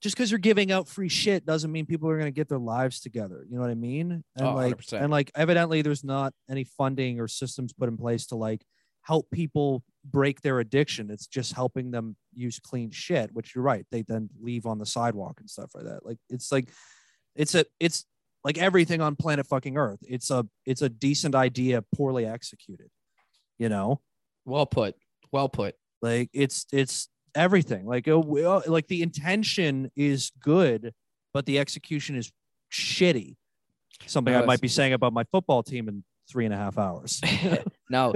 just 0.00 0.14
because 0.16 0.30
you're 0.30 0.38
giving 0.38 0.70
out 0.70 0.86
free 0.88 1.08
shit 1.08 1.44
doesn't 1.44 1.72
mean 1.72 1.84
people 1.84 2.08
are 2.08 2.16
gonna 2.18 2.30
get 2.30 2.48
their 2.48 2.58
lives 2.58 3.00
together. 3.00 3.44
You 3.48 3.56
know 3.56 3.62
what 3.62 3.70
I 3.70 3.74
mean? 3.74 4.22
And 4.36 4.46
Oh, 4.46 4.54
like 4.54 4.76
100%. 4.76 5.02
and 5.02 5.10
like 5.10 5.30
evidently 5.34 5.82
there's 5.82 6.04
not 6.04 6.32
any 6.48 6.64
funding 6.64 7.18
or 7.20 7.28
systems 7.28 7.72
put 7.72 7.88
in 7.88 7.96
place 7.96 8.26
to 8.28 8.36
like 8.36 8.64
help 9.02 9.28
people 9.30 9.82
break 10.04 10.40
their 10.42 10.60
addiction. 10.60 11.10
It's 11.10 11.26
just 11.26 11.52
helping 11.52 11.90
them 11.90 12.16
use 12.32 12.58
clean 12.60 12.90
shit, 12.90 13.32
which 13.32 13.54
you're 13.54 13.64
right. 13.64 13.84
They 13.90 14.02
then 14.02 14.30
leave 14.40 14.66
on 14.66 14.78
the 14.78 14.86
sidewalk 14.86 15.40
and 15.40 15.50
stuff 15.50 15.72
like 15.74 15.84
that. 15.84 16.06
Like 16.06 16.18
it's 16.30 16.52
like 16.52 16.70
it's 17.34 17.54
a 17.54 17.64
it's 17.80 18.06
like 18.44 18.58
everything 18.58 19.00
on 19.00 19.16
planet 19.16 19.46
fucking 19.46 19.76
earth. 19.76 19.98
It's 20.02 20.30
a 20.30 20.46
it's 20.64 20.82
a 20.82 20.88
decent 20.88 21.34
idea 21.34 21.82
poorly 21.94 22.26
executed. 22.26 22.88
You 23.58 23.68
know? 23.68 24.00
well 24.44 24.66
put. 24.66 24.94
Well 25.32 25.48
put. 25.48 25.74
like 26.00 26.30
it's 26.32 26.64
it's 26.72 27.08
everything 27.34 27.84
like 27.86 28.06
we- 28.06 28.44
uh, 28.44 28.60
like 28.66 28.86
the 28.88 29.02
intention 29.02 29.90
is 29.94 30.32
good 30.40 30.94
but 31.34 31.44
the 31.44 31.58
execution 31.58 32.16
is 32.16 32.32
shitty 32.72 33.36
something 34.06 34.32
No, 34.32 34.42
i 34.42 34.46
might 34.46 34.60
be 34.62 34.68
saying 34.68 34.94
about 34.94 35.12
my 35.12 35.24
football 35.30 35.62
team 35.62 35.88
in 35.88 36.02
three 36.30 36.46
and 36.46 36.54
a 36.54 36.56
half 36.56 36.78
hours 36.78 37.20
now, 37.90 38.14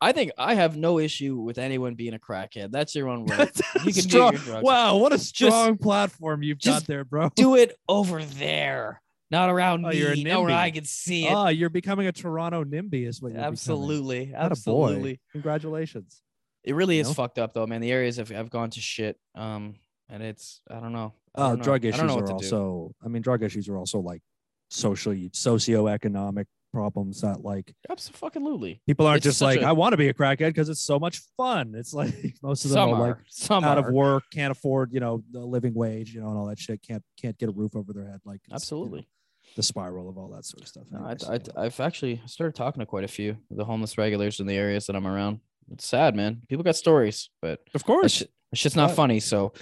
I 0.00 0.12
think 0.12 0.30
I 0.38 0.54
have 0.54 0.76
no 0.76 0.98
issue 1.00 1.36
with 1.36 1.58
anyone 1.58 1.94
being 1.94 2.12
a 2.14 2.18
crackhead. 2.18 2.70
That's 2.70 2.94
your 2.94 3.08
own 3.08 3.24
right. 3.26 3.50
You 3.84 3.92
can 3.92 4.02
Strong- 4.02 4.38
wow 4.62 4.96
what 4.98 5.12
a 5.12 5.18
strong 5.18 5.76
platform 5.78 6.42
you've 6.42 6.60
got 6.60 6.86
there 6.86 7.04
bro 7.04 7.30
Do 7.34 7.56
it 7.56 7.76
over 7.88 8.22
there, 8.22 9.02
not 9.30 9.50
around 9.50 9.84
Oh, 9.84 9.88
me. 9.90 9.98
you're 9.98 10.12
a 10.12 10.22
not 10.22 10.42
where. 10.44 10.54
I 10.54 10.70
can 10.70 10.84
see 10.84 11.26
it. 11.26 11.32
oh 11.32 11.48
you're 11.48 11.70
becoming 11.70 12.06
a 12.06 12.12
toronto 12.12 12.64
nimby 12.64 13.06
is 13.06 13.20
what 13.20 13.28
you're 13.28 13.36
becoming. 13.38 13.52
absolutely, 13.52 14.26
boy. 14.26 14.32
absolutely. 14.36 15.20
congratulations 15.32 16.22
It 16.64 16.74
really 16.74 16.96
You 16.96 17.02
is 17.02 17.08
know? 17.08 17.14
fucked 17.14 17.38
up 17.38 17.52
though, 17.54 17.66
man. 17.66 17.80
The 17.80 17.92
areas 17.92 18.16
have, 18.16 18.28
have 18.30 18.50
gone 18.50 18.70
to 18.70 18.80
shit. 18.80 19.18
Um, 19.34 19.76
and 20.08 20.22
it's 20.22 20.60
I 20.70 20.80
don't 20.80 20.92
know. 20.92 21.12
I 21.34 21.40
oh 21.42 21.48
don't 21.50 21.58
know. 21.58 21.64
drug 21.64 21.84
issues 21.84 22.00
are 22.10 22.20
to 22.20 22.26
do. 22.26 22.32
also 22.32 22.94
i 23.04 23.08
mean 23.08 23.20
drug 23.22 23.42
issues 23.42 23.68
are 23.68 23.76
also 23.76 23.98
like 24.00 24.22
socially 24.70 25.28
socioeconomic 25.30 26.46
problems 26.72 27.20
that 27.22 27.42
like 27.42 27.74
Absolutely. 27.88 28.80
People 28.86 29.06
aren't 29.06 29.18
It's 29.18 29.24
just 29.24 29.40
like, 29.40 29.60
a- 29.60 29.64
I 29.66 29.72
want 29.72 29.92
to 29.92 29.96
be 29.96 30.08
a 30.08 30.14
crackhead 30.14 30.48
because 30.48 30.68
it's 30.68 30.82
so 30.82 30.98
much 30.98 31.20
fun. 31.36 31.74
It's 31.74 31.94
like 31.94 32.12
most 32.42 32.64
of 32.64 32.70
them 32.70 32.76
Some 32.78 32.90
are 32.90 32.94
are. 33.02 33.08
like 33.08 33.16
Some 33.28 33.64
out 33.64 33.78
are. 33.78 33.88
of 33.88 33.94
work, 33.94 34.24
can't 34.32 34.50
afford, 34.50 34.92
you 34.92 35.00
know, 35.00 35.22
the 35.30 35.40
living 35.40 35.72
wage, 35.72 36.12
you 36.14 36.20
know, 36.20 36.28
and 36.28 36.36
all 36.36 36.46
that 36.46 36.58
shit. 36.58 36.82
Can't 36.82 37.02
can't 37.20 37.38
get 37.38 37.48
a 37.48 37.52
roof 37.52 37.74
over 37.76 37.92
their 37.94 38.06
head. 38.06 38.20
Like 38.26 38.40
Absolutely. 38.52 39.08
The 39.54 39.62
spiral 39.62 40.08
of 40.08 40.18
all 40.18 40.28
that 40.28 40.44
sort 40.44 40.62
of 40.62 40.68
stuff. 40.68 40.84
I, 40.94 41.34
I, 41.34 41.64
I've 41.64 41.80
actually 41.80 42.20
started 42.26 42.54
talking 42.54 42.80
to 42.80 42.86
quite 42.86 43.04
a 43.04 43.08
few 43.08 43.36
of 43.50 43.56
the 43.56 43.64
homeless 43.64 43.96
regulars 43.96 44.40
in 44.40 44.46
the 44.46 44.56
areas 44.56 44.86
that 44.86 44.96
I'm 44.96 45.06
around. 45.06 45.40
It's 45.72 45.86
sad, 45.86 46.14
man. 46.14 46.42
People 46.48 46.64
got 46.64 46.76
stories, 46.76 47.30
but 47.42 47.60
of 47.74 47.84
course, 47.84 48.22
it's 48.52 48.62
just 48.62 48.76
not 48.76 48.92
funny. 48.92 49.20
So 49.20 49.52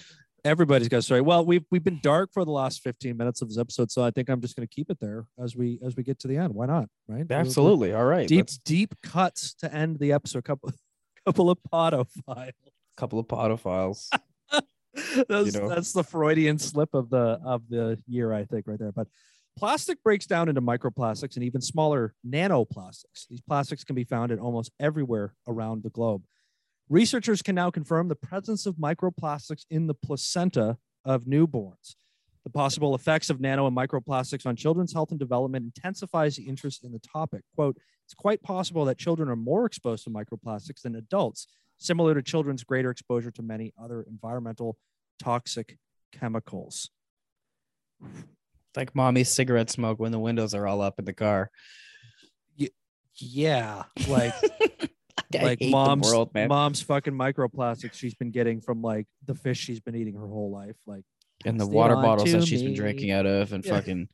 everybody's 0.44 0.88
got 0.88 0.98
a 0.98 1.02
story. 1.02 1.20
Well, 1.20 1.44
we've 1.44 1.64
we've 1.70 1.82
been 1.82 2.00
dark 2.02 2.30
for 2.32 2.44
the 2.44 2.50
last 2.50 2.82
15 2.82 3.16
minutes 3.16 3.42
of 3.42 3.48
this 3.48 3.58
episode, 3.58 3.90
so 3.90 4.04
I 4.04 4.10
think 4.10 4.28
I'm 4.28 4.40
just 4.40 4.56
going 4.56 4.66
to 4.66 4.74
keep 4.74 4.90
it 4.90 4.98
there 5.00 5.26
as 5.42 5.56
we 5.56 5.78
as 5.84 5.96
we 5.96 6.02
get 6.02 6.18
to 6.20 6.28
the 6.28 6.36
end. 6.36 6.54
Why 6.54 6.66
not? 6.66 6.88
Right? 7.08 7.24
Absolutely. 7.28 7.92
All 7.92 8.04
right. 8.04 8.28
Deep 8.28 8.46
Deep 8.46 8.64
deep 8.64 8.94
cuts 9.02 9.54
to 9.54 9.72
end 9.72 9.98
the 9.98 10.12
episode. 10.12 10.44
Couple 10.44 10.72
couple 11.26 11.50
of 11.50 11.58
podophiles. 11.72 12.50
couple 12.96 13.18
of 13.18 13.26
podophiles. 13.26 14.08
that's, 15.28 15.54
know? 15.54 15.68
that's 15.68 15.92
the 15.92 16.04
Freudian 16.04 16.58
slip 16.58 16.90
of 16.94 17.10
the 17.10 17.40
of 17.44 17.62
the 17.68 17.98
year, 18.06 18.32
I 18.32 18.44
think, 18.44 18.66
right 18.66 18.78
there. 18.78 18.92
But 18.92 19.08
plastic 19.56 20.02
breaks 20.02 20.26
down 20.26 20.48
into 20.48 20.60
microplastics 20.60 21.36
and 21.36 21.44
even 21.44 21.60
smaller 21.60 22.14
nanoplastics. 22.26 23.26
These 23.28 23.40
plastics 23.42 23.84
can 23.84 23.94
be 23.94 24.04
found 24.04 24.32
in 24.32 24.38
almost 24.38 24.72
everywhere 24.80 25.34
around 25.46 25.82
the 25.82 25.90
globe. 25.90 26.22
Researchers 26.88 27.42
can 27.42 27.54
now 27.54 27.70
confirm 27.70 28.08
the 28.08 28.16
presence 28.16 28.66
of 28.66 28.76
microplastics 28.76 29.64
in 29.70 29.86
the 29.86 29.94
placenta 29.94 30.76
of 31.04 31.24
newborns. 31.24 31.94
The 32.44 32.50
possible 32.50 32.94
effects 32.94 33.30
of 33.30 33.40
nano 33.40 33.66
and 33.66 33.76
microplastics 33.76 34.44
on 34.44 34.54
children's 34.54 34.92
health 34.92 35.10
and 35.10 35.18
development 35.18 35.64
intensifies 35.64 36.36
the 36.36 36.42
interest 36.42 36.84
in 36.84 36.92
the 36.92 36.98
topic. 36.98 37.42
Quote, 37.54 37.78
it's 38.04 38.14
quite 38.14 38.42
possible 38.42 38.84
that 38.84 38.98
children 38.98 39.30
are 39.30 39.36
more 39.36 39.64
exposed 39.64 40.04
to 40.04 40.10
microplastics 40.10 40.82
than 40.82 40.94
adults, 40.94 41.46
similar 41.78 42.12
to 42.14 42.22
children's 42.22 42.62
greater 42.62 42.90
exposure 42.90 43.30
to 43.30 43.42
many 43.42 43.72
other 43.82 44.02
environmental 44.02 44.76
toxic 45.18 45.78
chemicals. 46.12 46.90
Like 48.76 48.94
mommy's 48.94 49.34
cigarette 49.34 49.70
smoke 49.70 49.98
when 49.98 50.12
the 50.12 50.18
windows 50.18 50.54
are 50.54 50.66
all 50.66 50.80
up 50.80 50.98
in 50.98 51.04
the 51.04 51.12
car. 51.12 51.50
Yeah, 53.16 53.84
like 54.08 54.34
like 55.32 55.62
mom's 55.62 56.06
world, 56.08 56.30
mom's 56.34 56.80
fucking 56.80 57.12
microplastics 57.12 57.92
she's 57.94 58.14
been 58.14 58.32
getting 58.32 58.60
from 58.60 58.82
like 58.82 59.06
the 59.24 59.36
fish 59.36 59.58
she's 59.58 59.78
been 59.78 59.94
eating 59.94 60.14
her 60.14 60.26
whole 60.26 60.50
life. 60.50 60.74
Like 60.84 61.04
and 61.44 61.60
the 61.60 61.66
water 61.66 61.94
bottles 61.94 62.32
that 62.32 62.44
she's 62.44 62.62
been 62.62 62.74
drinking 62.74 63.12
out 63.12 63.24
of, 63.26 63.52
and 63.52 63.64
Yeah. 63.64 63.70
fucking, 63.72 64.08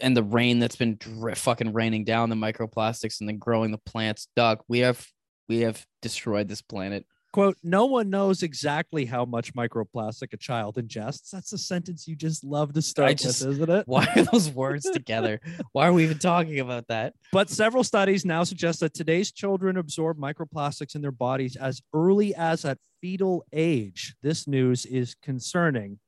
and 0.00 0.16
the 0.16 0.22
rain 0.22 0.60
that's 0.60 0.76
been 0.76 0.96
dri- 0.96 1.34
fucking 1.34 1.72
raining 1.72 2.04
down 2.04 2.28
the 2.30 2.36
microplastics 2.36 3.18
and 3.18 3.28
then 3.28 3.38
growing 3.38 3.72
the 3.72 3.78
plants. 3.78 4.28
Doug, 4.36 4.62
we 4.68 4.80
have 4.80 5.04
we 5.48 5.60
have 5.60 5.84
destroyed 6.00 6.46
this 6.46 6.62
planet. 6.62 7.04
Quote, 7.32 7.56
no 7.62 7.86
one 7.86 8.10
knows 8.10 8.42
exactly 8.42 9.04
how 9.06 9.24
much 9.24 9.54
microplastic 9.54 10.32
a 10.32 10.36
child 10.36 10.76
ingests. 10.76 11.30
That's 11.30 11.52
a 11.52 11.58
sentence 11.58 12.06
you 12.06 12.14
just 12.14 12.44
love 12.44 12.72
to 12.74 12.82
start 12.82 13.16
just- 13.18 13.44
with, 13.44 13.56
isn't 13.56 13.70
it? 13.70 13.88
Why 13.88 14.06
are 14.14 14.22
those 14.24 14.50
words 14.50 14.88
together? 14.92 15.40
Why 15.72 15.88
are 15.88 15.92
we 15.92 16.04
even 16.04 16.18
talking 16.18 16.60
about 16.60 16.88
that? 16.88 17.14
But 17.32 17.50
several 17.50 17.84
studies 17.84 18.24
now 18.24 18.44
suggest 18.44 18.80
that 18.80 18.94
today's 18.94 19.32
children 19.32 19.76
absorb 19.76 20.18
microplastics 20.18 20.94
in 20.94 21.02
their 21.02 21.10
bodies 21.12 21.56
as 21.56 21.80
early 21.94 22.34
as 22.34 22.64
at 22.64 22.78
fetal 23.00 23.44
age. 23.52 24.14
This 24.22 24.46
news 24.46 24.86
is 24.86 25.16
concerning. 25.22 25.98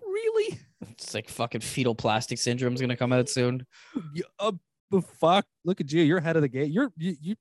Really? 0.00 0.58
It's 0.90 1.14
like 1.14 1.28
fucking 1.28 1.60
fetal 1.60 1.94
plastic 1.94 2.38
syndrome 2.38 2.74
is 2.74 2.80
gonna 2.80 2.96
come 2.96 3.12
out 3.12 3.28
soon. 3.28 3.66
Uh, 4.38 4.52
fuck! 5.20 5.46
Look 5.64 5.80
at 5.80 5.92
you. 5.92 6.02
You're 6.02 6.18
ahead 6.18 6.36
of 6.36 6.42
the 6.42 6.48
game. 6.48 6.70
You're 6.70 6.92
you. 6.96 7.16
you 7.20 7.34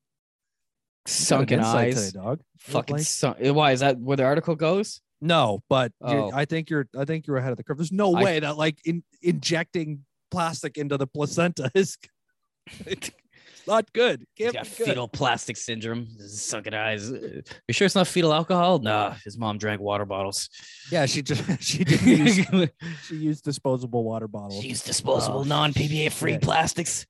Sunken 1.08 1.60
insight 1.60 1.88
eyes. 1.96 2.08
today, 2.12 2.20
dog. 2.24 2.40
Fucking 2.60 2.98
like- 2.98 3.06
sun- 3.06 3.36
eh, 3.40 3.50
why 3.52 3.72
is 3.72 3.80
that 3.80 3.98
where 4.00 4.18
the 4.18 4.24
article 4.24 4.56
goes? 4.56 5.02
No, 5.22 5.64
but 5.70 5.92
Oh. 6.02 6.32
I 6.34 6.46
think 6.46 6.70
you're. 6.70 6.88
I 6.98 7.06
think 7.06 7.26
you're 7.26 7.38
ahead 7.38 7.52
of 7.52 7.58
the 7.58 7.64
curve. 7.64 7.78
There's 7.78 7.92
no 7.92 8.14
I- 8.16 8.24
way 8.24 8.40
that 8.40 8.58
like 8.58 8.78
in, 8.86 9.04
injecting 9.22 10.06
plastic 10.30 10.78
into 10.78 10.98
the 10.98 11.08
placenta 11.08 11.72
is 11.76 11.98
not 13.66 13.92
good. 13.94 14.26
He's 14.36 14.46
Can't 14.52 14.56
got 14.56 14.64
be 14.66 14.70
good. 14.78 14.88
fetal 14.88 15.08
plastic 15.08 15.58
syndrome. 15.58 16.08
Sunken 16.28 16.74
eyes. 16.74 17.12
Uh, 17.12 17.42
you 17.68 17.74
sure 17.74 17.86
it's 17.86 17.96
not 17.96 18.08
fetal 18.08 18.34
alcohol? 18.34 18.80
Nah, 18.80 19.16
his 19.24 19.38
mom 19.38 19.58
drank 19.58 19.82
water 19.82 20.06
bottles. 20.06 20.50
Yeah, 20.92 21.06
she 21.06 21.22
just 21.22 21.44
she 21.64 21.84
did 21.84 22.02
use 22.04 22.46
she 23.08 23.16
used 23.16 23.44
disposable 23.44 24.04
water 24.04 24.28
bottles. 24.28 24.62
She 24.62 24.70
used 24.70 24.86
disposable, 24.86 25.40
uh, 25.40 25.42
Oh, 25.42 25.46
non 25.46 25.74
PBA 25.74 26.12
free 26.12 26.34
shit. 26.34 26.42
plastics. 26.42 27.06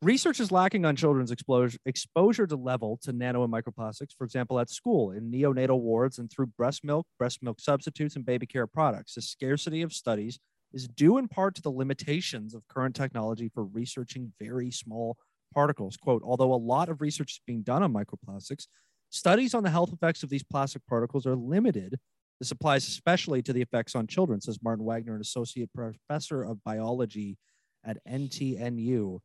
Research 0.00 0.38
is 0.38 0.52
lacking 0.52 0.84
on 0.84 0.94
children's 0.94 1.32
exposure 1.32 1.76
exposure 1.84 2.46
to 2.46 2.54
level 2.54 3.00
to 3.02 3.12
nano 3.12 3.42
and 3.42 3.52
microplastics, 3.52 4.14
for 4.16 4.24
example, 4.24 4.60
at 4.60 4.70
school, 4.70 5.10
in 5.10 5.28
neonatal 5.28 5.80
wards, 5.80 6.18
and 6.18 6.30
through 6.30 6.46
breast 6.46 6.84
milk, 6.84 7.04
breast 7.18 7.42
milk 7.42 7.58
substitutes, 7.58 8.14
and 8.14 8.24
baby 8.24 8.46
care 8.46 8.68
products. 8.68 9.14
The 9.14 9.22
scarcity 9.22 9.82
of 9.82 9.92
studies 9.92 10.38
is 10.72 10.86
due 10.86 11.18
in 11.18 11.26
part 11.26 11.56
to 11.56 11.62
the 11.62 11.72
limitations 11.72 12.54
of 12.54 12.68
current 12.68 12.94
technology 12.94 13.50
for 13.52 13.64
researching 13.64 14.32
very 14.40 14.70
small 14.70 15.16
particles. 15.52 15.96
Quote, 15.96 16.22
although 16.24 16.54
a 16.54 16.54
lot 16.54 16.88
of 16.88 17.00
research 17.00 17.32
is 17.32 17.40
being 17.44 17.62
done 17.62 17.82
on 17.82 17.92
microplastics, 17.92 18.68
studies 19.10 19.52
on 19.52 19.64
the 19.64 19.70
health 19.70 19.92
effects 19.92 20.22
of 20.22 20.30
these 20.30 20.44
plastic 20.44 20.82
particles 20.86 21.26
are 21.26 21.34
limited. 21.34 21.98
This 22.38 22.52
applies 22.52 22.86
especially 22.86 23.42
to 23.42 23.52
the 23.52 23.62
effects 23.62 23.96
on 23.96 24.06
children, 24.06 24.40
says 24.40 24.60
Martin 24.62 24.84
Wagner, 24.84 25.16
an 25.16 25.20
associate 25.20 25.70
professor 25.74 26.44
of 26.44 26.62
biology 26.62 27.36
at 27.84 27.98
NTNU. 28.08 29.18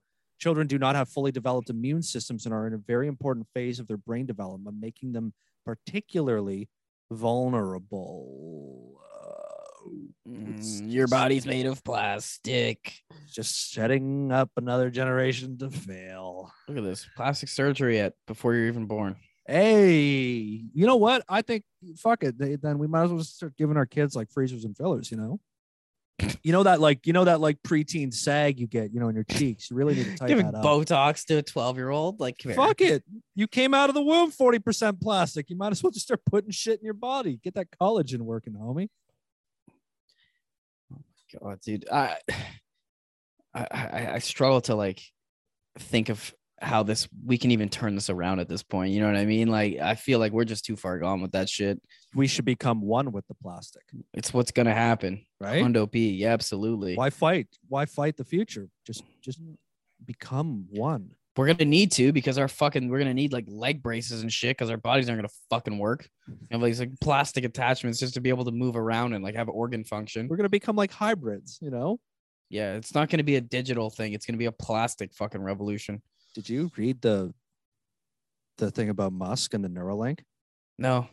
Children 0.44 0.68
do 0.68 0.78
not 0.78 0.96
have 0.98 1.08
fully 1.08 1.32
developed 1.32 1.70
immune 1.70 2.02
systems 2.04 2.44
and 2.44 2.54
are 2.54 2.68
in 2.68 2.74
a 2.74 2.78
very 2.78 3.08
important 3.08 3.48
phase 3.54 3.80
of 3.80 3.88
their 3.88 3.96
brain 3.96 4.26
development, 4.26 4.76
making 4.78 5.14
them 5.14 5.32
particularly 5.66 6.68
vulnerable. 7.10 9.00
Uh, 9.02 9.30
Mm, 10.28 10.92
your 10.92 11.08
body's 11.08 11.46
made 11.46 11.66
of 11.66 11.82
plastic. 11.84 12.94
just 13.30 13.72
setting 13.74 14.32
up 14.32 14.50
another 14.58 14.90
generation 14.90 15.58
to 15.60 15.70
fail. 15.70 16.52
Look 16.68 16.78
at 16.78 16.84
this 16.84 17.06
plastic 17.18 17.50
surgery 17.50 18.00
at 18.00 18.14
before 18.28 18.54
you're 18.54 18.68
even 18.68 18.86
born. 18.86 19.16
Hey, 19.46 20.10
you 20.74 20.86
know 20.86 20.96
what? 20.96 21.24
I 21.28 21.42
think 21.42 21.64
fuck 21.98 22.24
it. 22.24 22.62
Then 22.62 22.80
we 22.80 22.88
might 22.88 23.04
as 23.04 23.10
well 23.10 23.20
just 23.20 23.36
start 23.36 23.58
giving 23.58 23.76
our 23.78 23.86
kids 23.86 24.16
like 24.16 24.32
freezers 24.32 24.64
and 24.64 24.76
fillers. 24.76 25.10
You 25.12 25.18
know, 25.18 25.40
You 26.44 26.52
know 26.52 26.64
that 26.64 26.80
like 26.80 27.08
you 27.08 27.14
know 27.14 27.26
that 27.26 27.42
like 27.42 27.58
preteen 27.64 28.14
sag 28.14 28.60
you 28.60 28.68
get, 28.68 28.94
you 28.94 29.00
know, 29.00 29.08
in 29.08 29.16
your 29.16 29.24
cheeks. 29.24 29.70
You 29.72 29.76
really 29.78 29.96
need 29.96 30.06
to 30.06 30.16
tighten 30.16 30.52
that 30.52 30.56
up. 30.56 30.64
Botox 30.64 31.26
to 31.26 31.38
a 31.38 31.42
12 31.42 31.78
year 31.78 31.90
old? 31.90 32.20
Like. 32.20 32.42
Fuck 32.42 32.82
it. 32.82 33.04
You 33.36 33.48
came 33.48 33.74
out 33.74 33.90
of 33.90 33.96
the 33.96 34.02
womb 34.02 34.32
40% 34.32 35.02
plastic. 35.02 35.50
You 35.50 35.56
might 35.56 35.72
as 35.72 35.82
well 35.82 35.92
just 35.92 36.06
start 36.06 36.22
putting 36.26 36.52
shit 36.52 36.80
in 36.80 36.86
your 36.86 36.94
body. 36.94 37.40
Get 37.44 37.56
that 37.56 37.68
collagen 37.82 38.22
working, 38.22 38.54
homie. 38.54 38.90
Oh 40.94 40.98
my 41.00 41.40
god, 41.40 41.62
dude. 41.62 41.90
I, 41.92 42.18
I, 43.56 43.68
I, 43.72 44.10
I 44.14 44.20
struggle 44.20 44.62
to 44.62 44.76
like 44.76 45.02
think 45.80 46.10
of 46.10 46.34
how 46.62 46.84
this 46.84 47.08
we 47.26 47.38
can 47.38 47.52
even 47.52 47.68
turn 47.68 47.96
this 47.96 48.10
around 48.10 48.40
at 48.40 48.48
this 48.48 48.64
point. 48.64 48.94
You 48.94 49.02
know 49.02 49.08
what 49.08 49.18
I 49.18 49.26
mean? 49.26 49.48
Like, 49.50 49.80
I 49.80 49.96
feel 49.96 50.20
like 50.20 50.32
we're 50.32 50.46
just 50.46 50.64
too 50.66 50.76
far 50.76 50.98
gone 51.00 51.22
with 51.22 51.32
that 51.34 51.50
shit. 51.50 51.82
We 52.16 52.28
should 52.28 52.46
become 52.46 52.82
one 52.82 53.12
with 53.12 53.28
the 53.28 53.34
plastic, 53.36 53.82
It's 54.14 54.34
what's 54.34 54.52
gonna 54.52 54.74
happen. 54.74 55.26
right? 55.40 55.64
Hundo 55.64 55.92
P. 55.92 56.12
Yeah, 56.12 56.32
absolutely. 56.34 56.96
Why 56.96 57.10
fight? 57.10 57.48
Why 57.68 57.86
fight 57.86 58.18
the 58.18 58.24
future? 58.26 58.70
Just 58.86 59.04
just 59.22 59.40
become 60.06 60.66
one. 60.70 61.12
We're 61.36 61.48
gonna 61.48 61.66
need 61.66 61.92
to 61.94 62.12
because 62.12 62.38
our 62.38 62.48
fucking 62.48 62.90
we're 62.90 63.00
gonna 63.00 63.14
need 63.14 63.34
like 63.34 63.46
leg 63.48 63.82
braces 63.82 64.22
and 64.22 64.32
shit 64.32 64.56
because 64.56 64.70
our 64.70 64.78
bodies 64.78 65.10
aren't 65.10 65.18
gonna 65.20 65.34
fucking 65.50 65.80
work. 65.80 66.08
You 66.28 66.36
have 66.52 66.62
these 66.62 66.80
like 66.80 66.92
plastic 67.02 67.44
attachments 67.44 68.00
just 68.00 68.14
to 68.14 68.22
be 68.22 68.30
able 68.30 68.46
to 68.46 68.52
move 68.52 68.76
around 68.76 69.14
and 69.14 69.24
like 69.24 69.36
have 69.36 69.50
organ 69.50 69.84
function. 69.84 70.28
We're 70.28 70.38
gonna 70.38 70.50
become 70.50 70.76
like 70.76 70.92
hybrids, 70.92 71.58
you 71.62 71.72
know? 71.72 72.00
Yeah, 72.50 72.76
it's 72.76 72.94
not 72.94 73.10
gonna 73.10 73.24
be 73.24 73.38
a 73.38 73.42
digital 73.42 73.90
thing. 73.90 74.14
It's 74.14 74.28
gonna 74.28 74.38
be 74.38 74.46
a 74.46 74.52
plastic 74.52 75.12
fucking 75.16 75.42
revolution. 75.42 76.04
Did 76.34 76.50
you 76.50 76.72
read 76.78 77.02
the 77.02 77.34
the 78.58 78.72
thing 78.72 78.90
about 78.90 79.14
Musk 79.14 79.54
and 79.54 79.64
the 79.64 79.70
Neuralink? 79.70 80.20
No, 80.78 81.08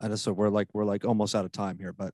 I 0.00 0.08
know 0.08 0.16
so 0.16 0.32
we're 0.32 0.48
like 0.48 0.68
we're 0.72 0.84
like 0.84 1.04
almost 1.04 1.34
out 1.34 1.44
of 1.44 1.52
time 1.52 1.78
here, 1.78 1.92
but 1.92 2.12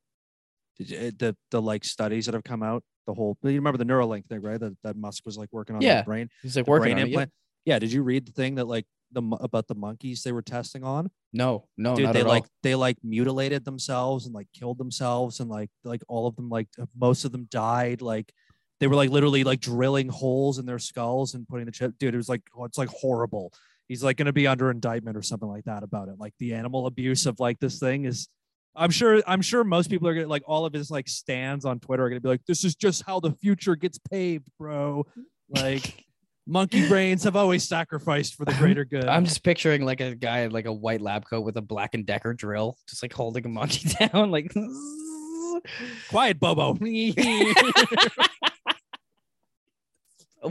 did 0.76 0.90
you, 0.90 0.98
eh, 0.98 1.10
the 1.16 1.36
the 1.50 1.62
like 1.62 1.84
studies 1.84 2.26
that 2.26 2.34
have 2.34 2.44
come 2.44 2.62
out, 2.62 2.82
the 3.06 3.14
whole 3.14 3.36
you 3.42 3.50
remember 3.52 3.78
the 3.78 3.84
Neuralink 3.84 4.26
thing, 4.26 4.42
right? 4.42 4.60
That 4.60 4.76
that 4.82 4.96
Musk 4.96 5.24
was 5.24 5.38
like 5.38 5.48
working 5.52 5.76
on 5.76 5.82
Yeah, 5.82 6.00
the 6.00 6.04
brain, 6.04 6.28
he's 6.42 6.56
like 6.56 6.66
working 6.66 6.94
brain 6.94 6.98
on 6.98 6.98
it. 6.98 7.00
Yeah. 7.02 7.06
implant. 7.06 7.32
Yeah. 7.64 7.78
Did 7.78 7.92
you 7.92 8.02
read 8.02 8.26
the 8.26 8.32
thing 8.32 8.56
that 8.56 8.66
like 8.66 8.86
the 9.12 9.22
about 9.40 9.66
the 9.68 9.74
monkeys 9.74 10.22
they 10.22 10.32
were 10.32 10.42
testing 10.42 10.84
on? 10.84 11.10
No, 11.32 11.66
no, 11.78 11.94
Dude, 11.96 12.12
they 12.12 12.22
like 12.22 12.42
all. 12.44 12.48
they 12.62 12.74
like 12.74 12.98
mutilated 13.02 13.64
themselves 13.64 14.26
and 14.26 14.34
like 14.34 14.48
killed 14.52 14.78
themselves 14.78 15.40
and 15.40 15.48
like 15.48 15.70
like 15.84 16.02
all 16.08 16.26
of 16.26 16.36
them 16.36 16.48
like 16.50 16.68
most 16.94 17.24
of 17.24 17.32
them 17.32 17.48
died 17.50 18.02
like 18.02 18.32
they 18.80 18.86
were 18.86 18.94
like 18.94 19.10
literally 19.10 19.44
like 19.44 19.60
drilling 19.60 20.08
holes 20.08 20.58
in 20.58 20.66
their 20.66 20.78
skulls 20.78 21.34
and 21.34 21.48
putting 21.48 21.66
the 21.66 21.72
chip 21.72 21.94
dude 21.98 22.14
it 22.14 22.16
was 22.16 22.28
like 22.28 22.42
oh, 22.56 22.64
it's 22.64 22.78
like 22.78 22.88
horrible. 22.88 23.52
He's 23.88 24.04
like 24.04 24.18
going 24.18 24.26
to 24.26 24.34
be 24.34 24.46
under 24.46 24.70
indictment 24.70 25.16
or 25.16 25.22
something 25.22 25.48
like 25.48 25.64
that 25.64 25.82
about 25.82 26.08
it. 26.08 26.16
Like 26.18 26.34
the 26.38 26.52
animal 26.52 26.86
abuse 26.86 27.24
of 27.24 27.40
like 27.40 27.58
this 27.58 27.78
thing 27.78 28.04
is 28.04 28.28
i'm 28.76 28.90
sure 28.90 29.22
i'm 29.26 29.40
sure 29.40 29.64
most 29.64 29.88
people 29.88 30.06
are 30.06 30.14
gonna 30.14 30.28
like 30.28 30.42
all 30.46 30.66
of 30.66 30.74
his 30.74 30.90
like 30.90 31.08
stands 31.08 31.64
on 31.64 31.80
twitter 31.80 32.04
are 32.04 32.10
gonna 32.10 32.20
be 32.20 32.28
like 32.28 32.44
this 32.46 32.64
is 32.64 32.76
just 32.76 33.02
how 33.06 33.18
the 33.18 33.32
future 33.32 33.74
gets 33.74 33.98
paved 33.98 34.48
bro. 34.58 35.04
Like 35.48 36.04
monkey 36.46 36.88
brains 36.88 37.24
have 37.24 37.36
always 37.36 37.62
sacrificed 37.62 38.34
for 38.34 38.44
the 38.44 38.54
greater 38.54 38.84
good. 38.84 39.06
I'm 39.06 39.24
just 39.24 39.42
picturing 39.42 39.84
like 39.84 40.00
a 40.00 40.14
guy 40.14 40.40
in 40.40 40.50
like 40.50 40.66
a 40.66 40.72
white 40.72 41.00
lab 41.00 41.24
coat 41.28 41.42
with 41.42 41.56
a 41.56 41.62
black 41.62 41.94
and 41.94 42.06
decker 42.06 42.34
drill, 42.34 42.76
just 42.88 43.02
like 43.02 43.12
holding 43.12 43.44
a 43.46 43.48
monkey 43.48 43.88
down, 44.12 44.30
like 44.30 44.52
quiet 46.08 46.40
bobo 46.40 46.76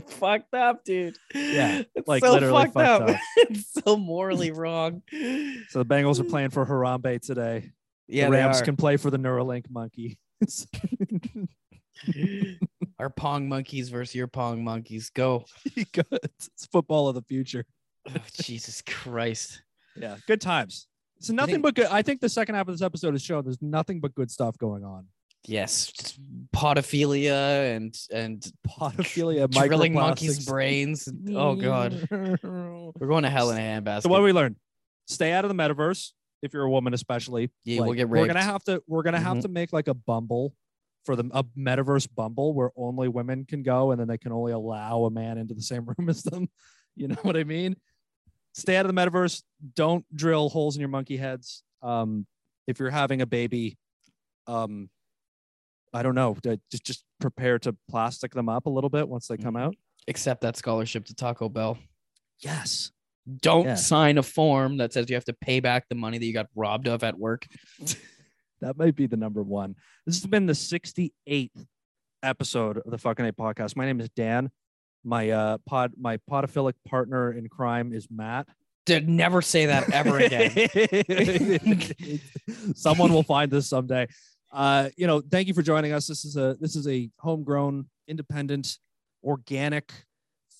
so 0.00 0.06
fucked 0.06 0.54
up, 0.54 0.84
dude. 0.84 1.16
Yeah, 1.34 1.82
It's 1.94 2.08
like, 2.08 2.24
so 2.24 2.32
literally 2.32 2.64
fucked, 2.64 2.74
fucked 2.74 3.02
up. 3.02 3.08
up. 3.10 3.16
it's 3.36 3.72
so 3.84 3.96
morally 3.96 4.50
wrong. 4.52 5.02
So 5.68 5.82
the 5.82 5.86
Bengals 5.86 6.20
are 6.20 6.24
playing 6.24 6.50
for 6.50 6.64
Harambe 6.66 7.20
today. 7.20 7.72
Yeah, 8.06 8.26
the 8.26 8.32
Rams 8.32 8.62
can 8.62 8.76
play 8.76 8.96
for 8.96 9.10
the 9.10 9.18
Neuralink 9.18 9.70
monkey. 9.70 10.18
Our 12.98 13.10
pong 13.10 13.48
monkeys 13.48 13.88
versus 13.90 14.14
your 14.14 14.26
pong 14.26 14.64
monkeys. 14.64 15.10
Go. 15.10 15.44
Good. 15.92 16.06
It's 16.12 16.66
football 16.72 17.08
of 17.08 17.14
the 17.14 17.22
future. 17.22 17.64
Oh, 18.08 18.14
Jesus 18.40 18.82
Christ. 18.82 19.62
Yeah, 19.96 20.16
good 20.26 20.40
times. 20.40 20.86
So 21.20 21.32
nothing 21.32 21.56
think- 21.56 21.62
but 21.64 21.74
good. 21.74 21.86
I 21.86 22.02
think 22.02 22.20
the 22.20 22.28
second 22.28 22.54
half 22.54 22.66
of 22.68 22.74
this 22.74 22.82
episode 22.82 23.12
has 23.14 23.22
shown 23.22 23.44
there's 23.44 23.60
nothing 23.62 24.00
but 24.00 24.14
good 24.14 24.30
stuff 24.30 24.56
going 24.58 24.84
on. 24.84 25.06
Yes, 25.48 25.90
podophilia 26.54 27.74
and 27.74 27.98
and 28.12 28.46
Podophilia, 28.68 29.50
drilling 29.68 29.94
monkeys' 29.94 30.44
brains. 30.44 31.08
Oh 31.34 31.54
god, 31.54 32.06
we're 32.10 33.06
going 33.06 33.22
to 33.22 33.30
hell 33.30 33.50
in 33.50 33.56
a 33.56 33.60
handbasket. 33.60 34.02
so 34.02 34.08
what 34.10 34.18
do 34.18 34.24
we 34.24 34.32
learn? 34.32 34.56
Stay 35.06 35.32
out 35.32 35.46
of 35.46 35.48
the 35.48 35.54
metaverse 35.54 36.12
if 36.42 36.52
you're 36.52 36.64
a 36.64 36.70
woman, 36.70 36.92
especially. 36.92 37.50
Yeah, 37.64 37.80
we'll 37.80 37.88
Like, 37.90 37.96
get 37.96 38.08
We're 38.10 38.26
gonna 38.26 38.42
have 38.42 38.62
to. 38.64 38.82
We're 38.86 39.02
gonna 39.02 39.20
have 39.20 39.38
Mhm. 39.38 39.42
to 39.42 39.48
make 39.48 39.72
like 39.72 39.88
a 39.88 39.94
Bumble 39.94 40.54
for 41.06 41.16
the 41.16 41.24
a 41.32 41.42
metaverse 41.58 42.06
Bumble 42.14 42.52
where 42.52 42.70
only 42.76 43.08
women 43.08 43.46
can 43.46 43.62
go, 43.62 43.90
and 43.90 43.98
then 43.98 44.06
they 44.06 44.18
can 44.18 44.32
only 44.32 44.52
allow 44.52 45.04
a 45.04 45.10
man 45.10 45.38
into 45.38 45.54
the 45.54 45.62
same 45.62 45.86
room 45.98 46.10
as 46.10 46.22
them. 46.24 46.48
You 46.94 47.08
know 47.08 47.16
what 47.22 47.36
I 47.38 47.44
mean? 47.44 47.76
Stay 48.52 48.76
out 48.76 48.84
of 48.84 48.94
the 48.94 49.00
metaverse. 49.00 49.42
Don't 49.74 50.04
drill 50.14 50.50
holes 50.50 50.76
in 50.76 50.80
your 50.80 50.88
monkey 50.90 51.16
heads. 51.16 51.62
Um, 51.80 52.26
if 52.66 52.78
you're 52.80 52.90
having 52.90 53.22
a 53.22 53.26
baby, 53.26 53.78
um, 54.46 54.90
I 55.94 56.02
don't 56.02 56.14
know. 56.14 56.36
Just 56.70 56.84
just 56.84 57.04
prepare 57.20 57.58
to 57.60 57.74
plastic 57.88 58.32
them 58.32 58.48
up 58.48 58.66
a 58.66 58.70
little 58.70 58.90
bit 58.90 59.08
once 59.08 59.26
they 59.28 59.36
come 59.36 59.54
Mhm. 59.54 59.62
out. 59.62 59.74
accept 60.06 60.40
that 60.40 60.56
scholarship 60.56 61.04
to 61.04 61.14
Taco 61.14 61.48
Bell. 61.50 61.76
Yes. 62.40 62.92
Don't 63.42 63.66
Yeah. 63.66 63.74
sign 63.74 64.16
a 64.16 64.22
form 64.22 64.78
that 64.78 64.92
says 64.94 65.10
you 65.10 65.16
have 65.16 65.24
to 65.26 65.34
pay 65.34 65.60
back 65.60 65.86
the 65.90 65.94
money 65.94 66.16
that 66.16 66.24
you 66.24 66.32
got 66.32 66.46
robbed 66.54 66.88
of 66.88 67.02
at 67.04 67.18
work. 67.18 67.46
That 68.60 68.76
might 68.76 68.96
be 68.96 69.06
the 69.06 69.16
number 69.16 69.40
one. 69.42 69.76
This 70.04 70.16
has 70.20 70.26
been 70.26 70.46
the 70.46 70.52
68th 70.54 71.64
episode 72.24 72.78
of 72.78 72.90
the 72.90 72.98
fucking 72.98 73.24
A 73.26 73.32
podcast. 73.32 73.76
My 73.76 73.86
name 73.86 74.00
is 74.00 74.08
Dan. 74.10 74.50
My 75.04 75.30
uh 75.30 75.58
pod 75.66 75.92
my 75.96 76.16
podophilic 76.28 76.72
partner 76.84 77.32
in 77.32 77.48
crime 77.48 77.92
is 77.92 78.08
Matt. 78.10 78.48
Did 78.84 79.08
never 79.08 79.42
say 79.42 79.66
that 79.66 79.90
ever 79.92 80.18
again. 80.18 80.50
Someone 82.74 83.12
will 83.12 83.22
find 83.22 83.50
this 83.50 83.68
someday. 83.68 84.08
Uh, 84.50 84.88
you 84.96 85.06
know, 85.06 85.20
thank 85.20 85.48
you 85.48 85.54
for 85.54 85.62
joining 85.62 85.92
us. 85.92 86.06
This 86.06 86.24
is 86.24 86.36
a 86.36 86.56
this 86.60 86.76
is 86.76 86.88
a 86.88 87.10
homegrown, 87.18 87.86
independent, 88.06 88.78
organic, 89.22 89.92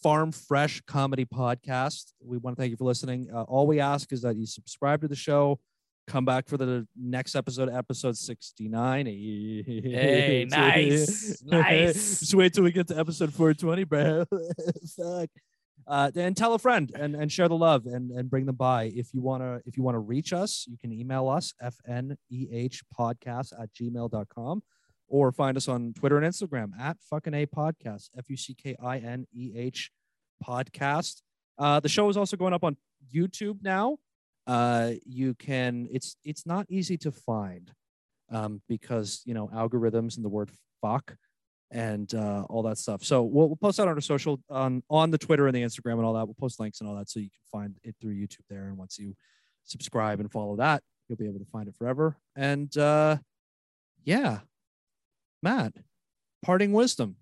farm 0.03 0.33
fresh 0.33 0.81
comedy 0.87 1.25
podcast. 1.25 2.13
We 2.23 2.39
want 2.39 2.57
to 2.57 2.61
thank 2.61 2.71
you 2.71 2.77
for 2.77 2.85
listening. 2.85 3.29
Uh, 3.33 3.43
all 3.43 3.67
we 3.67 3.81
ask 3.81 4.13
is 4.13 4.23
that 4.23 4.37
you 4.37 4.47
subscribe 4.47 5.01
to 5.03 5.09
the 5.09 5.17
show. 5.17 5.59
Come 6.07 6.25
back 6.25 6.49
for 6.49 6.57
the 6.57 6.87
next 6.97 7.35
episode, 7.35 7.69
episode 7.69 8.17
69. 8.17 9.07
Hey, 9.07 10.47
nice, 10.49 11.43
nice. 11.45 12.21
Just 12.21 12.35
wait 12.35 12.55
till 12.55 12.65
we 12.65 12.73
get 12.73 12.89
to 12.89 12.99
episode 12.99 13.33
420, 13.35 13.85
bro. 13.85 14.25
Fuck. 14.97 15.29
Uh, 15.89 16.11
and 16.17 16.37
tell 16.37 16.53
a 16.53 16.59
friend 16.59 16.93
and, 16.95 17.17
and 17.17 17.33
share 17.33 17.49
the 17.49 17.57
love 17.57 17.87
and, 17.87 18.11
and 18.11 18.29
bring 18.29 18.45
them 18.45 18.57
by. 18.57 18.93
If 18.95 19.15
you 19.15 19.23
want 19.23 19.43
to, 19.43 19.63
if 19.65 19.75
you 19.77 19.83
want 19.83 19.95
to 19.95 20.01
reach 20.01 20.35
us, 20.35 20.67
you 20.69 20.77
can 20.77 20.93
email 20.93 21.31
us 21.31 21.55
fneh 21.63 22.81
podcast 22.99 23.59
at 23.59 23.73
gmail.com 23.73 24.63
or 25.09 25.33
find 25.33 25.57
us 25.57 25.67
on 25.67 25.95
Twitter 25.95 26.19
and 26.19 26.27
Instagram 26.27 26.79
at 26.79 26.99
fucking 27.01 27.33
a 27.33 27.47
podcast, 27.47 28.11
F 28.19 28.29
U 28.29 28.37
C 28.37 28.55
K 28.55 28.77
I 28.83 28.99
N 28.99 29.27
E 29.35 29.53
H 29.57 29.91
podcast. 30.47 31.23
Uh, 31.59 31.81
the 31.81 31.89
show 31.89 32.09
is 32.11 32.19
also 32.19 32.37
going 32.37 32.53
up 32.53 32.65
on 32.65 32.77
YouTube 33.15 33.63
now. 33.63 33.97
Uh, 34.47 34.93
you 35.07 35.35
can, 35.35 35.89
it's, 35.91 36.17
it's 36.25 36.47
not 36.47 36.67
easy 36.69 36.97
to 36.99 37.11
find 37.11 37.73
um, 38.31 38.61
because, 38.69 39.23
you 39.25 39.35
know, 39.35 39.49
algorithms 39.49 40.17
and 40.17 40.25
the 40.25 40.29
word 40.29 40.51
fuck 40.81 41.17
and 41.71 42.13
uh, 42.15 42.45
all 42.49 42.63
that 42.63 42.79
stuff. 42.79 43.05
So 43.05 43.23
we'll, 43.23 43.49
we'll 43.49 43.57
post 43.57 43.77
that 43.77 43.89
on 43.89 43.95
our 43.95 44.01
social 44.01 44.41
on 44.49 44.83
on 44.89 45.11
the 45.11 45.19
Twitter 45.19 45.47
and 45.47 45.55
the 45.55 45.63
Instagram 45.63 45.95
and 45.95 46.05
all 46.05 46.15
that. 46.15 46.27
We'll 46.27 46.35
post 46.35 46.61
links 46.61 46.81
and 46.81 46.89
all 46.89 46.97
that 46.97 47.09
so 47.11 47.21
you 47.21 47.29
can 47.31 47.61
find 47.61 47.77
it 47.83 47.95
through 48.01 48.15
YouTube 48.15 48.47
there. 48.49 48.69
And 48.69 48.77
once 48.79 48.99
you 48.99 49.15
subscribe 49.65 50.21
and 50.21 50.31
follow 50.33 50.57
that, 50.57 50.83
you'll 51.09 51.19
be 51.19 51.27
able 51.27 51.41
to 51.41 51.45
find 51.47 51.69
it 51.69 51.75
forever. 51.77 52.17
And 52.37 52.75
uh, 52.79 53.19
yeah, 54.05 54.41
Matt, 55.43 55.75
parting 56.43 56.73
wisdom, 56.73 57.17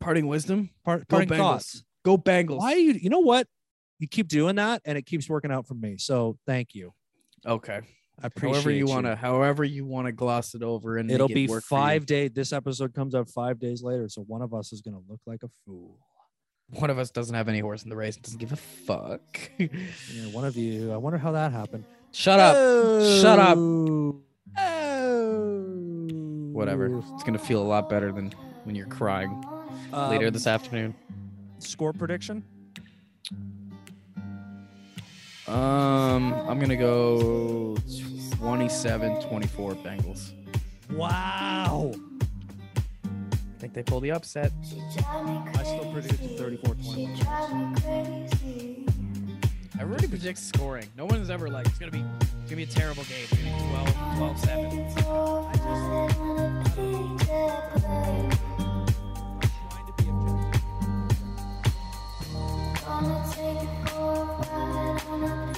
Parting 0.00 0.26
wisdom. 0.28 0.70
part, 0.84 1.06
Go 1.08 1.16
parting 1.16 1.28
Bengals. 1.28 1.38
thoughts. 1.38 1.84
Go 2.04 2.16
Bengals. 2.16 2.58
Why 2.58 2.74
you? 2.74 2.92
You 2.92 3.10
know 3.10 3.18
what? 3.20 3.46
You 3.98 4.08
keep 4.08 4.28
doing 4.28 4.56
that, 4.56 4.80
and 4.86 4.96
it 4.96 5.04
keeps 5.04 5.28
working 5.28 5.50
out 5.52 5.66
for 5.66 5.74
me. 5.74 5.96
So 5.98 6.38
thank 6.46 6.74
you. 6.74 6.94
Okay. 7.46 7.80
I 8.22 8.26
appreciate 8.26 8.54
However 8.56 8.70
you 8.70 8.86
want 8.86 9.06
to, 9.06 9.16
however 9.16 9.64
you 9.64 9.84
want 9.86 10.06
to 10.06 10.12
gloss 10.12 10.54
it 10.54 10.62
over, 10.62 10.98
and 10.98 11.10
It'll 11.10 11.30
it 11.30 11.34
be 11.34 11.42
you. 11.42 11.60
five 11.60 12.04
days. 12.06 12.30
This 12.34 12.52
episode 12.52 12.94
comes 12.94 13.14
out 13.14 13.28
five 13.30 13.58
days 13.58 13.82
later, 13.82 14.08
so 14.08 14.22
one 14.22 14.42
of 14.42 14.52
us 14.52 14.72
is 14.72 14.80
gonna 14.82 15.00
look 15.08 15.20
like 15.26 15.42
a 15.42 15.48
fool. 15.64 15.96
One 16.70 16.90
of 16.90 16.98
us 16.98 17.10
doesn't 17.10 17.34
have 17.34 17.48
any 17.48 17.58
horse 17.60 17.82
in 17.82 17.88
the 17.90 17.96
race. 17.96 18.16
Doesn't 18.16 18.38
give 18.38 18.52
a 18.52 18.56
fuck. 18.56 19.20
Yeah, 19.58 20.26
one 20.32 20.44
of 20.44 20.56
you. 20.56 20.92
I 20.92 20.96
wonder 20.98 21.18
how 21.18 21.32
that 21.32 21.50
happened. 21.52 21.84
Shut 22.12 22.38
up. 22.38 22.54
Shut 23.20 23.38
up. 23.38 23.56
Oh. 23.58 24.20
Whatever. 26.52 26.98
It's 27.14 27.22
gonna 27.24 27.38
feel 27.38 27.62
a 27.62 27.64
lot 27.66 27.88
better 27.88 28.12
than 28.12 28.32
when 28.64 28.74
you're 28.76 28.86
crying 28.86 29.40
later 29.92 30.26
Um, 30.26 30.32
this 30.32 30.46
afternoon. 30.46 30.94
score 31.58 31.92
prediction. 31.92 32.44
Um, 35.50 36.32
I'm 36.32 36.58
going 36.58 36.68
to 36.68 36.76
go 36.76 37.76
27 38.36 39.22
24 39.22 39.74
Bengals. 39.74 40.32
Wow. 40.92 41.90
I 43.04 43.58
think 43.58 43.74
they 43.74 43.82
pull 43.82 43.98
the 43.98 44.12
upset. 44.12 44.52
I 45.12 45.64
still 45.64 45.92
predict 45.92 46.22
34 46.38 46.74
20. 46.76 47.16
Everybody 49.80 50.06
predicts 50.06 50.42
scoring. 50.42 50.86
No 50.96 51.06
one's 51.06 51.30
ever 51.30 51.48
like, 51.48 51.66
it's 51.66 51.80
going 51.80 51.90
to 51.90 51.98
be 51.98 52.04
it's 52.42 52.44
gonna 52.44 52.56
be 52.56 52.62
a 52.62 52.66
terrible 52.66 53.02
game. 53.04 53.18
It's 53.22 53.32
going 53.32 53.46
to 53.46 53.52
be 53.52 53.58
12, 53.70 53.94
12 54.18 54.38
7. 54.38 54.92
I 55.46 55.52
just. 55.52 55.70
I'm 62.86 63.32
to. 63.32 63.79
Yeah. 65.10 65.50